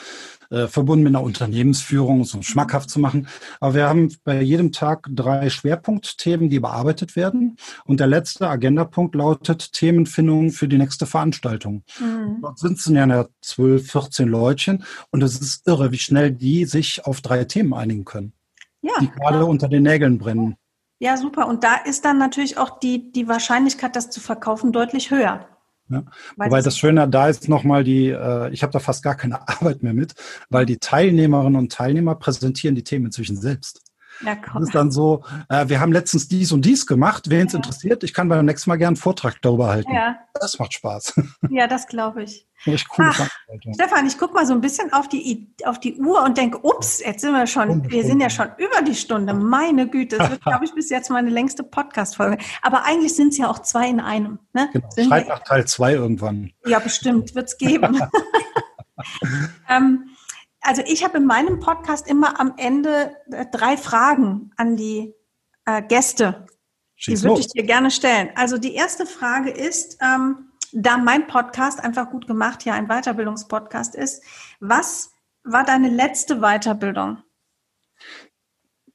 äh, 0.50 0.68
verbunden 0.68 1.04
mit 1.04 1.16
einer 1.16 1.24
Unternehmensführung, 1.24 2.22
um 2.22 2.22
es 2.22 2.46
schmackhaft 2.46 2.90
zu 2.90 3.00
machen. 3.00 3.28
Aber 3.60 3.74
wir 3.74 3.90
haben 3.90 4.16
bei 4.24 4.42
jedem 4.42 4.72
Tag 4.72 5.08
drei 5.10 5.50
Schwerpunktthemen, 5.50 6.50
die 6.50 6.60
bearbeitet 6.60 7.16
werden. 7.16 7.58
Und 7.86 8.00
der 8.00 8.08
letzte 8.08 8.48
Agendapunkt 8.48 9.16
lautet 9.16 9.74
Themenfindung 9.74 10.52
für 10.52 10.68
die 10.68 10.78
nächste 10.78 11.06
Veranstaltung. 11.06 11.84
Mhm. 12.00 12.42
Dort 12.42 12.60
sind 12.60 12.78
es 12.78 12.86
ja 12.86 13.26
12, 13.42 13.92
14 13.92 14.28
Leutchen. 14.30 14.84
Und 15.12 15.24
es 15.24 15.40
ist 15.40 15.68
irre, 15.68 15.92
wie 15.92 15.98
schnell 15.98 16.32
die 16.32 16.66
sich 16.66 17.06
auf 17.06 17.22
drei 17.22 17.46
Themen 17.46 17.74
einigen 17.74 18.06
können. 18.06 18.34
Ja, 18.82 18.94
die 19.02 19.10
gerade 19.10 19.40
ja. 19.40 19.44
unter 19.44 19.68
den 19.68 19.84
Nägeln 19.84 20.20
brennen. 20.20 20.58
Ja, 21.00 21.18
super. 21.18 21.48
Und 21.48 21.64
da 21.64 21.76
ist 21.76 22.06
dann 22.06 22.18
natürlich 22.18 22.58
auch 22.58 22.80
die, 22.80 23.12
die 23.12 23.28
Wahrscheinlichkeit, 23.28 23.96
das 23.96 24.10
zu 24.10 24.22
verkaufen, 24.22 24.72
deutlich 24.72 25.12
höher. 25.12 25.48
Ja. 25.90 26.04
Wobei 26.36 26.62
das 26.62 26.78
Schöne 26.78 27.08
da 27.08 27.28
ist 27.30 27.48
nochmal 27.48 27.84
die, 27.84 28.10
äh, 28.10 28.50
ich 28.52 28.64
habe 28.64 28.74
da 28.74 28.80
fast 28.80 29.04
gar 29.04 29.16
keine 29.16 29.48
Arbeit 29.48 29.84
mehr 29.84 29.94
mit, 29.94 30.16
weil 30.50 30.66
die 30.66 30.78
Teilnehmerinnen 30.78 31.60
und 31.60 31.72
Teilnehmer 31.72 32.16
präsentieren 32.16 32.76
die 32.76 32.84
Themen 32.84 33.06
inzwischen 33.06 33.38
selbst. 33.38 33.82
Ja, 34.22 34.36
komm. 34.36 34.62
Das 34.62 34.70
ist 34.70 34.76
dann 34.76 34.92
so, 34.92 35.24
äh, 35.50 35.68
wir 35.68 35.80
haben 35.80 35.92
letztens 35.92 36.28
dies 36.28 36.52
und 36.52 36.64
dies 36.64 36.86
gemacht. 36.86 37.30
Wen 37.30 37.48
es 37.48 37.54
ja. 37.54 37.58
interessiert, 37.58 38.04
ich 38.04 38.14
kann 38.14 38.30
beim 38.30 38.46
nächsten 38.46 38.70
Mal 38.70 38.78
gerne 38.78 38.90
einen 38.90 38.96
Vortrag 38.96 39.42
darüber 39.42 39.68
halten. 39.68 39.94
Ja. 39.94 40.18
Das 40.34 40.60
macht 40.60 40.74
Spaß. 40.74 41.20
Ja, 41.50 41.68
das 41.68 41.88
glaube 41.88 42.24
ich. 42.24 42.48
Echt 42.66 42.88
cool. 42.98 43.06
Ach, 43.10 43.30
Stefan, 43.74 44.08
ich 44.08 44.18
gucke 44.18 44.34
mal 44.34 44.46
so 44.46 44.54
ein 44.54 44.62
bisschen 44.62 44.92
auf 44.92 45.08
die, 45.08 45.54
auf 45.66 45.80
die 45.80 45.96
Uhr 45.96 46.24
und 46.24 46.38
denke, 46.38 46.60
ups, 46.64 47.00
jetzt 47.00 47.22
sind 47.22 47.34
wir 47.34 47.46
schon, 47.46 47.90
wir 47.90 48.04
sind 48.04 48.20
ja 48.20 48.30
schon 48.30 48.48
über 48.58 48.82
die 48.82 48.96
Stunde. 48.96 49.34
Meine 49.34 49.88
Güte, 49.88 50.18
das 50.18 50.32
wird, 50.32 50.42
glaube 50.46 50.66
ich, 50.66 50.74
bis 50.74 50.90
jetzt 50.90 51.10
meine 51.10 51.30
längste 51.30 51.64
Podcast-Folge. 51.64 52.38
Aber 52.62 52.84
eigentlich 52.86 53.16
sind 53.16 53.30
es 53.30 53.38
ja 53.38 53.50
auch 53.50 53.60
zwei 53.60 53.88
in 53.88 54.00
einem. 54.00 54.40
Ne? 54.54 54.70
Genau. 54.74 54.90
Schreit 54.98 55.28
nach 55.28 55.40
Teil 55.44 55.66
zwei 55.66 55.94
irgendwann. 55.94 56.52
Ja, 56.66 56.80
bestimmt, 56.80 57.36
wird 57.36 57.50
es 57.50 57.58
geben. 57.58 58.00
ähm, 59.70 60.15
also 60.66 60.82
ich 60.86 61.04
habe 61.04 61.18
in 61.18 61.26
meinem 61.26 61.60
Podcast 61.60 62.08
immer 62.08 62.40
am 62.40 62.54
Ende 62.58 63.16
äh, 63.32 63.46
drei 63.52 63.78
Fragen 63.78 64.52
an 64.58 64.76
die 64.76 65.14
äh, 65.66 65.82
Gäste. 65.84 66.48
Schieß 66.96 67.22
die 67.22 67.28
würde 67.28 67.42
ich 67.42 67.48
dir 67.48 67.64
gerne 67.64 67.92
stellen. 67.92 68.30
Also 68.36 68.58
die 68.58 68.74
erste 68.74 69.06
Frage 69.06 69.52
ist, 69.52 69.98
ähm, 70.02 70.50
da 70.72 70.98
mein 70.98 71.28
Podcast 71.28 71.84
einfach 71.84 72.10
gut 72.10 72.28
gemacht 72.28 72.66
ja 72.66 72.74
ein 72.74 72.88
Weiterbildungspodcast 72.88 73.96
ist, 73.96 74.24
was 74.60 75.12
war 75.44 75.64
deine 75.64 75.90
letzte 75.90 76.40
Weiterbildung? 76.40 77.20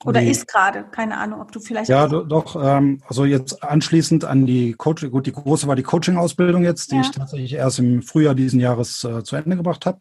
Oder 0.04 0.20
die, 0.20 0.30
ist 0.30 0.48
gerade, 0.48 0.84
keine 0.90 1.18
Ahnung, 1.18 1.40
ob 1.42 1.52
du 1.52 1.60
vielleicht. 1.60 1.90
Ja, 1.90 2.06
do, 2.06 2.24
doch, 2.24 2.56
ähm, 2.62 3.02
also 3.06 3.26
jetzt 3.26 3.62
anschließend 3.62 4.24
an 4.24 4.46
die 4.46 4.72
Coaching, 4.72 5.10
gut, 5.10 5.26
die 5.26 5.32
große 5.32 5.66
war 5.66 5.76
die 5.76 5.82
Coaching-Ausbildung 5.82 6.64
jetzt, 6.64 6.90
die 6.90 6.96
ja. 6.96 7.02
ich 7.02 7.10
tatsächlich 7.10 7.52
erst 7.52 7.80
im 7.80 8.02
Frühjahr 8.02 8.34
diesen 8.34 8.60
Jahres 8.60 9.04
äh, 9.04 9.22
zu 9.22 9.36
Ende 9.36 9.56
gebracht 9.56 9.84
habe. 9.84 9.98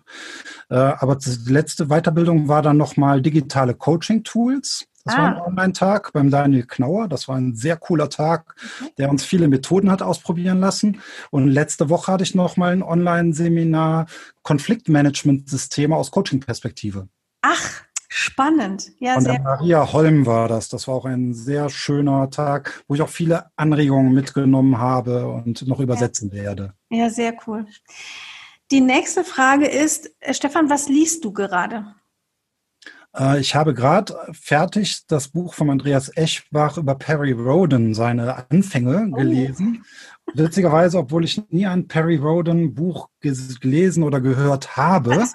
Äh, 0.69 0.75
aber 0.75 1.17
die 1.17 1.51
letzte 1.51 1.87
Weiterbildung 1.87 2.47
war 2.47 2.61
dann 2.61 2.77
nochmal 2.77 3.21
digitale 3.21 3.73
Coaching-Tools. 3.73 4.85
Das 5.03 5.15
ah. 5.15 5.17
war 5.17 5.27
ein 5.27 5.37
ah. 5.37 5.47
Online-Tag 5.47 6.13
beim 6.13 6.29
Daniel 6.29 6.65
Knauer. 6.65 7.09
Das 7.09 7.27
war 7.27 7.35
ein 7.35 7.55
sehr 7.55 7.75
cooler 7.75 8.09
Tag, 8.09 8.55
der 8.97 9.09
uns 9.09 9.25
viele 9.25 9.49
Methoden 9.49 9.91
hat 9.91 10.01
ausprobieren 10.01 10.61
lassen. 10.61 11.01
Und 11.29 11.47
letzte 11.49 11.89
Woche 11.89 12.11
hatte 12.11 12.23
ich 12.23 12.35
nochmal 12.35 12.71
ein 12.71 12.83
Online-Seminar 12.83 14.05
Konfliktmanagement-Systeme 14.43 15.95
aus 15.95 16.11
Coaching-Perspektive. 16.11 17.09
Ach, 17.41 17.83
Spannend, 18.11 18.91
ja. 18.97 19.13
Von 19.13 19.23
der 19.23 19.39
Maria 19.39 19.93
Holm 19.93 20.25
war 20.25 20.47
das. 20.47 20.67
Das 20.67 20.87
war 20.87 20.95
auch 20.95 21.05
ein 21.05 21.35
sehr 21.35 21.69
schöner 21.69 22.31
Tag, 22.31 22.83
wo 22.87 22.95
ich 22.95 23.03
auch 23.03 23.09
viele 23.09 23.51
Anregungen 23.55 24.13
mitgenommen 24.13 24.79
habe 24.79 25.27
und 25.27 25.67
noch 25.67 25.79
übersetzen 25.79 26.29
ja. 26.33 26.43
werde. 26.43 26.73
Ja, 26.89 27.11
sehr 27.11 27.35
cool. 27.45 27.67
Die 28.71 28.81
nächste 28.81 29.23
Frage 29.23 29.67
ist, 29.67 30.11
äh, 30.21 30.33
Stefan, 30.33 30.71
was 30.71 30.89
liest 30.89 31.23
du 31.23 31.31
gerade? 31.31 31.85
Äh, 33.15 33.39
ich 33.39 33.53
habe 33.53 33.75
gerade 33.75 34.15
fertig 34.31 35.05
das 35.07 35.27
Buch 35.27 35.53
von 35.53 35.69
Andreas 35.69 36.09
Eschbach 36.15 36.77
über 36.77 36.95
Perry 36.95 37.31
Roden, 37.31 37.93
seine 37.93 38.49
Anfänge, 38.49 39.07
oh. 39.11 39.15
gelesen. 39.15 39.85
Witzigerweise, 40.33 40.97
obwohl 40.97 41.23
ich 41.23 41.41
nie 41.49 41.65
ein 41.65 41.87
Perry 41.87 42.17
Roden 42.17 42.73
Buch 42.73 43.09
gelesen 43.21 44.03
oder 44.03 44.21
gehört 44.21 44.77
habe. 44.77 45.11
War, 45.11 45.27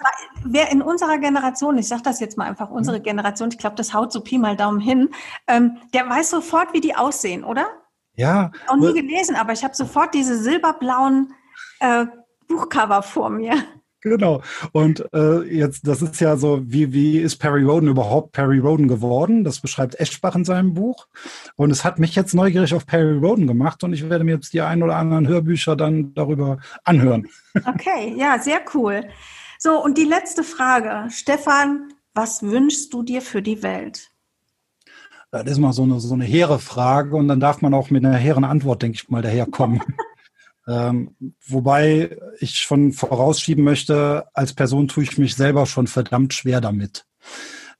wer 0.43 0.71
in 0.71 0.81
unserer 0.81 1.17
Generation, 1.17 1.77
ich 1.77 1.87
sage 1.87 2.01
das 2.03 2.19
jetzt 2.19 2.37
mal 2.37 2.45
einfach, 2.45 2.69
unsere 2.69 2.99
mhm. 2.99 3.03
Generation, 3.03 3.49
ich 3.49 3.57
glaube, 3.57 3.75
das 3.75 3.93
haut 3.93 4.11
so 4.11 4.21
Pi 4.21 4.37
mal 4.37 4.55
Daumen 4.55 4.79
hin, 4.79 5.09
ähm, 5.47 5.77
der 5.93 6.09
weiß 6.09 6.29
sofort, 6.29 6.73
wie 6.73 6.81
die 6.81 6.95
aussehen, 6.95 7.43
oder? 7.43 7.67
Ja. 8.15 8.51
Auch 8.67 8.77
nie 8.77 8.93
gelesen, 8.93 9.35
aber 9.35 9.53
ich 9.53 9.63
habe 9.63 9.75
sofort 9.75 10.13
diese 10.13 10.37
silberblauen 10.37 11.33
äh, 11.79 12.05
Buchcover 12.47 13.03
vor 13.03 13.29
mir. 13.29 13.55
Genau. 14.05 14.43
Und 14.71 15.03
äh, 15.13 15.41
jetzt, 15.51 15.87
das 15.87 16.03
ist 16.03 16.21
ja 16.21 16.37
so, 16.37 16.61
wie, 16.63 16.93
wie 16.93 17.17
ist 17.17 17.37
Perry 17.37 17.63
Roden 17.63 17.89
überhaupt 17.89 18.33
Perry 18.33 18.59
Roden 18.59 18.87
geworden? 18.87 19.43
Das 19.43 19.59
beschreibt 19.61 19.99
Eschbach 19.99 20.35
in 20.35 20.45
seinem 20.45 20.75
Buch. 20.75 21.07
Und 21.55 21.71
es 21.71 21.83
hat 21.83 21.97
mich 21.97 22.13
jetzt 22.13 22.35
neugierig 22.35 22.75
auf 22.75 22.85
Perry 22.85 23.17
Roden 23.17 23.47
gemacht 23.47 23.83
und 23.83 23.93
ich 23.93 24.07
werde 24.07 24.23
mir 24.23 24.35
jetzt 24.35 24.53
die 24.53 24.61
ein 24.61 24.83
oder 24.83 24.95
anderen 24.95 25.27
Hörbücher 25.27 25.75
dann 25.75 26.13
darüber 26.13 26.59
anhören. 26.83 27.27
Okay, 27.65 28.13
ja, 28.17 28.37
sehr 28.37 28.59
cool. 28.73 29.05
So, 29.59 29.81
und 29.81 29.97
die 29.97 30.03
letzte 30.03 30.43
Frage. 30.43 31.09
Stefan, 31.09 31.93
was 32.13 32.43
wünschst 32.43 32.93
du 32.93 33.01
dir 33.01 33.21
für 33.21 33.41
die 33.41 33.63
Welt? 33.63 34.11
Das 35.31 35.45
ist 35.45 35.59
mal 35.59 35.71
so 35.71 35.83
eine, 35.83 36.01
so 36.01 36.13
eine 36.13 36.25
hehre 36.25 36.59
Frage 36.59 37.15
und 37.15 37.29
dann 37.29 37.39
darf 37.39 37.61
man 37.61 37.73
auch 37.73 37.91
mit 37.91 38.05
einer 38.05 38.17
hehren 38.17 38.43
Antwort, 38.43 38.81
denke 38.81 38.97
ich 39.01 39.09
mal, 39.09 39.21
daherkommen. 39.21 39.81
Ähm, 40.67 41.15
wobei 41.45 42.17
ich 42.39 42.57
schon 42.57 42.91
vorausschieben 42.91 43.63
möchte, 43.63 44.25
als 44.33 44.53
Person 44.53 44.87
tue 44.87 45.03
ich 45.03 45.17
mich 45.17 45.35
selber 45.35 45.65
schon 45.65 45.87
verdammt 45.87 46.33
schwer 46.33 46.59
damit. 46.59 47.05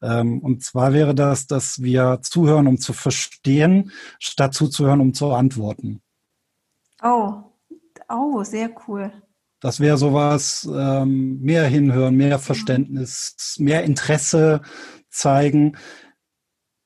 Ähm, 0.02 0.40
und 0.40 0.64
zwar 0.64 0.94
wäre 0.94 1.16
das, 1.16 1.48
dass 1.48 1.82
wir 1.82 2.20
zuhören, 2.22 2.68
um 2.68 2.78
zu 2.78 2.94
verstehen, 2.94 3.92
statt 4.20 4.54
zuzuhören, 4.54 5.02
um 5.02 5.14
zu 5.14 5.32
antworten. 5.34 6.02
Oh, 7.02 7.34
oh, 8.10 8.44
sehr 8.44 8.70
cool. 8.88 9.12
Das 9.62 9.80
wäre 9.80 9.98
sowas, 9.98 10.70
ähm, 10.72 11.42
mehr 11.42 11.66
hinhören, 11.66 12.16
mehr 12.16 12.38
Verständnis, 12.40 13.56
mehr 13.58 13.84
Interesse 13.84 14.62
zeigen. 15.10 15.78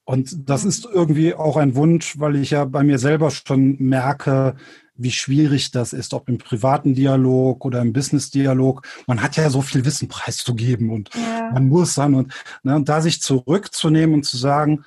Und 0.05 0.49
das 0.49 0.63
ist 0.63 0.85
irgendwie 0.85 1.33
auch 1.33 1.57
ein 1.57 1.75
Wunsch, 1.75 2.19
weil 2.19 2.35
ich 2.37 2.51
ja 2.51 2.65
bei 2.65 2.83
mir 2.83 2.99
selber 2.99 3.31
schon 3.31 3.75
merke, 3.79 4.55
wie 5.01 5.11
schwierig 5.11 5.71
das 5.71 5.93
ist, 5.93 6.13
ob 6.13 6.29
im 6.29 6.37
privaten 6.37 6.93
Dialog 6.93 7.65
oder 7.65 7.81
im 7.81 7.93
Business-Dialog. 7.93 8.87
Man 9.07 9.21
hat 9.21 9.37
ja 9.37 9.49
so 9.49 9.61
viel 9.61 9.85
Wissen 9.85 10.07
preiszugeben 10.07 10.91
und 10.91 11.09
ja. 11.15 11.51
man 11.51 11.67
muss 11.67 11.95
dann 11.95 12.13
und, 12.13 12.33
ne, 12.63 12.75
und 12.75 12.89
da 12.89 13.01
sich 13.01 13.21
zurückzunehmen 13.21 14.15
und 14.15 14.23
zu 14.23 14.37
sagen, 14.37 14.83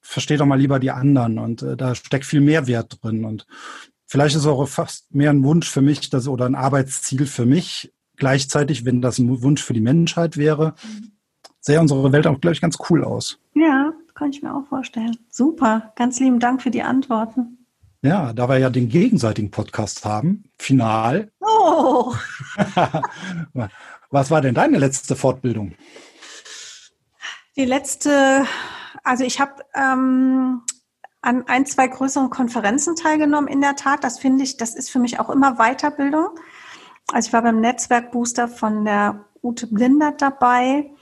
versteh 0.00 0.36
doch 0.36 0.46
mal 0.46 0.60
lieber 0.60 0.78
die 0.78 0.90
anderen 0.90 1.38
und 1.38 1.62
äh, 1.62 1.76
da 1.76 1.94
steckt 1.94 2.26
viel 2.26 2.40
mehr 2.40 2.66
Wert 2.66 3.02
drin 3.02 3.24
und 3.24 3.46
vielleicht 4.04 4.36
ist 4.36 4.46
auch 4.46 4.66
fast 4.68 5.14
mehr 5.14 5.30
ein 5.30 5.42
Wunsch 5.42 5.68
für 5.68 5.82
mich 5.82 6.10
dass, 6.10 6.28
oder 6.28 6.46
ein 6.46 6.54
Arbeitsziel 6.54 7.26
für 7.26 7.46
mich 7.46 7.92
gleichzeitig, 8.16 8.84
wenn 8.84 9.02
das 9.02 9.18
ein 9.18 9.42
Wunsch 9.42 9.62
für 9.62 9.74
die 9.74 9.80
Menschheit 9.80 10.36
wäre, 10.36 10.74
mhm. 10.82 11.12
sähe 11.60 11.80
unsere 11.80 12.12
Welt 12.12 12.26
auch, 12.26 12.40
glaube 12.40 12.54
ich, 12.54 12.60
ganz 12.60 12.78
cool 12.90 13.04
aus. 13.04 13.38
Ja, 13.54 13.92
kann 14.14 14.30
ich 14.30 14.42
mir 14.42 14.54
auch 14.54 14.66
vorstellen. 14.66 15.16
Super, 15.30 15.92
ganz 15.96 16.18
lieben 16.20 16.40
Dank 16.40 16.62
für 16.62 16.70
die 16.70 16.82
Antworten. 16.82 17.65
Ja, 18.06 18.32
da 18.32 18.48
wir 18.48 18.58
ja 18.58 18.70
den 18.70 18.88
gegenseitigen 18.88 19.50
Podcast 19.50 20.04
haben, 20.04 20.44
final. 20.58 21.32
Oh. 21.40 22.14
Was 24.10 24.30
war 24.30 24.40
denn 24.40 24.54
deine 24.54 24.78
letzte 24.78 25.16
Fortbildung? 25.16 25.74
Die 27.56 27.64
letzte, 27.64 28.46
also 29.02 29.24
ich 29.24 29.40
habe 29.40 29.64
ähm, 29.74 30.62
an 31.20 31.48
ein, 31.48 31.66
zwei 31.66 31.88
größeren 31.88 32.30
Konferenzen 32.30 32.94
teilgenommen, 32.94 33.48
in 33.48 33.60
der 33.60 33.74
Tat. 33.74 34.04
Das 34.04 34.20
finde 34.20 34.44
ich, 34.44 34.56
das 34.56 34.76
ist 34.76 34.88
für 34.88 35.00
mich 35.00 35.18
auch 35.18 35.28
immer 35.28 35.56
Weiterbildung. 35.56 36.28
Also 37.12 37.26
ich 37.26 37.32
war 37.32 37.42
beim 37.42 37.60
Netzwerkbooster 37.60 38.46
von 38.46 38.84
der 38.84 39.24
Ute 39.42 39.66
Blindert 39.66 40.22
dabei 40.22 40.92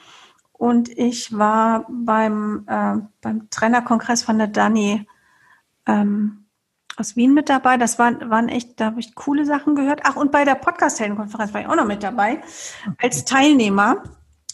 und 0.55 0.89
ich 0.89 1.37
war 1.37 1.85
beim, 1.91 2.65
äh, 2.67 2.97
beim 3.21 3.51
Trainerkongress 3.51 4.23
von 4.23 4.39
der 4.39 4.49
Dani 4.49 5.07
ähm, 5.87 6.44
aus 6.97 7.17
Wien 7.17 7.35
mit 7.35 7.49
dabei. 7.49 7.77
Das 7.77 7.99
waren, 7.99 8.31
waren 8.31 8.49
echt, 8.49 8.81
da 8.81 8.87
habe 8.87 9.01
ich 9.01 9.15
coole 9.15 9.45
Sachen 9.45 9.75
gehört. 9.75 10.01
Ach, 10.05 10.17
und 10.17 10.33
bei 10.33 10.45
der 10.45 10.55
Podcast-Heldenkonferenz 10.55 11.53
war 11.53 11.61
ich 11.61 11.67
auch 11.67 11.77
noch 11.77 11.87
mit 11.87 12.03
dabei 12.03 12.41
als 13.03 13.25
Teilnehmer. 13.25 14.03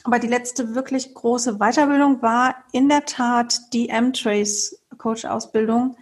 Aber 0.05 0.19
die 0.19 0.29
letzte 0.29 0.75
wirklich 0.75 1.15
große 1.15 1.59
Weiterbildung 1.59 2.23
war 2.23 2.55
in 2.73 2.89
der 2.89 3.05
Tat 3.05 3.61
die 3.73 3.91
M-Trace 3.91 4.83
Coach-Ausbildung 4.97 5.97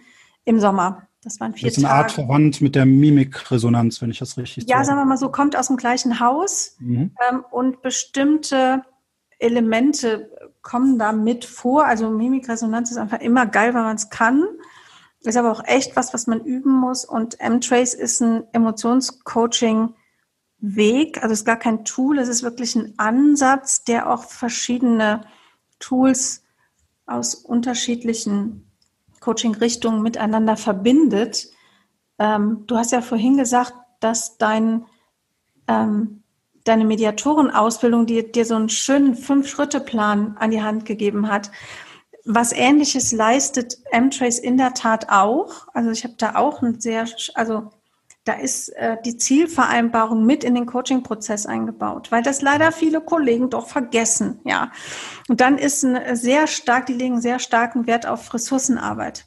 im 0.45 0.59
Sommer. 0.59 1.03
Das 1.21 1.39
waren 1.41 1.53
vier 1.53 1.67
das 1.67 1.77
ist 1.77 1.83
eine 1.83 1.91
Tage. 1.91 2.03
Art 2.03 2.11
verwandt 2.13 2.61
mit 2.61 2.75
der 2.75 2.85
Mimikresonanz, 2.85 4.01
wenn 4.01 4.09
ich 4.09 4.19
das 4.19 4.37
richtig 4.37 4.69
Ja, 4.69 4.85
sagen 4.85 4.99
wir 4.99 5.05
mal 5.05 5.17
so, 5.17 5.29
kommt 5.29 5.57
aus 5.57 5.67
dem 5.67 5.75
gleichen 5.75 6.21
Haus 6.21 6.77
mhm. 6.79 7.11
ähm, 7.29 7.43
und 7.51 7.81
bestimmte 7.81 8.83
Elemente 9.37 10.31
kommen 10.61 10.97
da 10.97 11.11
mit 11.11 11.43
vor. 11.43 11.85
Also 11.85 12.09
Mimikresonanz 12.09 12.91
ist 12.91 12.97
einfach 12.97 13.19
immer 13.19 13.45
geil, 13.45 13.73
weil 13.73 13.83
man 13.83 13.97
es 13.97 14.09
kann. 14.09 14.43
Ist 15.23 15.37
aber 15.37 15.51
auch 15.51 15.63
echt 15.65 15.95
was, 15.95 16.13
was 16.13 16.27
man 16.27 16.45
üben 16.45 16.71
muss. 16.71 17.03
Und 17.03 17.41
M-Trace 17.41 17.93
ist 17.93 18.21
ein 18.21 18.43
Emotionscoaching-Weg. 18.53 21.21
Also 21.21 21.33
es 21.33 21.39
ist 21.39 21.45
gar 21.45 21.57
kein 21.57 21.83
Tool, 21.83 22.19
es 22.19 22.29
ist 22.29 22.43
wirklich 22.43 22.75
ein 22.75 22.93
Ansatz, 22.97 23.83
der 23.83 24.09
auch 24.09 24.23
verschiedene 24.23 25.21
Tools 25.79 26.43
aus 27.05 27.35
unterschiedlichen 27.35 28.69
Coaching-Richtungen 29.19 30.01
miteinander 30.01 30.55
verbindet. 30.55 31.49
Ähm, 32.17 32.63
du 32.67 32.77
hast 32.77 32.91
ja 32.91 33.01
vorhin 33.01 33.37
gesagt, 33.37 33.73
dass 33.99 34.37
dein, 34.37 34.85
ähm, 35.67 36.23
deine 36.63 36.85
Mediatorenausbildung 36.85 38.05
dir, 38.05 38.31
dir 38.31 38.45
so 38.45 38.55
einen 38.55 38.69
schönen 38.69 39.15
Fünf-Schritte-Plan 39.15 40.37
an 40.37 40.51
die 40.51 40.61
Hand 40.61 40.85
gegeben 40.85 41.29
hat. 41.29 41.51
Was 42.25 42.51
ähnliches 42.51 43.11
leistet 43.11 43.77
M-Trace 43.91 44.39
in 44.39 44.57
der 44.57 44.73
Tat 44.73 45.09
auch. 45.09 45.67
Also 45.73 45.91
ich 45.91 46.03
habe 46.03 46.15
da 46.17 46.35
auch 46.35 46.61
ein 46.61 46.79
sehr, 46.79 47.07
also 47.33 47.71
da 48.25 48.33
ist 48.33 48.69
äh, 48.69 48.97
die 49.03 49.17
Zielvereinbarung 49.17 50.25
mit 50.25 50.43
in 50.43 50.53
den 50.53 50.65
Coaching-Prozess 50.65 51.45
eingebaut, 51.45 52.11
weil 52.11 52.21
das 52.21 52.41
leider 52.41 52.71
viele 52.71 53.01
Kollegen 53.01 53.49
doch 53.49 53.67
vergessen, 53.67 54.39
ja. 54.43 54.71
Und 55.27 55.41
dann 55.41 55.57
ist 55.57 55.83
ein 55.83 56.15
sehr 56.15 56.45
stark, 56.47 56.85
die 56.85 56.93
legen 56.93 57.21
sehr 57.21 57.39
starken 57.39 57.87
Wert 57.87 58.05
auf 58.05 58.33
Ressourcenarbeit 58.33 59.25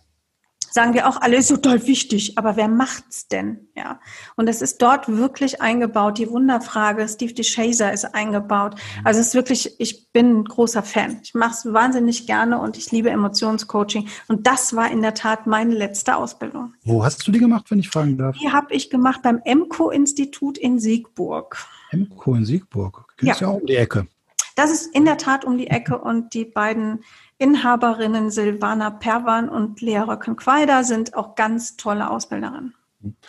sagen 0.73 0.94
wir 0.94 1.07
auch 1.09 1.20
alle, 1.20 1.36
ist 1.36 1.49
total 1.49 1.86
wichtig, 1.86 2.39
aber 2.39 2.57
wer 2.57 2.69
macht's 2.69 3.28
denn? 3.28 3.69
Ja. 3.77 4.01
Und 4.36 4.49
es 4.49 4.62
ist 4.62 4.81
dort 4.81 5.09
wirklich 5.09 5.61
eingebaut. 5.61 6.19
Die 6.19 6.31
Wunderfrage, 6.31 7.07
Steve 7.09 7.35
DeShazer 7.35 7.93
ist 7.93 8.15
eingebaut. 8.15 8.77
Also 9.05 9.20
es 9.20 9.28
ist 9.28 9.35
wirklich, 9.35 9.78
ich 9.78 10.11
bin 10.12 10.40
ein 10.40 10.44
großer 10.44 10.82
Fan. 10.82 11.20
Ich 11.23 11.35
mache 11.35 11.53
es 11.53 11.73
wahnsinnig 11.73 12.27
gerne 12.27 12.59
und 12.59 12.78
ich 12.78 12.90
liebe 12.90 13.11
Emotionscoaching. 13.11 14.09
Und 14.28 14.47
das 14.47 14.74
war 14.74 14.90
in 14.90 15.03
der 15.03 15.15
Tat 15.15 15.47
meine 15.47 15.74
letzte 15.74 16.16
Ausbildung. 16.16 16.74
Wo 16.85 17.05
hast 17.05 17.27
du 17.27 17.32
die 17.32 17.39
gemacht, 17.39 17.70
wenn 17.70 17.78
ich 17.78 17.90
fragen 17.90 18.16
darf? 18.16 18.36
Die 18.39 18.51
habe 18.51 18.74
ich 18.74 18.89
gemacht 18.89 19.20
beim 19.23 19.40
EMCO-Institut 19.44 20.57
in 20.57 20.78
Siegburg. 20.78 21.59
EMCO 21.90 22.35
in 22.35 22.44
Siegburg? 22.47 23.05
Das 23.19 23.27
ja. 23.27 23.35
ist 23.35 23.40
ja 23.40 23.49
auch 23.49 23.61
um 23.61 23.66
die 23.66 23.77
Ecke. 23.77 24.07
Das 24.55 24.70
ist 24.70 24.94
in 24.94 25.05
der 25.05 25.16
Tat 25.16 25.44
um 25.44 25.57
die 25.57 25.69
Ecke 25.69 25.99
und 25.99 26.35
die 26.35 26.44
beiden 26.44 27.05
Inhaberinnen 27.43 28.31
Silvana 28.31 28.90
Perwan 28.90 29.48
und 29.48 29.81
Lea 29.81 29.98
Röcken-Quaider 29.98 30.85
sind 30.85 31.16
auch 31.16 31.35
ganz 31.35 31.77
tolle 31.77 32.09
Ausbilderinnen. 32.09 32.73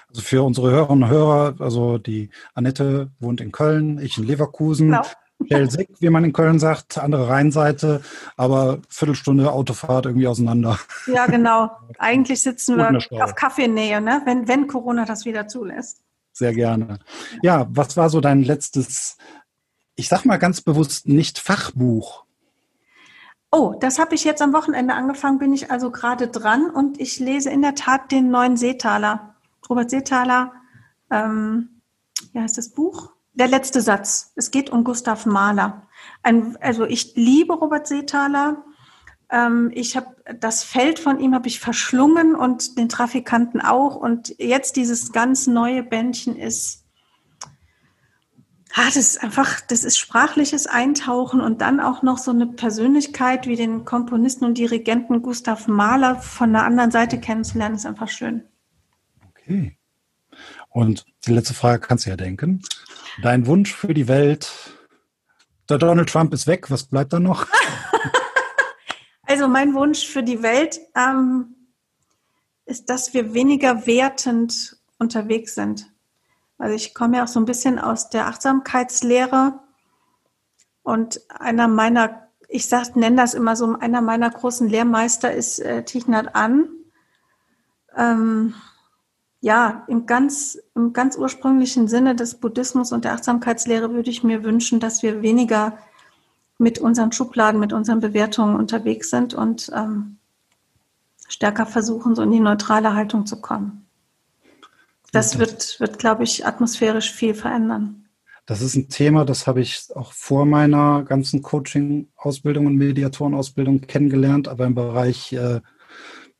Also 0.08 0.22
für 0.22 0.44
unsere 0.44 0.70
Hörerinnen 0.70 1.04
und 1.06 1.10
Hörer, 1.10 1.56
also 1.58 1.98
die 1.98 2.30
Annette 2.54 3.10
wohnt 3.20 3.42
in 3.42 3.52
Köln, 3.52 3.98
ich 3.98 4.20
in 4.20 4.26
Leverkusen. 4.26 4.90
Genau. 4.90 5.68
Sick, 5.68 5.90
wie 6.00 6.12
man 6.12 6.24
in 6.24 6.32
Köln 6.32 6.60
sagt, 6.60 7.00
andere 7.00 7.28
Rheinseite, 7.28 8.02
aber 8.38 8.78
Viertelstunde 8.88 9.52
Autofahrt 9.52 10.06
irgendwie 10.06 10.28
auseinander. 10.28 10.80
Ja, 11.08 11.26
genau. 11.26 11.72
Eigentlich 11.98 12.44
sitzen 12.44 12.78
wir 12.78 13.24
auf 13.24 13.34
Kaffeenähe, 13.34 14.00
ne? 14.00 14.22
wenn, 14.26 14.48
wenn 14.48 14.68
Corona 14.68 15.06
das 15.06 15.26
wieder 15.26 15.48
zulässt. 15.48 16.04
Sehr 16.34 16.54
gerne. 16.54 17.00
Ja, 17.42 17.66
was 17.72 17.98
war 17.98 18.12
so 18.12 18.22
dein 18.22 18.44
letztes, 18.44 19.18
ich 19.96 20.08
sag 20.08 20.24
mal 20.24 20.38
ganz 20.38 20.62
bewusst, 20.62 21.08
nicht 21.08 21.40
Fachbuch, 21.40 22.26
Oh, 23.56 23.76
das 23.80 24.00
habe 24.00 24.16
ich 24.16 24.24
jetzt 24.24 24.42
am 24.42 24.52
Wochenende 24.52 24.96
angefangen, 24.96 25.38
bin 25.38 25.54
ich 25.54 25.70
also 25.70 25.92
gerade 25.92 26.28
dran 26.28 26.72
und 26.72 27.00
ich 27.00 27.20
lese 27.20 27.52
in 27.52 27.62
der 27.62 27.76
Tat 27.76 28.12
den 28.12 28.32
neuen 28.32 28.58
Seetaler. 28.58 29.36
Robert 29.70 29.92
Seetaler, 29.92 30.54
ähm, 31.12 31.82
wie 32.32 32.40
heißt 32.40 32.58
das 32.58 32.70
Buch? 32.70 33.12
Der 33.34 33.48
letzte 33.48 33.82
Satz. 33.82 34.32
Es 34.36 34.50
geht 34.50 34.72
um 34.72 34.84
Gustav 34.84 35.28
Mahler. 35.28 35.84
Ein, 36.24 36.58
also 36.62 36.86
ich 36.86 37.16
liebe 37.16 37.54
Robert 37.54 37.86
Seetaler. 37.86 38.66
Ähm, 39.30 39.70
ich 39.76 39.96
habe 39.96 40.16
das 40.40 40.64
Feld 40.64 40.98
von 40.98 41.20
ihm 41.20 41.36
habe 41.36 41.48
ich 41.48 41.60
verschlungen 41.60 42.34
und 42.34 42.80
den 42.80 42.90
Trafikanten 42.90 43.62
auch. 43.62 43.96
Und 43.96 44.34
jetzt 44.40 44.78
dieses 44.78 45.12
ganz 45.12 45.46
neue 45.46 45.84
Bändchen 45.84 46.36
ist 46.36 46.83
ah, 48.74 48.86
das 48.86 48.96
ist 48.96 49.24
einfach, 49.24 49.62
das 49.62 49.84
ist 49.84 49.98
sprachliches 49.98 50.68
Eintauchen 50.68 51.42
und 51.42 51.62
dann 51.62 51.80
auch 51.80 52.02
noch 52.02 52.18
so 52.18 52.32
eine 52.32 52.48
Persönlichkeit 52.48 53.48
wie 53.48 53.56
den 53.56 53.86
Komponisten 53.86 54.46
und 54.46 54.58
Dirigenten 54.58 55.22
Gustav 55.22 55.68
Mahler 55.68 56.20
von 56.20 56.52
der 56.54 56.64
anderen 56.64 56.92
Seite 56.92 57.20
kennenzulernen, 57.20 57.76
ist 57.76 57.86
einfach 57.86 58.10
schön. 58.10 58.44
Okay. 59.30 59.78
Und 60.70 61.06
die 61.26 61.34
letzte 61.34 61.54
Frage 61.54 61.80
kannst 61.80 62.06
du 62.06 62.10
ja 62.10 62.16
denken. 62.16 62.64
Dein 63.22 63.46
Wunsch 63.46 63.74
für 63.74 63.94
die 63.94 64.08
Welt, 64.08 64.52
der 65.70 65.78
Donald 65.78 66.10
Trump 66.10 66.34
ist 66.34 66.48
weg, 66.48 66.72
was 66.72 66.86
bleibt 66.86 67.14
dann 67.14 67.24
noch? 67.24 67.46
also 69.24 69.48
mein 69.48 69.76
Wunsch 69.76 70.08
für 70.08 70.24
die 70.24 70.42
Welt 70.42 70.80
ähm, 70.96 71.56
ist, 72.66 72.90
dass 72.90 73.14
wir 73.14 73.36
weniger 73.36 73.86
wertend 73.86 74.78
unterwegs 74.98 75.54
sind. 75.54 75.93
Also 76.64 76.76
ich 76.76 76.94
komme 76.94 77.18
ja 77.18 77.24
auch 77.26 77.28
so 77.28 77.42
ein 77.42 77.46
bisschen 77.46 77.78
aus 77.78 78.10
der 78.10 78.28
Achtsamkeitslehre 78.28 79.60
und 80.82 81.20
einer 81.28 81.68
meiner, 81.68 82.30
ich 82.48 82.70
sag, 82.70 82.96
nenne 82.96 83.18
das 83.18 83.34
immer 83.34 83.58
so, 83.58 83.78
einer 83.78 84.00
meiner 84.00 84.30
großen 84.30 84.70
Lehrmeister 84.70 85.34
ist 85.34 85.60
äh, 85.60 85.84
Thich 85.84 86.08
Nhat 86.08 86.36
An. 86.36 86.70
Ähm, 87.98 88.54
ja, 89.42 89.84
im 89.90 90.06
ganz, 90.06 90.58
im 90.74 90.94
ganz 90.94 91.18
ursprünglichen 91.18 91.90
Sinne 91.90 92.16
des 92.16 92.36
Buddhismus 92.36 92.94
und 92.94 93.04
der 93.04 93.12
Achtsamkeitslehre 93.12 93.92
würde 93.92 94.10
ich 94.10 94.24
mir 94.24 94.46
wünschen, 94.46 94.80
dass 94.80 95.04
wir 95.04 95.22
weniger 95.22 95.78
mit 96.60 96.80
unseren 96.80 97.12
Schubladen, 97.12 97.60
mit 97.60 97.74
unseren 97.74 98.00
Bewertungen 98.00 98.56
unterwegs 98.56 99.10
sind 99.10 99.34
und 99.34 99.70
ähm, 99.76 100.18
stärker 101.28 101.66
versuchen, 101.66 102.16
so 102.16 102.22
in 102.22 102.32
die 102.32 102.40
neutrale 102.40 102.94
Haltung 102.94 103.26
zu 103.26 103.42
kommen. 103.42 103.83
Das 105.14 105.40
wird, 105.40 105.80
wird, 105.80 106.00
glaube 106.00 106.24
ich, 106.24 106.46
atmosphärisch 106.46 107.12
viel 107.12 107.34
verändern. 107.36 108.10
Das 108.46 108.62
ist 108.62 108.76
ein 108.76 108.90
Thema, 108.90 109.24
das 109.24 109.48
habe 109.48 109.62
ich 109.62 109.88
auch 109.96 110.12
vor 110.12 110.46
meiner 110.46 111.04
ganzen 111.04 111.42
Coaching-Ausbildung 111.42 112.66
und 112.66 112.76
Mediatoren-Ausbildung 112.76 113.82
kennengelernt, 113.82 114.50
aber 114.50 114.66
im 114.66 114.76
Bereich 114.76 115.32
äh, 115.32 115.62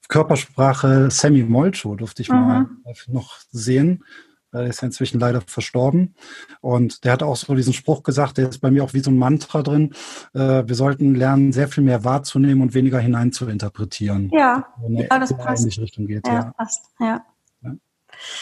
Körpersprache 0.10 1.10
Sammy 1.12 1.44
Molcho 1.44 1.96
durfte 1.96 2.24
ich 2.24 2.30
mhm. 2.30 2.36
mal 2.36 2.70
noch 3.08 3.38
sehen. 3.52 4.04
Er 4.52 4.66
ist 4.68 4.82
ja 4.82 4.88
inzwischen 4.88 5.20
leider 5.20 5.42
verstorben. 5.42 6.14
Und 6.62 7.06
der 7.06 7.14
hat 7.14 7.24
auch 7.24 7.36
so 7.36 7.56
diesen 7.56 7.74
Spruch 7.74 8.04
gesagt, 8.04 8.38
der 8.38 8.50
ist 8.50 8.60
bei 8.60 8.70
mir 8.70 8.84
auch 8.84 8.94
wie 8.94 9.00
so 9.00 9.10
ein 9.10 9.18
Mantra 9.18 9.64
drin. 9.64 9.94
Äh, 10.34 10.64
wir 10.68 10.76
sollten 10.76 11.16
lernen, 11.16 11.52
sehr 11.52 11.68
viel 11.68 11.84
mehr 11.84 12.04
wahrzunehmen 12.04 12.62
und 12.62 12.74
weniger 12.74 13.00
hinein 13.00 13.32
zu 13.32 13.48
interpretieren. 13.48 14.30
Ja, 14.32 14.68
ja 14.88 15.20
das 15.20 15.36
passt. 15.36 15.64
In 15.64 15.70
die 15.72 15.82
Richtung 15.82 16.06
geht. 16.06 16.28
Ja, 16.28 16.34
ja. 16.34 16.54
passt. 16.56 16.86
Ja. 17.00 17.26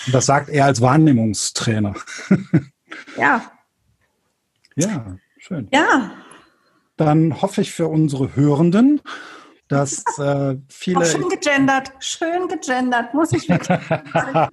Und 0.05 0.15
das 0.15 0.25
sagt 0.25 0.49
er 0.49 0.65
als 0.65 0.81
Wahrnehmungstrainer. 0.81 1.95
Ja. 3.17 3.41
Ja, 4.75 5.17
schön. 5.37 5.67
Ja. 5.73 6.11
Dann 6.97 7.41
hoffe 7.41 7.61
ich 7.61 7.71
für 7.71 7.87
unsere 7.87 8.35
Hörenden, 8.35 9.01
dass 9.67 10.03
äh, 10.17 10.57
viele. 10.69 10.99
Auch 10.99 11.05
schön 11.05 11.29
gegendert, 11.29 11.91
schön 11.99 12.47
gegendert, 12.47 13.13
muss 13.13 13.33
ich 13.33 13.47
wirklich. 13.49 13.79
ja, 13.89 14.49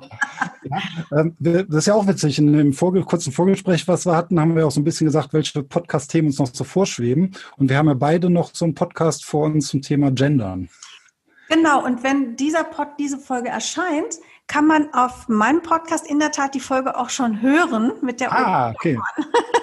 ähm, 1.12 1.36
das 1.40 1.66
ist 1.68 1.86
ja 1.86 1.94
auch 1.94 2.06
witzig. 2.06 2.38
In 2.38 2.52
dem 2.52 2.72
Vorge 2.72 3.02
kurzen 3.02 3.32
Vorgespräch, 3.32 3.86
was 3.86 4.06
wir 4.06 4.16
hatten, 4.16 4.40
haben 4.40 4.56
wir 4.56 4.66
auch 4.66 4.70
so 4.70 4.80
ein 4.80 4.84
bisschen 4.84 5.06
gesagt, 5.06 5.32
welche 5.32 5.62
Podcast-Themen 5.62 6.28
uns 6.28 6.38
noch 6.38 6.52
so 6.52 6.64
vorschweben. 6.64 7.34
Und 7.56 7.68
wir 7.68 7.76
haben 7.76 7.88
ja 7.88 7.94
beide 7.94 8.30
noch 8.30 8.54
so 8.54 8.64
einen 8.64 8.74
Podcast 8.74 9.24
vor 9.24 9.44
uns 9.46 9.68
zum 9.68 9.82
Thema 9.82 10.10
Gendern. 10.10 10.68
Genau, 11.48 11.84
und 11.84 12.02
wenn 12.02 12.36
dieser 12.36 12.64
Pod, 12.64 12.88
diese 12.98 13.18
Folge 13.18 13.48
erscheint, 13.48 14.16
kann 14.48 14.66
man 14.66 14.92
auf 14.94 15.28
meinem 15.28 15.62
Podcast 15.62 16.06
in 16.06 16.18
der 16.18 16.32
Tat 16.32 16.54
die 16.54 16.60
Folge 16.60 16.96
auch 16.96 17.10
schon 17.10 17.42
hören 17.42 17.92
mit 18.02 18.20
der 18.20 18.32
Ah, 18.32 18.70
okay. 18.70 18.98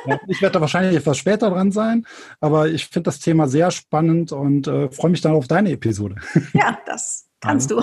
Ja, 0.05 0.19
ich 0.27 0.41
werde 0.41 0.53
da 0.53 0.61
wahrscheinlich 0.61 0.95
etwas 0.95 1.17
später 1.17 1.49
dran 1.49 1.71
sein, 1.71 2.05
aber 2.39 2.67
ich 2.67 2.85
finde 2.87 3.05
das 3.07 3.19
Thema 3.19 3.47
sehr 3.47 3.71
spannend 3.71 4.31
und 4.31 4.67
äh, 4.67 4.89
freue 4.91 5.11
mich 5.11 5.21
dann 5.21 5.33
auf 5.33 5.47
deine 5.47 5.71
Episode. 5.71 6.15
Ja, 6.53 6.77
das 6.85 7.27
kannst 7.41 7.71
du. 7.71 7.81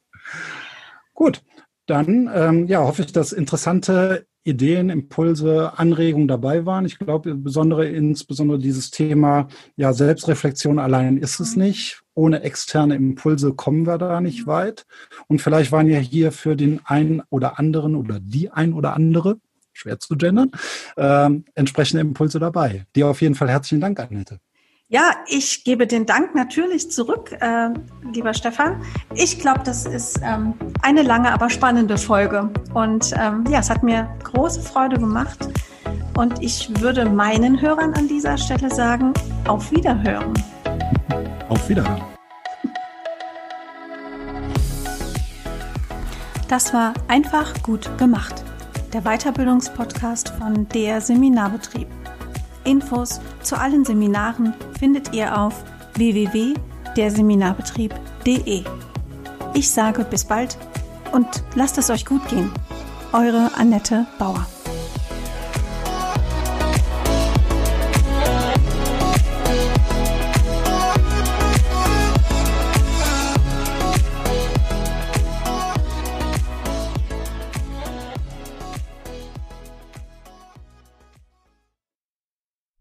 Gut, 1.14 1.42
dann 1.86 2.30
ähm, 2.32 2.66
ja, 2.66 2.80
hoffe 2.80 3.02
ich, 3.02 3.12
dass 3.12 3.32
interessante 3.32 4.26
Ideen, 4.44 4.90
Impulse, 4.90 5.72
Anregungen 5.78 6.28
dabei 6.28 6.66
waren. 6.66 6.84
Ich 6.84 6.98
glaube, 6.98 7.34
besondere, 7.34 7.86
insbesondere 7.86 8.58
dieses 8.58 8.90
Thema, 8.90 9.48
ja, 9.76 9.92
Selbstreflexion 9.92 10.78
allein 10.78 11.16
ist 11.16 11.40
es 11.40 11.56
mhm. 11.56 11.62
nicht. 11.62 12.02
Ohne 12.14 12.42
externe 12.42 12.94
Impulse 12.94 13.54
kommen 13.54 13.86
wir 13.86 13.98
da 13.98 14.20
nicht 14.20 14.46
mhm. 14.46 14.50
weit. 14.50 14.86
Und 15.28 15.40
vielleicht 15.40 15.72
waren 15.72 15.88
ja 15.88 15.98
hier 15.98 16.30
für 16.30 16.56
den 16.56 16.80
einen 16.84 17.22
oder 17.30 17.58
anderen 17.58 17.96
oder 17.96 18.20
die 18.20 18.50
ein 18.50 18.74
oder 18.74 18.94
andere, 18.94 19.38
schwer 19.72 19.98
zu 19.98 20.16
gendern, 20.16 20.50
äh, 20.96 21.30
entsprechende 21.54 22.02
Impulse 22.02 22.38
dabei. 22.38 22.86
Dir 22.94 23.08
auf 23.08 23.22
jeden 23.22 23.34
Fall 23.34 23.48
herzlichen 23.48 23.80
Dank, 23.80 23.98
Annette. 23.98 24.40
Ja, 24.88 25.12
ich 25.26 25.64
gebe 25.64 25.86
den 25.86 26.04
Dank 26.04 26.34
natürlich 26.34 26.90
zurück, 26.90 27.34
äh, 27.40 27.70
lieber 28.12 28.34
Stefan. 28.34 28.82
Ich 29.14 29.38
glaube, 29.38 29.60
das 29.64 29.86
ist 29.86 30.20
ähm, 30.22 30.52
eine 30.82 31.00
lange, 31.00 31.32
aber 31.32 31.48
spannende 31.48 31.96
Folge. 31.96 32.50
Und 32.74 33.14
ähm, 33.18 33.44
ja, 33.48 33.60
es 33.60 33.70
hat 33.70 33.82
mir 33.82 34.06
große 34.24 34.60
Freude 34.60 34.98
gemacht. 34.98 35.48
Und 36.18 36.42
ich 36.42 36.68
würde 36.82 37.08
meinen 37.08 37.62
Hörern 37.62 37.94
an 37.94 38.08
dieser 38.08 38.36
Stelle 38.36 38.68
sagen, 38.68 39.14
auf 39.48 39.70
Wiederhören. 39.70 40.34
Auf 41.48 41.66
Wiederhören. 41.66 42.02
Das 46.48 46.74
war 46.74 46.92
einfach 47.08 47.54
gut 47.62 47.96
gemacht. 47.96 48.44
Der 48.92 49.00
Weiterbildungspodcast 49.00 50.28
von 50.38 50.68
der 50.68 51.00
Seminarbetrieb. 51.00 51.88
Infos 52.64 53.20
zu 53.42 53.58
allen 53.58 53.84
Seminaren 53.84 54.54
findet 54.78 55.12
ihr 55.14 55.38
auf 55.38 55.62
www.derseminarbetrieb.de. 55.94 58.64
Ich 59.54 59.70
sage 59.70 60.04
bis 60.04 60.24
bald 60.24 60.58
und 61.12 61.44
lasst 61.54 61.78
es 61.78 61.88
euch 61.90 62.04
gut 62.04 62.26
gehen. 62.28 62.50
Eure 63.12 63.52
Annette 63.56 64.04
Bauer. 64.18 64.44